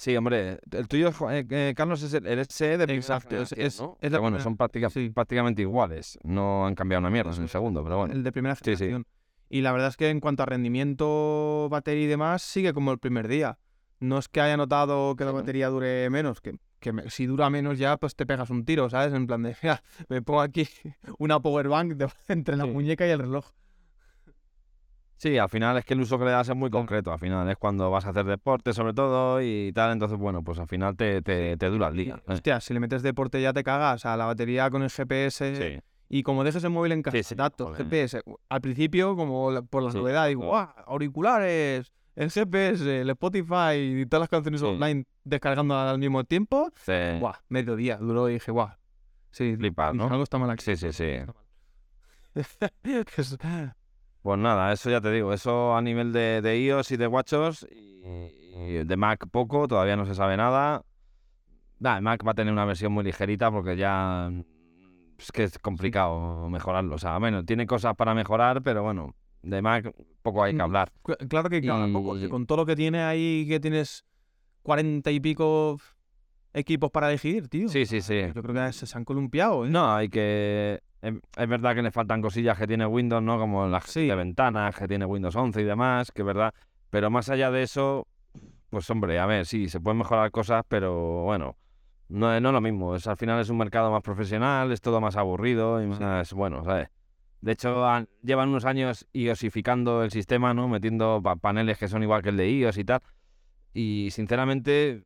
Sí, 0.00 0.16
hombre, 0.16 0.60
el 0.70 0.86
tuyo, 0.86 1.10
eh, 1.28 1.44
eh, 1.50 1.74
Carlos, 1.76 2.00
es 2.04 2.14
el, 2.14 2.24
el 2.28 2.38
SE 2.48 2.78
de 2.78 2.84
Exacto, 2.94 3.34
es- 3.36 3.48
generación, 3.50 3.66
es- 3.66 3.80
¿no? 3.80 3.98
es 4.00 4.12
la 4.12 4.18
Que 4.18 4.20
bueno, 4.20 4.36
primera- 4.36 4.44
son 4.44 4.56
práctica- 4.56 4.90
sí. 4.90 5.10
prácticamente 5.10 5.62
iguales. 5.62 6.20
No 6.22 6.64
han 6.66 6.76
cambiado 6.76 7.00
una 7.00 7.10
mierda 7.10 7.34
en 7.34 7.42
el 7.42 7.48
segundo, 7.48 7.82
pero 7.82 7.98
bueno. 7.98 8.14
el 8.14 8.22
de 8.22 8.30
primera 8.30 8.54
Sí, 8.54 8.60
sí. 8.64 8.76
generación. 8.76 9.06
Y 9.48 9.62
la 9.62 9.72
verdad 9.72 9.88
es 9.88 9.96
que 9.96 10.08
en 10.10 10.20
cuanto 10.20 10.44
a 10.44 10.46
rendimiento, 10.46 11.66
batería 11.68 12.04
y 12.04 12.06
demás, 12.06 12.42
sigue 12.42 12.72
como 12.72 12.92
el 12.92 12.98
primer 12.98 13.26
día. 13.28 13.58
no 14.00 14.18
es 14.18 14.28
que 14.28 14.40
haya 14.40 14.56
notado 14.56 15.16
que 15.16 15.24
la 15.24 15.32
batería 15.32 15.66
dure 15.70 16.08
menos, 16.10 16.40
que, 16.40 16.54
que 16.78 16.92
me- 16.92 17.10
si 17.10 17.26
dura 17.26 17.50
menos 17.50 17.76
ya, 17.80 17.96
pues 17.96 18.14
te 18.14 18.24
pegas 18.26 18.48
un 18.50 18.64
tiro, 18.64 18.88
¿sabes? 18.88 19.12
En 19.12 19.26
plan 19.26 19.42
de, 19.42 19.56
mira, 19.60 19.82
me 20.08 20.22
pongo 20.22 20.40
aquí 20.42 20.68
una 21.18 21.40
power 21.40 21.66
bank 21.66 21.94
de- 21.94 22.08
entre 22.28 22.56
la 22.56 22.62
Sí. 22.66 22.70
muñeca 22.70 23.04
y 23.08 23.10
el 23.10 23.18
reloj. 23.18 23.46
Sí, 25.18 25.36
al 25.36 25.48
final 25.48 25.76
es 25.76 25.84
que 25.84 25.94
el 25.94 26.00
uso 26.00 26.16
que 26.18 26.24
le 26.26 26.30
das 26.30 26.48
es 26.48 26.54
muy 26.54 26.70
concreto. 26.70 27.12
Al 27.12 27.18
final 27.18 27.48
es 27.50 27.56
cuando 27.56 27.90
vas 27.90 28.06
a 28.06 28.10
hacer 28.10 28.24
deporte, 28.24 28.72
sobre 28.72 28.94
todo, 28.94 29.42
y 29.42 29.72
tal. 29.74 29.90
Entonces, 29.92 30.16
bueno, 30.16 30.44
pues 30.44 30.60
al 30.60 30.68
final 30.68 30.96
te, 30.96 31.22
te, 31.22 31.56
te 31.56 31.66
dura 31.66 31.88
el 31.88 31.96
día. 31.96 32.14
¿eh? 32.16 32.22
Hostia, 32.32 32.60
si 32.60 32.72
le 32.72 32.78
metes 32.78 33.02
deporte 33.02 33.42
ya 33.42 33.52
te 33.52 33.64
cagas. 33.64 34.06
A 34.06 34.16
la 34.16 34.26
batería 34.26 34.70
con 34.70 34.82
el 34.84 34.90
GPS. 34.90 35.56
Sí. 35.56 35.80
Y 36.08 36.22
como 36.22 36.44
dejes 36.44 36.62
el 36.62 36.70
móvil 36.70 36.92
en 36.92 37.02
casa, 37.02 37.16
Sí, 37.16 37.22
sí, 37.24 37.34
datos. 37.34 37.76
GPS. 37.76 38.22
Al 38.48 38.60
principio, 38.60 39.16
como 39.16 39.50
la- 39.50 39.62
por 39.62 39.82
la 39.82 39.92
novedad, 39.92 40.28
digo. 40.28 40.44
¡guau! 40.46 40.68
Auriculares, 40.86 41.92
el 42.14 42.30
GPS, 42.30 43.00
el 43.00 43.10
Spotify 43.10 43.74
y 43.74 44.06
todas 44.06 44.20
las 44.20 44.28
canciones 44.30 44.62
online 44.62 45.04
descargando 45.24 45.76
al 45.76 45.98
mismo 45.98 46.22
tiempo. 46.24 46.70
Sí. 46.76 46.92
¡Guau! 47.18 47.34
Mediodía 47.48 47.96
duró 47.98 48.30
y 48.30 48.34
dije, 48.34 48.52
¡guau! 48.52 48.70
Sí, 49.32 49.56
Flipar, 49.56 49.94
¿no? 49.96 50.04
algo 50.08 50.22
está 50.22 50.38
mal 50.38 50.48
aquí. 50.50 50.64
Sí, 50.64 50.76
sí, 50.76 50.92
sí. 50.92 51.16
Pues 54.28 54.40
nada, 54.40 54.70
eso 54.74 54.90
ya 54.90 55.00
te 55.00 55.10
digo, 55.10 55.32
eso 55.32 55.74
a 55.74 55.80
nivel 55.80 56.12
de, 56.12 56.42
de 56.42 56.60
iOS 56.60 56.90
y 56.90 56.98
de 56.98 57.06
WatchOS 57.06 57.66
y, 57.72 58.02
y 58.58 58.84
de 58.84 58.96
Mac 58.98 59.26
poco, 59.30 59.66
todavía 59.66 59.96
no 59.96 60.04
se 60.04 60.14
sabe 60.14 60.36
nada. 60.36 60.82
Nah, 61.78 61.98
Mac 62.02 62.20
va 62.26 62.32
a 62.32 62.34
tener 62.34 62.52
una 62.52 62.66
versión 62.66 62.92
muy 62.92 63.04
ligerita 63.04 63.50
porque 63.50 63.74
ya 63.78 64.30
es 65.16 65.32
que 65.32 65.44
es 65.44 65.58
complicado 65.58 66.46
mejorarlo. 66.50 66.96
O 66.96 66.98
sea, 66.98 67.16
bueno, 67.16 67.42
tiene 67.42 67.66
cosas 67.66 67.94
para 67.96 68.12
mejorar, 68.12 68.60
pero 68.62 68.82
bueno, 68.82 69.14
de 69.40 69.62
Mac 69.62 69.94
poco 70.20 70.44
hay 70.44 70.52
que 70.52 70.58
Mm, 70.58 70.60
hablar. 70.60 70.92
Claro 71.30 71.48
que 71.48 71.62
claro, 71.62 71.90
poco, 71.90 72.18
Y- 72.18 72.20
que 72.20 72.28
con 72.28 72.44
todo 72.44 72.58
lo 72.58 72.66
que 72.66 72.76
tiene 72.76 73.00
ahí, 73.00 73.46
que 73.48 73.60
tienes 73.60 74.04
cuarenta 74.62 75.10
y 75.10 75.20
pico 75.20 75.78
equipos 76.52 76.90
para 76.90 77.08
elegir, 77.08 77.48
tío. 77.48 77.70
Sí, 77.70 77.86
sí, 77.86 78.02
sí. 78.02 78.20
Yo 78.34 78.42
creo 78.42 78.54
que 78.66 78.72
se, 78.74 78.84
se 78.86 78.98
han 78.98 79.06
columpiado, 79.06 79.64
¿eh? 79.64 79.70
No, 79.70 79.94
hay 79.94 80.10
que... 80.10 80.82
Es 81.02 81.48
verdad 81.48 81.74
que 81.74 81.82
le 81.82 81.90
faltan 81.92 82.20
cosillas 82.20 82.58
que 82.58 82.66
tiene 82.66 82.84
Windows, 82.86 83.22
¿no? 83.22 83.38
Como 83.38 83.66
las 83.68 83.84
Sí. 83.84 84.06
de 84.06 84.14
ventanas 84.14 84.74
que 84.76 84.88
tiene 84.88 85.04
Windows 85.04 85.36
11 85.36 85.60
y 85.60 85.64
demás, 85.64 86.10
que 86.10 86.22
es 86.22 86.26
verdad. 86.26 86.52
Pero 86.90 87.08
más 87.10 87.28
allá 87.28 87.50
de 87.50 87.62
eso, 87.62 88.06
pues 88.70 88.88
hombre, 88.90 89.18
a 89.18 89.26
ver, 89.26 89.46
sí, 89.46 89.68
se 89.68 89.80
pueden 89.80 89.98
mejorar 89.98 90.30
cosas, 90.30 90.64
pero 90.68 91.22
bueno, 91.22 91.56
no, 92.08 92.34
es- 92.34 92.42
no 92.42 92.48
es 92.48 92.52
lo 92.52 92.60
mismo. 92.60 92.96
Es, 92.96 93.06
al 93.06 93.16
final 93.16 93.40
es 93.40 93.48
un 93.50 93.58
mercado 93.58 93.90
más 93.92 94.02
profesional, 94.02 94.72
es 94.72 94.80
todo 94.80 95.00
más 95.00 95.16
aburrido 95.16 95.82
y 95.82 95.86
más, 95.86 96.32
bueno, 96.32 96.64
¿sabes? 96.64 96.88
De 97.40 97.52
hecho, 97.52 97.86
han- 97.86 98.08
llevan 98.22 98.48
unos 98.48 98.64
años 98.64 99.06
iosificando 99.12 100.02
el 100.02 100.10
sistema, 100.10 100.52
¿no? 100.54 100.66
Metiendo 100.68 101.20
pa- 101.22 101.36
paneles 101.36 101.78
que 101.78 101.86
son 101.86 102.02
igual 102.02 102.22
que 102.22 102.30
el 102.30 102.36
de 102.36 102.50
iOS 102.50 102.78
y 102.78 102.84
tal. 102.84 103.00
Y 103.72 104.08
sinceramente, 104.10 105.04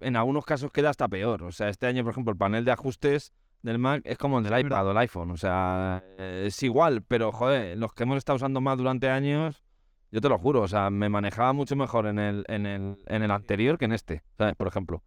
en 0.00 0.16
algunos 0.16 0.46
casos 0.46 0.70
queda 0.72 0.88
hasta 0.90 1.08
peor. 1.08 1.42
O 1.42 1.52
sea, 1.52 1.68
este 1.68 1.86
año, 1.86 2.04
por 2.04 2.12
ejemplo, 2.12 2.32
el 2.32 2.38
panel 2.38 2.64
de 2.64 2.72
ajustes 2.72 3.32
del 3.62 3.78
Mac 3.78 4.02
es 4.04 4.18
como 4.18 4.38
el 4.38 4.44
del 4.44 4.60
iPad 4.66 4.86
o 4.88 4.90
el 4.90 4.98
iPhone. 4.98 5.30
O 5.30 5.36
sea, 5.36 6.02
eh, 6.18 6.44
es 6.46 6.62
igual, 6.62 7.02
pero 7.02 7.32
joder, 7.32 7.78
los 7.78 7.92
que 7.94 8.02
hemos 8.02 8.16
estado 8.18 8.36
usando 8.36 8.60
más 8.60 8.76
durante 8.78 9.08
años, 9.08 9.62
yo 10.10 10.20
te 10.20 10.28
lo 10.28 10.38
juro, 10.38 10.62
o 10.62 10.68
sea, 10.68 10.90
me 10.90 11.08
manejaba 11.08 11.52
mucho 11.52 11.74
mejor 11.76 12.06
en 12.06 12.18
el, 12.18 12.44
en 12.48 12.66
el, 12.66 12.96
en 13.06 13.22
el 13.22 13.30
anterior 13.30 13.78
que 13.78 13.84
en 13.86 13.92
este, 13.92 14.22
¿sabes? 14.36 14.54
Por 14.56 14.66
ejemplo. 14.68 15.02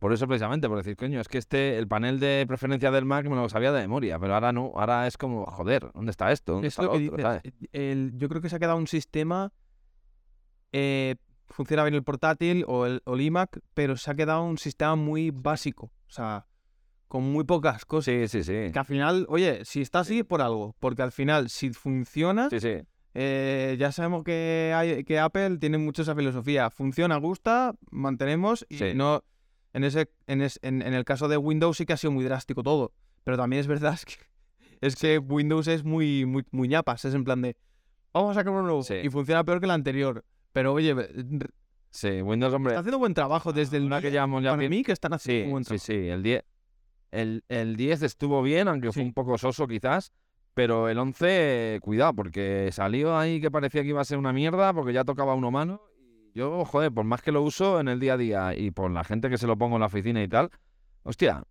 Por 0.00 0.12
eso 0.12 0.26
precisamente, 0.26 0.68
por 0.68 0.76
decir, 0.76 0.96
coño, 0.96 1.18
es 1.20 1.28
que 1.28 1.38
este, 1.38 1.78
el 1.78 1.88
panel 1.88 2.20
de 2.20 2.44
preferencia 2.46 2.90
del 2.90 3.06
Mac 3.06 3.26
me 3.26 3.36
lo 3.36 3.48
sabía 3.48 3.72
de 3.72 3.80
memoria, 3.80 4.18
pero 4.18 4.34
ahora 4.34 4.52
no, 4.52 4.72
ahora 4.76 5.06
es 5.06 5.16
como, 5.16 5.46
joder, 5.46 5.90
¿dónde 5.94 6.10
está 6.10 6.30
esto? 6.30 6.52
¿Dónde 6.54 6.68
Es 6.68 6.74
está 6.74 6.82
lo 6.82 6.92
lo 6.92 6.98
que 6.98 7.04
otro? 7.08 7.16
dices. 7.16 7.42
¿sabes? 7.42 7.70
el- 7.72 8.12
yo 8.16 8.28
creo 8.28 8.42
que 8.42 8.50
se 8.50 8.56
ha 8.56 8.58
quedado 8.58 8.76
un 8.76 8.86
sistema. 8.86 9.50
eh, 10.72 11.16
funciona 11.48 11.84
bien 11.84 11.94
el 11.94 12.02
portátil 12.02 12.64
o 12.66 12.86
el, 12.86 13.00
o 13.04 13.14
el 13.14 13.20
iMac, 13.20 13.60
pero 13.74 13.96
se 13.96 14.10
ha 14.10 14.14
quedado 14.14 14.42
un 14.44 14.58
sistema 14.58 14.96
muy 14.96 15.30
básico. 15.30 15.86
O 16.08 16.10
sea, 16.10 16.46
con 17.08 17.22
muy 17.24 17.44
pocas 17.44 17.84
cosas. 17.84 18.06
Sí, 18.14 18.28
sí, 18.28 18.42
sí. 18.44 18.72
Que 18.72 18.78
al 18.78 18.84
final, 18.84 19.26
oye, 19.28 19.64
si 19.64 19.80
está 19.80 20.00
así 20.00 20.20
es 20.20 20.24
por 20.24 20.40
algo. 20.42 20.74
Porque 20.80 21.02
al 21.02 21.12
final, 21.12 21.48
si 21.50 21.70
funciona, 21.70 22.48
Sí, 22.50 22.60
sí. 22.60 22.74
eh, 23.14 23.76
ya 23.78 23.92
sabemos 23.92 24.24
que, 24.24 24.72
hay, 24.74 25.04
que 25.04 25.18
Apple 25.18 25.58
tiene 25.58 25.78
mucho 25.78 26.02
esa 26.02 26.14
filosofía. 26.14 26.70
Funciona, 26.70 27.16
gusta, 27.18 27.74
mantenemos. 27.90 28.66
Y 28.68 28.78
Sí. 28.78 28.84
no. 28.94 29.22
En, 29.72 29.82
ese, 29.84 30.08
en, 30.28 30.40
es- 30.42 30.60
en, 30.62 30.82
en 30.82 30.94
el 30.94 31.04
caso 31.04 31.26
de 31.28 31.36
Windows 31.36 31.76
sí 31.76 31.84
que 31.86 31.92
ha 31.92 31.96
sido 31.96 32.12
muy 32.12 32.24
drástico 32.24 32.62
todo. 32.62 32.92
Pero 33.24 33.36
también 33.36 33.60
es 33.60 33.66
verdad 33.66 33.94
es 33.94 34.04
que, 34.06 34.14
es 34.80 34.96
que 34.96 35.18
Windows 35.18 35.66
es 35.68 35.84
muy, 35.84 36.24
muy, 36.26 36.44
muy 36.52 36.68
ñapas. 36.68 37.04
Es 37.04 37.14
en 37.14 37.24
plan 37.24 37.42
de. 37.42 37.56
Vamos 38.12 38.30
a 38.32 38.40
sacar 38.40 38.52
uno 38.52 38.62
nuevo. 38.62 38.82
Sí. 38.84 38.94
Y 39.02 39.08
funciona 39.10 39.42
peor 39.44 39.58
que 39.60 39.66
el 39.66 39.72
anterior. 39.72 40.24
Pero 40.52 40.72
oye, 40.72 40.90
r- 40.90 41.08
Sí, 41.90 42.22
Windows, 42.22 42.52
hombre. 42.54 42.72
está 42.72 42.80
haciendo 42.80 42.98
buen 42.98 43.14
trabajo 43.14 43.52
desde 43.52 43.76
el 43.76 43.84
Ahora 43.84 43.96
que 44.00 44.08
día. 44.08 44.14
llevamos 44.18 44.42
ya 44.42 44.50
Para 44.56 44.68
mí 44.68 44.82
que 44.82 44.90
están 44.92 45.12
haciendo 45.12 45.42
Sí, 45.42 45.46
un 45.46 45.50
buen 45.52 45.64
sí, 45.64 45.68
trabajo. 45.68 45.84
sí. 45.86 46.08
El 46.08 46.22
10, 46.24 46.42
el, 47.14 47.44
el 47.48 47.76
10 47.76 48.02
estuvo 48.02 48.42
bien, 48.42 48.68
aunque 48.68 48.92
fue 48.92 49.02
un 49.02 49.12
poco 49.14 49.38
soso 49.38 49.66
quizás. 49.66 50.12
Pero 50.54 50.88
el 50.88 50.98
11, 50.98 51.80
cuidado, 51.82 52.14
porque 52.14 52.70
salió 52.72 53.16
ahí 53.16 53.40
que 53.40 53.50
parecía 53.50 53.82
que 53.82 53.88
iba 53.88 54.00
a 54.00 54.04
ser 54.04 54.18
una 54.18 54.32
mierda, 54.32 54.72
porque 54.72 54.92
ya 54.92 55.02
tocaba 55.04 55.34
uno 55.34 55.50
mano. 55.50 55.80
Y 56.32 56.38
yo, 56.38 56.64
joder, 56.64 56.92
por 56.92 57.04
más 57.04 57.22
que 57.22 57.32
lo 57.32 57.42
uso 57.42 57.80
en 57.80 57.88
el 57.88 57.98
día 57.98 58.14
a 58.14 58.16
día 58.16 58.54
y 58.56 58.70
por 58.70 58.90
la 58.92 59.02
gente 59.02 59.28
que 59.28 59.36
se 59.38 59.46
lo 59.48 59.56
pongo 59.56 59.76
en 59.76 59.80
la 59.80 59.86
oficina 59.86 60.22
y 60.22 60.28
tal, 60.28 60.50
hostia, 61.02 61.42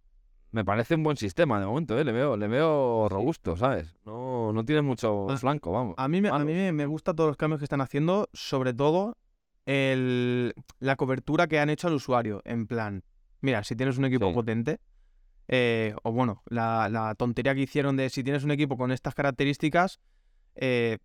me 0.51 0.63
parece 0.63 0.95
un 0.95 1.03
buen 1.03 1.17
sistema 1.17 1.59
de 1.59 1.65
momento, 1.65 1.99
¿eh? 1.99 2.05
Le 2.05 2.13
veo, 2.13 2.37
le 2.37 2.47
veo 2.47 3.09
robusto, 3.09 3.57
¿sabes? 3.57 3.93
No, 4.05 4.53
no 4.53 4.63
tiene 4.63 4.81
mucho 4.83 5.27
Ah, 5.29 5.35
flanco, 5.37 5.71
vamos. 5.73 5.95
A 5.97 6.07
mí, 6.07 6.21
me, 6.21 6.29
a 6.29 6.39
mí 6.39 6.53
me, 6.53 6.71
me 6.71 6.85
gustan 6.85 7.15
todos 7.17 7.27
los 7.29 7.35
cambios 7.37 7.59
que 7.59 7.65
están 7.65 7.81
haciendo, 7.81 8.29
sobre 8.33 8.73
todo 8.73 9.17
el, 9.65 10.53
la 10.79 10.95
cobertura 10.95 11.47
que 11.47 11.59
han 11.59 11.69
hecho 11.69 11.87
al 11.87 11.93
usuario. 11.95 12.41
En 12.45 12.67
plan, 12.67 13.03
mira, 13.41 13.63
si 13.63 13.75
tienes 13.75 13.97
un 13.97 14.05
equipo 14.05 14.27
Sí. 14.29 14.33
potente, 14.33 14.79
eh, 15.47 15.95
o 16.03 16.11
bueno, 16.11 16.41
la, 16.47 16.89
la 16.89 17.15
tontería 17.15 17.53
que 17.55 17.61
hicieron 17.61 17.97
de 17.97 18.09
si 18.09 18.23
tienes 18.23 18.43
un 18.43 18.51
equipo 18.51 18.77
con 18.77 18.91
estas 18.91 19.13
características, 19.15 19.99
eh, 20.55 20.97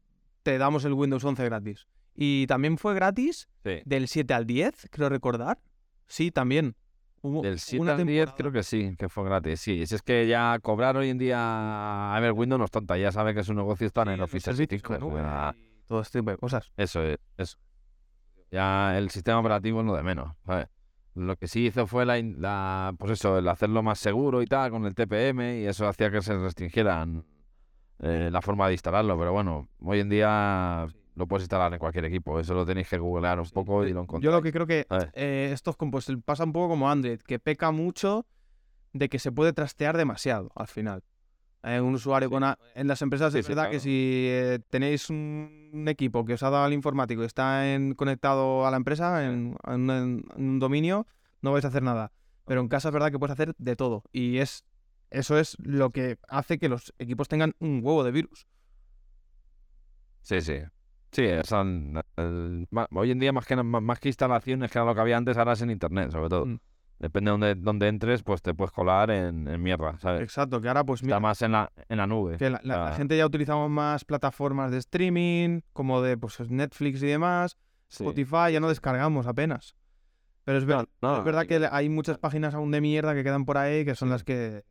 te 0.43 0.59
damos 0.59 0.85
el 0.85 0.93
Windows 0.95 1.25
11 1.25 1.45
gratis. 1.45 1.87
Y 2.15 2.47
también 2.47 2.79
fue 2.79 2.95
gratis 2.95 3.49
Sí. 3.65 3.81
del 3.85 4.09
7 4.09 4.35
al 4.35 4.47
10, 4.47 4.89
creo 4.91 5.09
recordar. 5.09 5.59
Sí, 6.07 6.31
también. 6.31 6.75
Hubo 7.21 7.43
Del 7.43 7.59
7 7.59 7.83
una 7.83 7.93
al 7.93 7.99
10 7.99 8.07
temporada- 8.27 8.37
creo 8.37 8.53
que 8.53 8.63
sí, 8.63 8.95
que 8.97 9.09
fue 9.09 9.25
gratis. 9.25 9.61
Sí, 9.61 9.87
si 9.87 9.95
es 9.95 10.03
que 10.03 10.27
ya 10.29 10.59
cobrar 10.63 10.97
hoy 10.97 11.11
en 11.11 11.19
día 11.19 12.15
a 12.15 12.19
ver 12.21 12.33
Windows 12.33 12.59
no 12.59 12.65
es 12.65 12.71
tonta, 12.71 12.97
ya 12.97 13.11
sabe 13.13 13.35
que 13.35 13.43
su 13.43 13.55
negocio 13.55 13.87
está 13.87 14.03
en 14.03 14.09
Sí, 14.09 14.13
el 14.15 14.19
los 14.21 14.31
Office 14.31 14.45
servicios 14.45 14.83
365. 14.83 14.95
de 14.95 15.01
nube 15.01 15.21
o 15.21 15.25
sea, 15.25 15.55
y 15.57 15.89
todo 15.89 16.01
este 16.01 16.19
tipo 16.21 16.31
de 16.31 16.37
cosas. 16.39 16.73
Eso 16.77 17.03
es, 17.03 17.19
eso. 17.37 17.59
Ya 18.51 18.97
el 18.97 19.11
sistema 19.11 19.41
operativo 19.41 19.81
es 19.81 19.87
lo 19.87 19.95
de 19.97 20.03
menos, 20.03 20.35
¿sabes? 20.47 20.69
Lo 21.19 21.37
que 21.37 21.49
sí 21.49 21.67
hizo 21.67 21.87
fue 21.87 22.07
la, 22.07 22.21
la- 22.23 22.95
pues 22.99 23.13
eso, 23.13 23.39
el 23.39 23.49
hacerlo 23.49 23.83
más 23.83 23.99
seguro 23.99 24.41
y 24.41 24.47
tal, 24.47 24.71
con 24.71 24.85
el 24.87 24.95
TPM, 24.95 25.61
y 25.61 25.67
eso 25.67 25.89
hacía 25.89 26.11
que 26.11 26.23
se 26.23 26.37
restringieran 26.39 27.25
eh, 28.01 28.29
la 28.31 28.41
forma 28.41 28.67
de 28.69 28.75
instalarlo, 28.75 29.19
pero 29.19 29.33
bueno, 29.33 29.69
hoy 29.81 30.01
en 30.01 30.09
día 30.09 30.87
lo 31.17 31.27
puedes 31.27 31.43
instalar 31.43 31.73
en 31.73 31.81
cualquier 31.81 32.05
equipo, 32.05 32.39
eso 32.39 32.55
lo 32.55 32.65
tenéis 32.65 32.89
que 32.89 32.99
googlear 32.99 33.41
un 33.41 33.51
poco 33.51 33.85
y 33.85 33.89
lo 33.93 34.01
Yo 34.01 34.03
encontráis. 34.03 34.35
lo 34.37 34.43
que 34.43 34.53
creo 34.53 34.67
que 34.69 34.87
eh, 35.15 35.51
estos 35.53 35.77
pues, 35.77 36.07
pasa 36.25 36.45
un 36.45 36.53
poco 36.53 36.69
como 36.69 36.89
Android, 36.89 37.19
que 37.19 37.41
peca 37.41 37.73
mucho 37.73 38.25
de 38.93 39.09
que 39.09 39.19
se 39.19 39.33
puede 39.33 39.53
trastear 39.53 39.97
demasiado 39.97 40.53
al 40.55 40.69
final. 40.69 41.03
Eh, 41.65 41.81
un 41.81 41.95
usuario 41.95 42.31
con 42.31 42.45
a- 42.45 42.57
en 42.75 42.87
las 42.87 43.03
empresas 43.03 43.33
Sí, 43.33 43.41
es 43.41 43.49
verdad 43.49 43.71
que 43.71 43.81
si 43.81 44.27
eh, 44.29 44.61
tenéis 44.71 45.11
un, 45.11 45.71
un 45.73 45.89
equipo 45.89 46.25
que 46.25 46.35
os 46.35 46.43
ha 46.45 46.51
dado 46.51 46.67
el 46.67 46.73
informático 46.73 47.23
y 47.23 47.27
está 47.27 47.75
en- 47.75 47.95
conectado 47.95 48.65
a 48.67 48.71
la 48.71 48.77
empresa 48.77 49.25
en, 49.27 49.57
en 49.67 49.91
un- 49.91 50.25
en 50.37 50.49
un 50.49 50.59
dominio, 50.61 51.07
no 51.43 51.53
vais 51.53 51.65
a 51.65 51.69
hacer 51.69 51.83
nada. 51.83 52.13
Pero 52.47 52.61
en 52.61 52.69
casa 52.69 52.89
es 52.89 52.93
verdad 52.95 53.11
que 53.11 53.19
puedes 53.19 53.33
hacer 53.33 53.55
de 53.59 53.77
todo. 53.77 54.05
Y 54.13 54.39
es 54.39 54.65
eso 55.11 55.39
es 55.39 55.57
lo 55.61 55.91
que 55.91 56.19
hace 56.29 56.59
que 56.59 56.69
los 56.69 56.93
equipos 56.99 57.29
tengan 57.29 57.55
un 57.61 57.81
huevo 57.83 58.05
de 58.05 58.11
virus. 58.13 58.47
Sí, 60.23 60.41
sí. 60.41 60.59
Sí, 61.11 61.23
el- 61.25 61.43
el- 62.17 62.67
ma- 62.71 62.87
hoy 62.95 63.11
en 63.11 63.19
día 63.19 63.33
más 63.33 63.47
que, 63.47 63.57
más 63.57 63.99
que 63.99 64.09
instalaciones, 64.11 64.71
que 64.71 64.79
era 64.79 64.85
lo 64.87 64.95
que 64.95 65.01
había 65.01 65.17
antes, 65.17 65.37
ahora 65.39 65.55
es 65.55 65.63
en 65.63 65.71
internet, 65.71 66.11
sobre 66.11 66.29
todo. 66.29 66.47
Mm. 66.47 66.59
Depende 66.99 67.31
de 67.31 67.33
donde, 67.33 67.55
donde 67.55 67.89
entres, 67.89 68.23
pues 68.25 68.43
te 68.43 68.55
puedes 68.55 68.73
colar 68.73 69.11
en, 69.11 69.47
en 69.47 69.63
mierda, 69.63 69.97
¿sabes? 69.99 70.21
Exacto, 70.23 70.61
que 70.61 70.67
ahora 70.69 70.83
pues 70.85 71.03
mira, 71.03 71.17
Está 71.17 71.21
más 71.21 71.43
en 71.43 71.53
la, 71.53 71.71
en 71.89 71.97
la 71.99 72.07
nube. 72.09 72.37
Que 72.39 72.51
la, 72.51 72.61
la- 72.65 72.85
la 72.91 72.95
gente 72.95 73.17
ya 73.17 73.25
utilizamos 73.25 73.71
más 73.71 74.05
plataformas 74.05 74.73
de 74.73 74.79
streaming, 74.79 75.61
como 75.73 76.03
de 76.03 76.17
pues, 76.19 76.41
Netflix 76.51 77.03
y 77.03 77.07
demás. 77.07 77.57
Sí. 77.89 78.03
Spotify 78.05 78.53
ya 78.53 78.61
no 78.61 78.69
descargamos 78.69 79.27
apenas. 79.29 79.77
Pero 80.45 80.59
es, 80.59 80.65
ver- 80.65 80.89
No, 81.01 81.19
es 81.19 81.25
verdad 81.25 81.47
que 81.47 81.69
hay 81.71 81.89
muchas 81.89 82.19
páginas 82.19 82.55
aún 82.55 82.71
de 82.73 82.81
mierda 82.81 83.15
que 83.15 83.23
quedan 83.23 83.45
por 83.45 83.59
ahí 83.59 83.85
que 83.85 83.95
son 83.95 84.11
las 84.11 84.25
que... 84.25 84.65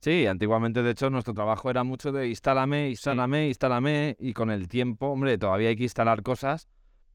Sí, 0.00 0.26
antiguamente, 0.26 0.82
de 0.82 0.90
hecho, 0.90 1.08
nuestro 1.08 1.32
trabajo 1.32 1.70
era 1.70 1.82
mucho 1.82 2.12
de 2.12 2.28
instálame, 2.28 2.90
instálame, 2.90 3.48
instálame, 3.48 4.16
y 4.20 4.34
con 4.34 4.50
el 4.50 4.68
tiempo, 4.68 5.06
hombre, 5.06 5.38
todavía 5.38 5.70
hay 5.70 5.76
que 5.76 5.84
instalar 5.84 6.22
cosas, 6.22 6.68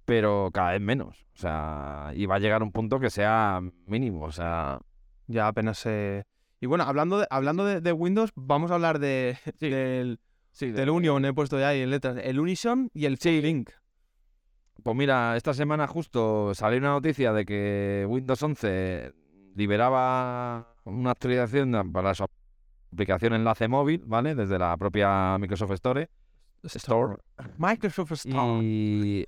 pero 0.10 0.50
cada 0.54 0.72
vez 0.72 0.82
menos. 0.82 1.26
O 1.34 1.38
sea, 1.38 2.12
y 2.16 2.26
va 2.26 2.36
a 2.36 2.40
llegar 2.40 2.62
un 2.64 2.72
punto 2.72 3.00
que 3.00 3.10
sea 3.10 3.62
mínimo, 3.86 4.26
o 4.26 4.32
sea... 4.32 4.80
ya 5.28 5.48
apenas 5.48 5.78
se... 5.78 6.26
Y 6.62 6.66
bueno, 6.66 6.84
hablando 6.84 7.20
de, 7.20 7.28
hablando 7.30 7.64
de, 7.66 7.80
de 7.80 7.92
Windows, 7.94 8.32
vamos 8.36 8.72
a 8.72 8.76
hablar 8.76 9.00
de, 9.00 9.38
Sí. 9.60 9.70
del, 9.70 10.20
Sí, 10.52 10.72
del 10.72 10.90
Union, 10.90 11.24
he 11.26 11.34
puesto 11.34 11.58
ya 11.60 11.70
ahí 11.70 11.82
en 11.82 11.92
letras. 11.92 12.18
El 12.22 12.40
Unison 12.40 12.90
y 12.94 13.06
el 13.06 13.18
Sí. 13.18 13.42
Link. 13.42 13.70
Pues 14.84 14.96
mira, 14.98 15.38
esta 15.38 15.54
semana 15.54 15.88
justo 15.88 16.54
salió 16.56 16.80
una 16.80 16.90
noticia 16.90 17.32
de 17.34 17.46
que 17.46 18.06
Windows 18.10 18.42
11 18.42 19.14
liberaba 19.56 20.74
una 20.86 21.12
actualización 21.12 21.92
para 21.92 22.14
su 22.16 22.26
aplicación 22.92 23.34
enlace 23.34 23.68
móvil, 23.68 24.04
¿vale? 24.06 24.36
Desde 24.36 24.58
la 24.58 24.76
propia 24.78 25.38
Microsoft 25.38 25.72
Store. 25.72 26.10
Store. 26.64 27.18
Microsoft 27.58 28.12
Store. 28.14 28.60
Y 28.64 29.26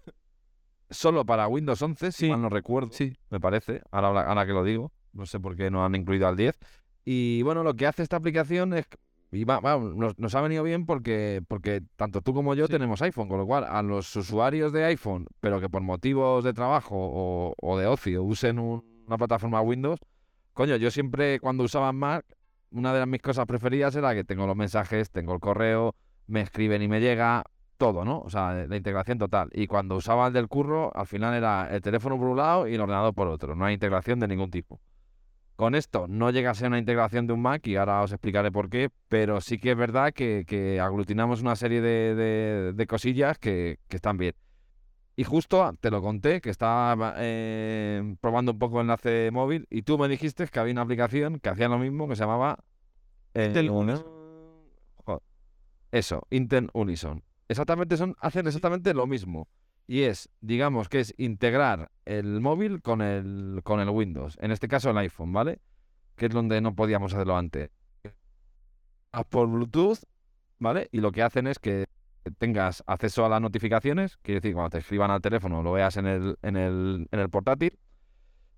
solo 0.92 1.26
para 1.26 1.48
Windows 1.48 1.82
11, 1.82 2.12
si 2.12 2.26
Sí. 2.26 2.30
mal 2.30 2.42
no 2.42 2.50
recuerdo, 2.50 2.92
Sí. 2.92 3.14
me 3.30 3.40
parece, 3.40 3.82
ahora, 3.92 4.46
que 4.46 4.54
lo 4.54 4.64
digo, 4.64 4.92
no 5.14 5.26
sé 5.26 5.40
por 5.40 5.56
qué 5.56 5.72
no 5.72 5.84
han 5.84 5.96
incluido 5.96 6.28
al 6.28 6.36
10. 6.38 6.58
Y 7.04 7.42
bueno, 7.42 7.64
lo 7.64 7.74
que 7.76 7.88
hace 7.88 8.04
esta 8.04 8.18
aplicación 8.18 8.74
es, 8.74 8.86
y 9.32 9.44
va- 9.46 9.60
va, 9.60 9.78
nos, 9.78 10.20
nos 10.20 10.36
ha 10.36 10.42
venido 10.42 10.62
bien 10.64 10.86
porque, 10.86 11.42
porque 11.48 11.82
tanto 11.96 12.22
tú 12.22 12.34
como 12.34 12.54
yo 12.54 12.68
Sí. 12.68 12.74
tenemos 12.74 13.02
iPhone, 13.02 13.28
con 13.30 13.40
lo 13.40 13.46
cual 13.48 13.64
a 13.64 13.82
los 13.82 14.16
usuarios 14.16 14.72
de 14.74 14.84
iPhone, 14.86 15.26
pero 15.40 15.60
que 15.60 15.70
por 15.70 15.82
motivos 15.82 16.44
de 16.44 16.54
trabajo 16.54 16.96
o, 16.98 17.56
o 17.60 17.78
de 17.80 17.88
ocio 17.88 18.24
usen 18.24 18.60
un- 18.60 18.84
una 19.08 19.18
plataforma 19.18 19.62
Windows, 19.62 20.00
coño, 20.54 20.76
yo 20.76 20.92
siempre 20.92 21.40
cuando 21.40 21.64
usaba 21.64 21.92
Mac, 21.94 22.26
una 22.72 22.94
de 22.94 23.00
las 23.00 23.08
mis 23.08 23.22
cosas 23.22 23.46
preferidas 23.48 23.96
era 23.96 24.14
que 24.14 24.24
tengo 24.24 24.46
los 24.48 24.56
mensajes, 24.56 25.10
tengo 25.12 25.34
el 25.34 25.40
correo, 25.40 25.96
me 26.28 26.42
escriben 26.42 26.82
y 26.82 26.88
me 26.88 27.00
llega, 27.02 27.44
todo, 27.82 28.06
¿no? 28.06 28.20
O 28.22 28.30
sea, 28.30 28.54
la 28.68 28.76
integración 28.78 29.18
total. 29.18 29.50
Y 29.54 29.66
cuando 29.66 29.96
usaba 29.96 30.28
el 30.28 30.34
del 30.34 30.48
curro, 30.48 30.96
al 30.96 31.08
final 31.08 31.34
era 31.34 31.68
el 31.76 31.82
teléfono 31.82 32.16
por 32.20 32.28
un 32.28 32.38
lado 32.38 32.68
y 32.68 32.76
el 32.76 32.82
ordenador 32.82 33.16
por 33.16 33.28
otro. 33.28 33.56
No 33.56 33.66
hay 33.66 33.74
integración 33.74 34.20
de 34.20 34.28
ningún 34.28 34.52
tipo. 34.52 34.80
Con 35.56 35.74
esto 35.74 36.06
no 36.08 36.30
llega 36.30 36.52
a 36.52 36.54
ser 36.54 36.68
una 36.68 36.78
integración 36.78 37.26
de 37.26 37.34
un 37.34 37.42
Mac 37.42 37.66
y 37.66 37.76
ahora 37.78 38.02
os 38.04 38.12
explicaré 38.12 38.52
por 38.52 38.70
qué, 38.70 38.90
pero 39.08 39.42
sí 39.42 39.58
que 39.58 39.72
es 39.72 39.78
verdad 39.78 40.14
que, 40.14 40.44
que 40.48 40.80
aglutinamos 40.80 41.42
una 41.42 41.56
serie 41.56 41.82
de, 41.82 42.14
de- 42.16 42.74
de 42.74 42.88
cosillas 42.88 43.40
que, 43.40 43.80
que 43.88 43.96
están 43.96 44.18
bien. 44.18 44.34
Y 45.16 45.24
justo 45.24 45.74
te 45.80 45.90
lo 45.90 46.02
conté, 46.04 46.40
que 46.40 46.52
estaba 46.52 47.16
eh, 47.18 48.16
probando 48.22 48.52
un 48.54 48.60
poco 48.60 48.78
el 48.78 48.82
enlace 48.86 49.30
móvil 49.32 49.66
y 49.72 49.82
tú 49.82 49.98
me 49.98 50.08
dijiste 50.08 50.46
que 50.48 50.60
había 50.60 50.72
una 50.74 50.84
aplicación 50.84 51.40
que 51.40 51.50
hacía 51.50 51.68
lo 51.68 51.80
mismo, 51.80 52.08
que 52.08 52.16
se 52.16 52.24
llamaba... 52.24 52.58
eh, 53.34 53.48
Intel 53.48 53.70
Joder. 55.04 55.22
Eso, 55.92 56.28
Intel 56.30 56.70
Unison. 56.74 57.24
Exactamente 57.52 57.98
son, 57.98 58.16
hacen 58.22 58.48
exactamente 58.48 58.94
lo 58.94 59.06
mismo. 59.08 59.50
Y 59.86 60.04
es, 60.04 60.30
digamos 60.40 60.88
que 60.88 61.02
es 61.02 61.14
integrar 61.18 61.92
el 62.06 62.40
móvil 62.40 62.82
con 62.82 63.02
el, 63.02 63.60
con 63.66 63.82
el 63.82 63.90
Windows. 63.90 64.38
En 64.40 64.52
este 64.52 64.70
caso 64.70 64.90
el 64.90 64.98
iPhone, 64.98 65.34
¿vale? 65.34 65.60
Que 66.16 66.28
es 66.28 66.32
donde 66.32 66.62
no 66.62 66.76
podíamos 66.76 67.14
hacerlo 67.14 67.36
antes. 67.36 67.70
Por 69.30 69.50
Bluetooth, 69.50 70.00
¿vale? 70.60 70.88
Y 70.94 71.02
lo 71.02 71.12
que 71.12 71.24
hacen 71.24 71.46
es 71.46 71.60
que 71.60 71.88
tengas 72.38 72.86
acceso 72.88 73.26
a 73.26 73.30
las 73.30 73.42
notificaciones, 73.42 74.16
quiere 74.22 74.40
decir, 74.40 74.54
cuando 74.54 74.70
te 74.70 74.78
escriban 74.78 75.12
al 75.12 75.20
teléfono 75.20 75.62
lo 75.62 75.74
veas 75.74 75.98
en 75.98 76.06
el, 76.06 76.38
en 76.44 76.56
el, 76.56 77.10
en 77.12 77.20
el 77.20 77.30
portátil. 77.30 77.78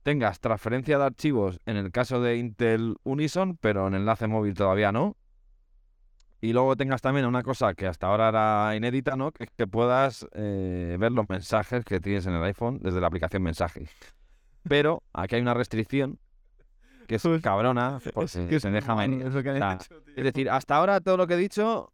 Tengas 0.04 0.40
transferencia 0.40 1.00
de 1.00 1.06
archivos 1.06 1.60
en 1.66 1.78
el 1.78 1.92
caso 1.92 2.22
de 2.22 2.38
Intel 2.38 2.98
Unison, 3.04 3.58
pero 3.58 3.88
en 3.88 3.96
enlace 3.96 4.28
móvil 4.28 4.54
todavía 4.54 4.92
no. 4.92 5.18
Y 6.44 6.52
luego 6.52 6.76
tengas 6.76 7.02
también 7.02 7.26
una 7.26 7.42
cosa 7.42 7.74
que 7.74 7.88
hasta 7.88 8.08
ahora 8.08 8.28
era 8.28 8.76
inédita, 8.76 9.16
¿no? 9.16 9.32
Que 9.32 9.46
es 9.46 9.50
que 9.56 9.66
puedas 9.66 10.28
eh, 10.34 10.98
ver 11.00 11.14
los 11.14 11.30
mensajes 11.30 11.86
que 11.86 12.02
tienes 12.02 12.26
en 12.26 12.34
el 12.34 12.44
iPhone 12.44 12.80
desde 12.82 13.00
la 13.00 13.08
aplicación 13.08 13.44
Mensajes. 13.44 13.90
Pero 14.68 15.04
aquí 15.14 15.36
hay 15.36 15.42
una 15.42 15.54
restricción 15.54 16.20
que 17.08 17.16
es 17.16 17.24
cabrona, 17.42 18.02
porque 18.14 18.26
Es 18.26 18.50
que 18.50 18.60
se 18.60 18.72
deja 18.72 18.94
venir. 18.94 19.32
sea. 19.32 19.78
Es 20.18 20.24
decir, 20.26 20.50
hasta 20.50 20.76
ahora 20.76 21.00
todo 21.00 21.16
lo 21.16 21.28
que 21.28 21.36
he 21.36 21.38
dicho, 21.38 21.90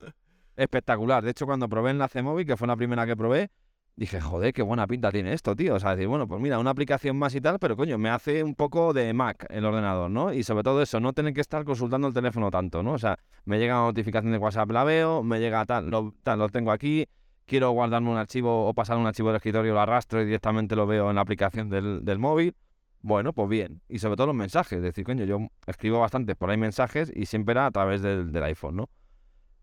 espectacular. 0.55 1.23
De 1.23 1.29
hecho, 1.29 1.45
cuando 1.45 1.69
probé 1.69 1.91
Enlace 1.91 2.23
Móvil, 2.23 2.47
que 2.47 2.57
fue 2.57 2.67
la 2.67 2.75
primera 2.75 3.05
que 3.05 3.15
probé, 3.15 3.51
dije, 3.99 4.21
joder, 4.21 4.53
qué 4.53 4.61
buena 4.61 4.87
pinta 4.87 5.11
tiene 5.11 5.33
esto, 5.33 5.55
tío. 5.55 5.75
O 5.75 5.79
sea, 5.79 5.91
decir, 5.91 6.07
bueno, 6.07 6.25
pues 6.25 6.41
mira, 6.41 6.57
una 6.57 6.69
aplicación 6.71 7.17
más 7.17 7.35
y 7.35 7.41
tal, 7.41 7.59
pero 7.59 7.75
coño, 7.75 7.97
me 7.97 8.09
hace 8.09 8.43
un 8.43 8.55
poco 8.55 8.93
de 8.93 9.13
Mac 9.13 9.45
el 9.49 9.65
ordenador, 9.65 10.09
¿no? 10.09 10.33
Y 10.33 10.43
sobre 10.43 10.63
todo 10.63 10.81
eso, 10.81 11.01
no 11.01 11.11
tener 11.11 11.33
que 11.33 11.41
estar 11.41 11.65
consultando 11.65 12.07
el 12.07 12.13
teléfono 12.13 12.49
tanto, 12.49 12.81
¿no? 12.81 12.93
O 12.93 12.97
sea, 12.97 13.19
me 13.43 13.59
llega 13.59 13.75
una 13.75 13.87
notificación 13.87 14.31
de 14.31 14.37
WhatsApp, 14.37 14.71
la 14.71 14.85
veo, 14.85 15.21
me 15.21 15.39
llega 15.39 15.65
tal, 15.65 15.89
lo, 15.89 16.13
tal, 16.23 16.39
lo 16.39 16.47
tengo 16.47 16.71
aquí, 16.71 17.07
quiero 17.45 17.71
guardarme 17.71 18.09
un 18.09 18.17
archivo 18.17 18.67
o 18.67 18.73
pasar 18.73 18.97
un 18.97 19.05
archivo 19.05 19.29
del 19.29 19.37
escritorio, 19.37 19.73
lo 19.73 19.81
arrastro 19.81 20.21
y 20.21 20.25
directamente 20.25 20.77
lo 20.77 20.87
veo 20.87 21.09
en 21.09 21.15
la 21.15 21.21
aplicación 21.21 21.69
del, 21.69 22.05
del 22.05 22.19
móvil. 22.19 22.55
Bueno, 23.01 23.33
pues 23.33 23.49
bien. 23.49 23.81
Y 23.89 23.99
sobre 23.99 24.15
todo 24.15 24.27
los 24.27 24.35
mensajes. 24.35 24.77
Es 24.77 24.83
decir, 24.83 25.05
coño, 25.05 25.25
yo 25.25 25.39
escribo 25.67 25.99
bastante 25.99 26.35
por 26.35 26.49
ahí 26.49 26.57
mensajes 26.57 27.11
y 27.13 27.25
siempre 27.25 27.53
era 27.53 27.65
a 27.65 27.71
través 27.71 28.01
del, 28.01 28.31
del 28.31 28.43
iPhone, 28.43 28.75
¿no? 28.75 28.89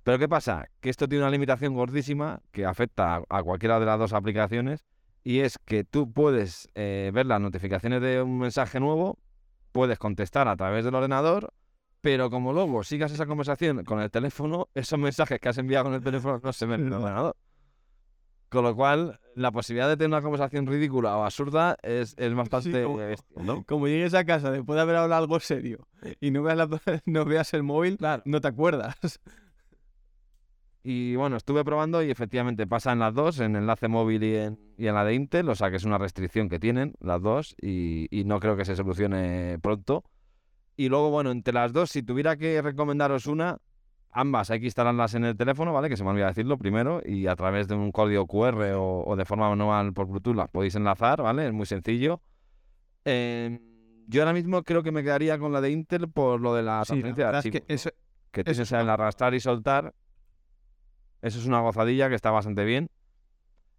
Pero 0.06 0.20
¿qué 0.20 0.28
pasa? 0.28 0.68
Que 0.78 0.88
esto 0.88 1.08
tiene 1.08 1.24
una 1.24 1.32
limitación 1.32 1.74
gordísima 1.74 2.40
que 2.52 2.64
afecta 2.64 3.16
a, 3.16 3.22
a 3.28 3.42
cualquiera 3.42 3.80
de 3.80 3.86
las 3.86 3.98
dos 3.98 4.12
aplicaciones 4.12 4.84
y 5.24 5.40
es 5.40 5.58
que 5.58 5.82
tú 5.82 6.12
puedes 6.12 6.68
eh, 6.76 7.10
ver 7.12 7.26
las 7.26 7.40
notificaciones 7.40 8.00
de 8.00 8.22
un 8.22 8.38
mensaje 8.38 8.78
nuevo, 8.78 9.18
puedes 9.72 9.98
contestar 9.98 10.46
a 10.46 10.54
través 10.56 10.84
del 10.84 10.94
ordenador, 10.94 11.52
pero 12.02 12.30
como 12.30 12.52
luego 12.52 12.84
sigas 12.84 13.10
esa 13.10 13.26
conversación 13.26 13.82
con 13.84 14.00
el 14.00 14.08
teléfono, 14.12 14.68
esos 14.74 14.96
mensajes 14.96 15.40
que 15.40 15.48
has 15.48 15.58
enviado 15.58 15.86
con 15.86 15.94
el 15.94 16.04
teléfono 16.04 16.40
no 16.40 16.52
se 16.52 16.66
ven 16.66 16.82
en 16.82 16.86
el 16.86 16.92
ordenador. 16.92 17.34
Con 18.48 18.62
lo 18.62 18.76
cual, 18.76 19.18
la 19.34 19.50
posibilidad 19.50 19.88
de 19.88 19.96
tener 19.96 20.10
una 20.10 20.22
conversación 20.22 20.68
ridícula 20.68 21.16
o 21.16 21.24
absurda 21.24 21.76
es, 21.82 22.14
es 22.16 22.32
bastante 22.32 22.84
como- 22.84 22.98
bestia, 22.98 23.42
¿no? 23.42 23.64
Como 23.64 23.88
llegues 23.88 24.14
a 24.14 24.24
casa 24.24 24.52
después 24.52 24.76
de 24.76 24.82
haber 24.82 24.94
hablado 24.94 25.20
algo 25.24 25.40
serio 25.40 25.88
y 26.20 26.30
no 26.30 26.44
veas, 26.44 26.56
la- 26.58 26.68
no 27.06 27.24
veas 27.24 27.52
el 27.54 27.64
móvil, 27.64 27.98
no 28.24 28.40
te 28.40 28.46
acuerdas. 28.46 28.94
Y 30.88 31.16
bueno, 31.16 31.36
estuve 31.36 31.64
probando 31.64 32.00
y 32.00 32.12
efectivamente 32.12 32.64
pasa 32.68 32.92
en 32.92 33.00
las 33.00 33.12
dos, 33.12 33.40
en 33.40 33.56
enlace 33.56 33.88
móvil 33.88 34.22
y 34.22 34.36
en, 34.36 34.56
y 34.78 34.86
en 34.86 34.94
la 34.94 35.04
de 35.04 35.14
Intel, 35.14 35.48
o 35.48 35.56
sea 35.56 35.68
que 35.68 35.78
es 35.78 35.84
una 35.84 35.98
restricción 35.98 36.48
que 36.48 36.60
tienen 36.60 36.94
las 37.00 37.20
dos 37.20 37.56
y, 37.60 38.06
y 38.16 38.22
no 38.22 38.38
creo 38.38 38.56
que 38.56 38.64
se 38.64 38.76
solucione 38.76 39.58
pronto. 39.60 40.04
Y 40.76 40.88
luego, 40.88 41.10
bueno, 41.10 41.32
entre 41.32 41.52
las 41.52 41.72
dos, 41.72 41.90
si 41.90 42.04
tuviera 42.04 42.36
que 42.36 42.62
recomendaros 42.62 43.26
una, 43.26 43.58
ambas 44.12 44.52
hay 44.52 44.60
que 44.60 44.66
instalarlas 44.66 45.14
en 45.14 45.24
el 45.24 45.36
teléfono, 45.36 45.72
¿vale? 45.72 45.88
Que 45.88 45.96
se 45.96 46.04
me 46.04 46.10
olvida 46.10 46.28
decirlo 46.28 46.56
primero, 46.56 47.00
y 47.04 47.26
a 47.26 47.34
través 47.34 47.66
de 47.66 47.74
un 47.74 47.90
código 47.90 48.28
QR 48.28 48.74
o, 48.76 49.02
o 49.04 49.16
de 49.16 49.24
forma 49.24 49.48
manual 49.48 49.92
por 49.92 50.06
Bluetooth 50.06 50.36
las 50.36 50.50
podéis 50.50 50.76
enlazar, 50.76 51.20
¿vale? 51.20 51.48
Es 51.48 51.52
muy 51.52 51.66
sencillo. 51.66 52.20
Eh, 53.04 53.58
yo 54.06 54.22
ahora 54.22 54.32
mismo 54.32 54.62
creo 54.62 54.84
que 54.84 54.92
me 54.92 55.02
quedaría 55.02 55.36
con 55.36 55.52
la 55.52 55.60
de 55.60 55.70
Intel 55.72 56.08
por 56.08 56.40
lo 56.40 56.54
de 56.54 56.62
la 56.62 56.84
Sí, 56.84 56.94
la 56.94 57.00
transferencia 57.00 57.24
de 57.24 57.26
verdad 57.26 57.44
es 57.44 57.50
que 57.50 57.58
archivos, 57.58 57.94
que 58.30 58.44
eso 58.46 58.76
arrastrar 58.76 59.34
y 59.34 59.40
soltar. 59.40 59.92
Eso 61.26 61.40
es 61.40 61.46
una 61.46 61.58
gozadilla 61.58 62.08
que 62.08 62.14
está 62.14 62.30
bastante 62.30 62.64
bien. 62.64 62.88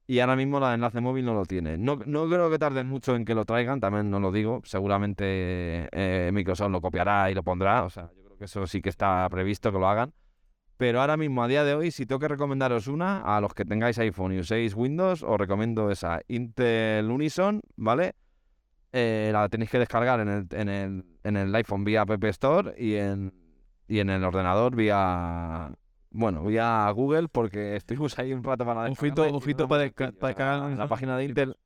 Y 0.06 0.20
ahora 0.20 0.36
mismo 0.36 0.60
la 0.60 0.70
de 0.70 0.76
enlace 0.76 1.00
móvil 1.00 1.24
no 1.24 1.34
lo 1.34 1.46
tiene. 1.46 1.78
No, 1.78 1.98
no 2.06 2.28
creo 2.28 2.50
que 2.50 2.60
tarden 2.60 2.88
mucho 2.88 3.16
en 3.16 3.24
que 3.24 3.34
lo 3.34 3.46
traigan, 3.46 3.80
también 3.80 4.10
no 4.10 4.20
lo 4.20 4.34
digo. 4.34 4.62
Seguramente 4.66 5.88
eh, 5.94 6.30
Microsoft 6.34 6.72
lo 6.72 6.82
copiará 6.82 7.32
y 7.32 7.34
lo 7.34 7.44
pondrá. 7.44 7.86
O 7.86 7.90
sea, 7.90 8.12
yo 8.14 8.24
creo 8.26 8.38
que 8.38 8.46
eso 8.46 8.68
sí 8.68 8.82
que 8.82 8.90
está 8.90 9.26
previsto 9.30 9.72
que 9.72 9.80
lo 9.80 9.88
hagan. 9.88 10.14
Pero 10.76 11.00
ahora 11.00 11.16
mismo, 11.16 11.42
a 11.42 11.48
día 11.48 11.64
de 11.64 11.74
hoy, 11.74 11.92
si 11.92 12.06
tengo 12.06 12.20
que 12.20 12.28
recomendaros 12.28 12.88
una, 12.90 13.22
a 13.22 13.40
los 13.40 13.54
que 13.54 13.64
tengáis 13.64 13.98
iPhone 13.98 14.34
y 14.34 14.40
uséis 14.40 14.76
Windows, 14.76 15.24
os 15.24 15.38
recomiendo 15.38 15.90
esa 15.90 16.20
Intel 16.28 17.10
Unison, 17.10 17.62
¿vale? 17.78 18.16
Eh, 18.92 19.30
la 19.32 19.48
tenéis 19.48 19.72
que 19.72 19.80
descargar 19.80 20.20
en 20.20 20.28
el, 20.28 20.48
en 20.52 20.68
el, 20.68 21.06
en 21.24 21.38
el 21.38 21.56
iPhone 21.56 21.86
vía 21.86 22.02
App 22.02 22.24
Store 22.26 22.76
y 22.78 22.96
en, 22.96 23.34
y 23.88 24.00
en 24.00 24.10
el 24.10 24.26
ordenador 24.26 24.76
vía 24.76 25.72
bueno, 26.12 26.42
voy 26.42 26.58
a 26.58 26.90
Google 26.92 27.28
porque 27.28 27.76
estuvimos 27.76 28.18
ahí 28.20 28.34
un 28.34 28.44
rato 28.44 28.66
para 28.66 28.88
y 28.90 28.92
ojito 28.92 29.26
no 29.28 29.68
para 29.68 29.84
descargar 29.84 30.72
la, 30.72 30.88
página 30.88 31.18
de 31.18 31.26
Intel. 31.26 31.58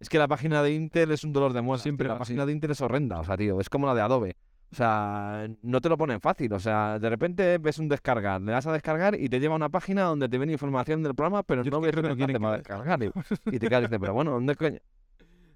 Es 0.00 0.08
que 0.08 0.18
la 0.18 0.28
página 0.28 0.62
de 0.62 0.72
Intel 0.72 1.12
es 1.12 1.24
un 1.24 1.32
dolor 1.32 1.52
de 1.52 1.62
muela. 1.62 1.82
Siempre 1.82 2.08
la 2.08 2.18
página 2.18 2.44
de 2.44 2.52
Intel 2.52 2.72
es 2.72 2.80
horrenda, 2.80 3.20
o 3.20 3.24
sea, 3.24 3.36
tío, 3.36 3.60
es 3.60 3.68
como 3.68 3.86
la 3.86 3.94
de 3.94 4.00
Adobe. 4.00 4.36
O 4.72 4.74
sea, 4.74 5.46
no 5.60 5.80
te 5.82 5.90
lo 5.90 5.98
ponen 5.98 6.20
fácil. 6.20 6.52
O 6.54 6.58
sea, 6.58 6.98
de 6.98 7.10
repente 7.10 7.58
ves 7.58 7.78
un 7.78 7.88
descargar, 7.88 8.40
le 8.40 8.52
das 8.52 8.66
a 8.66 8.72
descargar 8.72 9.14
y 9.20 9.28
te 9.28 9.38
lleva 9.38 9.54
a 9.54 9.56
una 9.56 9.68
página 9.68 10.04
donde 10.04 10.28
te 10.28 10.38
viene 10.38 10.54
información 10.54 11.02
del 11.02 11.14
programa, 11.14 11.42
pero 11.42 11.62
Yo 11.62 11.70
no 11.70 11.80
ves 11.80 11.94
que 11.94 12.02
no 12.02 12.16
quieren 12.16 12.40
para 12.40 12.56
descargar. 12.56 13.02
Y, 13.02 13.10
y 13.54 13.58
te 13.58 13.68
quedas 13.68 13.82
y 13.82 13.86
dices, 13.86 13.98
pero 14.00 14.14
bueno, 14.14 14.30
¿dónde 14.32 14.56
coño? 14.56 14.78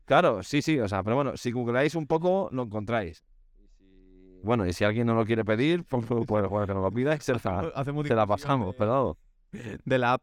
Claro, 0.05 0.43
sí, 0.45 0.62
sí, 0.62 0.78
o 0.78 0.87
sea, 0.87 1.03
pero 1.03 1.16
bueno, 1.16 1.37
si 1.37 1.51
googleáis 1.51 1.97
un 1.97 2.07
poco, 2.07 2.49
lo 2.53 2.62
encontráis. 2.62 3.24
Bueno, 4.47 4.66
y 4.66 4.72
si 4.72 4.84
alguien 4.84 5.07
no 5.07 5.14
lo 5.14 5.26
quiere 5.26 5.44
pedir, 5.44 5.84
pues, 5.84 6.07
pues, 6.07 6.24
pues 6.26 6.42
que 6.49 6.72
nos 6.74 6.82
lo 6.82 6.90
pida 6.92 7.14
y 7.14 7.20
se 7.20 7.34
la, 7.34 7.38
se 8.05 8.26
pasamos, 8.26 8.74
pero 8.78 9.18
de 9.84 9.99
la 9.99 10.14
app. 10.14 10.22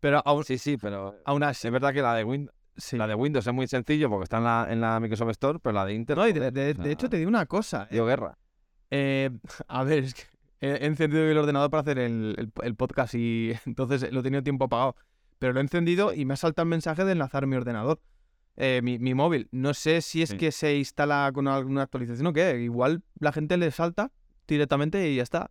Pero 0.00 0.22
aún, 0.24 0.44
sí, 0.44 0.56
sí, 0.58 0.76
pero 0.76 1.16
aún 1.24 1.42
así, 1.42 1.66
es 1.66 1.72
verdad 1.72 1.92
que 1.92 2.00
la 2.02 2.14
de 2.14 2.24
Windows, 2.24 2.54
sí. 2.76 2.96
la 2.96 3.06
de 3.06 3.14
Windows 3.14 3.46
es 3.46 3.52
muy 3.52 3.66
sencillo 3.66 4.08
porque 4.08 4.24
está 4.24 4.38
en 4.38 4.44
la, 4.44 4.66
en 4.70 4.80
la 4.80 4.98
Microsoft 5.00 5.30
Store, 5.30 5.58
pero 5.58 5.74
la 5.74 5.84
de 5.84 5.94
Intel, 5.94 6.16
No, 6.16 6.26
y 6.28 6.32
de, 6.32 6.90
hecho 6.90 7.10
te 7.10 7.16
digo 7.18 7.28
una 7.28 7.46
cosa. 7.46 7.86
dio 7.90 8.06
guerra. 8.06 8.38
Eh, 8.90 9.30
a 9.68 9.84
ver, 9.84 10.04
es 10.04 10.14
que 10.14 10.22
he 10.60 10.68
he 10.72 10.86
encendido 10.86 11.22
el 11.24 11.36
ordenador 11.38 11.70
para 11.70 11.80
hacer 11.82 11.98
el, 11.98 12.34
el- 12.38 12.52
el 12.62 12.74
podcast 12.76 13.14
y 13.14 13.52
entonces 13.66 14.10
lo 14.12 14.20
he 14.20 14.22
tenido 14.22 14.42
tiempo 14.42 14.64
apagado. 14.66 14.96
Pero 15.38 15.52
lo 15.54 15.60
he 15.60 15.62
encendido 15.62 16.12
y 16.12 16.24
me 16.26 16.34
ha 16.34 16.36
saltado 16.36 16.64
el 16.64 16.70
mensaje 16.70 17.04
de 17.04 17.12
enlazar 17.12 17.46
mi 17.46 17.56
ordenador. 17.56 18.00
Eh, 18.56 18.80
mi, 18.82 18.98
mi 18.98 19.14
móvil. 19.14 19.48
No 19.52 19.72
sé 19.74 20.00
si 20.02 20.22
es 20.22 20.30
Sí. 20.30 20.36
que 20.36 20.52
se 20.52 20.76
instala 20.76 21.30
con 21.32 21.48
alguna 21.48 21.82
actualización 21.82 22.26
o 22.26 22.32
qué. 22.32 22.60
Igual 22.60 23.02
la 23.18 23.32
gente 23.32 23.56
le 23.56 23.70
salta 23.70 24.10
directamente 24.46 25.08
y 25.10 25.16
ya 25.16 25.22
está. 25.22 25.50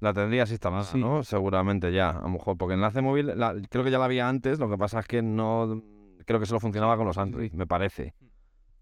La 0.00 0.14
tendrías 0.14 0.50
instalada, 0.50 0.84
Sí. 0.84 0.98
¿no? 0.98 1.22
Seguramente 1.24 1.92
ya, 1.92 2.10
a 2.10 2.22
lo 2.22 2.28
mejor, 2.30 2.56
porque 2.56 2.74
enlace 2.74 3.02
móvil 3.02 3.38
la- 3.38 3.54
creo 3.68 3.84
que 3.84 3.90
ya 3.90 3.98
la 3.98 4.06
había 4.06 4.28
antes, 4.28 4.58
lo 4.58 4.70
que 4.70 4.78
pasa 4.78 5.00
es 5.00 5.06
que 5.06 5.20
no 5.22 5.82
creo 6.24 6.40
que 6.40 6.46
solo 6.46 6.60
funcionaba 6.60 6.96
con 6.96 7.06
los 7.06 7.18
Android, 7.18 7.52
me 7.52 7.66
parece. 7.66 8.14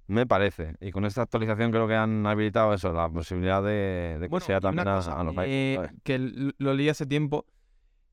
Me 0.07 0.27
parece. 0.27 0.75
Y 0.81 0.91
con 0.93 1.05
esta 1.05 1.23
actualización 1.23 1.71
creo 1.71 1.89
que 1.89 1.95
han 1.95 2.25
habilitado 2.27 2.73
eso, 2.73 2.93
la 2.93 3.09
posibilidad 3.11 3.63
de, 3.63 4.17
de 4.19 4.21
que 4.21 4.29
Bueno, 4.29 4.47
sea 4.47 4.61
también 4.61 4.87
a, 4.89 4.95
cosa, 4.97 5.21
a 5.21 5.25
los 5.25 5.35
eh, 5.39 5.79
que 6.05 6.19
lo 6.57 6.75
leí 6.75 6.89
hace 6.89 7.05
tiempo. 7.05 7.47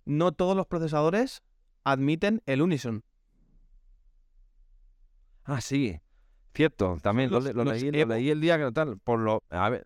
No 0.06 0.32
todos 0.34 0.58
los 0.58 0.66
procesadores 0.68 1.42
admiten 1.84 2.42
el 2.48 2.62
Unison. 2.62 3.04
Ah, 5.46 5.62
sí. 5.62 6.00
Cierto, 6.54 6.98
también 7.02 7.30
lo, 7.32 7.40
los- 7.40 7.54
lo 7.54 7.64
leí, 7.66 7.92
lo 7.92 8.06
leí 8.06 8.30
el 8.30 8.42
día 8.42 8.58
que 8.58 8.72
tal. 8.72 8.98
Por 9.00 9.20
lo, 9.20 9.44
a 9.50 9.70
ver, 9.70 9.86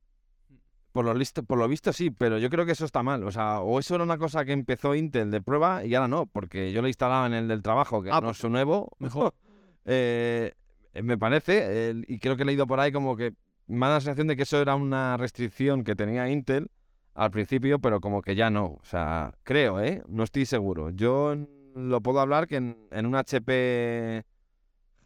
por 0.91 1.05
lo, 1.05 1.13
listo, 1.13 1.43
por 1.43 1.57
lo 1.57 1.67
visto 1.67 1.91
sí, 1.93 2.11
pero 2.11 2.37
yo 2.37 2.49
creo 2.49 2.65
que 2.65 2.71
eso 2.73 2.85
está 2.85 3.03
mal. 3.03 3.23
O 3.23 3.31
sea, 3.31 3.59
o 3.61 3.79
eso 3.79 3.95
era 3.95 4.03
una 4.03 4.17
cosa 4.17 4.45
que 4.45 4.51
empezó 4.53 4.95
Intel 4.95 5.31
de 5.31 5.41
prueba 5.41 5.83
y 5.85 5.95
ahora 5.95 6.07
no, 6.07 6.25
porque 6.27 6.71
yo 6.71 6.81
lo 6.81 6.87
instalaba 6.87 7.25
en 7.27 7.33
el 7.33 7.47
del 7.47 7.61
trabajo, 7.61 8.01
que 8.01 8.09
Ah, 8.11 8.19
no 8.21 8.31
es 8.31 8.37
su 8.37 8.49
nuevo. 8.49 8.91
mejor. 8.99 9.33
Eh, 9.91 10.53
me 11.01 11.17
parece, 11.17 11.89
eh, 11.89 12.03
y 12.07 12.19
creo 12.19 12.35
que 12.35 12.43
he 12.43 12.45
leído 12.45 12.67
por 12.67 12.79
ahí 12.79 12.91
como 12.91 13.15
que 13.15 13.33
me 13.65 13.87
da 13.87 13.93
la 13.93 14.01
sensación 14.01 14.27
de 14.27 14.35
que 14.35 14.43
eso 14.43 14.61
era 14.61 14.75
una 14.75 15.17
restricción 15.17 15.83
que 15.83 15.95
tenía 15.95 16.29
Intel 16.29 16.69
al 17.15 17.31
principio, 17.31 17.79
pero 17.79 17.99
como 17.99 18.21
que 18.21 18.35
ya 18.35 18.51
no. 18.51 18.65
O 18.65 18.81
sea, 18.83 19.33
creo, 19.43 19.79
¿eh? 19.81 20.03
No 20.07 20.23
estoy 20.23 20.45
seguro. 20.45 20.91
Yo 20.91 21.35
lo 21.75 22.01
puedo 22.01 22.19
hablar 22.19 22.45
que 22.47 22.57
en, 22.57 22.77
en 22.91 23.05
un 23.07 23.15
HP 23.15 24.23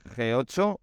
G8 0.06 0.80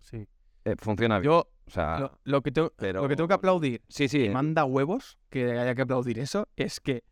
Sí. 0.00 0.26
eh, 0.64 0.74
funciona 0.78 1.18
bien. 1.18 1.30
Yo 1.32 1.48
O 1.66 1.70
sea, 1.70 1.98
lo, 2.00 2.18
lo 2.24 2.42
que 2.42 2.50
tengo, 2.52 2.72
pero- 2.76 3.02
lo 3.02 3.08
que 3.08 3.16
tengo 3.16 3.28
que 3.28 3.34
aplaudir, 3.34 3.82
sí, 3.88 4.08
sí. 4.08 4.24
y 4.24 4.28
manda 4.30 4.64
huevos 4.64 5.18
que 5.28 5.58
haya 5.58 5.74
que 5.74 5.82
aplaudir 5.82 6.18
eso, 6.18 6.48
es 6.56 6.80
que 6.80 7.04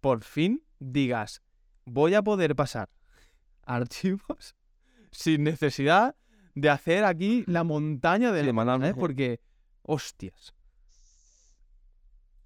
por 0.00 0.22
fin 0.22 0.62
digas, 0.78 1.42
voy 1.84 2.14
a 2.14 2.22
poder 2.22 2.54
pasar 2.54 2.88
archivos 3.64 4.54
sin 5.10 5.42
necesidad 5.44 6.14
de 6.54 6.70
hacer 6.70 7.04
aquí 7.04 7.42
la 7.48 7.64
montaña 7.64 8.30
de 8.30 8.44
Sí, 8.44 8.52
la- 8.52 8.64
¿sabes? 8.64 8.94
Porque, 8.94 9.40
hostias. 9.82 10.54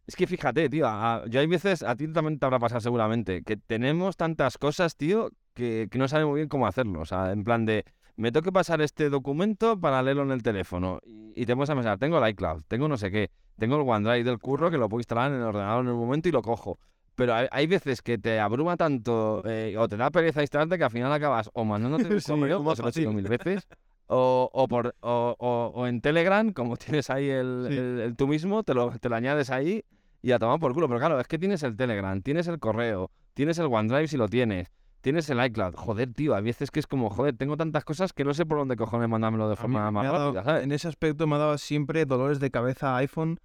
Es 0.07 0.17
que 0.17 0.27
fíjate, 0.27 0.71
tío, 0.71 0.87
a- 0.89 1.25
yo 1.29 1.41
hay 1.41 1.47
veces, 1.47 1.83
a 1.83 1.95
ti 1.95 2.09
también 2.11 2.39
te 2.39 2.47
habrá 2.47 2.59
pasado 2.59 2.81
seguramente, 2.81 3.43
que 3.43 3.59
tenemos 3.59 4.17
tantas 4.17 4.57
cosas, 4.57 4.97
tío, 4.97 5.31
que, 5.59 5.89
que 5.91 5.99
no 5.99 6.09
sabemos 6.09 6.31
muy 6.31 6.39
bien 6.39 6.49
cómo 6.49 6.67
hacerlo. 6.67 7.01
O 7.01 7.05
sea, 7.05 7.33
en 7.33 7.45
plan 7.45 7.67
de, 7.67 7.85
me 8.17 8.33
tengo 8.33 8.45
que 8.45 8.53
pasar 8.53 8.81
este 8.81 9.11
documento 9.11 9.79
para 9.79 10.01
leerlo 10.03 10.23
en 10.23 10.31
el 10.31 10.43
teléfono. 10.43 11.01
Y, 11.05 11.33
y 11.43 11.45
te 11.47 11.55
pones 11.55 11.69
a 11.71 11.75
pensar, 11.75 11.99
tengo 11.99 12.23
el 12.25 12.31
iCloud, 12.31 12.63
tengo 12.69 12.89
no 12.89 12.97
sé 12.97 13.11
qué, 13.11 13.31
tengo 13.59 13.77
el 13.77 13.83
OneDrive 13.89 14.25
del 14.25 14.39
curro 14.39 14.71
que 14.71 14.79
lo 14.79 14.89
puedo 14.89 15.01
instalar 15.01 15.31
en 15.33 15.39
el 15.39 15.43
ordenador 15.45 15.85
en 15.85 15.91
el 15.91 15.97
momento 15.97 16.29
y 16.29 16.33
lo 16.33 16.41
cojo. 16.43 16.79
Pero 17.17 17.35
hay, 17.35 17.49
hay 17.51 17.67
veces 17.67 18.01
que 18.01 18.17
te 18.17 18.39
abruma 18.39 18.77
tanto 18.77 19.43
eh, 19.45 19.75
o 19.77 19.89
te 19.89 19.97
da 19.97 20.09
pereza 20.11 20.41
instalarte 20.41 20.79
que 20.79 20.85
al 20.85 20.91
final 20.93 21.13
acabas 21.13 21.51
o 21.53 21.65
mandándote 21.65 22.09
un 22.15 22.21
Sí, 22.21 22.31
correo, 22.33 22.59
como 22.59 22.73
lo 22.75 22.87
he 22.87 22.91
hecho 22.91 23.13
mil 23.13 23.29
veces, 23.29 23.67
o, 24.07 24.49
o, 24.53 24.69
por, 24.69 24.95
o, 25.01 25.35
o- 25.39 25.73
o 25.75 25.87
en 25.89 26.01
Telegram, 26.01 26.53
como 26.53 26.77
tienes 26.79 27.11
ahí 27.11 27.29
el, 27.29 27.67
Sí. 27.69 27.77
el- 27.77 28.01
el 28.01 28.17
tú 28.17 28.29
mismo, 28.29 28.63
te 28.63 28.73
lo, 28.75 28.91
te 28.99 29.09
lo 29.09 29.17
añades 29.17 29.51
ahí 29.51 29.83
y 30.23 30.31
a 30.31 30.39
tomar 30.39 30.61
por 30.61 30.73
culo. 30.75 30.87
Pero 30.87 31.01
claro, 31.01 31.19
es 31.21 31.27
que 31.27 31.39
tienes 31.39 31.63
el 31.65 31.77
Telegram, 31.77 32.23
tienes 32.23 32.47
el 32.47 32.61
correo, 32.61 33.11
tienes 33.35 33.59
el 33.59 33.67
OneDrive 33.67 34.07
si 34.09 34.17
lo 34.17 34.29
tienes, 34.29 34.71
tienes 35.01 35.29
el 35.31 35.45
iCloud. 35.45 35.75
Joder, 35.75 36.13
tío, 36.13 36.35
hay 36.35 36.43
veces 36.43 36.71
que 36.71 36.81
es 36.81 36.87
como, 36.87 37.11
joder, 37.11 37.37
tengo 37.37 37.57
tantas 37.57 37.85
cosas 37.85 38.13
que 38.13 38.25
no 38.25 38.35
sé 38.35 38.45
por 38.47 38.59
dónde 38.59 38.77
cojones 38.77 39.09
mandármelo 39.09 39.47
de 39.49 39.55
A 39.55 39.57
forma 39.57 39.91
más 39.91 40.05
dado- 40.05 40.27
rápida, 40.33 40.45
¿sabes? 40.45 40.65
en 40.65 40.73
ese 40.73 40.89
aspecto 40.89 41.27
me 41.27 41.37
ha 41.37 41.39
dado 41.39 41.59
siempre 41.59 42.05
dolores 42.07 42.41
de 42.41 42.51
cabeza 42.51 42.95
a 42.95 42.99
iPhone 42.99 43.39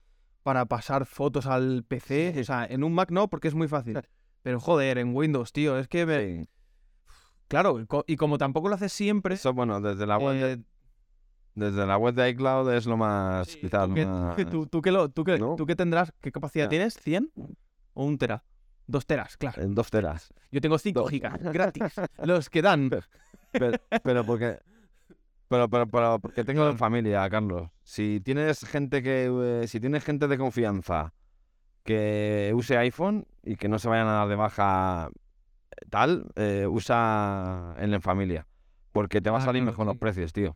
para 0.44 0.66
pasar 0.66 1.06
fotos 1.06 1.46
al 1.46 1.84
PC. 1.88 2.36
O 2.40 2.44
sea, 2.44 2.66
en 2.66 2.84
un 2.84 2.94
Mac 2.94 3.12
no, 3.12 3.30
porque 3.30 3.48
es 3.48 3.56
muy 3.56 3.68
fácil. 3.68 4.00
Pero 4.42 4.60
joder, 4.60 4.98
en 4.98 5.16
Windows, 5.16 5.52
tío, 5.54 5.78
es 5.78 5.88
que... 5.88 6.06
me- 6.06 6.44
Sí. 6.44 6.50
Claro, 7.48 7.80
y 7.80 7.86
co- 7.86 8.04
y 8.08 8.16
como 8.18 8.38
tampoco 8.38 8.68
lo 8.68 8.76
haces 8.76 8.92
siempre... 8.92 9.36
Eso, 9.36 9.54
bueno, 9.54 9.80
desde 9.80 10.08
la 10.08 10.18
web, 10.18 10.36
eh, 10.36 10.64
desde 11.54 11.86
la 11.86 11.98
web 11.98 12.16
de 12.16 12.30
iCloud 12.30 12.72
es 12.74 12.88
lo 12.88 12.98
más, 12.98 13.48
sí, 13.48 13.60
quizás, 13.60 13.88
tú, 13.88 13.94
que, 13.94 14.06
más... 14.06 14.36
tú, 14.52 14.66
tú 14.66 14.82
que 14.82 14.92
lo, 14.92 15.10
tú, 15.10 15.24
que, 15.24 15.38
¿no? 15.38 15.56
tú 15.56 15.66
que 15.68 15.76
tendrás, 15.76 16.12
¿qué 16.20 16.32
capacidad 16.32 16.66
Ya. 16.66 16.70
tienes? 16.70 16.98
¿100 16.98 17.30
o 17.94 18.06
un 18.06 18.18
tera? 18.18 18.44
Dos 18.88 19.06
teras, 19.06 19.38
claro. 19.38 19.62
En 19.62 19.74
dos 19.76 19.90
teras. 19.90 20.34
Yo 20.52 20.60
tengo 20.62 20.78
5 20.78 21.02
dos. 21.02 21.10
gigas 21.10 21.40
gratis. 21.54 21.94
Los 22.24 22.50
que 22.50 22.62
dan. 22.62 22.90
Pero, 23.52 23.78
pero 24.04 24.26
porque... 24.26 24.60
Pero, 25.48 25.70
pero, 25.70 25.88
pero 25.88 26.20
porque 26.20 26.44
tengo 26.44 26.68
en 26.68 26.78
familia, 26.78 27.30
Carlos. 27.30 27.70
Si 27.84 28.20
tienes 28.22 28.66
gente 28.66 29.04
que... 29.04 29.62
eh, 29.64 29.68
si 29.68 29.80
tienes 29.80 30.04
gente 30.04 30.28
de 30.28 30.38
confianza 30.38 31.14
que 31.84 32.52
use 32.56 32.78
iPhone 32.78 33.26
y 33.44 33.56
que 33.56 33.68
no 33.68 33.78
se 33.80 33.90
vayan 33.90 34.08
a 34.08 34.14
dar 34.14 34.28
de 34.30 34.36
baja 34.36 35.10
eh, 35.72 35.86
tal, 35.90 36.26
eh, 36.36 36.66
usa 36.70 37.76
en 37.78 37.92
la 37.92 38.00
familia. 38.00 38.48
Porque 38.92 39.22
te 39.22 39.30
va 39.30 39.38
a 39.38 39.42
Ah, 39.42 39.46
salir 39.46 39.62
claro, 39.64 39.72
mejor 39.72 39.86
los 39.88 39.98
precios, 39.98 40.34
tío. 40.34 40.56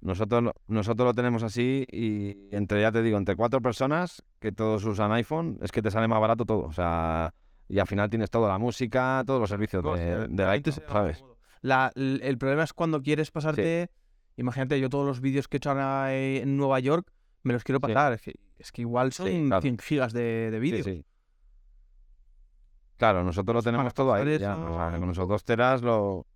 Nosotros, 0.00 0.42
lo- 0.42 0.54
nosotros 0.68 1.06
lo 1.06 1.14
tenemos 1.14 1.42
así 1.42 1.86
y 1.90 2.48
entre, 2.54 2.80
ya 2.80 2.92
te 2.92 3.02
digo, 3.02 3.18
entre 3.18 3.36
cuatro 3.36 3.60
personas 3.60 4.22
que 4.38 4.52
todos 4.52 4.84
usan 4.84 5.12
iPhone, 5.12 5.58
es 5.60 5.72
que 5.72 5.82
te 5.82 5.90
sale 5.90 6.08
más 6.08 6.20
barato 6.20 6.44
todo. 6.46 6.64
O 6.66 6.72
sea, 6.72 7.34
y 7.70 7.78
al 7.78 7.86
final 7.86 8.10
tienes 8.10 8.30
toda 8.30 8.48
la 8.48 8.58
música, 8.58 9.22
todos 9.26 9.40
los 9.40 9.48
servicios 9.48 9.82
de, 9.84 10.26
de. 10.28 11.14
La- 11.62 11.92
l- 11.94 12.20
el 12.26 12.36
problema 12.38 12.64
es 12.64 12.72
cuando 12.72 13.00
quieres 13.02 13.30
pasarte. 13.30 13.90
Imagínate, 14.36 14.80
yo 14.80 14.88
todos 14.88 15.06
los 15.06 15.20
vídeos 15.20 15.48
que 15.48 15.56
he 15.56 15.58
hecho 15.58 15.72
en 16.08 16.56
Nueva 16.56 16.80
York 16.80 17.10
me 17.42 17.52
los 17.52 17.62
quiero 17.64 17.78
Sí. 17.78 17.82
pasar. 17.82 18.12
Es, 18.14 18.22
que, 18.22 18.34
es 18.58 18.72
que 18.72 18.82
igual 18.82 19.12
son 19.12 19.26
Sí, 19.28 19.44
claro. 19.46 19.62
100 19.62 19.78
gigas 19.78 20.12
de, 20.12 20.50
de 20.50 20.56
Sí, 20.56 20.60
vídeo. 20.60 20.84
sí. 20.84 21.04
Claro, 22.96 23.24
nosotros 23.24 23.54
lo 23.54 23.62
tenemos 23.62 23.94
todo 23.94 24.12
ahí. 24.12 24.38
Ya, 24.38 24.56
o 24.56 24.74
sea, 24.90 24.98
con 24.98 25.10
esos 25.10 25.26
dos 25.28 25.44
teras 25.44 25.82
lo. 25.82 26.26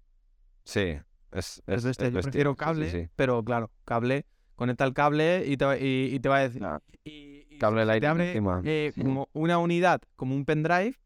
Sí, 0.64 0.96
es. 1.32 1.62
Es 1.66 1.66
es, 1.66 1.82
de 1.84 1.90
este, 1.90 2.06
es 2.08 2.12
yo 2.14 2.20
prefiero 2.20 2.50
Sí, 2.52 2.54
sí, 2.58 2.64
cable, 2.64 2.90
sí. 2.90 3.08
pero 3.16 3.44
claro, 3.44 3.70
cable, 3.84 4.24
conecta 4.54 4.84
el 4.84 4.94
cable 4.94 5.44
y 5.46 5.56
te 5.58 5.64
va, 5.66 5.76
y, 5.76 6.10
y 6.14 6.20
te 6.20 6.28
va 6.28 6.36
a 6.38 6.40
decir. 6.48 6.62
Y- 7.04 7.58
Cable 7.58 7.82
si 7.94 8.00
te 8.00 8.06
abre 8.06 8.26
encima. 8.28 8.60
eh, 8.64 8.92
como 9.00 9.28
una 9.32 9.58
unidad, 9.58 10.00
como 10.16 10.34
un 10.34 10.44
pendrive, 10.44 10.96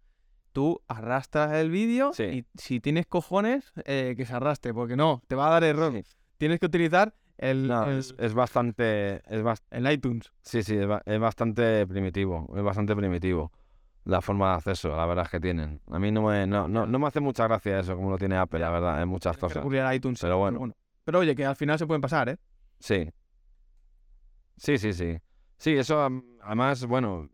tú 0.53 0.80
arrastras 0.88 1.53
el 1.55 1.70
vídeo 1.70 2.12
Sí. 2.12 2.24
y 2.24 2.46
si 2.59 2.80
tienes 2.80 3.07
cojones, 3.07 3.72
eh, 3.84 4.14
que 4.16 4.24
se 4.26 4.34
arrastre, 4.34 4.74
porque 4.74 4.96
no, 4.96 5.22
te 5.28 5.34
va 5.36 5.49
a 5.49 5.51
dar 5.51 5.64
error. 5.64 5.92
Sí. 5.92 6.03
Tienes 6.36 6.61
que 6.61 6.66
utilizar 6.66 7.14
el, 7.36 7.68
No, 7.68 7.84
el- 7.86 7.99
es, 7.99 8.14
es 8.18 8.34
bastante. 8.34 9.16
Es 9.32 9.42
bas- 9.42 9.62
el 9.70 9.90
iTunes. 9.90 10.32
sí, 10.42 10.62
sí, 10.62 10.76
es, 10.76 10.86
ba- 10.86 11.03
es 11.05 11.18
bastante 11.20 11.86
primitivo. 11.86 12.53
Es 12.57 12.62
bastante 12.62 12.94
primitivo. 12.96 13.53
La 14.05 14.20
forma 14.22 14.51
de 14.51 14.55
acceso, 14.57 14.88
la 14.96 15.05
verdad 15.07 15.24
es 15.26 15.30
que 15.30 15.38
tienen. 15.40 15.80
A 15.88 15.99
mí 15.99 16.11
no 16.11 16.22
me, 16.22 16.46
no, 16.46 16.66
no, 16.66 16.86
no 16.86 16.99
me 16.99 17.07
hace 17.09 17.20
mucha 17.20 17.44
gracia 17.46 17.80
eso, 17.80 17.94
como 17.94 18.11
lo 18.11 18.18
tiene 18.18 18.36
Apple, 18.36 18.59
la 18.61 18.70
verdad, 18.70 19.03
en 19.03 19.09
muchas 19.09 19.36
Tienes 19.36 19.55
que 19.55 19.61
cosas. 19.61 19.84
a 19.86 19.94
iTunes. 19.94 20.20
Pero 20.20 20.38
bueno. 20.38 20.72
Pero 21.05 21.18
oye, 21.18 21.34
que 21.36 21.44
al 21.44 21.57
final 21.57 21.78
se 21.78 21.86
pueden 21.86 22.01
pasar, 22.01 22.28
¿eh? 22.30 22.36
Sí. 22.80 23.11
Sí, 24.57 24.78
sí, 24.78 24.92
sí. 24.92 25.18
Sí, 25.59 25.72
eso 25.76 26.09
además, 26.42 26.86
bueno, 26.86 27.28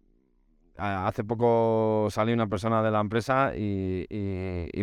hace 0.76 1.24
poco 1.24 2.08
salió 2.10 2.34
una 2.34 2.46
persona 2.46 2.82
de 2.82 2.90
la 2.90 3.00
empresa 3.00 3.52
y, 3.56 4.06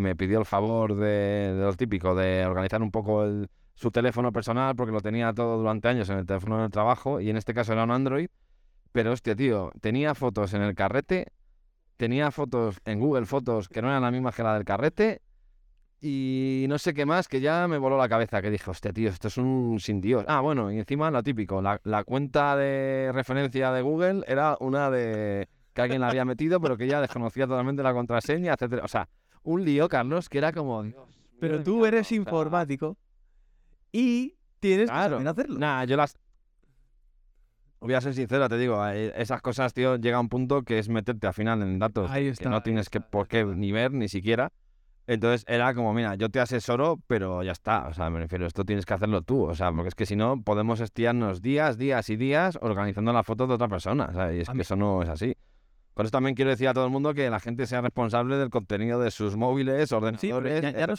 me 0.02 0.16
pidió 0.16 0.40
el 0.40 0.46
favor 0.46 0.96
de, 0.96 1.54
de 1.54 1.62
lo 1.62 1.74
típico, 1.74 2.16
de 2.16 2.46
organizar 2.46 2.82
un 2.82 2.92
poco 2.92 3.24
el- 3.24 3.50
su 3.74 3.90
teléfono 3.92 4.32
personal, 4.32 4.76
porque 4.76 4.92
lo 4.92 5.02
tenía 5.02 5.34
todo 5.34 5.58
durante 5.58 5.88
años 5.88 6.10
en 6.10 6.20
el 6.20 6.26
teléfono 6.26 6.62
del 6.62 6.70
trabajo, 6.70 7.20
y 7.20 7.30
en 7.30 7.38
este 7.38 7.54
caso 7.54 7.74
era 7.74 7.84
un 7.84 7.92
Android. 7.92 8.28
Pero 8.92 9.12
hostia, 9.14 9.36
tío, 9.36 9.72
tenía 9.82 10.14
fotos 10.14 10.54
en 10.54 10.62
el 10.62 10.76
carrete, 10.76 11.32
tenía 11.98 12.30
fotos 12.32 12.80
en 12.86 13.00
Google 13.00 13.26
Fotos 13.26 13.70
que 13.70 13.82
no 13.82 13.88
eran 13.88 14.02
las 14.04 14.12
mismas 14.12 14.36
que 14.36 14.44
la 14.44 14.54
del 14.56 14.66
carrete, 14.66 15.22
y 16.02 16.66
no 16.68 16.78
sé 16.80 16.94
qué 16.94 17.06
más, 17.06 17.28
que 17.28 17.42
ya 17.42 17.68
me 17.68 17.78
voló 17.78 17.98
la 17.98 18.10
cabeza, 18.10 18.42
que 18.42 18.50
dije, 18.50 18.70
hostia, 18.70 18.92
tío, 18.92 19.10
esto 19.10 19.28
es 19.30 19.38
un 19.38 19.80
sin 19.80 20.02
Dios. 20.02 20.26
Ah, 20.28 20.42
bueno, 20.42 20.72
y 20.72 20.80
encima 20.80 21.12
lo 21.12 21.22
típico, 21.24 21.62
la, 21.62 21.80
la 21.84 22.04
cuenta 22.04 22.56
de 22.56 23.12
referencia 23.14 23.72
de 23.72 23.82
Google 23.82 24.24
era 24.28 24.58
una 24.60 24.90
de 24.90 25.48
que 25.74 25.82
alguien 25.82 26.02
la 26.02 26.10
había 26.10 26.26
metido, 26.26 26.60
pero 26.60 26.78
que 26.78 26.88
ya 26.88 27.00
desconocía 27.02 27.48
totalmente 27.48 27.82
la 27.84 27.94
contraseña, 27.94 28.54
etcétera. 28.54 28.84
O 28.84 28.88
sea, 28.88 29.08
un 29.44 29.64
lío, 29.66 29.88
Carlos, 29.90 30.30
que 30.30 30.38
era 30.38 30.52
como, 30.52 30.84
Dios 30.84 30.96
Pero 31.40 31.64
tú 31.64 31.86
eres 31.86 32.08
o 32.08 32.10
sea, 32.10 32.18
informático 32.18 32.98
y 33.92 34.36
tienes 34.60 34.90
Claro. 34.90 35.20
que 35.20 35.28
hacerlo. 35.28 35.60
Nah, 35.60 35.84
yo 35.86 35.98
las. 35.98 36.16
Voy 37.80 37.96
a 37.96 38.02
ser 38.02 38.14
sincero, 38.14 38.48
te 38.48 38.58
digo, 38.60 38.86
eh, 38.90 39.12
esas 39.16 39.42
cosas, 39.42 39.74
tío, 39.74 39.96
llega 39.96 40.18
a 40.18 40.20
un 40.20 40.30
punto 40.30 40.62
que 40.62 40.78
es 40.78 40.88
meterte 40.88 41.26
al 41.26 41.34
final 41.34 41.64
en 41.64 41.80
datos 41.80 42.12
Ahí 42.12 42.32
que 42.34 42.48
no 42.48 42.62
tienes 42.62 42.90
que 42.90 43.00
está, 43.00 43.10
por 43.10 43.28
qué 43.28 43.44
ni 43.44 43.72
ver 43.72 43.92
ni 43.92 44.08
siquiera. 44.08 44.52
Entonces 45.08 45.44
era 45.48 45.74
como, 45.74 45.92
mira, 45.92 46.14
yo 46.14 46.30
te 46.30 46.40
asesoro, 46.40 47.00
pero 47.08 47.42
ya 47.42 47.54
está. 47.54 47.88
O 47.88 47.94
sea, 47.96 48.12
me 48.12 48.20
refiero, 48.20 48.46
esto 48.46 48.64
tienes 48.66 48.86
que 48.86 48.94
hacerlo 48.94 49.24
tú. 49.24 49.46
O 49.46 49.56
sea, 49.56 49.72
porque 49.72 49.88
es 49.90 49.96
que 49.96 50.06
si 50.06 50.16
no, 50.16 50.44
podemos 50.44 50.80
estirarnos 50.80 51.42
días, 51.42 51.80
días 51.80 52.08
y 52.12 52.18
días 52.18 52.60
organizando 52.62 53.12
la 53.12 53.24
foto 53.24 53.48
de 53.48 53.56
otra 53.56 53.68
persona. 53.68 54.14
¿sabes? 54.14 54.38
Y 54.38 54.42
es 54.42 54.50
A 54.50 54.52
que 54.52 54.58
mí- 54.58 54.62
eso 54.62 54.76
no 54.76 55.02
es 55.02 55.10
así. 55.10 55.36
Con 55.94 56.06
esto 56.06 56.16
también 56.18 56.36
quiero 56.36 56.52
decir 56.52 56.68
a 56.68 56.74
todo 56.74 56.86
el 56.86 56.92
mundo 56.92 57.14
que 57.14 57.30
la 57.30 57.40
gente 57.40 57.68
sea 57.68 57.82
responsable 57.82 58.38
del 58.38 58.50
contenido 58.50 59.00
de 59.00 59.12
sus 59.12 59.36
móviles, 59.36 59.92
ordenadores, 59.92 60.62
ya- 60.62 60.80
ya 60.80 60.88
no 60.88 60.94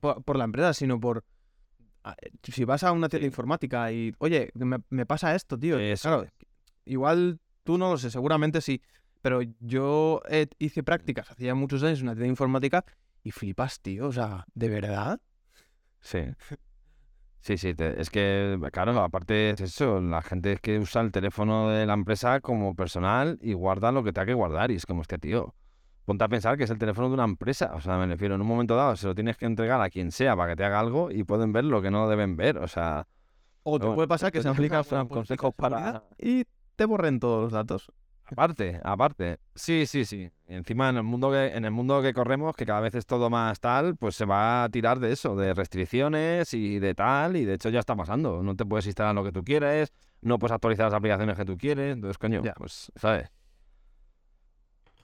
por, 0.00 0.22
por 0.24 0.36
la 0.36 0.44
empresa, 0.44 0.74
sino 0.74 0.98
por... 1.00 1.24
Si 2.42 2.64
vas 2.64 2.82
a 2.84 2.92
una 2.92 3.08
tienda 3.08 3.26
informática 3.26 3.92
y, 3.92 4.14
oye, 4.18 4.50
me, 4.54 4.78
me 4.88 5.04
pasa 5.06 5.34
esto, 5.34 5.58
tío. 5.58 5.78
Eso 5.78 6.08
Claro, 6.08 6.26
igual 6.86 7.38
tú 7.64 7.76
no 7.78 7.90
lo 7.90 7.98
sé, 7.98 8.10
seguramente 8.10 8.60
sí. 8.60 8.80
Pero 9.20 9.40
yo 9.60 10.22
hice 10.58 10.82
prácticas 10.82 11.30
hacía 11.30 11.54
muchos 11.54 11.82
años 11.82 11.98
en 12.00 12.04
una 12.06 12.14
tienda 12.14 12.28
informática 12.28 12.84
y 13.22 13.30
flipas, 13.30 13.80
tío. 13.80 14.06
O 14.08 14.12
sea, 14.12 14.46
¿de 14.54 14.68
verdad? 14.68 15.20
Sí. 16.00 16.20
Sí, 17.40 17.56
sí, 17.56 17.74
te- 17.74 18.00
es 18.00 18.10
que, 18.10 18.58
claro, 18.72 18.98
aparte 19.00 19.50
es 19.50 19.60
eso, 19.60 20.00
la 20.00 20.22
gente 20.22 20.52
es 20.52 20.60
que 20.60 20.78
usa 20.78 21.00
el 21.02 21.12
teléfono 21.12 21.68
de 21.70 21.86
la 21.86 21.94
empresa 21.94 22.40
como 22.40 22.74
personal 22.74 23.38
y 23.40 23.52
guarda 23.54 23.92
lo 23.92 24.02
que 24.04 24.12
tenga 24.12 24.26
que 24.26 24.34
guardar. 24.34 24.70
Y 24.70 24.74
es 24.74 24.84
como, 24.86 25.00
hostia, 25.00 25.18
tío, 25.18 25.54
ponte 26.04 26.24
a 26.24 26.28
pensar 26.28 26.58
que 26.58 26.64
es 26.64 26.70
el 26.70 26.78
teléfono 26.78 27.08
de 27.08 27.14
una 27.14 27.24
empresa. 27.24 27.72
O 27.74 27.80
sea, 27.80 27.96
me 27.96 28.06
refiero, 28.06 28.34
en 28.34 28.40
un 28.40 28.46
momento 28.46 28.74
dado 28.76 28.96
se 28.96 29.06
lo 29.06 29.14
tienes 29.14 29.36
que 29.36 29.46
entregar 29.46 29.80
a 29.80 29.88
quien 29.88 30.10
sea 30.10 30.36
para 30.36 30.52
que 30.52 30.56
te 30.56 30.64
haga 30.64 30.80
algo 30.80 31.10
y 31.10 31.24
pueden 31.24 31.52
ver 31.52 31.64
lo 31.64 31.80
que 31.80 31.90
no 31.90 32.08
deben 32.08 32.36
ver. 32.36 32.58
O 32.58 32.68
sea, 32.68 33.06
O 33.62 33.78
te 33.78 33.84
Bueno, 33.84 33.96
puede 33.96 34.08
pasar 34.08 34.32
que 34.32 34.38
se 34.42 34.48
esto 34.48 34.50
aplica 34.50 34.82
son 34.82 35.08
consejos 35.08 35.54
para- 35.54 36.04
y 36.18 36.44
te 36.76 36.84
borren 36.84 37.20
todos 37.20 37.42
los 37.44 37.52
datos. 37.52 37.92
Aparte, 38.30 38.78
aparte. 38.84 39.38
Sí, 39.54 39.86
sí, 39.86 40.04
sí. 40.04 40.30
Encima 40.46 40.90
en 40.90 40.96
el 40.98 41.02
mundo 41.02 41.30
que, 41.30 41.46
en 41.46 41.64
el 41.64 41.70
mundo 41.70 42.02
que 42.02 42.12
corremos, 42.12 42.54
que 42.54 42.66
cada 42.66 42.80
vez 42.80 42.94
es 42.94 43.06
todo 43.06 43.30
más 43.30 43.58
tal, 43.58 43.96
pues 43.96 44.16
se 44.16 44.26
va 44.26 44.64
a 44.64 44.68
tirar 44.68 44.98
de 45.00 45.12
eso, 45.12 45.34
de 45.34 45.54
restricciones 45.54 46.52
y 46.52 46.78
de 46.78 46.94
tal, 46.94 47.36
y 47.36 47.44
de 47.46 47.54
hecho 47.54 47.70
ya 47.70 47.80
está 47.80 47.96
pasando. 47.96 48.42
No 48.42 48.54
te 48.54 48.66
puedes 48.66 48.86
instalar 48.86 49.14
lo 49.14 49.24
que 49.24 49.32
tú 49.32 49.42
quieres, 49.42 49.92
no 50.20 50.38
puedes 50.38 50.52
actualizar 50.52 50.86
las 50.86 50.94
aplicaciones 50.94 51.36
que 51.36 51.44
tú 51.46 51.56
quieres, 51.56 51.94
entonces, 51.94 52.18
coño, 52.18 52.42
Ya. 52.44 52.52
pues, 52.54 52.92
¿sabes? 52.96 53.30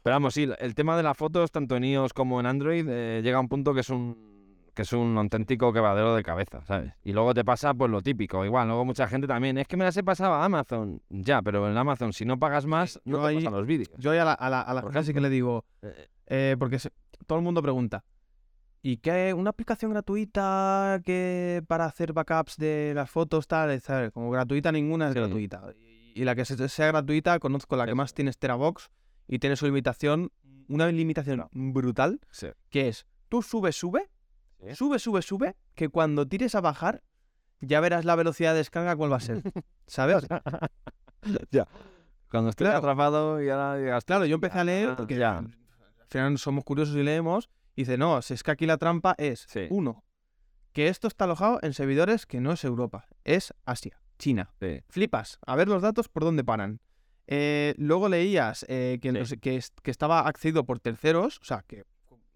Pero 0.03 0.16
vamos, 0.16 0.35
sí, 0.35 0.47
el 0.59 0.75
tema 0.75 0.97
de 0.99 1.03
las 1.03 1.16
fotos, 1.16 1.51
tanto 1.51 1.77
en 1.77 1.85
iOS 1.85 2.12
como 2.12 2.39
en 2.41 2.45
Android, 2.47 2.87
eh, 2.89 3.22
llega 3.22 3.39
a 3.39 3.41
un 3.41 3.49
punto 3.49 3.72
que 3.72 3.81
es 3.81 3.89
un 3.89 4.34
que 4.75 4.83
es 4.83 4.93
un 4.93 5.16
auténtico 5.16 5.72
quebradero 5.72 6.14
de 6.14 6.22
cabeza, 6.22 6.64
¿sabes? 6.66 6.93
Y 7.03 7.12
luego 7.12 7.33
te 7.33 7.45
pasa 7.45 7.72
pues 7.75 7.91
lo 7.91 8.03
típico, 8.03 8.45
igual, 8.45 8.66
luego 8.68 8.85
mucha 8.85 9.07
gente 9.07 9.27
también, 9.27 9.57
es 9.59 9.66
que 9.68 9.77
me 9.77 9.85
las 9.85 9.97
he 9.97 10.03
pasado 10.05 10.35
a 10.35 10.45
Amazon, 10.45 11.01
ya, 11.09 11.41
pero 11.43 11.70
en 11.70 11.77
Amazon 11.77 12.12
si 12.12 12.25
no 12.25 12.39
pagas 12.39 12.66
más, 12.66 13.01
no 13.05 13.18
yo 13.18 13.22
te 13.22 13.29
ahí- 13.29 13.37
pasan 13.37 13.53
los 13.53 13.66
vídeos. 13.66 13.91
Yo 13.99 14.11
ahí 14.11 14.18
a 14.18 14.25
la, 14.25 14.33
a 14.35 14.51
la, 14.51 14.61
a 14.61 14.75
la 14.75 14.83
Por 14.83 14.93
gente 14.93 15.07
sí 15.07 15.14
que 15.14 15.20
le 15.20 15.31
digo, 15.31 15.64
Eh, 15.83 16.09
eh, 16.27 16.57
porque 16.59 16.79
se- 16.79 16.91
todo 17.27 17.39
el 17.39 17.45
mundo 17.45 17.62
pregunta, 17.62 18.05
¿y 18.83 18.99
qué? 18.99 19.33
¿Una 19.33 19.51
aplicación 19.51 19.93
gratuita 19.93 21.01
que 21.05 21.62
para 21.66 21.87
hacer 21.87 22.12
backups 22.12 22.57
de 22.57 22.93
las 22.95 23.11
fotos, 23.11 23.47
tal? 23.47 23.81
¿sabes? 23.81 24.11
Como 24.12 24.31
gratuita 24.31 24.72
ninguna 24.72 25.07
es 25.09 25.14
Sí. 25.14 25.18
gratuita. 25.20 25.62
Y, 25.79 26.20
y 26.20 26.25
la 26.25 26.35
que 26.35 26.45
se- 26.45 26.68
sea 26.68 26.89
gratuita, 26.89 27.39
conozco 27.39 27.77
la 27.77 27.87
que 27.87 27.95
más 27.95 28.12
tiene 28.14 28.31
es 28.31 28.39
Terabox 28.39 28.91
y 29.27 29.39
tiene 29.39 29.57
su 29.57 29.66
limitación, 29.66 30.31
una 30.68 30.87
limitación 30.89 31.47
brutal, 31.53 32.20
que 32.70 32.89
es, 32.89 33.07
tú 33.29 33.43
subes, 33.43 33.77
sube, 33.77 34.09
Sube, 34.75 34.99
sube, 34.99 35.23
sube, 35.23 35.57
que 35.75 35.89
cuando 35.89 36.27
tires 36.27 36.55
a 36.55 36.61
bajar, 36.61 37.03
ya 37.61 37.81
verás 37.81 38.05
la 38.05 38.15
velocidad 38.17 38.53
de 38.53 38.59
descarga 38.59 38.97
cuál 38.97 39.12
va 39.12 39.17
a 39.17 39.21
ser. 39.21 39.43
¿Sabes? 39.87 40.27
ya. 41.51 41.67
Cuando 42.31 42.51
estés 42.51 42.65
Claro. 42.67 42.79
atrapado 42.79 43.43
y 43.43 43.49
ahora 43.49 43.77
digas, 43.77 44.05
Claro, 44.05 44.27
yo 44.27 44.35
empecé 44.37 44.59
a 44.59 44.65
leer, 44.65 44.89
Ah, 44.91 44.97
porque 44.97 45.17
ya. 45.17 45.39
al 45.39 45.55
final 46.09 46.39
somos 46.39 46.65
curiosos 46.65 46.97
y 46.97 47.03
leemos, 47.03 47.49
y 47.77 47.83
dice, 47.83 47.97
no, 47.99 48.21
si 48.23 48.35
es 48.35 48.43
que 48.43 48.51
aquí 48.51 48.67
la 48.67 48.77
trampa 48.79 49.15
es, 49.19 49.47
Sí. 49.49 49.67
uno, 49.71 50.05
que 50.73 50.89
esto 50.89 51.07
está 51.09 51.25
alojado 51.25 51.59
en 51.62 51.73
servidores 51.75 52.27
que 52.27 52.41
no 52.41 52.53
es 52.53 52.65
Europa, 52.65 53.07
es 53.25 53.55
Asia, 53.65 54.01
China. 54.19 54.53
Sí. 54.61 54.81
Flipas, 54.89 55.39
a 55.47 55.55
ver 55.57 55.69
los 55.69 55.83
datos 55.83 56.09
por 56.09 56.25
dónde 56.25 56.43
paran. 56.45 56.81
Eh, 57.27 57.75
luego 57.79 58.09
leías 58.09 58.67
eh, 58.69 58.99
que, 59.01 59.25
Sí. 59.25 59.37
que 59.39 59.91
estaba 59.91 60.27
accedido 60.29 60.65
por 60.65 60.79
terceros, 60.81 61.39
o 61.41 61.45
sea, 61.45 61.65
que 61.67 61.85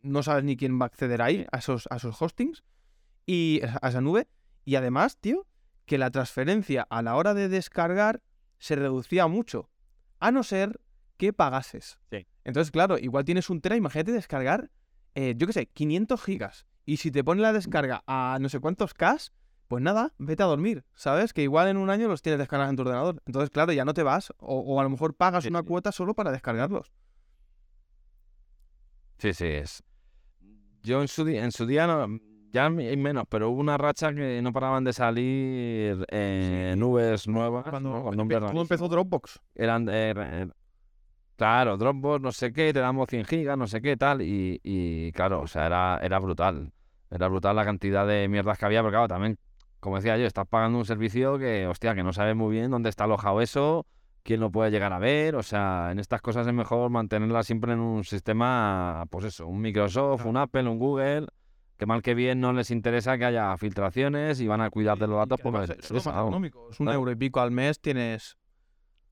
no 0.03 0.22
sabes 0.22 0.44
ni 0.44 0.57
quién 0.57 0.78
va 0.80 0.84
a 0.84 0.86
acceder 0.86 1.22
ahí, 1.22 1.46
a 1.53 1.59
esos, 1.59 1.86
a 1.90 1.96
esos 1.96 2.20
hostings, 2.20 2.64
y 3.26 3.61
a 3.82 3.88
esa 3.88 4.01
nube. 4.01 4.28
Y 4.64 4.76
además, 4.76 5.16
tío, 5.18 5.46
que 5.86 5.99
la 5.99 6.11
transferencia 6.11 6.86
a 6.90 7.03
la 7.03 7.16
hora 7.16 7.34
de 7.34 7.49
descargar 7.49 8.22
se 8.59 8.76
reducía 8.76 9.26
mucho, 9.26 9.70
a 10.20 10.30
no 10.30 10.42
ser 10.42 10.80
que 11.16 11.32
pagases. 11.32 11.99
Sí. 12.11 12.26
Entonces, 12.44 12.70
claro, 12.70 12.99
igual 12.99 13.24
tienes 13.24 13.51
un 13.51 13.61
tera, 13.61 13.76
imagínate 13.76 14.12
descargar, 14.12 14.70
eh, 15.14 15.34
yo 15.36 15.46
qué 15.46 15.53
sé, 15.53 15.66
500 15.66 16.22
gigas. 16.22 16.66
Y 16.84 16.99
si 16.99 17.11
te 17.11 17.22
pone 17.24 17.42
la 17.42 17.53
descarga 17.53 18.03
a 18.07 18.38
no 18.40 18.49
sé 18.49 18.61
cuántos 18.61 18.94
K, 18.94 19.16
pues 19.66 19.82
nada, 19.82 20.14
vete 20.18 20.42
a 20.42 20.46
dormir, 20.46 20.84
¿sabes? 20.94 21.32
Que 21.34 21.42
igual 21.42 21.68
en 21.68 21.76
un 21.76 21.90
año 21.90 22.09
los 22.09 22.22
tienes 22.22 22.38
descargados 22.38 22.70
en 22.70 22.76
tu 22.76 22.82
ordenador. 22.82 23.22
Entonces, 23.26 23.51
claro, 23.51 23.72
ya 23.72 23.84
no 23.84 23.92
te 23.92 24.03
vas. 24.03 24.32
O, 24.38 24.61
o 24.61 24.80
a 24.80 24.82
lo 24.84 24.88
mejor 24.90 25.14
pagas 25.14 25.44
Sí, 25.44 25.51
una 25.51 25.61
sí. 25.61 25.66
cuota 25.66 25.92
solo 25.92 26.14
para 26.14 26.30
descargarlos. 26.32 26.92
Sí, 29.18 29.34
sí, 29.34 29.46
es. 29.46 29.82
Yo 30.83 31.01
en 31.03 31.09
su, 31.09 31.24
di- 31.24 31.37
en 31.37 31.53
su 31.53 31.66
día 31.66 31.87
no, 31.87 32.18
ya 32.53 32.66
hay 32.66 32.97
menos, 32.97 33.24
pero 33.29 33.51
hubo 33.51 33.61
una 33.61 33.76
racha 33.76 34.12
que 34.14 34.41
no 34.43 34.53
paraban 34.53 34.85
de 34.85 34.93
salir 34.93 36.05
eh, 36.11 36.74
nubes 36.76 37.29
nuevas. 37.29 37.64
Cuando, 37.68 37.91
¿no? 38.41 38.51
Empe- 38.51 38.61
empezó. 38.62 38.89
Dropbox. 38.89 39.41
Eran, 39.55 39.89
eh, 39.91 40.14
eh, 40.16 40.47
claro, 41.37 41.76
Dropbox, 41.76 42.20
no 42.22 42.33
sé 42.33 42.53
qué, 42.53 42.72
te 42.72 42.81
damos 42.81 43.09
100 43.09 43.24
gigas, 43.24 43.57
no 43.59 43.66
sé 43.66 43.81
qué, 43.81 43.97
tal. 43.97 44.22
Y, 44.22 44.61
y 44.62 45.12
claro, 45.12 45.43
o 45.43 45.47
sea, 45.47 45.66
era, 45.66 45.99
era 46.03 46.18
brutal. 46.18 46.72
Era 47.11 47.29
brutal 47.29 47.57
la 47.57 47.64
cantidad 47.64 48.07
de 48.07 48.29
mierdas 48.29 48.59
que 48.59 48.66
había, 48.66 48.81
pero 48.81 48.91
claro, 48.93 49.09
también, 49.09 49.39
como 49.81 49.97
decía 49.97 50.16
yo, 50.18 50.26
estás 50.26 50.47
pagando 50.47 50.79
un 50.79 50.85
servicio 50.85 51.39
que, 51.39 51.66
hostia, 51.66 51.95
que 51.95 52.03
no 52.03 52.12
sabes 52.12 52.37
muy 52.37 52.53
bien 52.55 52.70
dónde 52.70 52.89
está 52.91 53.05
alojado 53.05 53.41
eso, 53.41 53.87
quién 54.29 54.41
lo 54.41 54.51
puede 54.51 54.70
llegar 54.70 54.93
a 54.93 54.99
ver. 54.99 55.35
O 55.37 55.43
sea, 55.43 55.89
en 55.91 55.99
estas 55.99 56.20
cosas 56.20 56.47
es 56.47 56.53
mejor 56.53 56.91
mantenerla 56.91 57.43
siempre 57.43 57.72
en 57.72 57.81
un 57.81 58.05
sistema, 58.05 59.05
pues 59.09 59.24
eso, 59.24 59.47
un 59.47 59.62
Microsoft, 59.62 60.26
un 60.26 60.37
Apple, 60.37 60.68
un 60.68 60.79
Google. 60.79 61.26
Que 61.79 61.87
mal 61.87 62.03
que 62.03 62.14
bien 62.14 62.39
no 62.41 62.53
les 62.53 62.70
interesa 62.70 63.16
que 63.16 63.24
haya 63.24 63.57
filtraciones 63.57 64.41
y 64.41 64.47
van 64.47 64.61
a 64.61 64.68
cuidar 64.68 64.99
de 64.99 65.07
los 65.07 65.16
datos 65.16 65.41
porque 65.41 65.72
Es 65.72 65.91
más 65.93 66.07
económico. 66.09 66.68
Es 66.70 66.79
un 66.79 66.89
Ah. 66.89 66.95
euro 66.95 67.11
y 67.11 67.16
pico 67.16 67.41
al 67.41 67.53
mes, 67.53 67.81
tienes 67.81 68.37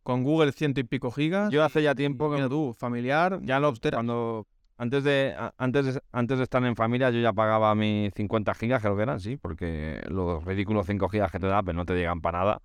con 0.03 0.23
Google 0.23 0.53
ciento 0.53 0.81
y 0.81 0.85
pico 0.85 1.11
gigas. 1.11 1.51
Yo 1.51 1.65
hace 1.65 1.83
ya 1.83 1.95
tiempo 1.95 2.29
que 2.29 2.37
mira 2.37 2.49
tú, 2.49 2.75
familiar, 2.79 3.39
ya 3.43 3.59
lo 3.59 3.73
cuando 3.93 4.47
antes 4.77 5.03
de 5.05 5.35
antes 5.57 5.95
de, 5.95 6.01
antes 6.13 6.37
de 6.39 6.45
estar 6.45 6.63
en 6.65 6.77
familia 6.77 7.09
yo 7.09 7.21
ya 7.21 7.33
pagaba 7.33 7.75
mis 7.75 8.13
50 8.15 8.53
gigas 8.55 8.83
creo 8.83 8.95
que 8.95 9.03
eran 9.05 9.21
sí 9.21 9.39
porque 9.39 10.03
los 10.09 10.45
ridículos 10.45 10.85
5 10.87 11.09
gigas 11.09 11.33
que 11.33 11.39
te 11.39 11.47
da 11.47 11.63
pero 11.63 11.79
no 11.79 11.87
te 11.87 11.95
llegan 11.95 12.21
para 12.21 12.41
nada 12.41 12.63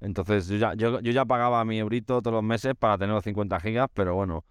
entonces 0.00 0.46
yo 0.48 0.56
ya 0.56 0.74
yo, 0.74 1.00
yo 1.00 1.12
ya 1.12 1.24
pagaba 1.24 1.64
mi 1.64 1.78
eurito 1.78 2.20
todos 2.22 2.34
los 2.34 2.42
meses 2.44 2.74
para 2.78 2.98
tener 2.98 3.14
los 3.14 3.24
50 3.24 3.58
gigas 3.60 3.88
pero 3.92 4.14
bueno 4.14 4.44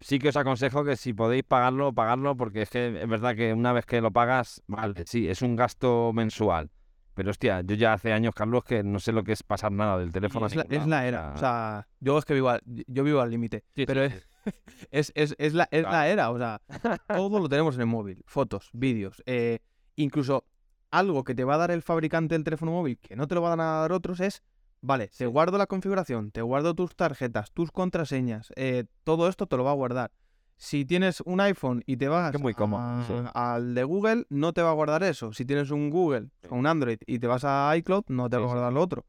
sí 0.00 0.18
que 0.18 0.28
os 0.28 0.36
aconsejo 0.36 0.84
que 0.84 0.96
si 0.96 1.12
podéis 1.12 1.44
pagarlo 1.44 1.92
pagarlo 1.92 2.36
porque 2.36 2.62
es 2.62 2.70
que 2.70 3.00
es 3.02 3.08
verdad 3.08 3.34
que 3.36 3.52
una 3.52 3.72
vez 3.72 3.86
que 3.86 4.00
lo 4.00 4.10
pagas 4.10 4.62
vale 4.66 5.04
sí 5.06 5.28
es 5.28 5.42
un 5.42 5.56
gasto 5.56 6.12
mensual 6.12 6.70
pero 7.14 7.30
hostia 7.30 7.60
yo 7.60 7.74
ya 7.74 7.92
hace 7.92 8.12
años 8.12 8.34
Carlos 8.34 8.64
que 8.64 8.82
no 8.82 8.98
sé 8.98 9.12
lo 9.12 9.22
que 9.22 9.32
es 9.32 9.42
pasar 9.42 9.70
nada 9.72 9.98
del 9.98 10.12
teléfono 10.12 10.46
es, 10.46 10.56
la, 10.56 10.66
es 10.68 10.86
la 10.86 11.06
era. 11.06 11.32
O 11.34 11.36
sea, 11.36 11.86
yo 12.00 12.16
es 12.16 12.24
que 12.24 12.32
vivo 12.32 12.48
al, 12.48 12.62
yo 12.64 13.04
vivo 13.04 13.20
al 13.20 13.30
límite. 13.30 13.64
Sí, 13.76 13.84
pero 13.84 14.08
sí, 14.08 14.14
es, 14.16 14.32
es, 14.90 15.12
es, 15.14 15.34
es 15.38 15.52
la, 15.52 15.64
es 15.70 15.82
Claro. 15.82 15.90
la 15.94 16.08
era. 16.08 16.30
O 16.30 16.38
sea, 16.38 16.62
todo 17.06 17.38
lo 17.38 17.50
tenemos 17.50 17.74
en 17.74 17.82
el 17.82 17.86
móvil. 17.86 18.24
Fotos, 18.26 18.70
vídeos. 18.72 19.22
eh, 19.26 19.58
incluso 19.96 20.46
algo 20.90 21.22
que 21.22 21.34
te 21.34 21.44
va 21.44 21.56
a 21.56 21.58
dar 21.58 21.70
el 21.70 21.82
fabricante 21.82 22.34
del 22.34 22.44
teléfono 22.44 22.72
móvil 22.72 22.98
que 22.98 23.14
no 23.14 23.28
te 23.28 23.34
lo 23.34 23.42
van 23.42 23.60
a 23.60 23.64
dar 23.80 23.92
otros 23.92 24.18
es, 24.20 24.42
vale, 24.82 25.08
te 25.16 25.26
guardo 25.26 25.56
la 25.56 25.66
configuración, 25.66 26.30
te 26.30 26.42
guardo 26.42 26.74
tus 26.74 26.94
tarjetas, 26.94 27.50
tus 27.52 27.70
contraseñas, 27.72 28.52
eh, 28.56 28.84
todo 29.04 29.28
esto 29.28 29.46
te 29.46 29.56
lo 29.56 29.64
va 29.64 29.70
a 29.70 29.74
guardar. 29.74 30.10
Si 30.56 30.84
tienes 30.84 31.20
un 31.22 31.40
iPhone 31.40 31.82
y 31.86 31.96
te 31.96 32.06
vas 32.08 32.38
muy 32.38 32.52
a- 32.78 33.04
sí. 33.08 33.14
al 33.34 33.74
de 33.74 33.82
Google, 33.84 34.26
no 34.28 34.52
te 34.52 34.62
va 34.62 34.70
a 34.70 34.74
guardar 34.74 35.02
eso. 35.02 35.32
Si 35.32 35.44
tienes 35.44 35.70
un 35.70 35.90
Google 35.90 36.28
o 36.50 36.54
un 36.54 36.66
Android 36.66 36.98
y 37.06 37.18
te 37.18 37.26
vas 37.26 37.44
a 37.44 37.74
iCloud, 37.78 38.04
no 38.08 38.28
te 38.30 38.36
va 38.36 38.44
a 38.44 38.46
guardar 38.46 38.72
lo 38.72 38.80
otro. 38.82 39.04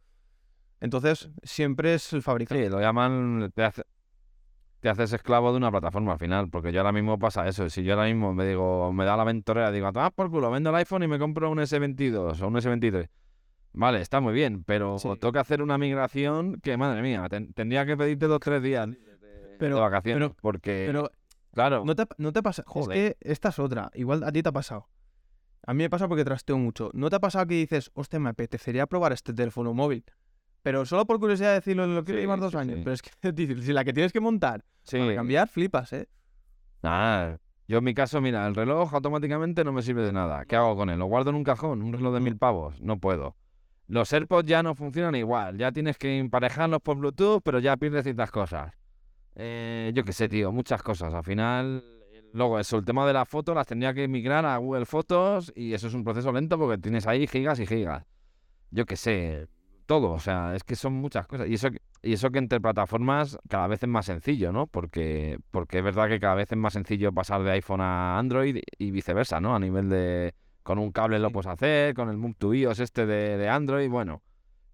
Entonces, 0.80 1.30
siempre 1.44 1.94
es 1.94 2.12
el 2.14 2.22
fabricante. 2.24 2.64
Sí, 2.64 2.70
lo 2.70 2.80
llaman, 2.82 3.52
te, 3.54 3.64
hace- 3.64 3.84
te 4.80 4.90
haces 4.90 5.14
esclavo 5.14 5.52
de 5.52 5.58
una 5.58 5.72
plataforma 5.72 6.14
al 6.14 6.20
final, 6.20 6.50
porque 6.50 6.72
yo 6.74 6.80
ahora 6.82 6.92
mismo 6.92 7.18
pasa 7.20 7.48
eso. 7.48 7.70
Si 7.70 7.84
yo 7.84 7.94
ahora 7.94 8.08
mismo 8.08 8.34
me 8.34 8.46
digo, 8.46 8.92
me 8.92 9.06
da 9.06 9.16
la 9.16 9.24
ventorera, 9.24 9.72
digo, 9.72 9.90
ah, 9.94 10.12
por 10.12 10.30
culo, 10.32 10.50
vendo 10.52 10.72
el 10.72 10.76
iPhone 10.78 11.04
y 11.04 11.08
me 11.08 11.20
compro 11.20 11.50
un 11.52 11.60
S22 11.60 12.42
o 12.42 12.48
un 12.48 12.56
S23. 12.58 13.10
Vale, 13.74 14.02
está 14.02 14.22
muy 14.22 14.34
bien, 14.34 14.64
pero 14.64 15.00
Sí. 15.00 15.10
tengo 15.20 15.32
que 15.32 15.40
hacer 15.40 15.62
una 15.62 15.78
migración 15.78 16.60
que, 16.62 16.78
madre 16.78 17.02
mía, 17.02 17.28
ten- 17.30 17.54
tendría 17.54 17.86
que 17.86 17.98
pedirte 17.98 18.28
dos 18.28 18.40
tres 18.40 18.62
días 18.62 18.88
de, 18.90 18.98
Pero- 19.60 19.76
de 19.76 19.82
vacaciones, 19.82 20.30
pero- 20.30 20.38
porque, 20.42 20.84
Pero 20.88 21.10
claro, 21.52 21.84
no 21.86 21.96
te, 21.96 22.06
no 22.18 22.32
te 22.32 22.44
pasa. 22.44 22.64
Joder. 22.68 22.98
Es 22.98 23.16
que 23.16 23.18
esta 23.32 23.50
es 23.50 23.60
otra. 23.60 23.90
Igual 23.96 24.24
a 24.24 24.32
ti 24.32 24.44
te 24.44 24.50
ha 24.50 24.52
pasado. 24.52 24.88
A 25.66 25.74
mí 25.74 25.84
me 25.84 25.90
pasa 25.90 26.08
porque 26.08 26.24
trasteo 26.26 26.58
mucho. 26.58 26.92
¿No 26.94 27.10
te 27.10 27.16
ha 27.16 27.20
pasado 27.20 27.48
que 27.48 27.56
dices, 27.56 27.90
hostia, 27.94 28.20
me 28.20 28.30
apetecería 28.30 28.86
probar 28.86 29.12
este 29.14 29.34
teléfono 29.34 29.74
móvil? 29.74 30.04
Pero 30.62 30.86
solo 30.86 31.06
por 31.06 31.20
curiosidad 31.20 31.50
de 31.50 31.56
decirlo, 31.56 31.88
lo 31.88 32.04
quiero 32.04 32.20
Sí, 32.20 32.22
llevar 32.24 32.40
dos 32.40 32.52
sí, 32.52 32.58
años. 32.58 32.80
Pero 32.84 32.94
es 32.94 33.02
que 33.02 33.10
es 33.22 33.36
difícil. 33.36 33.64
Si 33.64 33.74
la 33.74 33.84
que 33.84 33.94
tienes 33.94 34.14
que 34.14 34.20
montar 34.20 34.64
para 34.92 35.16
cambiar, 35.16 35.48
flipas, 35.48 35.92
¿eh? 35.94 36.08
nada. 36.82 37.40
Yo 37.68 37.78
en 37.78 37.84
mi 37.86 37.94
caso, 37.94 38.20
mira, 38.22 38.46
el 38.46 38.56
reloj 38.56 38.94
automáticamente 38.94 39.64
no 39.64 39.72
me 39.72 39.82
sirve 39.82 40.04
de 40.04 40.12
nada. 40.12 40.46
¿Qué 40.46 40.56
hago 40.58 40.76
con 40.76 40.90
él? 40.90 41.00
¿Lo 41.00 41.06
guardo 41.06 41.30
en 41.30 41.38
un 41.38 41.44
cajón? 41.46 41.82
¿Un 41.82 41.94
reloj 41.94 42.14
de 42.14 42.20
mil 42.20 42.38
pavos? 42.38 42.80
No 42.82 43.00
puedo. 43.00 43.36
Los 43.88 44.12
AirPods 44.14 44.48
ya 44.48 44.64
no 44.64 44.76
funcionan 44.76 45.16
igual. 45.16 45.58
Ya 45.58 45.72
tienes 45.72 45.98
que 45.98 46.18
emparejarlos 46.18 46.82
por 46.82 46.98
Bluetooth, 46.98 47.42
pero 47.44 47.60
ya 47.60 47.78
pierdes 47.78 48.04
ciertas 48.04 48.32
cosas. 48.32 48.74
Eh, 49.36 49.92
yo 49.94 50.04
qué 50.04 50.14
sé, 50.14 50.30
tío, 50.30 50.52
muchas 50.52 50.82
cosas. 50.82 51.14
Al 51.14 51.24
final, 51.24 51.84
luego 52.34 52.60
eso, 52.60 52.78
el 52.78 52.86
tema 52.86 53.06
de 53.06 53.14
las 53.14 53.28
fotos 53.28 53.56
las 53.56 53.68
tendría 53.68 53.94
que 53.94 54.08
migrar 54.08 54.46
a 54.46 54.58
Google 54.58 54.86
Fotos 54.86 55.52
y 55.56 55.74
eso 55.74 55.88
es 55.88 55.94
un 55.94 56.04
proceso 56.04 56.32
lento 56.32 56.58
porque 56.58 56.78
tienes 56.78 57.08
ahí 57.08 57.28
gigas 57.28 57.60
y 57.60 57.66
gigas. 57.66 58.06
Yo 58.72 58.86
qué 58.86 58.96
sé, 58.96 59.48
todo. 59.86 60.12
O 60.12 60.20
sea, 60.20 60.56
es 60.56 60.64
que 60.64 60.76
son 60.76 60.94
muchas 60.94 61.28
cosas. 61.28 61.48
Y 61.48 61.56
eso, 61.56 61.70
y 62.02 62.14
eso 62.14 62.32
que 62.32 62.40
entre 62.40 62.60
plataformas 62.60 63.38
cada 63.50 63.68
vez 63.68 63.82
es 63.84 63.90
más 63.90 64.06
sencillo, 64.06 64.52
¿no? 64.52 64.68
Porque, 64.68 65.40
porque 65.52 65.80
es 65.80 65.84
verdad 65.84 66.08
que 66.08 66.20
cada 66.20 66.36
vez 66.36 66.52
es 66.52 66.58
más 66.58 66.74
sencillo 66.74 67.12
pasar 67.14 67.44
de 67.44 67.52
iPhone 67.52 67.82
a 67.82 68.18
Android 68.18 68.60
y 68.78 68.92
viceversa, 68.92 69.40
¿no? 69.40 69.56
A 69.56 69.60
nivel 69.60 69.90
de... 69.90 70.34
Con 70.64 70.80
un 70.80 70.92
cable 70.92 71.20
lo 71.20 71.28
Sí. 71.28 71.34
puedes 71.34 71.48
hacer, 71.48 71.94
con 71.94 72.10
el 72.10 72.18
Move 72.18 72.36
to 72.38 72.54
iOS 72.54 72.80
este 72.80 73.06
de, 73.06 73.38
de 73.38 73.50
Android, 73.50 73.90
bueno. 73.90 74.22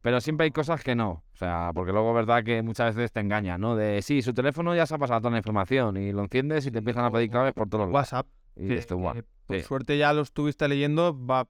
Pero 0.02 0.22
siempre 0.22 0.46
hay 0.46 0.52
cosas 0.52 0.82
que 0.84 0.96
no. 0.96 1.24
O 1.34 1.36
sea, 1.36 1.72
porque 1.74 1.92
luego 1.92 2.14
verdad 2.14 2.44
que 2.44 2.62
muchas 2.62 2.96
veces 2.96 3.12
te 3.12 3.20
engañan, 3.20 3.60
¿no? 3.60 3.76
De 3.76 4.02
sí, 4.02 4.22
su 4.22 4.34
teléfono 4.34 4.74
ya 4.76 4.86
se 4.86 4.96
ha 4.96 4.98
pasado 4.98 5.20
toda 5.20 5.32
la 5.32 5.38
información 5.40 5.98
y 5.98 6.12
lo 6.14 6.22
enciendes 6.22 6.66
y 6.66 6.72
te 6.72 6.78
empiezan 6.80 7.04
a 7.06 7.12
pedir 7.12 7.30
claves 7.30 7.54
por 7.54 7.68
todos 7.68 7.82
lados. 7.86 7.94
WhatsApp. 7.96 8.28
Y 8.56 8.68
que- 8.70 8.76
esto, 8.78 8.96
guau. 8.98 9.14
que 9.16 9.24
por 9.46 9.58
sí. 9.58 9.64
suerte 9.64 9.98
ya 9.98 10.14
lo 10.14 10.22
estuviste 10.22 10.68
leyendo, 10.68 11.18
va, 11.26 11.48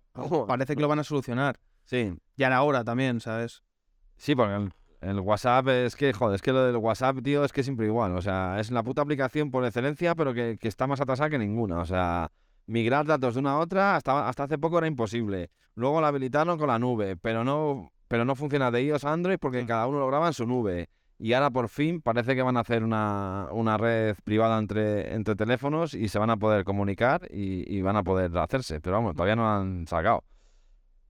parece 0.48 0.76
que 0.76 0.82
lo 0.82 0.88
van 0.88 1.00
a 1.00 1.04
solucionar. 1.04 1.60
Sí, 1.86 2.14
Ya 2.38 2.48
era 2.48 2.62
hora 2.64 2.84
también, 2.84 3.20
¿sabes? 3.20 3.64
Sí, 4.18 4.36
porque 4.36 4.54
el, 4.56 4.72
el 5.02 5.20
WhatsApp 5.20 5.68
es 5.70 5.96
que, 5.96 6.14
joder, 6.14 6.36
es 6.36 6.42
que 6.42 6.52
lo 6.54 6.64
del 6.66 6.78
WhatsApp, 6.78 7.18
tío, 7.24 7.44
es 7.44 7.52
que 7.52 7.64
siempre 7.64 7.86
igual. 7.88 8.16
O 8.16 8.22
sea, 8.22 8.60
es 8.60 8.70
la 8.72 8.84
puta 8.84 9.02
aplicación 9.02 9.50
por 9.52 9.66
excelencia, 9.66 10.14
pero 10.16 10.34
que, 10.34 10.58
que 10.60 10.68
está 10.68 10.88
más 10.88 11.02
atrasada 11.02 11.30
que 11.30 11.38
ninguna. 11.40 11.80
O 11.80 11.86
sea, 11.86 12.32
migrar 12.70 13.06
datos 13.06 13.34
de 13.34 13.40
una 13.42 13.52
a 13.54 13.58
otra 13.60 13.96
hasta, 13.96 14.28
hasta 14.30 14.44
hace 14.44 14.58
poco 14.58 14.78
era 14.78 14.88
imposible. 14.88 15.50
Luego 15.76 16.00
la 16.02 16.08
habilitaron 16.10 16.58
con 16.58 16.68
la 16.68 16.80
nube, 16.80 17.16
pero 17.18 17.44
no, 17.44 17.92
pero 18.08 18.26
no 18.26 18.36
funciona 18.36 18.72
de 18.72 18.84
iOS 18.84 19.04
a 19.06 19.14
Android 19.14 19.38
porque 19.40 19.64
Mm. 19.64 19.68
cada 19.68 19.88
uno 19.88 20.00
lo 20.00 20.08
graba 20.08 20.28
en 20.28 20.34
su 20.34 20.46
nube. 20.46 20.88
Y 21.22 21.34
ahora 21.34 21.50
por 21.50 21.68
fin 21.68 22.02
parece 22.02 22.34
que 22.36 22.42
van 22.42 22.56
a 22.56 22.62
hacer 22.62 22.82
una, 22.84 23.48
una 23.52 23.78
red 23.78 24.16
privada 24.24 24.58
entre, 24.58 25.14
entre 25.14 25.36
teléfonos 25.36 25.94
y 25.94 26.08
se 26.08 26.18
van 26.18 26.30
a 26.30 26.38
poder 26.38 26.64
comunicar 26.64 27.28
y, 27.30 27.66
y 27.76 27.82
van 27.82 27.98
a 27.98 28.04
poder 28.04 28.38
hacerse. 28.38 28.80
Pero 28.80 28.96
vamos, 28.98 29.16
todavía 29.16 29.36
no 29.36 29.42
lo 29.44 29.50
han 29.50 29.86
sacado. 29.88 30.24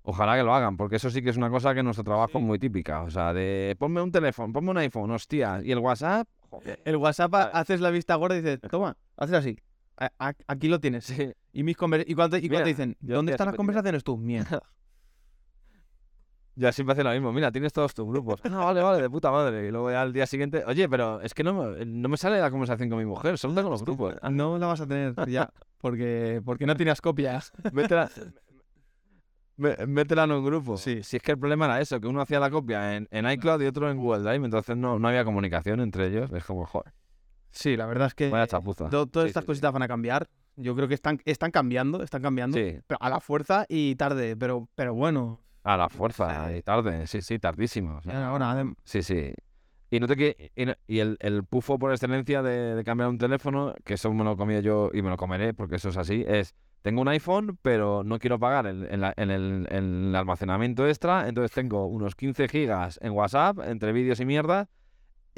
Ojalá 0.02 0.36
que 0.38 0.44
lo 0.44 0.54
hagan, 0.56 0.78
porque 0.78 0.96
eso 0.96 1.10
sí 1.12 1.22
que 1.22 1.30
es 1.30 1.38
una 1.38 1.50
cosa 1.52 1.74
que 1.74 1.82
en 1.82 1.86
nuestro 1.86 2.04
trabajo 2.04 2.40
es 2.40 2.44
muy 2.44 2.58
típica. 2.58 3.04
O 3.04 3.12
sea, 3.12 3.34
de 3.34 3.76
ponme 3.78 4.02
un 4.02 4.12
teléfono, 4.12 4.52
ponme 4.52 4.72
un 4.72 4.78
iPhone, 4.78 5.12
hostia, 5.12 5.62
y 5.64 5.72
el 5.72 5.78
WhatsApp, 5.80 6.28
joder. 6.50 6.82
El 6.86 6.96
WhatsApp 6.96 7.34
ha- 7.36 7.44
Ah. 7.54 7.60
haces 7.60 7.80
la 7.82 7.92
vista 7.92 8.16
gorda 8.16 8.36
y 8.38 8.42
dices, 8.42 8.60
toma, 8.72 8.96
haces 9.18 9.36
así. 9.36 9.60
A- 10.00 10.34
aquí 10.48 10.68
lo 10.68 10.80
tienes. 10.80 11.06
Sí. 11.06 11.32
Y 11.52 11.64
mis 11.64 11.74
y 11.74 11.76
cuando, 11.76 11.98
y 11.98 12.14
cuando 12.14 12.38
te 12.38 12.64
dicen, 12.64 12.96
¿dónde 13.00 13.32
están 13.32 13.48
las 13.48 13.56
conversaciones 13.56 14.04
tú? 14.04 14.18
Mierda. 14.18 14.62
Ya 16.56 16.72
siempre 16.74 16.92
hace 16.94 17.04
lo 17.06 17.12
mismo. 17.12 17.32
Mira, 17.32 17.52
tienes 17.52 17.72
todos 17.72 17.94
tus 17.94 18.06
grupos. 18.06 18.42
Ah, 18.44 18.66
vale, 18.66 18.82
vale, 18.82 19.02
de 19.02 19.10
puta 19.10 19.32
madre. 19.32 19.68
Y 19.68 19.72
luego 19.72 19.92
ya 19.92 20.02
al 20.02 20.12
día 20.12 20.26
siguiente, 20.28 20.64
oye, 20.66 20.90
pero 20.90 21.22
es 21.22 21.34
que 21.34 21.44
no, 21.44 21.54
me- 21.54 21.86
no 21.86 22.10
me 22.10 22.18
sale 22.18 22.40
la 22.42 22.52
conversación 22.52 22.90
con 22.90 22.98
mi 23.00 23.06
mujer, 23.06 23.38
solo 23.38 23.56
tengo 23.56 23.70
los 23.70 23.84
grupos. 23.84 24.16
No 24.30 24.58
la 24.58 24.68
vas 24.68 24.82
a 24.82 24.88
tener 24.88 25.14
ya, 25.30 25.50
porque, 25.80 26.42
porque 26.44 26.66
no 26.66 26.76
tienes 26.76 27.00
copias. 27.02 27.52
Métela, 27.72 28.10
mé- 29.58 29.88
métela 29.88 30.26
en 30.26 30.32
un 30.34 30.44
grupo. 30.46 30.78
Sí. 30.78 31.02
Si 31.04 31.18
es 31.18 31.24
que 31.24 31.32
el 31.32 31.40
problema 31.40 31.66
era 31.66 31.80
eso, 31.82 32.00
que 32.02 32.08
uno 32.08 32.20
hacía 32.22 32.40
la 32.42 32.50
copia 32.50 32.96
en, 32.98 33.08
en 33.12 33.30
iCloud 33.30 33.62
y 33.62 33.66
otro 33.68 33.90
en 33.90 33.98
Google 33.98 34.24
Drive, 34.24 34.44
entonces 34.46 34.76
no, 34.76 35.00
no 35.00 35.08
había 35.08 35.24
comunicación 35.24 35.80
entre 35.80 36.08
ellos. 36.08 36.30
Es 36.34 36.44
como, 36.44 36.66
joder, 36.66 36.94
Sí, 37.52 37.76
la 37.78 37.86
verdad 37.86 38.08
es 38.08 38.14
que 38.16 38.30
vaya 38.30 38.48
chapuza. 38.48 38.90
to- 38.90 39.08
todas 39.08 39.26
Sí, 39.26 39.30
estas 39.30 39.42
sí, 39.42 39.46
sí. 39.46 39.48
cositas 39.48 39.72
van 39.74 39.84
a 39.84 39.88
cambiar. 39.88 40.28
Yo 40.56 40.76
creo 40.76 40.88
que 40.88 40.94
están, 40.94 41.20
están 41.26 41.52
cambiando, 41.52 42.04
están 42.04 42.22
cambiando. 42.22 42.58
Sí, 42.58 42.80
Pero 42.86 42.98
a 43.02 43.10
la 43.10 43.20
fuerza 43.20 43.66
y 43.70 43.96
tarde, 43.96 44.36
pero, 44.36 44.68
pero 44.76 44.94
bueno. 44.94 45.40
a 45.64 45.78
la 45.78 45.90
fuerza 45.90 46.56
y 46.56 46.62
tarde, 46.62 47.06
sí, 47.08 47.22
sí, 47.22 47.40
tardísimo. 47.40 47.98
o 47.98 48.02
sea. 48.02 48.14
Ya 48.14 48.28
Ahora, 48.28 48.52
adem- 48.54 48.76
Sí, 48.84 49.02
sí. 49.04 49.34
Y, 49.92 50.00
no 50.00 50.08
te 50.08 50.16
que, 50.16 50.52
y, 50.56 50.66
no- 50.66 50.76
y 50.88 51.00
el, 51.00 51.18
el 51.22 51.44
pufo 51.44 51.80
por 51.80 51.92
excelencia 51.92 52.42
de, 52.44 52.76
de 52.76 52.84
cambiar 52.84 53.10
un 53.10 53.18
teléfono, 53.18 53.74
que 53.84 53.96
eso 53.96 54.14
me 54.14 54.24
lo 54.24 54.38
comido 54.38 54.62
yo 54.62 54.90
y 54.94 55.02
me 55.02 55.10
lo 55.10 55.18
comeré 55.18 55.54
porque 55.54 55.78
eso 55.78 55.90
es 55.90 55.98
así, 55.98 56.24
es, 56.28 56.54
tengo 56.84 57.02
un 57.02 57.08
iPhone, 57.08 57.58
pero 57.64 58.04
no 58.04 58.20
quiero 58.20 58.38
pagar 58.38 58.68
el, 58.68 58.86
en 58.92 59.02
la- 59.02 59.14
en 59.18 59.32
el, 59.32 59.68
en 59.72 60.10
el 60.10 60.16
almacenamiento 60.16 60.88
extra, 60.88 61.28
entonces 61.28 61.52
tengo 61.52 61.88
unos 61.88 62.16
15 62.16 62.48
gigas 62.48 63.00
en 63.02 63.14
WhatsApp, 63.14 63.60
entre 63.66 63.92
vídeos 63.92 64.20
y 64.20 64.26
mierda, 64.26 64.70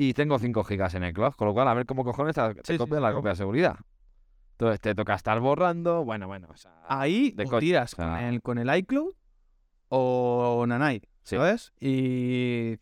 y 0.04 0.14
tengo 0.16 0.40
5 0.40 0.64
gigas 0.64 0.96
en 0.96 1.04
el 1.04 1.14
cloud, 1.14 1.34
con 1.34 1.48
lo 1.48 1.54
cual 1.54 1.68
a 1.68 1.74
ver 1.76 1.86
cómo 1.86 2.04
cojones 2.04 2.34
te, 2.34 2.42
te 2.56 2.62
Sí, 2.78 2.78
sí, 2.84 2.90
la 3.00 3.14
copia 3.14 3.32
de 3.32 3.36
seguridad. 3.36 3.76
Entonces 4.54 4.80
te 4.82 4.96
toca 4.96 5.14
estar 5.14 5.40
borrando, 5.40 6.04
bueno, 6.04 6.26
bueno, 6.28 6.48
o 6.52 6.58
sea, 6.58 6.72
ahí 6.88 7.36
coña, 7.36 7.60
tiras 7.60 7.94
o 7.94 7.96
sea. 7.98 8.06
con, 8.08 8.16
el, 8.26 8.42
con 8.42 8.58
el 8.58 8.76
iCloud 8.78 9.14
o 9.90 10.66
Nanite, 10.68 11.08
Sí. 11.24 11.36
¿sabes? 11.36 11.72
Y 11.80 12.80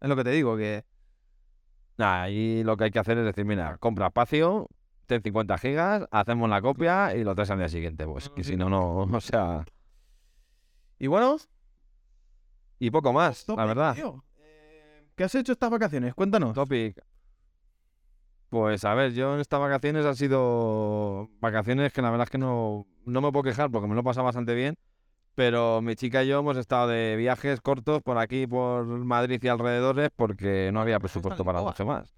es 0.00 0.08
lo 0.08 0.14
que 0.14 0.22
te 0.24 0.30
digo, 0.30 0.56
que 0.56 0.84
ahí 1.98 2.62
lo 2.64 2.76
que 2.76 2.84
hay 2.84 2.90
que 2.90 2.98
hacer 3.00 3.18
es 3.18 3.24
decir, 3.24 3.44
mira, 3.44 3.76
compra 3.78 4.06
espacio, 4.08 4.68
ten 5.06 5.20
50 5.22 5.58
gigas, 5.58 6.06
hacemos 6.10 6.48
la 6.48 6.62
copia 6.62 7.14
y 7.16 7.24
lo 7.24 7.34
traes 7.34 7.50
al 7.50 7.58
día 7.58 7.68
siguiente, 7.68 8.06
pues, 8.06 8.28
que 8.30 8.44
si 8.44 8.56
no, 8.56 8.68
no, 8.68 8.98
o 9.16 9.20
sea, 9.20 9.64
Y 10.98 11.06
bueno, 11.08 11.36
y 12.78 12.90
poco 12.90 13.12
más, 13.12 13.46
la 13.48 13.64
verdad. 13.64 13.94
tío. 13.94 14.24
¿Qué 15.22 15.26
has 15.26 15.34
hecho 15.36 15.52
estas 15.52 15.70
vacaciones? 15.70 16.14
Cuéntanos. 16.14 16.52
Topic. 16.52 17.00
Pues 18.48 18.84
a 18.84 18.92
ver, 18.94 19.12
yo 19.12 19.34
en 19.34 19.40
estas 19.40 19.60
vacaciones 19.60 20.04
han 20.04 20.16
sido 20.16 21.30
vacaciones 21.38 21.92
que 21.92 22.02
la 22.02 22.10
verdad 22.10 22.24
es 22.24 22.30
que 22.30 22.38
no, 22.38 22.88
no 23.06 23.20
me 23.20 23.30
puedo 23.30 23.44
quejar 23.44 23.70
porque 23.70 23.86
me 23.86 23.94
lo 23.94 24.00
he 24.00 24.02
pasado 24.02 24.24
bastante 24.24 24.52
bien, 24.52 24.74
pero 25.36 25.80
mi 25.80 25.94
chica 25.94 26.24
y 26.24 26.26
yo 26.26 26.40
hemos 26.40 26.56
estado 26.56 26.88
de 26.88 27.14
viajes 27.14 27.60
cortos 27.60 28.02
por 28.02 28.18
aquí, 28.18 28.48
por 28.48 28.84
Madrid 28.84 29.38
y 29.40 29.46
alrededores, 29.46 30.10
porque 30.16 30.70
no 30.72 30.80
había 30.80 30.98
presupuesto 30.98 31.44
para 31.44 31.62
mucho 31.62 31.86
más. 31.86 32.12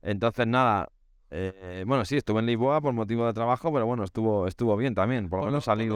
Entonces, 0.00 0.46
nada, 0.46 0.88
eh, 1.30 1.84
bueno, 1.86 2.06
sí, 2.06 2.16
estuve 2.16 2.40
en 2.40 2.46
Lisboa 2.46 2.80
por 2.80 2.94
motivo 2.94 3.26
de 3.26 3.34
trabajo, 3.34 3.70
pero 3.70 3.84
bueno, 3.84 4.02
estuvo, 4.02 4.46
estuvo 4.46 4.78
bien 4.78 4.94
también, 4.94 5.28
por 5.28 5.40
lo 5.40 5.44
menos 5.44 5.64
salí 5.64 5.90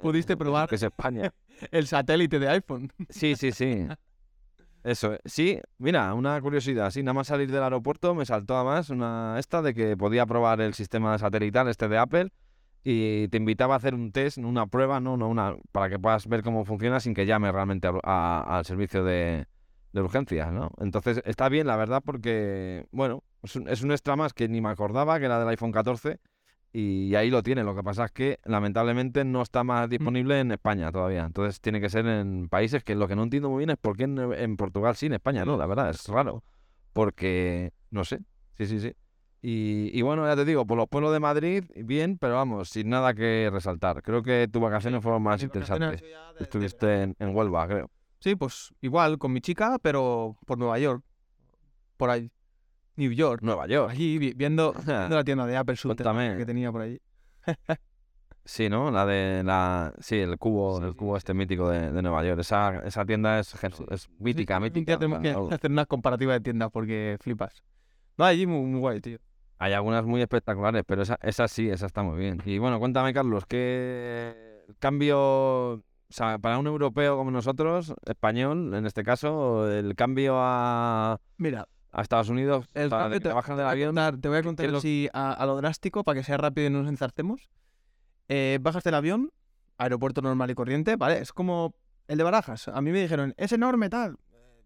pudiste 0.00 0.36
probar. 0.36 0.68
que 0.68 0.76
es 0.76 0.82
España. 0.84 1.34
El 1.72 1.88
satélite 1.88 2.38
de 2.38 2.50
iPhone. 2.50 2.92
Sí, 3.08 3.34
sí, 3.34 3.50
sí. 3.50 3.88
Eso, 4.84 5.14
eh, 5.14 5.20
sí, 5.24 5.58
mira, 5.78 6.12
una 6.12 6.38
curiosidad, 6.42 6.90
sí, 6.90 7.02
nada 7.02 7.14
más 7.14 7.28
salir 7.28 7.50
del 7.50 7.62
aeropuerto 7.62 8.14
me 8.14 8.26
saltó 8.26 8.54
además 8.54 8.90
una 8.90 9.36
esta 9.38 9.62
de 9.62 9.72
que 9.72 9.96
podía 9.96 10.26
probar 10.26 10.60
el 10.60 10.74
sistema 10.74 11.18
satelital 11.18 11.68
este 11.68 11.88
de 11.88 11.96
Apple 11.96 12.32
y 12.84 13.28
te 13.28 13.38
invitaba 13.38 13.74
a 13.74 13.76
hacer 13.78 13.94
un 13.94 14.12
test, 14.12 14.36
una 14.36 14.66
prueba, 14.66 15.00
no, 15.00 15.16
no 15.16 15.28
una, 15.28 15.56
para 15.72 15.88
que 15.88 15.98
puedas 15.98 16.28
ver 16.28 16.42
cómo 16.42 16.66
funciona 16.66 17.00
sin 17.00 17.14
que 17.14 17.24
llame 17.24 17.50
realmente 17.50 17.88
al 18.02 18.64
servicio 18.66 19.02
de, 19.04 19.46
de 19.94 20.00
urgencias, 20.02 20.52
¿no? 20.52 20.70
Entonces 20.78 21.22
está 21.24 21.48
bien, 21.48 21.66
la 21.66 21.76
verdad, 21.76 22.02
porque, 22.04 22.86
bueno, 22.92 23.24
es 23.42 23.56
un, 23.56 23.66
es 23.70 23.80
un 23.82 23.90
extra 23.90 24.16
más 24.16 24.34
que 24.34 24.48
ni 24.48 24.60
me 24.60 24.68
acordaba 24.68 25.18
que 25.18 25.24
era 25.24 25.38
del 25.38 25.48
iPhone 25.48 25.72
14 25.72 26.20
y 26.76 27.14
ahí 27.14 27.30
lo 27.30 27.42
tiene. 27.42 27.62
Lo 27.62 27.74
que 27.76 27.82
pasa 27.84 28.06
es 28.06 28.10
que 28.10 28.40
lamentablemente 28.44 29.24
no 29.24 29.42
está 29.42 29.62
más 29.62 29.88
disponible 29.88 30.40
en 30.40 30.50
España 30.50 30.90
todavía. 30.90 31.24
Entonces 31.24 31.60
tiene 31.60 31.80
que 31.80 31.88
ser 31.88 32.04
en 32.06 32.48
países 32.48 32.82
que 32.82 32.94
lo 32.96 33.06
que 33.06 33.14
no 33.14 33.22
entiendo 33.22 33.48
muy 33.48 33.58
bien 33.60 33.70
es 33.70 33.76
por 33.78 33.96
qué 33.96 34.02
en, 34.04 34.18
en 34.18 34.56
Portugal 34.56 34.96
sí, 34.96 35.06
en 35.06 35.12
España 35.14 35.44
no, 35.44 35.56
la 35.56 35.66
verdad, 35.66 35.88
es 35.90 36.06
raro. 36.08 36.42
Porque, 36.92 37.72
no 37.90 38.04
sé, 38.04 38.18
sí, 38.58 38.66
sí, 38.66 38.80
sí. 38.80 38.92
Y, 39.40 39.90
y 39.92 40.02
bueno, 40.02 40.26
ya 40.26 40.34
te 40.36 40.44
digo, 40.44 40.66
por 40.66 40.76
los 40.78 40.88
pueblos 40.88 41.12
de 41.12 41.20
Madrid, 41.20 41.64
bien, 41.76 42.16
pero 42.18 42.34
vamos, 42.34 42.70
sin 42.70 42.88
nada 42.88 43.12
que 43.14 43.50
resaltar. 43.52 44.02
Creo 44.02 44.22
que 44.22 44.48
tus 44.50 44.60
vacaciones 44.62 45.02
fueron 45.02 45.22
más 45.22 45.40
vacaciones 45.42 45.66
interesantes. 45.68 46.00
de- 46.00 46.44
Estuviste 46.44 47.02
en, 47.02 47.16
en 47.18 47.36
Huelva, 47.36 47.66
creo. 47.68 47.90
Sí, 48.20 48.36
pues 48.36 48.72
igual, 48.80 49.18
con 49.18 49.32
mi 49.32 49.40
chica, 49.40 49.78
pero 49.82 50.36
por 50.46 50.56
Nueva 50.58 50.78
York. 50.78 51.04
Por 51.98 52.10
ahí. 52.10 52.30
New 52.96 53.10
York. 53.12 53.42
Nueva 53.42 53.66
York. 53.66 53.90
Allí 53.92 54.18
vi- 54.18 54.32
viendo, 54.34 54.72
viendo 54.86 55.16
la 55.16 55.24
tienda 55.24 55.46
de 55.46 55.56
Apple 55.56 55.76
subterránea 55.76 56.14
Cuéntame. 56.34 56.38
que 56.38 56.46
tenía 56.46 56.72
por 56.72 56.82
allí. 56.82 57.00
Sí, 58.46 58.68
¿no? 58.68 58.90
La 58.90 59.06
de 59.06 59.42
la... 59.42 59.94
Sí, 60.00 60.16
el 60.16 60.36
cubo, 60.36 60.76
Sí, 60.78 60.84
el 60.84 60.90
sí, 60.90 60.96
cubo 60.98 61.16
este 61.16 61.32
mítico 61.32 61.70
de, 61.70 61.90
de 61.90 62.02
Nueva 62.02 62.22
York. 62.24 62.40
Esa, 62.40 62.80
esa 62.84 63.02
tienda 63.06 63.38
es, 63.38 63.54
gen- 63.54 63.72
es 63.90 64.10
mítica, 64.18 64.60
mítica. 64.60 64.98
Tenemos 64.98 65.20
que 65.22 65.30
hacer 65.54 65.70
una 65.70 65.86
comparativa 65.86 66.34
de 66.34 66.40
tiendas 66.40 66.68
porque 66.70 67.16
flipas. 67.22 67.62
No, 68.18 68.26
allí 68.26 68.46
muy, 68.46 68.60
muy 68.66 68.80
guay, 68.80 69.00
tío. 69.00 69.16
Hay 69.58 69.72
algunas 69.72 70.04
muy 70.04 70.20
espectaculares, 70.20 70.82
pero 70.86 71.00
esa, 71.00 71.18
esa 71.22 71.48
sí, 71.48 71.70
esa 71.70 71.86
está 71.86 72.02
muy 72.02 72.18
bien. 72.18 72.42
Y 72.44 72.58
bueno, 72.58 72.78
cuéntame, 72.78 73.14
Carlos, 73.14 73.46
¿qué 73.46 74.62
cambio, 74.78 75.18
o 75.76 75.82
sea, 76.10 76.38
para 76.38 76.58
un 76.58 76.66
europeo 76.66 77.16
como 77.16 77.30
nosotros, 77.30 77.94
español 78.04 78.74
en 78.74 78.84
este 78.84 79.04
caso, 79.04 79.70
el 79.72 79.94
cambio 79.94 80.34
a, 80.36 81.18
Mira, 81.38 81.66
a 81.96 82.02
Estados 82.02 82.28
Unidos, 82.28 82.66
el 82.74 82.90
cambio 82.90 83.18
que 83.20 83.28
te 83.28 83.32
bajas 83.32 83.56
del 83.56 83.64
voy 83.64 83.68
a 83.68 83.72
avión? 83.72 83.88
contar- 83.94 84.20
te 84.20 84.28
voy 84.28 84.38
a 84.38 84.42
contar 84.42 84.68
lo- 84.70 84.78
así 84.78 85.08
a, 85.12 85.32
a 85.32 85.46
lo 85.46 85.56
drástico 85.56 86.02
para 86.04 86.18
que 86.20 86.24
sea 86.24 86.36
rápido 86.36 86.66
y 86.66 86.70
no 86.70 86.80
nos 86.80 86.88
enzarcemos. 86.88 87.48
Eh, 88.28 88.58
bajas 88.60 88.82
del 88.84 88.94
avión, 88.94 89.30
aeropuerto 89.78 90.20
normal 90.22 90.50
y 90.50 90.54
corriente, 90.54 90.96
¿vale? 90.96 91.18
Es 91.18 91.32
como 91.32 91.74
el 92.08 92.18
de 92.18 92.24
Barajas. 92.24 92.68
A 92.68 92.80
mí 92.80 92.90
me 92.90 93.00
dijeron, 93.00 93.34
es 93.36 93.52
enorme, 93.52 93.88
tal. 93.90 94.16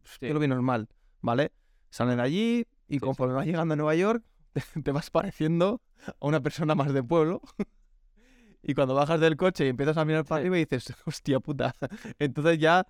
Sí. 0.04 0.26
Yo 0.26 0.34
lo 0.34 0.40
vi 0.40 0.48
normal, 0.48 0.88
¿vale? 1.20 1.52
Salen 1.90 2.18
allí 2.20 2.66
y 2.88 2.94
Sí, 2.94 3.00
conforme 3.00 3.34
vas 3.34 3.46
llegando 3.46 3.74
a 3.74 3.76
Nueva 3.76 3.94
York, 3.94 4.24
te 4.84 4.92
vas 4.92 5.10
pareciendo 5.10 5.82
a 6.06 6.26
una 6.26 6.40
persona 6.40 6.74
más 6.74 6.92
de 6.94 7.02
pueblo. 7.02 7.42
y 8.62 8.74
cuando 8.74 8.94
bajas 8.94 9.20
del 9.20 9.36
coche 9.36 9.66
y 9.66 9.68
empiezas 9.68 9.96
a 9.96 10.04
mirar 10.04 10.24
para 10.24 10.40
Sí. 10.40 10.46
arriba 10.46 10.58
y 10.58 10.64
dices, 10.64 10.94
hostia 11.04 11.40
puta. 11.40 11.74
Entonces 12.18 12.58
ya 12.58 12.86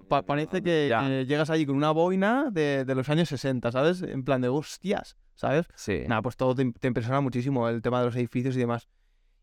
pa- 0.00 0.22
parece 0.22 0.62
que 0.62 0.88
eh, 0.88 1.24
llegas 1.26 1.50
allí 1.50 1.66
con 1.66 1.76
una 1.76 1.90
boina 1.90 2.50
de, 2.50 2.84
de 2.84 2.94
los 2.94 3.08
años 3.08 3.28
60, 3.28 3.70
¿sabes? 3.72 4.02
En 4.02 4.24
plan 4.24 4.40
de 4.40 4.48
hostias, 4.48 5.16
¿sabes? 5.34 5.66
Sí, 5.74 6.02
Nada, 6.06 6.22
pues 6.22 6.36
todo 6.36 6.54
te, 6.54 6.70
te 6.72 6.88
impresiona 6.88 7.20
muchísimo 7.20 7.68
el 7.68 7.82
tema 7.82 8.00
de 8.00 8.06
los 8.06 8.16
edificios 8.16 8.56
y 8.56 8.60
demás. 8.60 8.88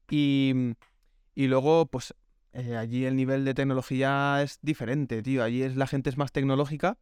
Y, 0.09 0.53
y 1.33 1.47
luego, 1.47 1.85
pues 1.87 2.13
eh, 2.53 2.77
allí 2.77 3.05
el 3.05 3.15
nivel 3.15 3.43
de 3.45 3.53
tecnología 3.53 4.41
es 4.41 4.59
diferente, 4.61 5.21
tío. 5.21 5.43
Allí 5.43 5.63
es, 5.63 5.75
la 5.75 5.87
gente 5.87 6.09
es 6.09 6.17
más 6.17 6.31
tecnológica, 6.31 6.97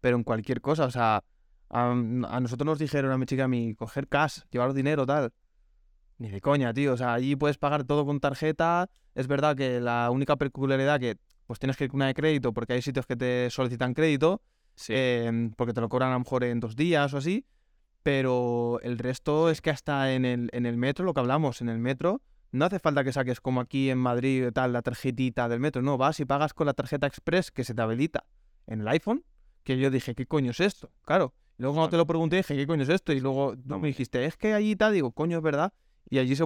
pero 0.00 0.16
en 0.16 0.24
cualquier 0.24 0.60
cosa. 0.60 0.84
O 0.86 0.90
sea, 0.90 1.24
A, 1.70 1.90
a 1.90 2.40
nosotros 2.40 2.64
nos 2.66 2.78
dijeron 2.78 3.12
a 3.12 3.18
mi 3.18 3.26
chica 3.26 3.44
a 3.44 3.48
mí, 3.48 3.74
coger 3.74 4.08
cash, 4.08 4.40
llevar 4.50 4.72
dinero, 4.72 5.04
tal. 5.06 5.32
Ni 6.18 6.30
de 6.30 6.40
coña, 6.40 6.72
tío. 6.74 6.94
O 6.94 6.96
sea, 6.96 7.14
allí 7.14 7.36
puedes 7.36 7.58
pagar 7.58 7.84
todo 7.84 8.04
con 8.06 8.18
tarjeta. 8.20 8.88
Es 9.14 9.26
verdad 9.28 9.56
que 9.56 9.80
la 9.80 10.10
única 10.10 10.36
peculiaridad 10.36 10.98
que 10.98 11.16
pues 11.48 11.58
tienes 11.58 11.76
que 11.76 11.84
ir 11.84 11.90
con 11.90 11.96
una 11.98 12.06
de 12.06 12.14
crédito 12.14 12.52
porque 12.52 12.74
hay 12.74 12.82
sitios 12.82 13.06
que 13.06 13.16
te 13.16 13.50
solicitan 13.50 13.94
crédito, 13.94 14.40
Sí. 14.76 14.92
em, 14.94 15.50
porque 15.50 15.72
te 15.72 15.80
lo 15.80 15.88
cobran 15.88 16.10
a 16.10 16.12
lo 16.12 16.20
mejor 16.20 16.44
en 16.44 16.60
dos 16.60 16.76
días 16.76 17.12
o 17.12 17.16
así. 17.16 17.44
Pero 18.04 18.78
el 18.82 18.98
resto 18.98 19.50
es 19.50 19.60
que 19.60 19.70
hasta 19.70 20.12
en 20.14 20.24
el, 20.24 20.50
en 20.52 20.66
el 20.66 20.76
metro, 20.76 21.04
lo 21.04 21.14
que 21.14 21.20
hablamos, 21.20 21.60
en 21.60 21.68
el 21.68 21.78
metro, 21.78 22.22
no 22.52 22.64
hace 22.64 22.78
falta 22.78 23.02
que 23.02 23.12
saques 23.12 23.40
como 23.40 23.60
aquí 23.60 23.90
en 23.90 23.98
Madrid 23.98 24.50
tal 24.54 24.72
la 24.72 24.82
tarjetita 24.82 25.48
del 25.48 25.58
metro. 25.60 25.82
No, 25.82 25.98
vas 25.98 26.20
y 26.20 26.24
pagas 26.24 26.54
con 26.54 26.66
la 26.66 26.74
tarjeta 26.74 27.06
express 27.06 27.50
que 27.50 27.64
se 27.64 27.74
te 27.74 27.82
habilita 27.82 28.24
en 28.66 28.82
el 28.82 28.88
iPhone. 28.88 29.24
Que 29.64 29.78
yo 29.78 29.90
dije, 29.90 30.14
¿qué 30.14 30.26
coño 30.26 30.52
es 30.52 30.60
esto? 30.60 30.90
Claro. 31.02 31.34
Luego 31.56 31.74
cuando 31.74 31.90
te 31.90 31.96
lo 31.96 32.06
pregunté 32.06 32.36
dije, 32.36 32.54
¿qué 32.54 32.66
coño 32.66 32.84
es 32.84 32.88
esto? 32.88 33.12
Y 33.12 33.20
luego 33.20 33.56
tú 33.56 33.78
me 33.80 33.88
dijiste, 33.88 34.24
es 34.24 34.36
que 34.36 34.54
allí 34.54 34.76
tal, 34.76 34.92
digo, 34.92 35.10
coño, 35.10 35.38
es 35.38 35.42
verdad. 35.42 35.72
Y 36.08 36.18
allí 36.18 36.36
se... 36.36 36.44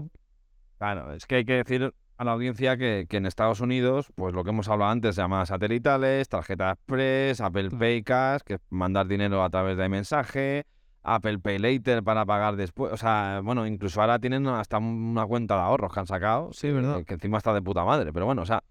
Claro, 0.78 1.12
es 1.12 1.26
que 1.26 1.36
hay 1.36 1.44
que 1.44 1.52
decir 1.62 1.94
a 2.18 2.24
la 2.24 2.32
audiencia 2.32 2.76
que, 2.76 3.06
que 3.08 3.16
en 3.16 3.26
Estados 3.26 3.60
Unidos, 3.60 4.12
pues 4.14 4.34
lo 4.34 4.44
que 4.44 4.50
hemos 4.50 4.68
hablado 4.68 4.90
antes, 4.92 5.16
llamadas 5.16 5.48
satelitales, 5.48 6.28
tarjeta 6.28 6.70
express, 6.72 7.40
Apple. 7.40 7.70
Pay 7.70 8.02
Cash, 8.02 8.42
que 8.44 8.54
es 8.54 8.60
mandar 8.70 9.06
dinero 9.08 9.42
a 9.42 9.50
través 9.50 9.76
de 9.76 9.88
mensaje, 9.88 10.64
Apple 11.02 11.40
Pay 11.40 11.58
Later 11.58 12.02
para 12.04 12.24
pagar 12.24 12.54
después. 12.56 12.92
O 12.92 12.96
sea, 12.96 13.40
bueno, 13.42 13.66
incluso 13.66 14.00
ahora 14.00 14.18
tienen 14.20 14.46
hasta 14.46 14.78
una 14.78 15.26
cuenta 15.26 15.56
de 15.56 15.62
ahorros 15.62 15.92
que 15.92 16.00
han 16.00 16.06
sacado, 16.06 16.52
Sí, 16.52 16.70
verdad. 16.70 16.98
que, 16.98 17.04
que 17.06 17.14
encima 17.14 17.38
está 17.38 17.52
de 17.52 17.62
puta 17.62 17.84
madre. 17.84 18.12
Pero 18.12 18.26
bueno, 18.26 18.42
o 18.42 18.46
sea, 18.46 18.62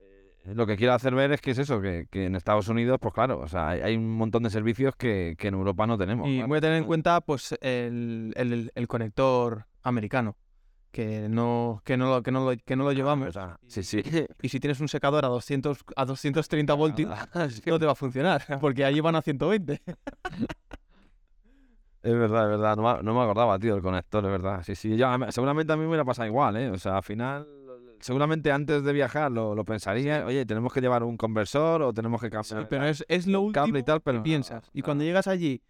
eh, 0.00 0.54
lo 0.54 0.66
que 0.66 0.76
quiero 0.76 0.94
hacer 0.94 1.14
ver 1.14 1.30
es 1.30 1.40
que 1.40 1.52
es 1.52 1.58
eso, 1.58 1.80
que, 1.80 2.06
que 2.10 2.24
en 2.26 2.34
Estados 2.34 2.66
Unidos, 2.68 2.98
pues 3.00 3.14
claro, 3.14 3.38
o 3.38 3.46
sea, 3.46 3.68
hay, 3.68 3.80
hay 3.80 3.96
un 3.96 4.10
montón 4.16 4.42
de 4.42 4.50
servicios 4.50 4.96
que, 4.96 5.36
que 5.38 5.48
en 5.48 5.54
Europa 5.54 5.86
no 5.86 5.96
tenemos. 5.98 6.26
Y 6.28 6.42
voy 6.42 6.58
a 6.58 6.60
tener 6.60 6.78
en 6.78 6.84
cuenta 6.84 7.20
pues 7.20 7.52
el, 7.60 8.32
el- 8.36 8.72
el 8.74 8.88
conector 8.88 9.66
americano. 9.84 10.34
Que 10.90 11.28
no, 11.28 11.82
que 11.84 11.96
no, 11.96 12.08
lo, 12.08 12.22
que 12.22 12.30
no, 12.30 12.50
lo, 12.50 12.56
que 12.56 12.74
no 12.76 12.84
lo 12.84 12.92
llevamos. 12.92 13.34
Sea, 13.34 13.58
sí, 13.66 13.82
sí. 13.82 14.02
Y 14.42 14.48
si 14.48 14.58
tienes 14.58 14.80
un 14.80 14.88
secador 14.88 15.24
a 15.24 15.28
200, 15.28 15.78
a 15.96 16.04
230 16.04 16.74
voltios, 16.74 17.10
que- 17.64 17.70
no 17.70 17.78
te 17.78 17.86
va 17.86 17.92
a 17.92 17.94
funcionar, 17.94 18.42
porque 18.60 18.84
allí 18.84 19.00
van 19.00 19.16
a 19.16 19.22
120. 19.22 19.80
Es 22.02 22.14
verdad, 22.14 22.44
es 22.44 22.50
verdad. 22.50 22.76
No 22.76 22.82
me, 22.82 23.02
no 23.02 23.14
me 23.14 23.20
acordaba, 23.22 23.58
tío, 23.58 23.74
del 23.74 23.82
conector, 23.82 24.24
es 24.24 24.30
verdad. 24.30 24.62
Sí, 24.64 24.74
sí. 24.74 24.96
Yo, 24.96 25.08
seguramente 25.30 25.72
a 25.72 25.76
mí 25.76 25.82
me 25.82 25.88
hubiera 25.88 26.04
pasado 26.04 26.26
igual, 26.26 26.56
¿eh? 26.56 26.70
O 26.70 26.78
sea, 26.78 26.96
al 26.96 27.02
final, 27.02 27.46
seguramente 28.00 28.52
antes 28.52 28.82
de 28.82 28.92
viajar 28.92 29.30
lo, 29.30 29.54
lo 29.54 29.64
pensaría. 29.64 30.24
Oye, 30.24 30.46
tenemos 30.46 30.72
que 30.72 30.80
llevar 30.80 31.02
un 31.02 31.16
conversor 31.16 31.82
o 31.82 31.92
tenemos 31.92 32.20
que 32.20 32.30
cambiar 32.30 32.68
Pero 32.68 32.86
es, 32.86 33.04
es 33.08 33.26
lo 33.26 33.40
último 33.42 33.64
cable 33.66 33.80
y 33.80 33.82
tal, 33.82 34.00
pero 34.00 34.18
que 34.18 34.22
piensas. 34.24 34.70
Y 34.72 34.82
cuando 34.82 35.04
llegas 35.04 35.26
allí, 35.26 35.60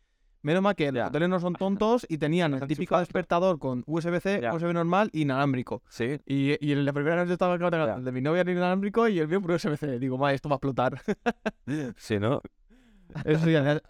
menos 0.43 0.63
mal 0.63 0.75
que 0.75 0.91
los 0.93 1.09
hoteles 1.09 1.29
no 1.29 1.41
son 1.41 1.53
tontos 1.59 2.07
y 2.09 2.19
tenían 2.19 2.55
el 2.55 2.67
típico 2.67 2.99
despertador 2.99 3.59
con 3.59 3.83
USB-C, 3.87 4.41
Ya. 4.43 4.55
USB 4.55 4.73
normal 4.73 5.11
y 5.13 5.23
inalámbrico. 5.23 5.83
Sí. 5.89 6.21
Y, 6.27 6.65
y 6.65 6.73
en 6.73 6.85
la 6.85 6.93
primera 6.93 7.17
noche 7.17 7.33
estaba 7.33 7.55
el 7.55 8.05
de 8.05 8.13
mi 8.13 8.21
novia 8.21 8.41
era 8.43 8.53
inalámbrico 8.53 9.09
y 9.09 9.19
el 9.19 9.29
mío 9.29 9.41
por 9.41 9.53
USB-C. 9.53 9.99
Digo, 9.99 10.19
madre, 10.19 10.37
esto 10.37 10.49
va 10.49 10.55
a 10.55 10.59
explotar. 10.59 11.01
Sí, 11.97 12.19
¿no? 12.19 12.41
Eso 13.25 13.49
ya, 13.49 13.81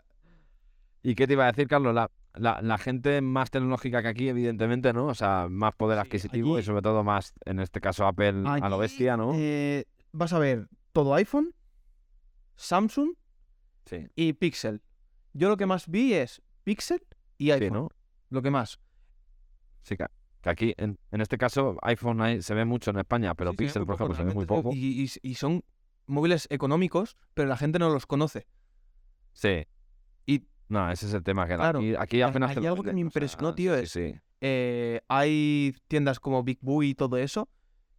¿Y 1.02 1.14
qué 1.14 1.26
te 1.26 1.32
iba 1.34 1.44
a 1.44 1.48
decir, 1.48 1.68
Carlos? 1.68 1.94
La, 1.94 2.10
la, 2.34 2.60
la 2.62 2.78
gente 2.78 3.20
más 3.20 3.50
tecnológica 3.50 4.02
que 4.02 4.08
aquí, 4.08 4.28
evidentemente, 4.28 4.92
¿no? 4.92 5.06
O 5.06 5.14
sea, 5.14 5.46
más 5.48 5.74
poder 5.74 5.98
Sí, 5.98 6.06
adquisitivo 6.06 6.58
y 6.58 6.62
sobre 6.62 6.82
todo 6.82 7.04
más, 7.04 7.32
en 7.44 7.60
este 7.60 7.80
caso, 7.80 8.06
Apple 8.06 8.42
a 8.46 8.68
lo 8.68 8.78
bestia, 8.78 9.16
¿no? 9.16 9.32
eh, 9.34 9.84
vas 10.12 10.32
a 10.32 10.38
ver 10.38 10.68
todo 10.92 11.14
iPhone, 11.14 11.54
Samsung 12.56 13.10
Sí. 13.86 14.06
y 14.14 14.32
Pixel. 14.34 14.82
Yo 15.38 15.48
lo 15.48 15.56
que 15.56 15.66
más 15.66 15.86
vi 15.88 16.14
es 16.14 16.42
Pixel 16.64 17.00
y 17.38 17.52
iPhone. 17.52 17.68
Sí, 17.68 17.72
¿no? 17.72 17.88
Lo 18.30 18.42
que 18.42 18.50
más. 18.50 18.80
Sí, 19.82 19.96
que, 19.96 20.04
aquí, 20.50 20.74
en, 20.76 20.98
en 21.12 21.20
este 21.20 21.38
caso, 21.38 21.76
iPhone 21.82 22.20
hay- 22.20 22.42
se 22.42 22.54
ve 22.54 22.64
mucho 22.64 22.90
en 22.90 22.98
España, 22.98 23.34
pero 23.34 23.52
Sí, 23.52 23.58
Pixel, 23.58 23.86
por 23.86 23.94
ejemplo, 23.94 24.16
se 24.16 24.24
ve 24.24 24.34
muy 24.34 24.46
poco. 24.46 24.70
Y, 24.72 25.04
y- 25.04 25.30
y 25.30 25.34
son 25.34 25.62
móviles 26.06 26.48
económicos, 26.50 27.16
pero 27.34 27.48
la 27.48 27.56
gente 27.56 27.78
no 27.78 27.88
los 27.88 28.04
conoce. 28.06 28.48
Sí. 29.32 29.66
Y- 30.26 30.44
No, 30.68 30.90
ese 30.90 31.06
es 31.06 31.14
el 31.14 31.22
tema, 31.22 31.46
que 31.46 31.54
Claro, 31.54 31.78
aquí, 31.78 31.94
aquí 31.96 32.16
hay- 32.16 32.22
apenas 32.22 32.56
hay 32.56 32.66
algo 32.66 32.82
que 32.82 32.92
me 32.92 33.00
o 33.00 33.04
impresionó, 33.04 33.48
sea, 33.50 33.54
tío, 33.54 33.74
es- 33.76 33.90
sí. 33.92 34.14
Eh, 34.40 35.00
hay 35.08 35.74
tiendas 35.86 36.18
como 36.20 36.42
Big 36.42 36.58
Boo 36.60 36.82
y 36.82 36.94
todo 36.94 37.16
eso, 37.16 37.48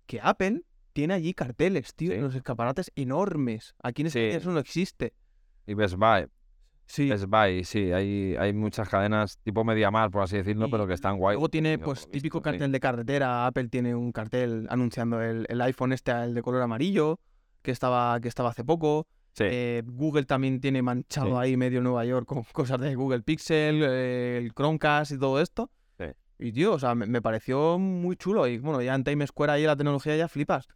que 0.05 0.19
Apple 0.21 0.63
tiene 0.93 1.13
allí 1.13 1.33
carteles, 1.33 1.95
tío, 1.95 2.11
en 2.11 2.21
los 2.21 2.35
escaparates 2.35 2.91
enormes. 2.95 3.75
Aquí 3.81 4.01
en 4.01 4.07
España 4.07 4.27
eso 4.37 4.51
no 4.51 4.59
existe. 4.59 5.13
Y 5.65 5.73
Best 5.73 5.95
Buy, 5.95 6.27
Sí. 6.89 7.07
Best 7.07 7.25
Buy, 7.27 7.63
sí, 7.63 7.91
hay, 7.91 8.35
hay 8.39 8.51
muchas 8.51 8.89
cadenas 8.89 9.37
tipo 9.43 9.63
Mediamar, 9.63 10.09
por 10.09 10.23
así 10.23 10.37
decirlo, 10.37 10.65
Y 10.67 10.71
pero 10.71 10.87
que 10.87 10.93
están 10.95 11.17
guay. 11.17 11.35
Luego 11.35 11.47
tiene, 11.49 11.77
pues, 11.77 12.09
típico 12.09 12.39
visto, 12.39 12.49
sí. 12.49 12.57
cartel 12.57 12.71
de 12.71 12.79
carretera. 12.79 13.45
Apple 13.45 13.67
tiene 13.69 13.93
un 13.93 14.11
cartel 14.11 14.65
anunciando 14.71 15.21
el, 15.21 15.45
el 15.49 15.61
iPhone 15.61 15.93
este, 15.93 16.11
el 16.11 16.33
de 16.33 16.41
color 16.41 16.63
amarillo, 16.63 17.19
que 17.61 17.69
estaba, 17.69 18.19
que 18.19 18.27
estaba 18.27 18.49
hace 18.49 18.63
poco. 18.63 19.05
Sí, 19.33 19.43
Eh, 19.47 19.83
Google 19.85 20.23
también 20.25 20.59
tiene 20.59 20.81
manchado 20.81 21.27
Sí. 21.29 21.35
ahí 21.37 21.57
medio 21.57 21.79
Nueva 21.81 22.03
York 22.05 22.25
con 22.25 22.43
cosas 22.51 22.79
de 22.81 22.95
Google 22.95 23.21
Pixel, 23.21 23.83
eh, 23.83 24.37
el 24.39 24.51
Chromecast 24.55 25.11
y 25.11 25.19
todo 25.19 25.39
esto. 25.39 25.69
Y 26.41 26.53
tío, 26.53 26.71
o 26.73 26.79
sea, 26.79 26.95
me, 26.95 27.05
me 27.05 27.21
pareció 27.21 27.77
muy 27.77 28.15
chulo. 28.15 28.47
Y 28.47 28.57
bueno, 28.59 28.81
ya 28.81 28.95
en 28.95 29.03
Times 29.03 29.27
Square 29.27 29.51
ahí 29.51 29.63
la 29.65 29.75
tecnología 29.75 30.15
ya 30.15 30.29
flipas. 30.29 30.67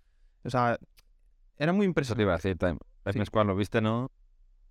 O 0.44 0.50
sea, 0.50 0.78
era 1.58 1.72
muy 1.72 1.86
eso 1.86 1.86
te 1.86 1.90
impresionante. 1.90 2.22
iba 2.24 2.34
a 2.34 2.36
decir, 2.36 2.58
Time. 2.58 2.78
Time 3.10 3.26
Square, 3.26 3.48
¿lo 3.48 3.56
viste, 3.56 3.80
no? 3.80 4.12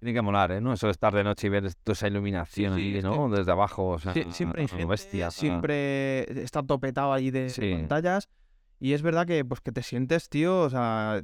Tiene 0.03 0.15
que 0.15 0.23
molar, 0.23 0.51
¿eh? 0.51 0.61
¿no? 0.61 0.73
Eso 0.73 0.89
de 0.89 0.91
estar 0.91 1.15
de 1.15 1.23
noche 1.23 1.47
y 1.47 1.51
ver 1.51 1.73
toda 1.77 1.93
esa 1.93 2.09
iluminación 2.09 2.75
Sí, 2.75 2.81
ahí, 2.81 2.97
es 2.97 3.05
¿no? 3.05 3.29
Desde 3.29 3.53
abajo, 3.53 3.87
o 3.87 3.99
sea, 4.01 4.13
Sie- 4.13 4.33
siempre 4.33 4.63
hay 4.63 4.67
gente, 4.69 4.85
bestia. 4.85 5.31
siempre 5.31 6.43
está 6.43 6.61
topetado 6.65 7.13
allí 7.13 7.31
de, 7.31 7.49
Sí. 7.51 7.73
pantallas. 7.77 8.29
Y 8.81 8.95
es 8.95 9.03
verdad 9.03 9.29
que, 9.29 9.45
pues, 9.45 9.61
que 9.61 9.71
te 9.71 9.85
sientes, 9.85 10.29
tío, 10.29 10.63
o 10.63 10.71
sea, 10.71 11.23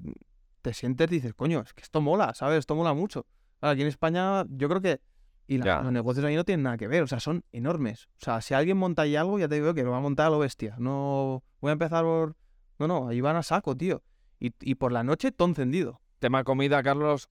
te 0.62 0.72
sientes 0.74 1.10
y 1.10 1.16
dices, 1.16 1.34
coño, 1.34 1.62
es 1.66 1.74
que 1.74 1.82
esto 1.82 2.00
mola, 2.00 2.34
¿sabes? 2.34 2.60
Esto 2.60 2.76
mola 2.76 2.94
mucho. 2.94 3.26
Claro, 3.58 3.72
aquí 3.72 3.82
en 3.82 3.88
España, 3.88 4.44
yo 4.48 4.68
creo 4.68 4.80
que. 4.80 5.00
Y 5.48 5.58
la- 5.58 5.82
los 5.82 5.90
negocios 5.90 6.24
ahí 6.24 6.36
no 6.36 6.44
tienen 6.44 6.62
nada 6.62 6.76
que 6.76 6.86
ver, 6.86 7.02
o 7.02 7.08
sea, 7.08 7.18
son 7.18 7.42
enormes. 7.50 8.06
O 8.20 8.24
sea, 8.24 8.40
si 8.42 8.54
alguien 8.54 8.76
monta 8.76 9.02
ahí 9.02 9.16
algo, 9.16 9.40
ya 9.40 9.48
te 9.48 9.56
digo 9.56 9.74
que 9.74 9.82
lo 9.82 9.90
va 9.90 9.96
a 9.96 10.00
montar 10.00 10.26
a 10.26 10.30
lo 10.30 10.38
bestia. 10.38 10.76
No 10.78 11.42
voy 11.60 11.70
a 11.70 11.72
empezar 11.72 12.04
por. 12.04 12.36
No, 12.78 12.86
no, 12.86 13.08
ahí 13.08 13.20
van 13.20 13.34
a 13.34 13.42
saco, 13.42 13.76
tío. 13.76 14.04
Y, 14.38 14.52
y 14.60 14.76
por 14.76 14.92
la 14.92 15.02
noche, 15.02 15.32
todo 15.32 15.48
encendido. 15.48 16.00
Tema 16.20 16.44
comida, 16.44 16.80
Carlos, 16.84 17.28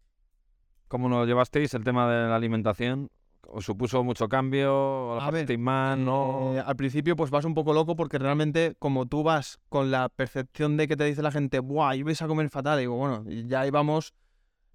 ¿cómo 0.88 1.10
lo 1.10 1.26
llevasteis? 1.26 1.74
El 1.74 1.84
tema 1.84 2.10
de 2.10 2.30
la 2.30 2.36
alimentación, 2.36 3.10
¿os 3.48 3.66
supuso 3.66 4.04
mucho 4.04 4.28
cambio? 4.28 5.16
¿La 5.18 5.26
A 5.26 5.32
ver, 5.32 5.58
mal? 5.58 6.04
¿No? 6.04 6.54
Eh, 6.56 6.64
al 6.66 6.76
principio 6.76 7.16
pues 7.16 7.32
vas 7.32 7.46
un 7.46 7.54
poco 7.54 7.74
loco 7.74 7.96
porque 7.96 8.18
realmente 8.18 8.76
como 8.80 9.06
tú 9.06 9.24
vas 9.24 9.60
con 9.70 9.92
la 9.92 10.10
percepción 10.10 10.78
de 10.78 10.88
que 10.88 10.96
te 10.96 11.06
dice 11.06 11.22
la 11.22 11.32
gente, 11.32 11.60
¡buah! 11.60 11.96
ibais 11.96 12.22
a 12.22 12.28
comer 12.28 12.50
fatal, 12.50 12.80
digo, 12.80 12.96
bueno, 12.96 13.24
y 13.28 13.48
ya 13.48 13.66
íbamos 13.66 14.14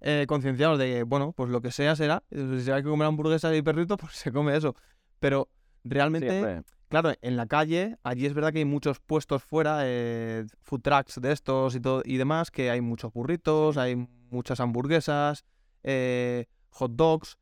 eh, 0.01 0.25
concienciados 0.27 0.77
de 0.79 0.85
que, 0.91 1.03
bueno, 1.03 1.31
pues 1.31 1.49
lo 1.49 1.61
que 1.61 1.71
sea 1.71 1.95
será. 1.95 2.23
Si 2.29 2.69
hay 2.69 2.83
que 2.83 2.89
comer 2.89 3.07
hamburguesas 3.07 3.55
y 3.55 3.61
perrito, 3.61 3.95
pues 3.97 4.13
se 4.13 4.31
come 4.31 4.55
eso. 4.55 4.75
Pero 5.19 5.47
realmente, 5.85 6.29
Siempre. 6.29 6.63
claro, 6.89 7.13
en 7.21 7.37
la 7.37 7.45
calle, 7.45 7.95
allí 8.03 8.25
es 8.25 8.33
verdad 8.33 8.51
que 8.51 8.59
hay 8.59 8.65
muchos 8.65 8.99
puestos 8.99 9.43
fuera, 9.43 9.79
eh, 9.83 10.45
food 10.61 10.81
trucks 10.81 11.21
de 11.21 11.31
estos 11.31 11.75
y, 11.75 11.79
todo, 11.79 12.01
y 12.03 12.17
demás, 12.17 12.51
que 12.51 12.69
hay 12.69 12.81
muchos 12.81 13.13
burritos, 13.13 13.77
hay 13.77 13.95
muchas 14.29 14.59
hamburguesas, 14.59 15.45
eh, 15.83 16.45
hot 16.69 16.91
dogs, 16.95 17.37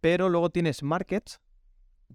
pero 0.00 0.28
luego 0.28 0.50
tienes 0.50 0.82
markets 0.82 1.40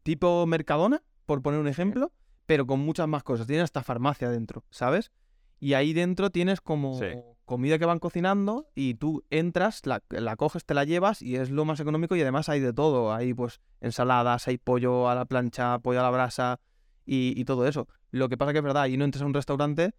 tipo 0.03 0.45
Mercadona, 0.45 1.03
por 1.25 1.41
poner 1.41 1.59
un 1.59 1.67
ejemplo, 1.67 2.11
pero 2.45 2.65
con 2.65 2.79
muchas 2.79 3.07
más 3.07 3.23
cosas. 3.23 3.47
Tienes 3.47 3.65
hasta 3.65 3.83
farmacia 3.83 4.29
dentro, 4.29 4.63
¿sabes? 4.69 5.11
Y 5.59 5.73
ahí 5.73 5.93
dentro 5.93 6.29
tienes 6.31 6.59
como 6.61 6.93
Sí. 6.95 7.05
comida 7.45 7.77
que 7.77 7.85
van 7.85 7.99
cocinando 7.99 8.69
y 8.75 8.95
tú 8.95 9.23
entras, 9.29 9.85
la, 9.85 10.01
la 10.09 10.35
coges, 10.35 10.65
te 10.65 10.73
la 10.73 10.83
llevas 10.85 11.21
y 11.21 11.35
es 11.35 11.49
lo 11.49 11.65
más 11.65 11.79
económico 11.79 12.15
y 12.15 12.21
además 12.21 12.49
hay 12.49 12.59
de 12.59 12.73
todo. 12.73 13.13
Hay 13.13 13.33
pues 13.33 13.59
ensaladas, 13.79 14.47
hay 14.47 14.57
pollo 14.57 15.09
a 15.09 15.15
la 15.15 15.25
plancha, 15.25 15.77
pollo 15.79 15.99
a 15.99 16.03
la 16.03 16.09
brasa 16.09 16.59
y, 17.05 17.33
y 17.39 17.45
todo 17.45 17.67
eso. 17.67 17.87
Lo 18.09 18.27
que 18.29 18.37
pasa 18.37 18.53
que 18.53 18.59
es 18.59 18.63
verdad, 18.63 18.83
ahí 18.83 18.97
no 18.97 19.05
entras 19.05 19.21
a 19.21 19.25
un 19.25 19.33
restaurante 19.33 19.93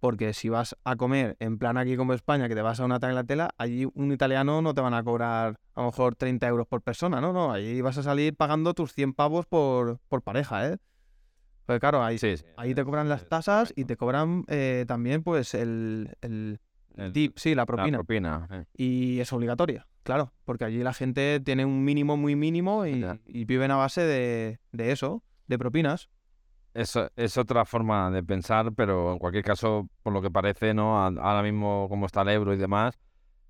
porque 0.00 0.32
si 0.32 0.48
vas 0.48 0.76
a 0.84 0.96
comer 0.96 1.36
en 1.40 1.58
plan 1.58 1.76
aquí 1.76 1.96
como 1.96 2.12
España, 2.12 2.48
que 2.48 2.54
te 2.54 2.62
vas 2.62 2.80
a 2.80 2.84
una 2.84 3.00
tela, 3.00 3.50
allí 3.58 3.86
un 3.94 4.12
italiano 4.12 4.62
no 4.62 4.74
te 4.74 4.80
van 4.80 4.94
a 4.94 5.02
cobrar 5.02 5.58
a 5.74 5.80
lo 5.80 5.86
mejor 5.86 6.14
30 6.14 6.46
euros 6.48 6.66
por 6.66 6.82
persona, 6.82 7.20
no, 7.20 7.32
no, 7.32 7.52
allí 7.52 7.80
vas 7.80 7.98
a 7.98 8.02
salir 8.02 8.34
pagando 8.36 8.74
tus 8.74 8.92
100 8.92 9.12
pavos 9.12 9.46
por, 9.46 9.98
por 10.08 10.22
pareja, 10.22 10.68
¿eh? 10.68 10.76
Pues 11.66 11.80
claro, 11.80 12.02
ahí, 12.02 12.18
Sí, 12.18 12.36
sí. 12.38 12.44
ahí 12.56 12.74
te 12.74 12.82
cobran 12.84 13.08
las 13.10 13.28
tasas 13.28 13.72
y 13.76 13.84
te 13.84 13.96
cobran 13.96 14.44
eh, 14.48 14.84
también 14.88 15.22
pues 15.22 15.52
el, 15.54 16.16
el 16.22 16.60
El- 16.96 17.12
tip, 17.12 17.36
sí, 17.36 17.54
la 17.54 17.62
La 17.62 17.66
propina. 17.66 17.98
propina. 17.98 18.48
eh. 18.50 18.64
Y 18.74 19.20
es 19.20 19.30
obligatoria, 19.34 19.86
claro, 20.02 20.32
porque 20.44 20.64
allí 20.64 20.82
la 20.82 20.94
gente 20.94 21.40
tiene 21.44 21.66
un 21.66 21.84
mínimo 21.84 22.16
muy 22.16 22.36
mínimo 22.36 22.86
y, 22.86 23.04
y 23.26 23.44
viven 23.44 23.70
a 23.70 23.76
base 23.76 24.00
de, 24.00 24.60
de 24.72 24.92
eso, 24.92 25.22
de 25.46 25.58
propinas. 25.58 26.08
Eso 26.80 27.10
es 27.16 27.36
otra 27.36 27.64
forma 27.64 28.08
de 28.10 28.22
pensar, 28.22 28.72
pero 28.72 29.12
en 29.12 29.18
cualquier 29.18 29.42
caso, 29.42 29.88
por 30.04 30.12
lo 30.12 30.22
que 30.22 30.30
parece, 30.30 30.74
¿no? 30.74 30.96
Ahora 31.02 31.42
mismo, 31.42 31.86
como 31.88 32.06
está 32.06 32.22
el 32.22 32.28
euro 32.28 32.54
y 32.54 32.56
demás, 32.56 32.98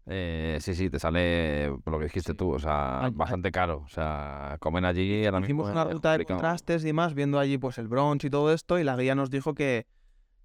eh, 0.06 0.56
sí, 0.62 0.74
sí, 0.74 0.88
te 0.88 0.98
sale 0.98 1.70
por 1.84 1.92
lo 1.92 1.98
que 1.98 2.06
dijiste 2.06 2.32
Sí. 2.32 2.38
tú, 2.38 2.52
o 2.54 2.58
sea, 2.58 3.04
Ay, 3.04 3.10
bastante 3.14 3.50
caro. 3.50 3.82
O 3.84 3.88
sea, 3.88 4.56
comer 4.60 4.86
allí 4.86 5.26
ahora 5.26 5.40
mismo 5.40 5.62
Hicimos 5.64 5.70
una 5.72 5.84
ruta 5.84 6.16
de 6.16 6.24
contrastes 6.24 6.82
y 6.84 6.86
demás, 6.86 7.12
viendo 7.12 7.38
allí 7.38 7.58
pues 7.58 7.76
el 7.76 7.88
brunch 7.88 8.24
y 8.24 8.30
todo 8.30 8.50
esto, 8.50 8.78
y 8.78 8.84
la 8.84 8.96
guía 8.96 9.14
nos 9.14 9.28
dijo 9.28 9.52
que, 9.52 9.86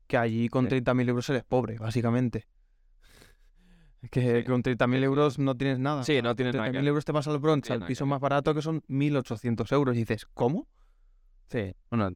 que 0.08 0.18
allí 0.18 0.50
con 0.50 0.66
Sí. 0.66 0.70
30.000 0.82 1.08
euros 1.08 1.30
eres 1.30 1.46
pobre, 1.46 1.78
básicamente. 1.78 2.48
Que 4.12 4.40
Sí. 4.42 4.44
con 4.44 4.62
30.000 4.62 5.02
euros 5.06 5.40
no 5.40 5.56
tienes 5.56 5.80
nada. 5.80 6.04
Sí, 6.04 6.22
no 6.22 6.36
tienes 6.36 6.54
nada 6.56 6.66
que 6.68 6.72
30.000 6.74 6.82
ver. 6.84 6.88
euros 6.90 7.06
te 7.06 7.14
vas 7.14 7.26
al 7.30 7.40
brunch, 7.40 7.64
tiene 7.64 7.76
al 7.76 7.80
nada 7.80 7.88
piso 7.88 8.06
más 8.06 8.20
barato 8.20 8.54
que 8.54 8.62
son 8.62 8.84
1.800 8.90 9.72
euros. 9.72 9.96
Y 9.96 10.00
dices, 10.00 10.26
¿cómo? 10.34 10.68
Sí. 11.48 11.74
Bueno, 11.90 12.10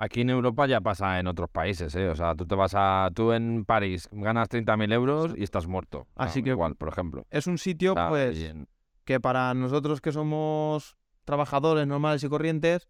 aquí 0.00 0.22
en 0.22 0.30
Europa 0.30 0.66
ya 0.66 0.80
pasa 0.80 1.20
en 1.20 1.26
otros 1.28 1.48
países, 1.50 1.94
¿eh? 1.94 2.08
O 2.08 2.16
sea, 2.16 2.34
tú 2.34 2.46
te 2.46 2.54
vas 2.56 2.72
a... 2.74 3.08
Tú 3.14 3.32
en 3.32 3.64
París 3.64 4.08
ganas 4.10 4.48
30.000 4.48 4.90
euros 4.92 5.32
y 5.36 5.44
estás 5.44 5.66
muerto. 5.68 6.08
Así 6.16 6.40
Ah, 6.40 6.42
que- 6.42 6.50
Igual, 6.50 6.74
por 6.74 6.88
ejemplo. 6.88 7.26
Es 7.30 7.46
un 7.46 7.58
sitio, 7.58 7.94
pues, 8.08 8.36
bien. 8.36 8.66
que 9.04 9.20
para 9.20 9.54
nosotros 9.54 10.00
que 10.00 10.10
somos 10.10 10.96
trabajadores 11.24 11.86
normales 11.86 12.24
y 12.24 12.28
corrientes, 12.28 12.88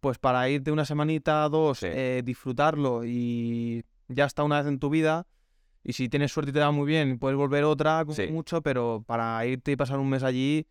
pues 0.00 0.18
para 0.18 0.48
irte 0.48 0.72
una 0.72 0.84
semanita, 0.84 1.48
dos, 1.48 1.78
Sí. 1.78 1.86
eh, 1.88 2.22
disfrutarlo 2.24 3.04
y 3.04 3.84
ya 4.08 4.24
está 4.26 4.42
una 4.44 4.58
vez 4.58 4.66
en 4.66 4.78
tu 4.78 4.90
vida. 4.90 5.26
Y 5.84 5.92
si 5.94 6.08
tienes 6.10 6.32
suerte 6.32 6.50
y 6.50 6.54
te 6.54 6.60
va 6.60 6.72
muy 6.72 6.86
bien, 6.86 7.18
puedes 7.18 7.36
volver 7.38 7.64
otra 7.64 8.04
Sí. 8.10 8.26
mucho, 8.28 8.60
pero 8.60 9.02
para 9.06 9.44
irte 9.46 9.72
y 9.72 9.76
pasar 9.76 9.98
un 9.98 10.08
mes 10.10 10.22
allí, 10.22 10.66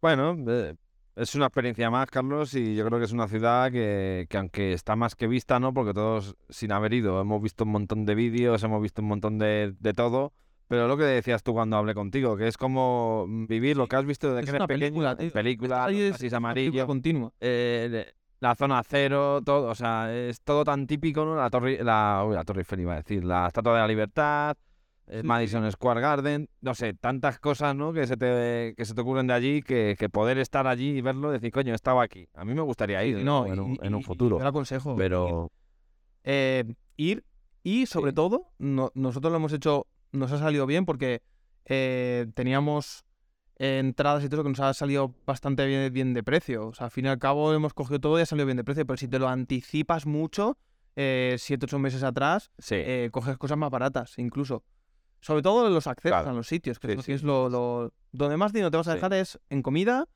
Bueno, 0.00 0.36
eh, 0.48 0.74
es 1.16 1.34
una 1.34 1.46
experiencia 1.46 1.90
más, 1.90 2.08
Carlos, 2.10 2.54
y 2.54 2.74
yo 2.74 2.86
creo 2.86 2.98
que 2.98 3.04
es 3.04 3.12
una 3.12 3.28
ciudad 3.28 3.70
que, 3.70 4.26
que 4.28 4.36
aunque 4.38 4.72
está 4.72 4.96
más 4.96 5.14
que 5.14 5.26
vista, 5.26 5.60
¿no? 5.60 5.74
Porque 5.74 5.92
todos, 5.92 6.36
sin 6.48 6.72
haber 6.72 6.92
ido, 6.94 7.20
hemos 7.20 7.42
visto 7.42 7.64
un 7.64 7.70
montón 7.70 8.06
de 8.06 8.14
vídeos, 8.14 8.62
hemos 8.62 8.80
visto 8.80 9.02
un 9.02 9.08
montón 9.08 9.38
de, 9.38 9.74
de 9.78 9.92
todo, 9.92 10.32
pero 10.68 10.88
lo 10.88 10.96
que 10.96 11.04
decías 11.04 11.42
tú 11.42 11.52
cuando 11.52 11.76
hablé 11.76 11.94
contigo, 11.94 12.36
que 12.36 12.48
es 12.48 12.56
como 12.56 13.26
vivir 13.46 13.76
lo 13.76 13.86
que 13.88 13.96
has 13.96 14.06
visto 14.06 14.28
desde 14.28 14.40
Es 14.40 14.44
que 14.46 14.50
eres 14.50 14.60
una 14.60 14.66
pequeño, 14.66 15.00
película, 15.02 15.32
película, 15.32 15.88
los 15.90 15.98
es 16.00 16.16
película 16.18 16.36
amarillos, 16.38 16.86
continua. 16.86 17.32
eh, 17.40 18.12
la 18.40 18.54
zona 18.56 18.82
cero, 18.82 19.40
todo, 19.44 19.68
o 19.68 19.74
sea, 19.74 20.12
es 20.12 20.40
todo 20.40 20.64
tan 20.64 20.86
típico, 20.86 21.24
¿no? 21.24 21.36
La 21.36 21.48
torre, 21.50 21.84
la, 21.84 22.24
uy, 22.26 22.34
la 22.34 22.42
torre 22.42 22.62
Eiffel 22.62 22.80
iba 22.80 22.94
a 22.94 22.96
decir, 22.96 23.22
la 23.22 23.46
Estatua 23.46 23.74
de 23.74 23.78
la 23.80 23.86
Libertad, 23.86 24.56
Madison 25.24 25.70
Square 25.70 26.00
Garden, 26.00 26.48
no 26.60 26.74
sé, 26.74 26.94
tantas 26.94 27.38
cosas, 27.38 27.74
¿no? 27.74 27.92
Que 27.92 28.06
se 28.06 28.16
te, 28.16 28.74
que 28.76 28.84
se 28.84 28.94
te 28.94 29.00
ocurren 29.00 29.26
de 29.26 29.34
allí, 29.34 29.62
que, 29.62 29.96
que 29.98 30.08
poder 30.08 30.38
estar 30.38 30.66
allí 30.66 30.90
y 30.96 31.00
verlo, 31.00 31.30
decir, 31.30 31.50
coño, 31.52 31.74
estaba 31.74 32.02
aquí. 32.02 32.28
A 32.34 32.44
mí 32.44 32.54
me 32.54 32.62
gustaría 32.62 33.04
ir 33.04 33.18
no, 33.24 33.46
en, 33.46 33.60
un, 33.60 33.72
y- 33.72 33.78
en 33.82 33.94
un 33.94 34.00
y- 34.00 34.02
y 34.02 34.06
futuro, 34.06 34.38
Yo 34.38 34.42
le 34.44 34.48
aconsejo. 34.48 34.96
pero 34.96 35.50
eh, 36.24 36.64
ir 36.96 37.24
y 37.62 37.86
sobre 37.86 38.10
Sí. 38.12 38.14
todo 38.14 38.52
no- 38.58 38.90
nosotros 38.94 39.30
lo 39.32 39.36
hemos 39.38 39.52
hecho, 39.52 39.86
nos 40.12 40.30
ha 40.32 40.38
salido 40.38 40.66
bien 40.66 40.84
porque 40.86 41.22
eh, 41.66 42.26
teníamos 42.34 43.04
eh, 43.58 43.78
entradas 43.78 44.24
y 44.24 44.28
todo 44.28 44.42
que 44.42 44.48
nos 44.48 44.60
ha 44.60 44.74
salido 44.74 45.14
bastante 45.26 45.66
bien, 45.66 45.92
bien 45.92 46.14
de 46.14 46.22
precio. 46.24 46.68
O 46.68 46.74
sea, 46.74 46.86
al 46.86 46.90
fin 46.90 47.04
y 47.04 47.08
al 47.08 47.18
cabo 47.18 47.52
hemos 47.52 47.74
cogido 47.74 48.00
todo 48.00 48.18
y 48.18 48.22
ha 48.22 48.26
salido 48.26 48.46
bien 48.46 48.56
de 48.56 48.64
precio, 48.64 48.84
pero 48.86 48.96
si 48.96 49.06
te 49.08 49.18
lo 49.20 49.28
anticipas 49.28 50.06
mucho, 50.06 50.58
eh, 50.96 51.36
siete, 51.38 51.66
ocho 51.66 51.78
meses 51.78 52.02
atrás, 52.02 52.50
sí, 52.58 52.74
eh, 52.78 53.10
coges 53.12 53.36
cosas 53.38 53.58
más 53.58 53.70
baratas 53.70 54.18
incluso. 54.18 54.64
Sobre 55.22 55.40
todo 55.40 55.70
los 55.70 55.86
accesos 55.86 56.10
Claro. 56.18 56.30
a 56.30 56.32
los 56.34 56.46
sitios, 56.46 56.78
que 56.78 56.88
Sí, 56.88 56.92
eso 56.92 57.02
sí 57.02 57.06
sí, 57.06 57.12
es 57.12 57.20
sí, 57.22 57.26
lo, 57.26 57.46
sí. 57.46 57.52
lo- 57.52 57.92
donde 58.12 58.36
más 58.36 58.52
dinero 58.52 58.70
te 58.70 58.76
vas 58.76 58.88
a 58.88 58.90
Sí. 58.92 58.96
dejar 58.96 59.14
es 59.14 59.40
en 59.48 59.62
comida. 59.62 60.06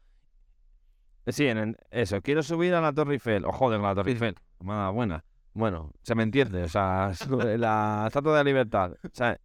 sí, 1.29 1.47
en, 1.47 1.59
en- 1.59 1.77
eso, 1.91 2.21
quiero 2.23 2.43
subir 2.43 2.75
a 2.75 2.81
la 2.81 2.93
Torre 2.93 3.15
Eiffel, 3.15 3.45
o 3.47 3.53
joder, 3.53 3.81
la 3.81 3.95
Torre 3.95 4.11
Sí. 4.11 4.13
Eiffel, 4.13 4.37
mala 4.61 4.91
buena. 4.91 5.25
Bueno, 5.55 5.91
se 6.03 6.15
me 6.15 6.23
entiende, 6.23 6.63
o 6.65 6.69
sea, 6.69 7.13
la 7.57 8.05
Estatua 8.09 8.33
de 8.33 8.39
la 8.39 8.45
Libertad, 8.45 8.93
o 8.93 9.09
sea, 9.13 9.37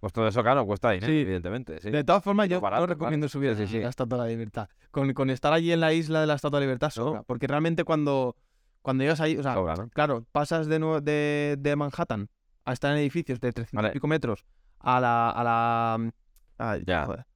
pues 0.00 0.12
todo 0.12 0.26
eso, 0.28 0.42
claro, 0.42 0.66
cuesta 0.66 0.90
dinero, 0.90 1.06
Sí. 1.12 1.20
evidentemente, 1.20 1.80
sí. 1.80 1.90
De 1.90 2.02
todas 2.04 2.22
formas, 2.24 2.48
yo 2.48 2.60
barato, 2.60 2.80
no 2.82 2.86
recomiendo 2.88 3.28
subir 3.28 3.54
Sí, 3.56 3.62
a 3.62 3.66
sí, 3.66 3.72
sí. 3.74 3.80
la 3.80 3.88
Estatua 3.90 4.18
de 4.18 4.24
la 4.24 4.28
Libertad. 4.30 4.68
Con, 4.90 5.12
con 5.14 5.30
estar 5.30 5.52
allí 5.52 5.72
en 5.72 5.80
la 5.80 5.92
isla 5.92 6.20
de 6.20 6.26
la 6.26 6.34
Estatua 6.34 6.58
de 6.58 6.64
la 6.66 6.68
Libertad 6.68 6.90
sobra. 6.90 7.22
Porque 7.22 7.46
realmente 7.46 7.84
cuando, 7.84 8.36
cuando 8.82 9.04
llegas 9.04 9.20
ahí, 9.20 9.36
o 9.38 9.42
sea, 9.42 9.54
Sobra, 9.54 9.76
¿no? 9.76 9.88
claro, 9.90 10.24
pasas 10.32 10.66
de, 10.66 10.78
de, 11.02 11.56
de 11.58 11.76
Manhattan 11.76 12.28
a 12.64 12.72
estar 12.72 12.92
en 12.92 12.98
edificios 12.98 13.40
de 13.40 13.52
300 13.52 13.72
y 13.72 13.76
Vale. 13.76 13.90
pico 13.92 14.06
metros 14.08 14.44
a 14.80 15.00
la... 15.00 15.30
A 15.30 15.44
la 15.44 16.10
a- 16.58 16.78
Ya. 16.78 17.06
joder. 17.06 17.26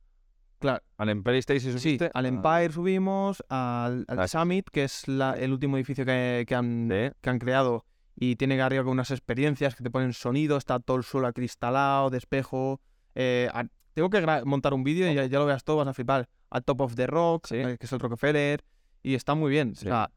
Claro, 0.58 0.82
Al 0.96 1.08
Empire 1.10 1.38
State 1.38 1.60
si 1.60 1.72
sí, 1.72 1.78
subiste, 1.78 2.10
al 2.14 2.24
ah, 2.24 2.28
Empire 2.28 2.72
subimos, 2.72 3.42
al, 3.50 4.06
al 4.08 4.28
Summit, 4.28 4.68
que 4.70 4.84
es 4.84 5.06
la- 5.08 5.34
el 5.34 5.52
último 5.52 5.76
edificio 5.76 6.06
que, 6.06 6.44
que 6.48 6.54
han, 6.54 6.88
que 6.88 7.30
han 7.30 7.38
creado 7.38 7.84
y 8.16 8.36
tiene 8.36 8.60
arriba 8.62 8.82
con 8.84 8.92
unas 8.92 9.10
experiencias 9.10 9.74
que 9.74 9.82
te 9.82 9.90
ponen 9.90 10.12
sonido, 10.14 10.56
está 10.56 10.78
todo 10.80 10.96
el 10.96 11.02
suelo 11.04 11.26
acristalado, 11.26 12.08
de 12.10 12.18
espejo. 12.18 12.80
eh, 13.14 13.48
a- 13.52 13.64
tengo 13.92 14.08
que 14.10 14.20
montar 14.44 14.72
un 14.74 14.82
vídeo 14.84 15.10
y 15.10 15.14
ya, 15.14 15.26
ya 15.26 15.38
lo 15.38 15.46
veas 15.46 15.62
todo, 15.64 15.76
vas 15.76 15.88
a 15.88 15.92
flipar. 15.94 16.28
Al 16.50 16.64
Top 16.64 16.80
of 16.80 16.94
the 16.96 17.06
Rock, 17.06 17.46
Sí. 17.48 17.56
eh, 17.56 17.76
que 17.78 17.86
es 17.86 17.92
el 17.92 18.00
Rockefeller, 18.00 18.64
y 19.02 19.14
está 19.14 19.34
muy 19.34 19.50
bien. 19.50 19.74
Sí. 19.76 19.86
O 19.86 19.90
sea, 19.90 20.10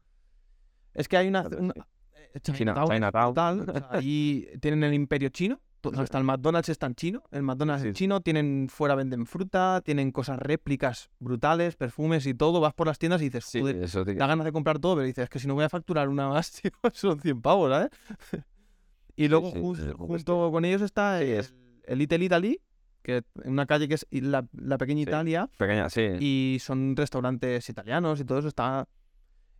es 0.94 1.06
que 1.08 1.16
hay 1.16 1.28
una... 1.28 1.42
Eh, 1.42 2.40
China- 2.40 2.56
Chinatown 2.58 2.88
Chinatown. 2.90 3.26
brutal, 3.34 3.60
o 3.68 3.72
sea, 3.78 3.88
allí 3.90 4.48
tienen 4.60 4.82
el 4.84 4.94
imperio 4.94 5.28
chino. 5.28 5.60
Hasta 5.96 6.18
el 6.18 6.24
McDonald's 6.24 6.68
está 6.68 6.86
en 6.86 6.94
chino, 6.94 7.22
el 7.30 7.42
McDonald's 7.42 7.82
Sí, 7.82 7.88
es 7.88 7.94
chino, 7.94 8.20
tienen 8.20 8.68
fuera 8.70 8.94
venden 8.94 9.26
fruta, 9.26 9.80
tienen 9.84 10.10
cosas 10.12 10.38
réplicas 10.38 11.10
brutales, 11.18 11.76
perfumes 11.76 12.26
y 12.26 12.34
todo, 12.34 12.60
vas 12.60 12.74
por 12.74 12.86
las 12.86 12.98
tiendas 12.98 13.20
y 13.22 13.26
dices, 13.26 13.44
Sí, 13.44 13.60
joder, 13.60 13.76
eso 13.82 14.04
te- 14.04 14.14
da 14.14 14.26
ganas 14.26 14.44
de 14.44 14.52
comprar 14.52 14.78
todo, 14.78 14.96
pero 14.96 15.06
dices, 15.06 15.24
es 15.24 15.30
que 15.30 15.38
si 15.38 15.46
no 15.46 15.54
voy 15.54 15.64
a 15.64 15.68
facturar 15.68 16.08
una 16.08 16.28
más, 16.28 16.50
tío, 16.62 16.70
son 16.92 17.20
100 17.20 17.40
pavos, 17.42 17.70
¿sabes? 17.70 17.90
y 19.16 19.28
luego 19.28 19.50
sí, 19.52 19.82
es 19.82 19.94
junto 19.94 20.50
con 20.50 20.64
ellos 20.64 20.82
está 20.82 21.18
Sí, 21.20 21.24
el, 21.24 21.30
es- 21.38 21.54
el 21.84 21.98
Little 21.98 22.24
Italy, 22.24 22.60
que 23.02 23.22
en 23.44 23.52
una 23.52 23.64
calle 23.66 23.88
que 23.88 23.94
es 23.94 24.06
la, 24.10 24.46
la 24.52 24.76
pequeña 24.78 24.98
Sí. 24.98 25.08
Italia, 25.08 25.48
pequeña, 25.56 25.88
sí. 25.88 26.02
y 26.20 26.58
son 26.60 26.94
restaurantes 26.96 27.68
italianos 27.68 28.20
y 28.20 28.24
todo 28.24 28.38
eso 28.40 28.48
está... 28.48 28.86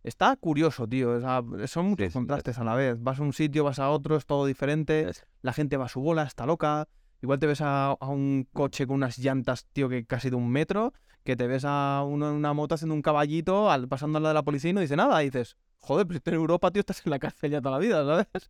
Está 0.03 0.35
curioso, 0.37 0.87
tío. 0.87 1.11
o 1.11 1.19
sea, 1.19 1.43
son 1.67 1.87
muchos 1.87 2.07
sí, 2.07 2.13
contrastes 2.13 2.57
a 2.57 2.63
la 2.63 2.75
vez. 2.75 3.01
Vas 3.01 3.19
a 3.19 3.23
un 3.23 3.33
sitio, 3.33 3.63
vas 3.63 3.79
a 3.79 3.89
otro, 3.89 4.15
es 4.15 4.25
todo 4.25 4.45
diferente. 4.45 5.11
La 5.41 5.53
gente 5.53 5.77
va 5.77 5.85
a 5.85 5.89
su 5.89 6.01
bola, 6.01 6.23
está 6.23 6.45
loca. 6.45 6.87
Igual 7.21 7.39
te 7.39 7.47
ves 7.47 7.61
a, 7.61 7.91
a 7.91 8.07
un 8.07 8.47
coche 8.53 8.87
con 8.87 8.95
unas 8.97 9.17
llantas, 9.17 9.65
tío, 9.73 9.89
que 9.89 10.05
casi 10.05 10.29
de 10.29 10.35
un 10.35 10.49
metro. 10.49 10.93
Que 11.23 11.35
te 11.35 11.47
ves 11.47 11.63
a 11.65 12.03
uno 12.07 12.29
en 12.29 12.35
una 12.35 12.53
moto 12.53 12.75
haciendo 12.75 12.95
un 12.95 13.01
caballito, 13.01 13.69
al, 13.69 13.89
pasando 13.89 14.17
al 14.17 14.23
lado 14.23 14.33
de 14.33 14.39
la 14.39 14.43
policía 14.43 14.69
y 14.71 14.73
no 14.73 14.81
dice 14.81 14.95
nada. 14.95 15.21
Y 15.21 15.25
dices, 15.25 15.57
joder, 15.79 16.07
pero 16.07 16.37
en 16.37 16.41
Europa, 16.41 16.71
tío, 16.71 16.79
estás 16.79 17.05
en 17.05 17.11
la 17.11 17.19
cárcel 17.19 17.51
ya 17.51 17.61
toda 17.61 17.77
la 17.77 17.79
vida, 17.79 18.05
¿sabes? 18.05 18.49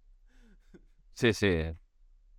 Sí, 1.13 1.33
sí. 1.33 1.63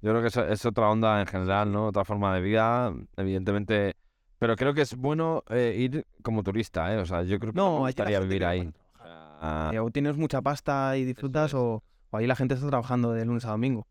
Yo 0.02 0.12
creo 0.12 0.22
que 0.22 0.28
eso 0.28 0.46
es 0.46 0.64
otra 0.64 0.88
onda 0.88 1.20
en 1.20 1.26
general, 1.26 1.70
¿no? 1.70 1.88
Otra 1.88 2.04
forma 2.04 2.34
de 2.34 2.40
vida, 2.40 2.94
evidentemente. 3.16 3.96
Pero 4.38 4.56
creo 4.56 4.72
que 4.72 4.82
es 4.82 4.96
bueno 4.96 5.44
eh, 5.50 5.74
ir 5.76 6.06
como 6.22 6.42
turista, 6.42 6.94
¿eh? 6.94 6.96
O 6.96 7.04
sea, 7.04 7.22
yo 7.22 7.38
creo 7.38 7.52
que 7.52 7.58
No, 7.58 7.74
me 7.74 7.80
la 7.80 7.86
gustaría 7.88 8.20
vivir 8.20 8.44
ahí. 8.46 8.72
Ah, 9.40 9.70
Eh, 9.72 9.78
o 9.80 9.90
tienes 9.90 10.16
mucha 10.16 10.42
pasta 10.42 10.96
y 10.96 11.04
disfrutas, 11.04 11.50
es. 11.50 11.54
o, 11.54 11.82
o 12.10 12.16
ahí 12.16 12.26
la 12.26 12.36
gente 12.36 12.54
está 12.54 12.68
trabajando 12.68 13.12
de 13.12 13.24
lunes 13.24 13.44
a 13.46 13.50
domingo. 13.50 13.86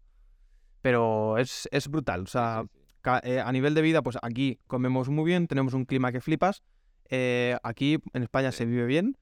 Pero 0.82 1.38
es, 1.38 1.68
es 1.72 1.88
brutal. 1.90 2.22
O 2.22 2.28
sea, 2.28 2.62
sí, 2.64 2.70
sí. 2.80 2.86
ca- 3.02 3.22
eh, 3.24 3.42
a 3.42 3.52
nivel 3.52 3.74
de 3.74 3.82
vida, 3.82 4.02
pues 4.02 4.18
aquí 4.22 4.60
comemos 4.68 5.10
muy 5.10 5.26
bien, 5.26 5.48
tenemos 5.48 5.74
un 5.74 5.86
clima 5.86 6.12
que 6.12 6.22
flipas. 6.22 6.62
eh, 7.10 7.58
aquí 7.64 7.98
en 8.14 8.22
España 8.24 8.52
se 8.52 8.66
vive 8.66 8.86
bien, 8.86 9.18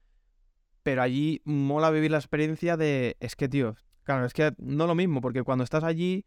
pero 0.82 1.00
allí 1.02 1.40
mola 1.44 1.90
vivir 1.90 2.10
la 2.10 2.18
experiencia 2.18 2.76
de. 2.76 3.16
Es 3.20 3.34
que, 3.34 3.48
tío, 3.48 3.74
claro, 4.04 4.26
es 4.26 4.34
que 4.34 4.52
no 4.58 4.86
lo 4.86 4.94
mismo, 4.94 5.20
porque 5.22 5.42
cuando 5.42 5.64
estás 5.64 5.84
allí 5.84 6.26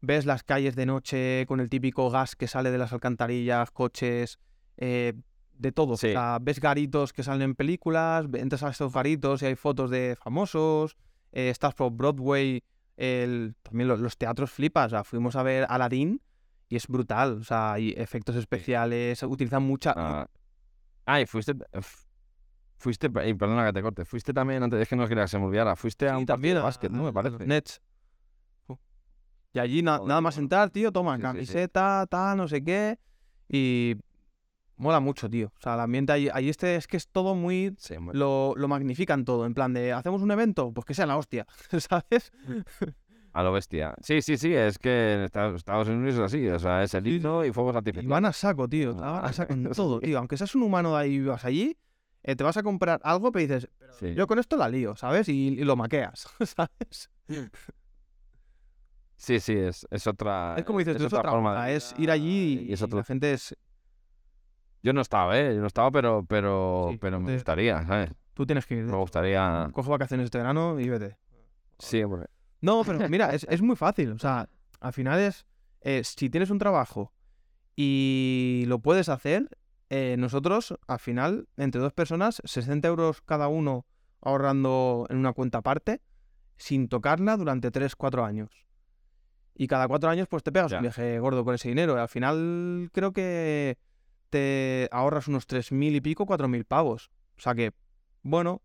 ves 0.00 0.24
las 0.26 0.42
calles 0.42 0.74
de 0.76 0.86
noche 0.86 1.44
con 1.46 1.60
el 1.60 1.68
típico 1.68 2.10
gas 2.10 2.36
que 2.36 2.46
sale 2.48 2.70
de 2.70 2.78
las 2.78 2.92
alcantarillas, 2.94 3.70
coches, 3.70 4.38
eh, 4.78 5.12
de 5.58 5.72
todo. 5.72 5.96
Sí. 5.96 6.08
O 6.08 6.12
sea, 6.12 6.38
ves 6.40 6.60
garitos 6.60 7.12
que 7.12 7.22
salen 7.22 7.42
en 7.42 7.54
películas, 7.54 8.26
entras 8.34 8.62
a 8.62 8.70
estos 8.70 8.92
garitos 8.92 9.42
y 9.42 9.46
hay 9.46 9.54
fotos 9.56 9.90
de 9.90 10.16
famosos, 10.20 10.96
eh, 11.32 11.48
estás 11.50 11.74
por 11.74 11.90
Broadway, 11.92 12.62
el, 12.96 13.54
también 13.62 13.88
lo- 13.88 13.96
los, 13.96 14.16
teatros 14.16 14.50
flipas. 14.50 14.86
O 14.86 14.90
sea, 14.90 15.04
fuimos 15.04 15.36
a 15.36 15.42
ver 15.42 15.66
Aladdin 15.68 16.20
y 16.68 16.76
es 16.76 16.86
brutal. 16.88 17.38
O 17.40 17.44
sea, 17.44 17.72
hay 17.74 17.94
efectos 17.96 18.36
especiales, 18.36 19.22
utilizan 19.22 19.62
mucha. 19.62 19.92
Ah, 19.96 20.26
ah, 21.06 21.20
y 21.20 21.26
fuiste. 21.26 21.54
Fuiste, 22.76 23.08
perdona 23.08 23.64
que 23.66 23.72
te 23.72 23.80
corte, 23.82 24.04
fuiste 24.04 24.34
también, 24.34 24.62
antes 24.62 24.78
es 24.80 24.88
que 24.88 24.96
no 24.96 25.08
quería 25.08 25.24
que 25.24 25.28
se 25.28 25.38
me 25.38 25.46
olvidara, 25.46 25.74
fuiste 25.74 26.06
a 26.06 26.14
Sí, 26.14 26.18
un 26.18 26.26
también 26.26 26.56
de 26.56 26.60
básquet, 26.60 26.90
¿no? 26.92 27.04
Me 27.04 27.12
parece. 27.14 27.46
Nets. 27.46 27.80
Y 29.54 29.58
allí 29.58 29.82
na- 29.82 30.00
nada 30.04 30.20
más 30.20 30.36
entrar, 30.36 30.68
tío, 30.70 30.90
toma 30.92 31.16
sí. 31.16 31.22
camiseta, 31.22 32.06
tal, 32.10 32.36
no 32.36 32.48
sé 32.48 32.62
qué. 32.64 32.98
Y 33.48 33.96
mola 34.76 35.00
mucho, 35.00 35.28
tío. 35.30 35.48
O 35.58 35.60
sea, 35.62 35.74
el 35.74 35.80
ambiente 35.80 36.12
ahí, 36.12 36.28
ahí 36.32 36.48
este 36.48 36.76
es 36.76 36.86
que 36.86 36.96
es 36.96 37.08
todo 37.08 37.34
muy. 37.34 37.74
Sí, 37.78 37.98
muy- 37.98 38.14
Lo, 38.14 38.54
lo 38.56 38.68
magnifican 38.68 39.24
todo. 39.24 39.46
En 39.46 39.54
plan 39.54 39.72
de, 39.72 39.92
¿hacemos 39.92 40.22
un 40.22 40.30
evento? 40.30 40.72
Pues 40.72 40.84
que 40.84 40.94
sea 40.94 41.06
la 41.06 41.16
hostia, 41.16 41.46
¿sabes? 41.78 42.32
A 43.32 43.42
lo 43.42 43.52
bestia. 43.52 43.94
Sí, 44.00 44.22
sí, 44.22 44.36
sí, 44.36 44.54
es 44.54 44.78
que 44.78 45.14
en 45.14 45.20
Estados 45.22 45.88
Unidos 45.88 46.14
es 46.14 46.20
así, 46.20 46.46
o 46.48 46.58
sea, 46.58 46.82
es 46.84 46.94
el 46.94 47.06
himno 47.06 47.44
y 47.44 47.52
fuegos 47.52 47.74
Y 47.74 47.78
artificiales. 47.78 48.08
van 48.10 48.24
a 48.26 48.32
saco, 48.32 48.68
tío. 48.68 48.94
van 48.94 49.24
a 49.24 49.32
saco 49.32 49.52
en 49.54 49.64
todo, 49.72 49.98
tío. 50.00 50.18
Aunque 50.18 50.36
seas 50.36 50.54
un 50.54 50.62
humano 50.62 50.92
de 50.94 50.98
ahí 51.02 51.14
y 51.14 51.20
vas 51.24 51.44
allí, 51.44 51.76
eh, 52.22 52.36
te 52.36 52.44
vas 52.44 52.56
a 52.56 52.62
comprar 52.62 53.00
algo, 53.02 53.32
pero 53.32 53.42
dices, 53.42 53.68
Sí. 53.98 54.14
yo 54.14 54.26
con 54.26 54.38
esto 54.38 54.56
la 54.56 54.68
lío, 54.68 54.94
¿sabes? 54.96 55.28
Y, 55.28 55.48
y 55.48 55.64
lo 55.64 55.74
maqueas, 55.76 56.28
¿sabes? 56.44 57.10
Sí, 59.16 59.40
sí, 59.40 59.52
es, 59.54 59.86
es 59.90 60.06
otra. 60.06 60.54
Es 60.58 60.64
como 60.64 60.78
dices, 60.80 60.96
es 60.96 61.02
otra 61.12 61.30
forma. 61.30 61.64
de 61.66 61.76
es 61.76 61.94
ir 61.98 62.10
allí 62.10 62.66
y, 62.68 62.72
es 62.72 62.80
la 62.80 63.04
gente 63.04 63.32
es. 63.32 63.56
Yo 64.84 64.92
no 64.92 65.00
estaba, 65.00 65.40
¿eh? 65.40 65.54
Yo 65.54 65.62
no 65.62 65.66
estaba, 65.66 65.90
pero, 65.90 66.26
pero, 66.28 66.94
pero 67.00 67.18
me 67.18 67.32
gustaría, 67.32 67.86
¿sabes? 67.86 68.10
Tú 68.34 68.44
tienes 68.44 68.66
que 68.66 68.74
ir. 68.74 68.84
Me 68.84 68.96
gustaría. 68.98 69.70
Cojo 69.72 69.90
vacaciones 69.90 70.26
este 70.26 70.36
verano 70.36 70.78
y 70.78 70.90
vete. 70.90 71.16
Sí, 71.78 72.02
hombre. 72.02 72.26
No, 72.60 72.82
pero 72.84 73.08
mira, 73.08 73.30
es, 73.30 73.46
es 73.48 73.62
muy 73.62 73.76
fácil. 73.76 74.10
O 74.12 74.18
sea, 74.18 74.46
al 74.80 74.92
final 74.92 75.20
es. 75.20 75.46
Eh, 75.80 76.02
si 76.04 76.28
tienes 76.28 76.50
un 76.50 76.58
trabajo 76.58 77.14
y 77.74 78.64
lo 78.66 78.80
puedes 78.80 79.08
hacer, 79.08 79.48
eh, 79.88 80.16
nosotros, 80.18 80.78
al 80.86 80.98
final, 80.98 81.48
entre 81.56 81.80
dos 81.80 81.94
personas, 81.94 82.42
60 82.44 82.86
euros 82.86 83.22
cada 83.22 83.48
uno 83.48 83.86
ahorrando 84.20 85.06
en 85.08 85.16
una 85.16 85.32
cuenta 85.32 85.58
aparte, 85.58 86.02
sin 86.58 86.88
tocarla 86.88 87.38
durante 87.38 87.70
3, 87.70 87.96
4 87.96 88.22
años. 88.22 88.66
Y 89.54 89.66
cada 89.66 89.88
4 89.88 90.10
años, 90.10 90.28
pues 90.28 90.42
te 90.42 90.52
pegas 90.52 90.72
un 90.72 90.82
viaje 90.82 91.18
gordo 91.20 91.42
con 91.42 91.54
ese 91.54 91.70
dinero. 91.70 91.96
Y 91.96 92.00
al 92.00 92.08
final, 92.08 92.90
creo 92.92 93.12
que 93.14 93.78
te 94.34 94.88
ahorras 94.90 95.28
unos 95.28 95.46
3.000 95.46 95.94
y 95.94 96.00
pico, 96.00 96.26
4.000 96.26 96.64
pavos. 96.64 97.12
O 97.36 97.40
sea 97.40 97.54
que, 97.54 97.72
bueno, 98.24 98.62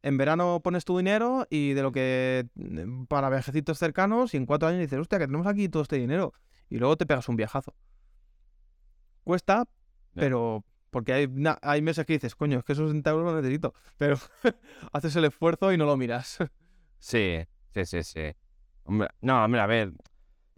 en 0.00 0.16
verano 0.16 0.60
pones 0.64 0.86
tu 0.86 0.96
dinero 0.96 1.46
y 1.50 1.74
de 1.74 1.82
lo 1.82 1.92
que 1.92 2.48
mm, 2.54 3.04
para 3.04 3.28
viajecitos 3.28 3.78
cercanos 3.78 4.32
y 4.32 4.38
en 4.38 4.46
4 4.46 4.70
años 4.70 4.80
dices, 4.80 4.98
hostia, 4.98 5.18
que 5.18 5.26
tenemos 5.26 5.46
aquí 5.46 5.68
todo 5.68 5.82
este 5.82 5.96
dinero. 5.96 6.32
Y 6.70 6.78
luego 6.78 6.96
te 6.96 7.04
pegas 7.04 7.28
un 7.28 7.36
viajazo. 7.36 7.74
Cuesta, 9.22 9.68
pero 10.14 10.64
porque 10.88 11.12
hay, 11.12 11.28
hay 11.60 11.82
meses 11.82 12.06
que 12.06 12.14
dices, 12.14 12.34
coño, 12.34 12.60
es 12.60 12.64
que 12.64 12.72
esos 12.72 12.88
60 12.88 13.10
euros 13.10 13.26
los 13.26 13.42
necesito. 13.42 13.74
Pero 13.98 14.16
haces 14.92 15.14
el 15.16 15.26
esfuerzo 15.26 15.70
y 15.70 15.76
no 15.76 15.84
lo 15.84 15.98
miras. 15.98 16.38
sí, 16.98 17.40
sí, 17.74 17.84
sí, 17.84 18.02
sí. 18.04 18.34
Hombre, 18.84 19.08
no, 19.20 19.44
hombre, 19.44 19.60
a 19.60 19.66
ver. 19.66 19.92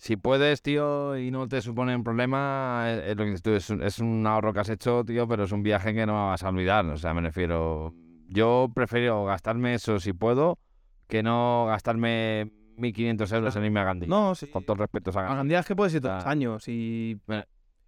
Si 0.03 0.17
puedes, 0.17 0.63
tío, 0.63 1.17
y 1.17 1.31
no 1.31 1.47
te 1.47 1.63
supone 1.63 1.95
un 1.95 2.03
problema, 2.03 2.87
es, 2.91 3.17
lo 3.17 3.25
que 3.25 3.39
tú, 3.39 3.53
es, 3.53 3.99
un, 4.01 4.27
ahorro 4.27 4.53
que 4.53 4.59
has 4.59 4.69
hecho, 4.69 5.05
tío, 5.05 5.29
pero 5.29 5.45
es 5.45 5.53
un 5.53 5.63
viaje 5.63 5.95
que 5.95 6.07
no 6.07 6.27
vas 6.31 6.43
a 6.43 6.49
olvidar. 6.49 6.85
O 6.87 6.97
sea, 6.97 7.15
me 7.15 7.21
refiero. 7.21 7.95
Yo 8.27 8.69
prefiero 8.75 9.25
gastarme 9.25 9.75
eso 9.75 10.01
si 10.01 10.13
puedo 10.13 10.59
que 11.07 11.23
no 11.23 11.67
gastarme 11.69 12.51
1.500 12.79 13.33
euros 13.37 13.55
en 13.55 13.65
irme 13.65 13.79
a 13.79 13.85
Gandía. 13.85 14.09
No, 14.09 14.35
sí. 14.35 14.49
Con 14.49 14.65
todo 14.65 14.79
respeto 14.79 15.11
a 15.11 15.23
Gandía. 15.23 15.33
A 15.33 15.37
Gandía 15.37 15.59
es 15.61 15.67
que 15.67 15.77
puedes 15.77 15.95
ir 15.95 16.01
todos 16.01 16.17
los 16.17 16.27
años 16.27 16.67
y... 16.67 17.21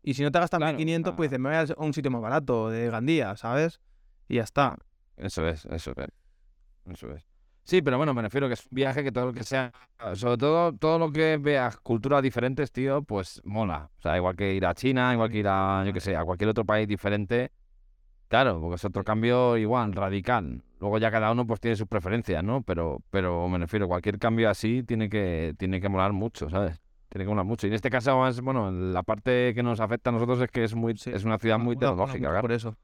Y 0.05 0.15
si 0.15 0.23
no 0.23 0.31
te 0.31 0.39
gastas 0.39 0.61
1.500, 0.61 1.17
pues 1.17 1.31
dices, 1.31 1.41
me 1.41 1.49
voy 1.49 1.59
a 1.59 1.83
un 1.83 1.93
sitio 1.93 2.13
más 2.13 2.23
barato, 2.23 2.71
de 2.71 2.91
Gandía, 2.91 3.35
¿sabes? 3.35 3.81
Y 4.29 4.37
ya 4.37 4.45
está. 4.45 4.79
Eso 5.17 5.49
es, 5.49 5.65
eso 5.65 5.93
es. 5.97 6.09
Eso 6.87 7.11
es. 7.11 7.34
Sí, 7.65 7.81
pero 7.81 7.97
bueno, 7.97 8.13
me 8.13 8.23
refiero 8.23 8.47
que 8.47 8.55
es 8.55 8.65
un 8.65 8.75
viaje 8.75 9.03
que 9.03 9.11
todo 9.11 9.27
lo 9.27 9.33
que 9.33 9.43
sea, 9.43 9.73
sobre 10.15 10.37
todo 10.37 10.73
todo 10.75 10.99
lo 10.99 11.11
que 11.11 11.39
veas 11.39 11.79
culturas 11.79 12.23
diferentes, 12.23 12.71
tío, 12.71 13.03
pues 13.03 13.41
mola. 13.45 13.91
O 13.99 14.03
sea, 14.03 14.17
igual 14.17 14.37
que 14.37 14.55
ir 14.55 14.67
a 14.67 14.75
China, 14.75 15.13
igual 15.15 15.31
que 15.31 15.39
ir 15.39 15.49
a, 15.49 15.83
yo 15.87 15.93
qué 15.93 16.01
sé, 16.01 16.15
a 16.15 16.25
cualquier 16.25 16.51
otro 16.51 16.65
país 16.65 16.87
diferente. 16.87 17.51
Claro, 18.29 18.61
porque 18.61 18.77
es 18.77 18.85
otro 18.85 19.03
cambio 19.03 19.57
igual, 19.57 19.93
radical. 19.95 20.63
Luego 20.79 20.99
ya 20.99 21.11
cada 21.11 21.33
uno 21.33 21.47
pues 21.47 21.61
tiene 21.61 21.77
sus 21.77 21.87
preferencias, 21.87 22.45
¿no? 22.45 22.63
Pero, 22.63 23.01
pero 23.11 23.49
me 23.49 23.59
refiero, 23.59 23.89
cualquier 23.89 24.19
cambio 24.19 24.51
así 24.51 24.83
tiene 24.83 25.09
que, 25.09 25.55
tiene 25.59 25.81
que 25.81 25.89
molar 25.89 26.13
mucho, 26.13 26.51
¿sabes? 26.51 26.81
tiene 27.15 27.27
que 27.27 27.31
molar 27.31 27.45
mucho. 27.45 27.69
Y 27.69 27.71
en 27.71 27.75
este 27.75 27.91
caso, 27.91 28.19
más, 28.19 28.41
bueno, 28.41 28.73
la 28.73 29.05
parte 29.05 29.55
que 29.55 29.63
nos 29.63 29.79
afecta 29.79 30.11
a 30.11 30.13
nosotros 30.13 30.41
es 30.41 30.51
que 30.51 30.65
es 30.65 30.75
muy 30.75 30.93
es 30.93 31.25
una 31.25 31.39
ciudad 31.39 31.61
muy 31.61 31.77
tecnológica, 31.77 32.29
claro. 32.29 32.41
Por 32.41 32.51
eso. 32.51 32.77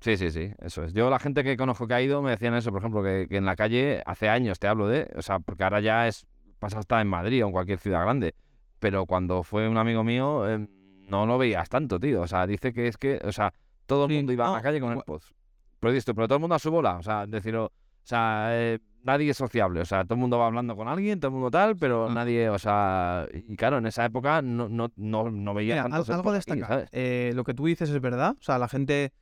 Sí, 0.00 0.16
sí, 0.16 0.30
sí, 0.30 0.52
eso 0.60 0.84
es. 0.84 0.92
Yo 0.92 1.10
la 1.10 1.18
gente 1.18 1.44
que 1.44 1.56
conozco 1.56 1.86
que 1.86 1.94
ha 1.94 2.02
ido 2.02 2.22
me 2.22 2.30
decían 2.30 2.54
eso, 2.54 2.70
por 2.70 2.80
ejemplo, 2.80 3.02
que, 3.02 3.26
en 3.30 3.44
la 3.44 3.56
calle 3.56 4.02
hace 4.06 4.28
años 4.28 4.58
te 4.58 4.68
hablo 4.68 4.88
de, 4.88 5.10
o 5.16 5.22
sea, 5.22 5.38
porque 5.38 5.64
ahora 5.64 5.80
ya 5.80 6.08
es 6.08 6.26
pasa 6.58 6.78
hasta 6.78 7.00
en 7.00 7.08
Madrid 7.08 7.44
o 7.44 7.48
en 7.48 7.52
cualquier 7.52 7.78
ciudad 7.78 8.02
grande, 8.02 8.34
pero 8.78 9.06
cuando 9.06 9.42
fue 9.42 9.68
un 9.68 9.76
amigo 9.76 10.04
mío 10.04 10.48
em, 10.48 10.68
no 11.08 11.26
lo 11.26 11.38
veías 11.38 11.68
tanto, 11.68 12.00
tío. 12.00 12.22
O 12.22 12.26
sea, 12.26 12.46
dice 12.46 12.72
que 12.72 12.88
es 12.88 12.96
que, 12.96 13.20
o 13.24 13.32
sea, 13.32 13.52
todo 13.86 14.06
el 14.06 14.14
mundo 14.14 14.32
iba 14.32 14.48
a 14.48 14.52
la 14.52 14.62
calle 14.62 14.80
con 14.80 14.92
el 14.92 15.02
post. 15.02 15.32
Pero, 15.80 15.94
pero 16.14 16.26
todo 16.26 16.36
el 16.36 16.40
mundo 16.40 16.54
a 16.54 16.58
su 16.58 16.70
bola, 16.70 16.96
o 16.96 17.02
sea, 17.02 17.26
decir, 17.26 17.54
o 17.56 17.70
sea, 18.02 18.48
eh, 18.52 18.78
nadie 19.06 19.30
es 19.30 19.36
sociable. 19.36 19.80
O 19.80 19.84
sea, 19.84 20.04
todo 20.04 20.14
el 20.14 20.20
mundo 20.20 20.38
va 20.38 20.46
hablando 20.46 20.76
con 20.76 20.88
alguien, 20.88 21.20
todo 21.20 21.28
el 21.28 21.34
mundo 21.34 21.50
tal, 21.50 21.76
pero 21.76 22.10
nadie, 22.10 22.50
o 22.50 22.58
sea, 22.58 23.26
y 23.32 23.56
claro, 23.56 23.78
en 23.78 23.86
esa 23.86 24.04
época 24.04 24.42
no, 24.42 24.68
no, 24.68 24.92
no, 24.96 25.30
no 25.30 25.54
veía 25.54 25.84
algo 25.84 26.32
destacar. 26.32 26.88
Eh, 26.92 27.32
lo 27.34 27.44
que 27.44 27.54
tú 27.54 27.66
dices 27.66 27.88
es 27.88 28.00
verdad. 28.00 28.36
O 28.38 28.42
sea, 28.42 28.58
la 28.58 28.68
gente, 28.68 29.12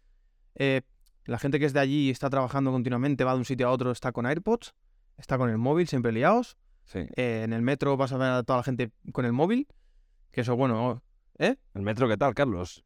eh, 0.55 0.82
la 1.24 1.39
gente 1.39 1.59
que 1.59 1.66
es 1.66 1.72
de 1.72 1.81
allí 1.81 2.09
y 2.09 2.10
está 2.10 2.31
trabajando 2.31 2.70
continuamente, 2.70 3.24
va 3.24 3.32
de 3.32 3.39
un 3.39 3.44
sitio 3.44 3.68
a 3.68 3.70
otro, 3.70 3.90
está 3.90 4.12
con 4.12 4.26
AirPods, 4.26 4.74
está 5.16 5.39
con 5.39 5.51
el 5.51 5.59
móvil, 5.59 5.89
siempre 5.89 6.12
liados. 6.12 6.56
Sí. 6.85 7.01
Eh, 7.16 7.43
en 7.44 7.52
el 7.52 7.62
metro 7.62 7.97
vas 7.97 8.12
a 8.12 8.18
ver 8.18 8.31
a 8.31 8.43
toda 8.43 8.59
la 8.59 8.62
gente 8.62 8.90
con 9.12 9.24
el 9.24 9.32
móvil. 9.32 9.66
Que 10.31 10.43
eso, 10.43 10.56
bueno, 10.56 11.02
¿eh? 11.39 11.56
¿El 11.74 11.82
metro 11.82 12.09
qué 12.09 12.16
tal, 12.16 12.35
Carlos? 12.35 12.85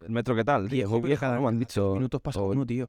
¿El 0.00 0.10
metro 0.10 0.36
qué 0.36 0.44
tal? 0.44 0.68
Viejo, 0.68 1.00
vieja, 1.00 1.34
no 1.34 1.42
me 1.42 1.48
han 1.48 1.58
dicho. 1.58 1.94
Minutos 1.94 2.20
pasan 2.20 2.44
uno, 2.44 2.64
tío. 2.64 2.88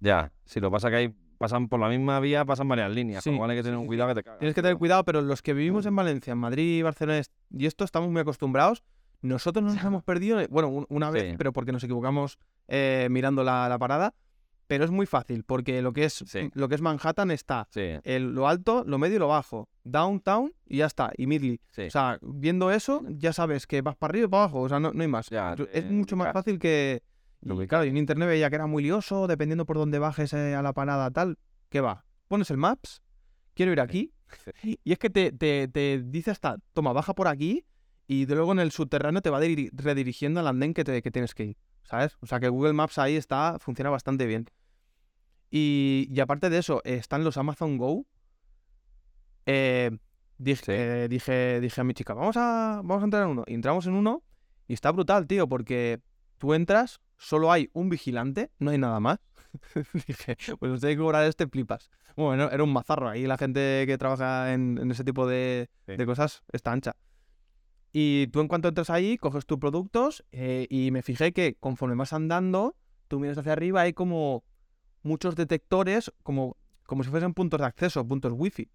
Ya, 0.00 0.32
si 0.44 0.60
lo 0.60 0.70
pasa 0.70 0.90
que 0.90 0.96
hay 0.96 1.14
pasan 1.38 1.68
por 1.68 1.80
la 1.80 1.88
misma 1.88 2.20
vía, 2.20 2.44
pasan 2.44 2.68
varias 2.68 2.90
líneas. 2.90 3.22
Sí, 3.22 3.30
hay 3.30 3.56
que 3.56 3.62
tener 3.62 3.76
un 3.76 3.86
cuidado 3.86 4.08
que 4.08 4.14
te 4.14 4.22
cagas. 4.22 4.38
Tienes 4.38 4.54
que 4.54 4.62
tener 4.62 4.78
cuidado, 4.78 5.04
pero 5.04 5.20
los 5.20 5.42
que 5.42 5.52
vivimos 5.52 5.84
en 5.84 5.94
Valencia, 5.94 6.32
en 6.32 6.38
Madrid, 6.38 6.82
Barcelona 6.82 7.22
y 7.50 7.66
esto 7.66 7.84
estamos 7.84 8.10
muy 8.10 8.20
acostumbrados. 8.20 8.82
Nosotros 9.24 9.64
nos 9.64 9.82
hemos 9.82 10.04
perdido, 10.04 10.38
bueno, 10.50 10.84
una 10.90 11.10
vez, 11.10 11.34
pero 11.38 11.50
porque 11.54 11.72
nos 11.72 11.82
equivocamos 11.82 12.38
eh, 12.68 13.08
mirando 13.10 13.42
la, 13.42 13.74
parada. 13.80 14.14
Pero 14.66 14.84
es 14.84 14.90
muy 14.90 15.06
fácil, 15.06 15.44
porque 15.44 15.80
lo 15.80 15.94
que 15.94 16.04
es, 16.04 16.24
lo 16.52 16.68
que 16.68 16.74
es 16.74 16.82
Manhattan 16.82 17.30
está 17.30 17.66
el, 17.74 18.34
lo 18.34 18.48
alto, 18.48 18.84
lo 18.86 18.98
medio 18.98 19.16
y 19.16 19.18
lo 19.18 19.28
bajo. 19.28 19.70
Downtown 19.82 20.52
y 20.66 20.78
ya 20.78 20.86
está, 20.86 21.10
y 21.16 21.26
Midley. 21.26 21.58
O 21.86 21.90
sea, 21.90 22.18
viendo 22.20 22.70
eso, 22.70 23.02
ya 23.08 23.32
sabes 23.32 23.66
que 23.66 23.80
vas 23.80 23.96
para 23.96 24.10
arriba 24.10 24.26
y 24.26 24.28
para 24.28 24.42
abajo, 24.44 24.60
o 24.60 24.68
sea, 24.68 24.78
no, 24.78 24.92
no 24.92 25.02
hay 25.02 25.08
más. 25.08 25.30
es 25.72 25.90
mucho 25.90 26.16
más 26.16 26.32
fácil 26.34 26.58
que, 26.58 27.02
claro, 27.66 27.84
y 27.86 27.88
en 27.88 27.96
internet 27.96 28.28
veía 28.28 28.50
que 28.50 28.56
era 28.56 28.66
muy 28.66 28.82
lioso, 28.82 29.26
dependiendo 29.26 29.64
por 29.64 29.78
dónde 29.78 29.98
bajes 29.98 30.34
eh, 30.34 30.54
a 30.54 30.60
la 30.60 30.74
parada 30.74 31.10
tal. 31.10 31.38
¿Qué 31.70 31.80
va? 31.80 32.04
Pones 32.28 32.50
el 32.50 32.58
Maps, 32.58 33.02
quiero 33.54 33.72
ir 33.72 33.80
aquí. 33.80 34.12
Y 34.62 34.92
es 34.92 34.98
que 34.98 35.08
te, 35.08 35.32
te, 35.32 36.02
dice 36.04 36.30
hasta, 36.30 36.56
toma, 36.72 36.92
baja 36.92 37.14
por 37.14 37.28
aquí 37.28 37.64
y 38.06 38.26
luego 38.26 38.52
en 38.52 38.58
el 38.58 38.70
subterráneo 38.70 39.22
te 39.22 39.30
va 39.30 39.40
redirigiendo 39.40 40.40
al 40.40 40.46
andén 40.46 40.74
que, 40.74 40.84
te, 40.84 41.02
que 41.02 41.10
tienes 41.10 41.34
que 41.34 41.44
ir. 41.44 41.56
¿Sabes? 41.84 42.16
O 42.20 42.26
sea 42.26 42.40
que 42.40 42.48
Google 42.48 42.72
Maps 42.72 42.98
ahí 42.98 43.16
está, 43.16 43.58
funciona 43.58 43.90
bastante 43.90 44.26
bien. 44.26 44.46
Y, 45.50 46.08
y 46.10 46.20
aparte 46.20 46.50
de 46.50 46.58
eso, 46.58 46.80
están 46.84 47.24
los 47.24 47.36
Amazon 47.36 47.76
Go. 47.76 48.06
Eh, 49.46 49.90
dije, 50.38 51.08
dije, 51.08 51.60
dije 51.60 51.80
a 51.80 51.84
mi 51.84 51.94
chica, 51.94 52.14
vamos 52.14 52.36
a, 52.36 52.80
vamos 52.82 53.02
a 53.02 53.04
entrar 53.04 53.24
en 53.24 53.30
uno. 53.30 53.44
Y 53.46 53.54
entramos 53.54 53.86
en 53.86 53.94
uno 53.94 54.22
y 54.66 54.74
está 54.74 54.90
brutal, 54.92 55.26
tío, 55.26 55.48
porque 55.48 56.00
tú 56.38 56.54
entras, 56.54 57.00
solo 57.16 57.52
hay 57.52 57.70
un 57.72 57.88
vigilante, 57.88 58.50
no 58.58 58.70
hay 58.70 58.78
nada 58.78 59.00
más. 59.00 59.18
Dije, 60.06 60.36
pues 60.58 60.72
usted 60.72 60.88
hay 60.88 60.94
que 60.94 61.00
cobrar 61.00 61.24
este 61.24 61.46
flipas. 61.46 61.90
Bueno, 62.16 62.50
era 62.50 62.62
un 62.62 62.72
mazarro. 62.72 63.08
Ahí 63.08 63.26
la 63.26 63.38
gente 63.38 63.84
que 63.86 63.98
trabaja 63.98 64.52
en, 64.52 64.90
ese 64.90 65.04
tipo 65.04 65.26
de, 65.26 65.68
cosas 66.06 66.42
está 66.52 66.72
ancha. 66.72 66.96
Y 67.96 68.26
tú 68.26 68.40
en 68.40 68.48
cuanto 68.48 68.66
entras 68.66 68.90
ahí, 68.90 69.16
coges 69.16 69.46
tus 69.46 69.60
productos 69.60 70.24
eh, 70.32 70.66
y 70.68 70.90
me 70.90 71.00
fijé 71.02 71.32
que 71.32 71.54
conforme 71.54 71.94
vas 71.94 72.12
andando, 72.12 72.74
tú 73.06 73.20
miras 73.20 73.38
hacia 73.38 73.52
arriba, 73.52 73.82
hay 73.82 73.92
como 73.92 74.42
muchos 75.04 75.36
detectores, 75.36 76.12
como, 76.24 76.56
como 76.86 77.04
si 77.04 77.10
fuesen 77.10 77.34
puntos 77.34 77.60
de 77.60 77.66
acceso, 77.66 78.04
puntos 78.04 78.32
wifi. 78.34 78.68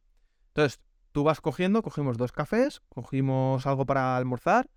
Entonces, 0.47 0.79
tú 1.11 1.25
vas 1.25 1.41
cogiendo, 1.41 1.81
cogimos 1.81 2.17
dos 2.17 2.31
cafés, 2.31 2.81
cogimos 2.87 3.67
algo 3.67 3.85
para 3.85 4.15
almorzar 4.15 4.69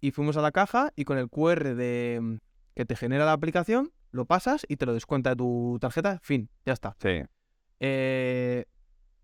y 0.00 0.10
fuimos 0.10 0.36
a 0.36 0.42
la 0.42 0.50
caja 0.50 0.92
y 0.96 1.04
con 1.04 1.16
el 1.16 1.28
QR 1.30 1.76
de, 1.76 2.40
que 2.74 2.84
te 2.84 2.96
genera 2.96 3.26
la 3.26 3.32
aplicación, 3.32 3.92
lo 4.10 4.24
pasas 4.24 4.66
y 4.68 4.74
te 4.74 4.86
lo 4.86 4.92
descuenta 4.92 5.30
de 5.30 5.36
tu 5.36 5.78
tarjeta, 5.80 6.18
fin, 6.24 6.50
ya 6.66 6.72
está. 6.72 6.96
Sí. 7.00 7.22
Eh, 7.78 8.64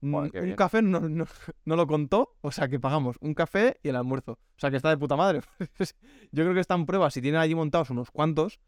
un 0.05 0.55
café 0.57 0.83
no, 0.83 1.01
no, 1.65 1.77
lo 1.77 1.87
contó, 1.87 2.37
o 2.41 2.53
sea 2.53 2.69
que 2.69 2.79
pagamos 2.79 3.17
un 3.21 3.35
café 3.35 3.79
y 3.83 3.89
el 3.89 3.97
almuerzo. 3.97 4.33
O 4.33 4.59
sea 4.59 4.71
que 4.71 4.77
está 4.77 4.91
de 4.91 4.99
puta 4.99 5.17
madre. 5.17 5.41
yo 6.33 6.45
creo 6.45 6.55
que 6.55 6.61
están 6.61 6.87
pruebas 6.87 7.17
y 7.17 7.23
tienen 7.23 7.41
allí 7.41 7.55
montados 7.55 7.91
unos 7.91 8.11
cuantos 8.11 8.61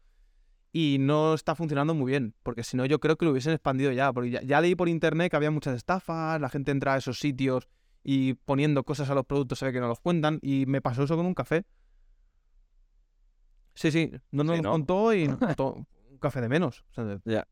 y 0.73 0.97
no 0.99 1.33
está 1.33 1.55
funcionando 1.55 1.93
muy 1.93 2.11
bien, 2.11 2.35
porque 2.43 2.63
si 2.63 2.77
no 2.77 2.85
yo 2.85 2.99
creo 2.99 3.17
que 3.17 3.25
lo 3.25 3.31
hubiesen 3.31 3.53
expandido 3.53 3.91
ya, 3.91 4.11
porque 4.11 4.31
ya, 4.31 4.41
ya, 4.41 4.61
leí 4.61 4.75
por 4.75 4.89
internet 4.89 5.31
que 5.31 5.37
había 5.37 5.51
muchas 5.51 5.75
estafas, 5.75 6.39
la 6.41 6.49
gente 6.49 6.71
entra 6.71 6.93
a 6.93 6.97
esos 6.97 7.19
sitios 7.19 7.67
y 8.03 8.35
poniendo 8.35 8.83
cosas 8.83 9.09
a 9.09 9.15
los 9.15 9.25
productos 9.25 9.59
se 9.59 9.65
ve 9.65 9.73
que 9.73 9.79
no 9.79 9.87
los 9.87 9.99
cuentan 9.99 10.39
y 10.41 10.65
me 10.65 10.81
pasó 10.81 11.03
eso 11.03 11.15
con 11.15 11.25
un 11.25 11.33
café. 11.33 11.65
Sí, 13.73 13.91
sí, 13.91 14.11
no 14.31 14.43
nos 14.43 14.61
contó 14.61 15.13
y 15.13 15.27
nos 15.27 15.39
un 15.59 16.17
café 16.19 16.41
de 16.41 16.49
menos. 16.49 16.83
Ya. 17.25 17.47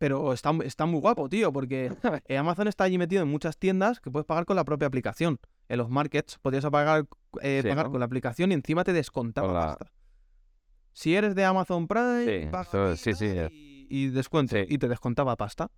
Pero 0.00 0.32
está, 0.32 0.50
está 0.64 0.86
muy 0.86 0.98
guapo, 0.98 1.28
tío, 1.28 1.52
porque 1.52 1.92
Amazon 2.38 2.68
está 2.68 2.84
allí 2.84 2.96
metido 2.96 3.22
en 3.22 3.28
muchas 3.28 3.58
tiendas 3.58 4.00
que 4.00 4.10
puedes 4.10 4.24
pagar 4.24 4.46
con 4.46 4.56
la 4.56 4.64
propia 4.64 4.88
aplicación. 4.88 5.38
En 5.68 5.76
los 5.76 5.90
markets 5.90 6.38
podías 6.40 6.64
pagar, 6.64 7.04
eh, 7.42 7.60
pagar 7.68 7.90
con 7.90 8.00
la 8.00 8.06
aplicación 8.06 8.50
y 8.50 8.54
encima 8.54 8.82
te 8.82 8.94
descontaba 8.94 9.76
Si 10.94 11.14
eres 11.14 11.34
de 11.34 11.44
Amazon 11.44 11.86
Prime, 11.86 12.24
sí, 12.96 13.12
sí, 13.14 13.14
sí, 13.14 13.86
y, 13.90 14.08
descuento 14.08 14.56
y 14.72 14.78
te 14.78 14.88
descontaba 14.88 15.36
pasta. 15.36 15.70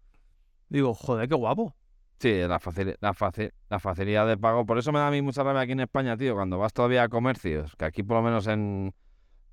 Digo, 0.68 0.94
joder, 0.94 1.28
qué 1.28 1.34
guapo. 1.34 1.74
Sí, 2.20 2.32
la, 2.46 2.60
facil- 2.60 2.96
la, 3.00 3.12
faci- 3.14 3.52
la 3.68 3.80
facilidad 3.80 4.26
de 4.28 4.38
pago. 4.38 4.64
Por 4.64 4.78
eso 4.78 4.92
me 4.92 5.00
da 5.00 5.08
a 5.08 5.10
mí 5.10 5.20
mucha 5.20 5.42
rabia 5.42 5.62
aquí 5.62 5.72
en 5.72 5.80
España, 5.80 6.16
tío, 6.16 6.34
cuando 6.36 6.58
vas 6.58 6.72
todavía 6.72 7.02
a 7.02 7.08
comercios, 7.08 7.74
que 7.76 7.84
aquí 7.84 8.04
por 8.04 8.18
lo 8.18 8.22
menos 8.22 8.46
en, 8.46 8.94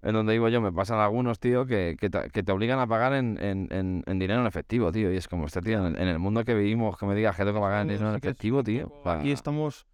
en 0.02 0.14
donde 0.14 0.34
vivo 0.34 0.48
yo 0.50 0.62
me 0.62 0.72
pasan 0.72 1.00
algunos, 1.00 1.40
tío, 1.40 1.66
que, 1.66 1.96
que, 2.00 2.10
te, 2.10 2.30
que 2.30 2.42
te 2.44 2.52
obligan 2.52 2.80
a 2.80 2.88
pagar 2.88 3.14
en, 3.14 3.38
en, 3.42 3.68
en, 4.06 4.20
dinero 4.20 4.42
en 4.42 4.48
efectivo, 4.48 4.92
tío. 4.92 5.12
Y 5.12 5.18
es 5.18 5.28
como, 5.28 5.46
este 5.46 5.62
tío, 5.62 5.80
en 5.86 5.96
el, 5.96 6.02
en 6.02 6.08
el 6.08 6.20
mundo 6.20 6.44
que 6.46 6.54
vivimos, 6.54 6.98
que 6.98 7.06
me 7.06 7.16
digas 7.16 7.36
que 7.36 7.44
tengo 7.44 7.56
que 7.56 7.62
pagar 7.62 7.82
en 7.82 7.88
dinero 7.96 8.10
en 8.10 8.16
efectivo, 8.30 8.64
tío. 8.64 8.88
Aquí 9.20 9.32
estamos. 9.32 9.88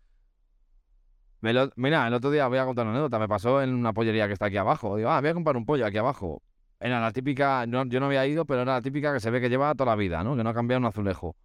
me 1.42 1.54
lo- 1.54 1.70
mira, 1.76 2.08
el 2.08 2.14
otro 2.14 2.32
día 2.32 2.48
voy 2.48 2.58
a 2.58 2.66
contar 2.66 2.86
una 2.86 2.94
anécdota. 2.94 3.20
Me 3.20 3.28
pasó 3.28 3.62
en 3.62 3.74
una 3.74 3.94
pollería 3.94 4.28
que 4.28 4.34
está 4.34 4.48
aquí 4.48 4.58
abajo. 4.58 4.96
Digo, 4.98 5.10
ah, 5.10 5.22
voy 5.22 5.30
a 5.30 5.34
comprar 5.34 5.58
un 5.58 5.66
pollo 5.66 5.86
aquí 5.86 5.98
abajo. 5.98 6.42
Era 6.80 7.00
la 7.00 7.12
típica, 7.12 7.66
no, 7.68 7.86
yo 7.86 8.00
no 8.00 8.08
había 8.08 8.26
ido, 8.28 8.46
pero 8.46 8.62
era 8.62 8.74
la 8.74 8.82
típica 8.82 9.14
que 9.14 9.20
se 9.20 9.30
ve 9.32 9.40
que 9.42 9.50
lleva 9.50 9.74
toda 9.76 9.92
la 9.92 9.96
vida, 9.96 10.24
¿no? 10.24 10.36
Que 10.36 10.44
no 10.44 10.50
ha 10.50 10.54
cambiado 10.54 10.80
un 10.80 10.86
azulejo. 10.86 11.36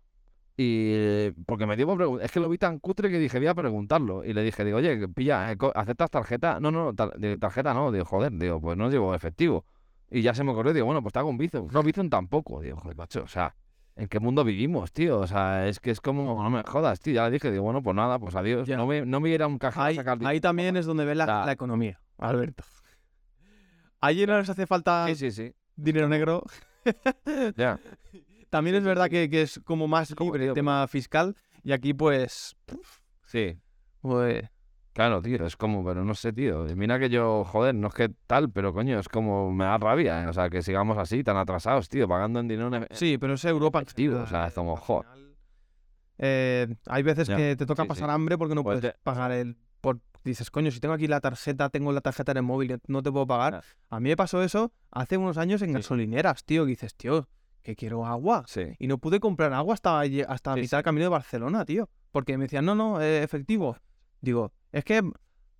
Y 0.62 1.30
porque 1.46 1.64
me 1.64 1.74
dio 1.74 2.20
es 2.20 2.30
que 2.30 2.38
lo 2.38 2.50
vi 2.50 2.58
tan 2.58 2.80
cutre 2.80 3.08
que 3.08 3.18
dije, 3.18 3.38
voy 3.38 3.46
a 3.46 3.54
preguntarlo. 3.54 4.22
Y 4.26 4.34
le 4.34 4.42
dije, 4.42 4.62
digo, 4.62 4.76
oye, 4.76 5.08
pilla, 5.08 5.50
eh, 5.52 5.56
¿aceptas 5.74 6.10
tarjeta? 6.10 6.60
No, 6.60 6.70
no, 6.70 6.92
tar- 6.92 7.14
tarjeta 7.38 7.72
no. 7.72 7.90
Digo, 7.90 8.04
joder, 8.04 8.30
digo, 8.32 8.60
pues 8.60 8.76
no 8.76 8.90
llevo 8.90 9.14
efectivo. 9.14 9.64
Y 10.10 10.20
ya 10.20 10.34
se 10.34 10.44
me 10.44 10.50
ocurrió, 10.52 10.74
digo, 10.74 10.84
bueno, 10.84 11.00
pues 11.00 11.14
te 11.14 11.18
hago 11.18 11.30
un 11.30 11.38
Bizum. 11.38 11.68
No, 11.72 11.82
Bizum 11.82 12.10
tampoco. 12.10 12.60
Digo, 12.60 12.76
joder, 12.76 12.94
macho, 12.94 13.22
o 13.22 13.26
sea, 13.26 13.56
¿en 13.96 14.06
qué 14.08 14.20
mundo 14.20 14.44
vivimos, 14.44 14.92
tío? 14.92 15.20
O 15.20 15.26
sea, 15.26 15.66
es 15.66 15.80
que 15.80 15.92
es 15.92 16.02
como, 16.02 16.42
no 16.42 16.50
me 16.50 16.62
jodas, 16.62 17.00
tío. 17.00 17.14
Ya 17.14 17.24
le 17.24 17.30
dije, 17.30 17.50
digo, 17.50 17.62
bueno, 17.64 17.82
pues 17.82 17.96
nada, 17.96 18.18
pues 18.18 18.34
adiós. 18.34 18.68
No 18.68 18.86
me, 18.86 19.06
no 19.06 19.18
me 19.18 19.30
iré 19.30 19.44
a 19.44 19.46
un 19.46 19.58
a 19.62 19.72
Ahí, 19.82 19.96
sacar 19.96 20.18
ahí 20.26 20.40
también 20.42 20.76
es 20.76 20.84
donde 20.84 21.06
ves 21.06 21.16
la, 21.16 21.50
economía, 21.50 21.98
Alberto. 22.18 22.64
Allí 24.02 24.26
no 24.26 24.36
les 24.38 24.50
hace 24.50 24.66
falta 24.66 25.06
Sí, 25.08 25.14
sí, 25.14 25.30
sí. 25.30 25.54
dinero 25.74 26.06
negro. 26.06 26.42
Ya. 27.56 27.80
También 28.50 28.76
es 28.76 28.84
verdad 28.84 29.08
que, 29.08 29.30
que 29.30 29.42
es 29.42 29.60
como 29.64 29.88
más 29.88 30.14
libre 30.20 30.48
el 30.48 30.54
tema 30.54 30.86
fiscal. 30.88 31.34
Y 31.62 31.72
aquí, 31.72 31.94
pues. 31.94 32.56
Sí. 33.24 33.56
pues 34.00 34.44
Claro, 34.92 35.22
tío, 35.22 35.46
es 35.46 35.56
como, 35.56 35.84
pero 35.84 36.04
no 36.04 36.14
sé, 36.14 36.32
tío. 36.32 36.64
Mira 36.74 36.98
que 36.98 37.08
yo, 37.08 37.44
joder, 37.44 37.74
no 37.76 37.88
es 37.88 37.94
que 37.94 38.10
tal, 38.26 38.50
pero 38.50 38.72
coño, 38.74 38.98
es 38.98 39.08
como 39.08 39.52
me 39.52 39.64
da 39.64 39.78
rabia, 39.78 40.24
¿eh? 40.24 40.26
O 40.26 40.32
sea, 40.32 40.50
que 40.50 40.62
sigamos 40.62 40.98
así, 40.98 41.22
tan 41.22 41.36
atrasados, 41.36 41.88
tío, 41.88 42.08
pagando 42.08 42.40
en 42.40 42.48
dinero. 42.48 42.74
en- 42.74 42.88
sí, 42.90 43.16
pero 43.16 43.34
es 43.34 43.44
Europa. 43.44 43.82
general, 43.86 44.22
o 44.22 44.26
sea, 44.26 44.48
es 44.48 44.54
como, 44.54 44.74
joder. 44.76 45.06
eh, 46.18 46.74
hay 46.86 47.02
veces 47.02 47.28
Ya, 47.28 47.36
que 47.36 47.56
te 47.56 47.66
toca 47.66 47.82
sí, 47.82 47.86
sí. 47.86 47.88
pasar 47.88 48.10
hambre 48.10 48.36
porque 48.36 48.54
no 48.54 48.62
Pues 48.62 48.80
puedes 48.80 48.94
te- 48.94 49.00
pagar 49.02 49.32
el. 49.32 49.56
Por, 49.80 50.00
dices, 50.24 50.50
coño, 50.50 50.70
si 50.70 50.80
tengo 50.80 50.92
aquí 50.94 51.06
la 51.06 51.20
tarjeta, 51.20 51.70
tengo 51.70 51.92
la 51.92 52.00
tarjeta 52.02 52.32
en 52.32 52.38
el 52.38 52.42
móvil, 52.42 52.78
no 52.88 53.02
te 53.02 53.10
puedo 53.10 53.26
pagar. 53.26 53.62
A 53.88 54.00
mí 54.00 54.08
me 54.10 54.16
pasó 54.16 54.42
eso 54.42 54.72
hace 54.90 55.16
unos 55.16 55.38
años 55.38 55.62
en 55.62 55.68
Sí. 55.68 55.74
gasolineras, 55.74 56.44
tío. 56.44 56.64
Que 56.64 56.70
dices, 56.70 56.94
tío, 56.94 57.26
que 57.62 57.76
quiero 57.76 58.04
agua. 58.06 58.44
Sí. 58.46 58.62
Y 58.78 58.86
no 58.86 58.98
pude 58.98 59.20
comprar 59.20 59.52
agua 59.52 59.74
hasta, 59.74 60.00
hasta 60.00 60.54
Sí, 60.54 60.60
mitad 60.60 60.78
del 60.78 60.84
camino 60.84 61.04
de 61.04 61.08
Barcelona, 61.10 61.64
tío. 61.64 61.88
Porque 62.12 62.36
me 62.38 62.44
decían, 62.44 62.64
no, 62.64 62.74
no, 62.74 63.00
eh, 63.00 63.22
efectivo. 63.22 63.76
Digo, 64.20 64.52
es 64.72 64.84
que 64.84 65.02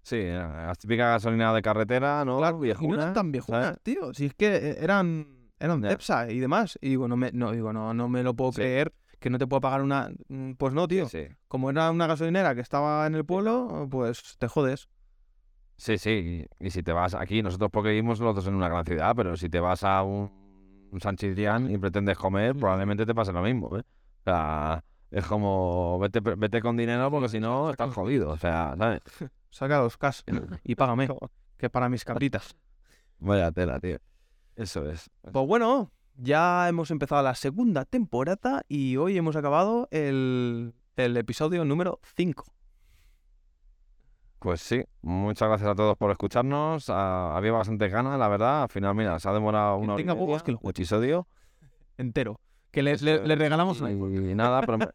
Sí, 0.03 0.17
era 0.17 0.67
la 0.69 0.75
típica 0.75 1.11
gasolina 1.11 1.53
de 1.53 1.61
carretera, 1.63 2.25
¿no? 2.25 2.39
Claro, 2.39 2.65
y 2.65 2.73
no 2.87 2.95
eran 2.95 3.13
tan 3.13 3.31
viejunas, 3.33 3.65
¿sabes? 3.67 3.81
tío. 3.83 4.15
Si 4.15 4.27
es 4.27 4.35
que 4.35 4.57
eh, 4.57 4.77
eran, 4.81 5.51
eran. 5.59 5.83
Cepsa 5.83 6.31
y 6.31 6.39
demás. 6.41 6.79
Y 6.81 6.89
digo, 6.91 7.07
no 7.07 7.17
me, 7.17 7.31
no, 7.33 7.53
digo, 7.53 7.73
no, 7.73 7.93
no 7.93 8.09
me 8.09 8.23
lo 8.23 8.35
puedo 8.35 8.53
Sí. 8.53 8.63
creer 8.63 8.95
que 9.19 9.29
no 9.29 9.37
te 9.39 9.47
puedo 9.47 9.61
pagar 9.61 9.83
una. 9.83 10.09
Mm, 10.29 10.53
Pues 10.53 10.73
no, 10.73 10.89
tío. 10.89 11.07
Como 11.49 11.69
era 11.71 11.91
una 11.91 12.07
gasolinera 12.07 12.55
que 12.55 12.63
estaba 12.63 13.07
en 13.07 13.15
el 13.15 13.27
pueblo, 13.27 13.87
pues 13.91 14.37
te 14.39 14.49
jodes. 14.49 14.89
sí, 15.77 15.99
sí. 15.99 16.47
Y, 16.61 16.67
y 16.67 16.71
si 16.71 16.83
te 16.83 16.93
vas 16.93 17.15
aquí, 17.15 17.43
nosotros 17.43 17.71
porque 17.71 17.91
vivimos 17.91 18.21
los 18.21 18.35
dos 18.35 18.47
en 18.47 18.55
una 18.55 18.69
gran 18.71 18.85
ciudad, 18.87 19.15
pero 19.15 19.37
si 19.37 19.51
te 19.51 19.61
vas 19.61 19.85
a 19.85 20.03
un, 20.03 20.31
un 20.91 21.01
San 21.01 21.17
Ciprián 21.17 21.71
y 21.71 21.79
pretendes 21.79 22.19
comer, 22.19 22.55
probablemente 22.57 23.07
te 23.07 23.15
pase 23.15 23.33
lo 23.33 23.43
mismo, 23.43 23.77
¿eh? 23.77 23.83
O 23.83 24.23
sea, 24.25 24.85
es 25.11 25.25
como, 25.27 25.99
vete, 25.99 26.21
vete 26.21 26.61
con 26.61 26.77
dinero 26.77 27.11
porque 27.11 27.29
si 27.29 27.41
no 27.41 27.71
estás 27.71 27.93
jodido, 27.95 28.31
o 28.31 28.37
sea, 28.37 28.75
¿sabes? 28.79 29.01
Saca 29.51 29.81
los 29.81 29.97
cas 29.97 30.25
y 30.63 30.75
págame. 30.77 31.09
que 31.57 31.69
para 31.69 31.89
mis 31.89 32.05
cabritas. 32.05 32.55
Vaya 33.19 33.51
tela, 33.51 33.81
tío. 33.81 33.99
Eso 34.57 34.89
es. 34.89 35.11
Pues 35.33 35.47
bueno, 35.47 35.91
ya 36.17 36.69
hemos 36.69 36.91
empezado 36.91 37.23
la 37.23 37.35
segunda 37.35 37.85
temporada 37.85 38.63
y 38.69 38.97
hoy 38.97 39.17
hemos 39.17 39.37
acabado 39.37 39.89
el, 39.91 40.75
el 40.97 41.17
episodio 41.17 41.65
número 41.65 41.99
5. 42.17 42.45
Pues 44.41 44.63
sí, 44.63 44.83
muchas 45.03 45.49
gracias 45.49 45.71
a 45.71 45.75
todos 45.75 45.97
por 45.97 46.11
escucharnos. 46.11 46.89
Ah, 46.89 47.37
había 47.37 47.53
bastante 47.53 47.89
ganas, 47.89 48.19
la 48.19 48.27
verdad. 48.29 48.63
Al 48.63 48.69
final, 48.71 48.95
mira, 48.95 49.19
se 49.21 49.29
ha 49.29 49.33
demorado 49.33 49.77
una 49.77 49.93
hora 49.95 50.03
y 50.03 50.05
tenga 50.07 50.15
media 50.19 50.41
que 50.41 50.53
lo 50.53 50.61
episodio. 50.65 51.29
Entero. 51.99 52.41
Que 52.71 52.83
le, 52.83 52.93
Eso 52.93 53.05
le- 53.05 53.15
es. 53.17 53.23
le 53.27 53.37
regalamos 53.37 53.81
una. 53.83 53.91
Y 53.93 53.95
nada, 54.35 54.63
prom- 54.63 54.91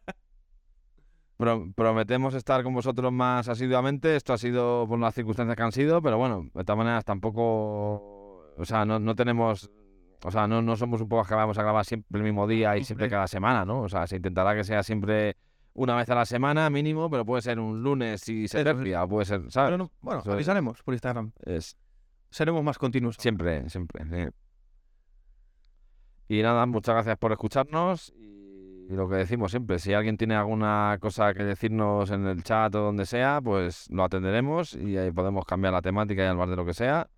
pro- 1.36 1.68
prometemos 1.74 2.34
estar 2.34 2.62
con 2.64 2.74
vosotros 2.74 3.12
más 3.12 3.48
asiduamente. 3.48 4.16
Esto 4.16 4.32
ha 4.32 4.38
sido 4.38 4.84
por 4.88 4.98
las 4.98 5.14
circunstancias 5.14 5.56
que 5.56 5.62
han 5.62 5.72
sido, 5.72 6.02
pero 6.02 6.18
bueno, 6.18 6.48
de 6.52 6.64
todas 6.64 6.78
maneras 6.78 7.04
tampoco, 7.04 8.52
o 8.56 8.64
sea, 8.64 8.84
no, 8.84 8.98
no 8.98 9.14
tenemos, 9.14 9.70
o 10.24 10.30
sea, 10.32 10.46
no, 10.48 10.60
no 10.62 10.74
somos 10.76 11.00
un 11.00 11.08
poco 11.08 11.24
que 11.28 11.34
vamos 11.34 11.56
a 11.58 11.62
grabar 11.62 11.84
siempre 11.84 12.18
el 12.18 12.24
mismo 12.24 12.46
día 12.48 12.76
y 12.76 12.84
siempre 12.84 13.08
cada 13.08 13.28
semana, 13.28 13.64
¿no? 13.64 13.82
O 13.82 13.88
sea, 13.88 14.06
se 14.08 14.16
intentará 14.16 14.54
que 14.56 14.64
sea 14.64 14.82
siempre 14.82 15.36
una 15.76 15.94
vez 15.94 16.08
a 16.10 16.14
la 16.14 16.24
semana 16.24 16.68
mínimo, 16.70 17.08
pero 17.10 17.24
puede 17.24 17.42
ser 17.42 17.58
un 17.60 17.82
lunes 17.82 18.28
y 18.28 18.48
se 18.48 18.64
tercia, 18.64 19.06
puede 19.06 19.24
ser, 19.26 19.50
¿sabes? 19.50 19.68
Pero 19.68 19.78
no- 19.78 19.92
bueno, 20.00 20.20
Eso 20.20 20.30
es. 20.30 20.34
avisaremos 20.34 20.82
por 20.82 20.94
Instagram. 20.94 21.32
Es 21.44 21.76
Seremos 22.30 22.62
más 22.64 22.78
continuos. 22.78 23.16
siempre, 23.18 23.68
siempre. 23.70 24.04
sí. 24.04 24.34
Y 26.28 26.42
nada, 26.42 26.66
muchas 26.66 26.94
gracias 26.94 27.18
por 27.18 27.32
escucharnos. 27.32 28.12
Y 28.88 28.92
lo 28.94 29.08
que 29.08 29.16
decimos 29.16 29.50
siempre, 29.50 29.78
si 29.78 29.92
alguien 29.94 30.16
tiene 30.16 30.34
alguna 30.36 30.96
cosa 31.00 31.34
que 31.34 31.42
decirnos 31.44 32.10
en 32.10 32.26
el 32.26 32.42
chat 32.44 32.74
o 32.74 32.80
donde 32.82 33.04
sea, 33.06 33.40
pues 33.42 33.88
lo 33.90 34.04
atenderemos 34.04 34.74
y 34.74 34.96
ahí 34.96 35.10
podemos 35.10 35.44
cambiar 35.44 35.72
la 35.72 35.82
temática 35.82 36.22
y 36.22 36.26
hablar 36.26 36.48
de 36.48 36.56
lo 36.56 36.64
que 36.64 36.74
sea 36.74 37.08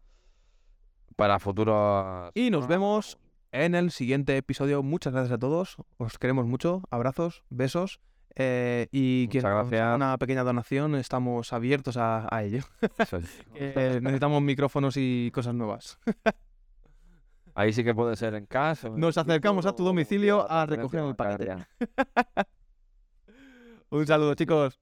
para 1.16 1.38
futuros. 1.38 2.30
Y 2.34 2.50
nos 2.50 2.66
vemos 2.68 3.18
en 3.52 3.74
el 3.74 3.90
siguiente 3.90 4.36
episodio. 4.36 4.82
Muchas 4.82 5.12
gracias 5.12 5.32
a 5.32 5.38
todos. 5.38 5.76
Os 5.98 6.18
queremos 6.18 6.46
mucho. 6.46 6.82
Abrazos, 6.90 7.44
besos. 7.50 8.00
Eh, 8.38 8.86
y 8.92 9.24
Muchas 9.28 9.44
haga 9.44 9.54
gracias. 9.62 9.96
una 9.96 10.16
pequeña 10.18 10.44
donación, 10.44 10.94
estamos 10.94 11.52
abiertos 11.52 11.96
a, 11.96 12.28
a 12.34 12.44
ello. 12.44 12.62
Es. 12.98 13.12
Eh, 13.54 13.98
necesitamos 14.00 14.40
micrófonos 14.42 14.94
y 14.96 15.30
cosas 15.32 15.54
nuevas. 15.54 15.98
Ahí 17.54 17.72
sí 17.72 17.82
que 17.82 17.94
puede 17.94 18.14
ser 18.14 18.34
en 18.34 18.46
casa. 18.46 18.88
Nos 18.88 19.18
acercamos 19.18 19.66
a 19.66 19.74
tu 19.74 19.84
domicilio 19.84 20.48
a 20.48 20.64
recoger 20.64 21.00
el 21.00 21.16
paquete. 21.16 21.56
Un 23.90 24.06
saludo, 24.06 24.34
chicos. 24.34 24.78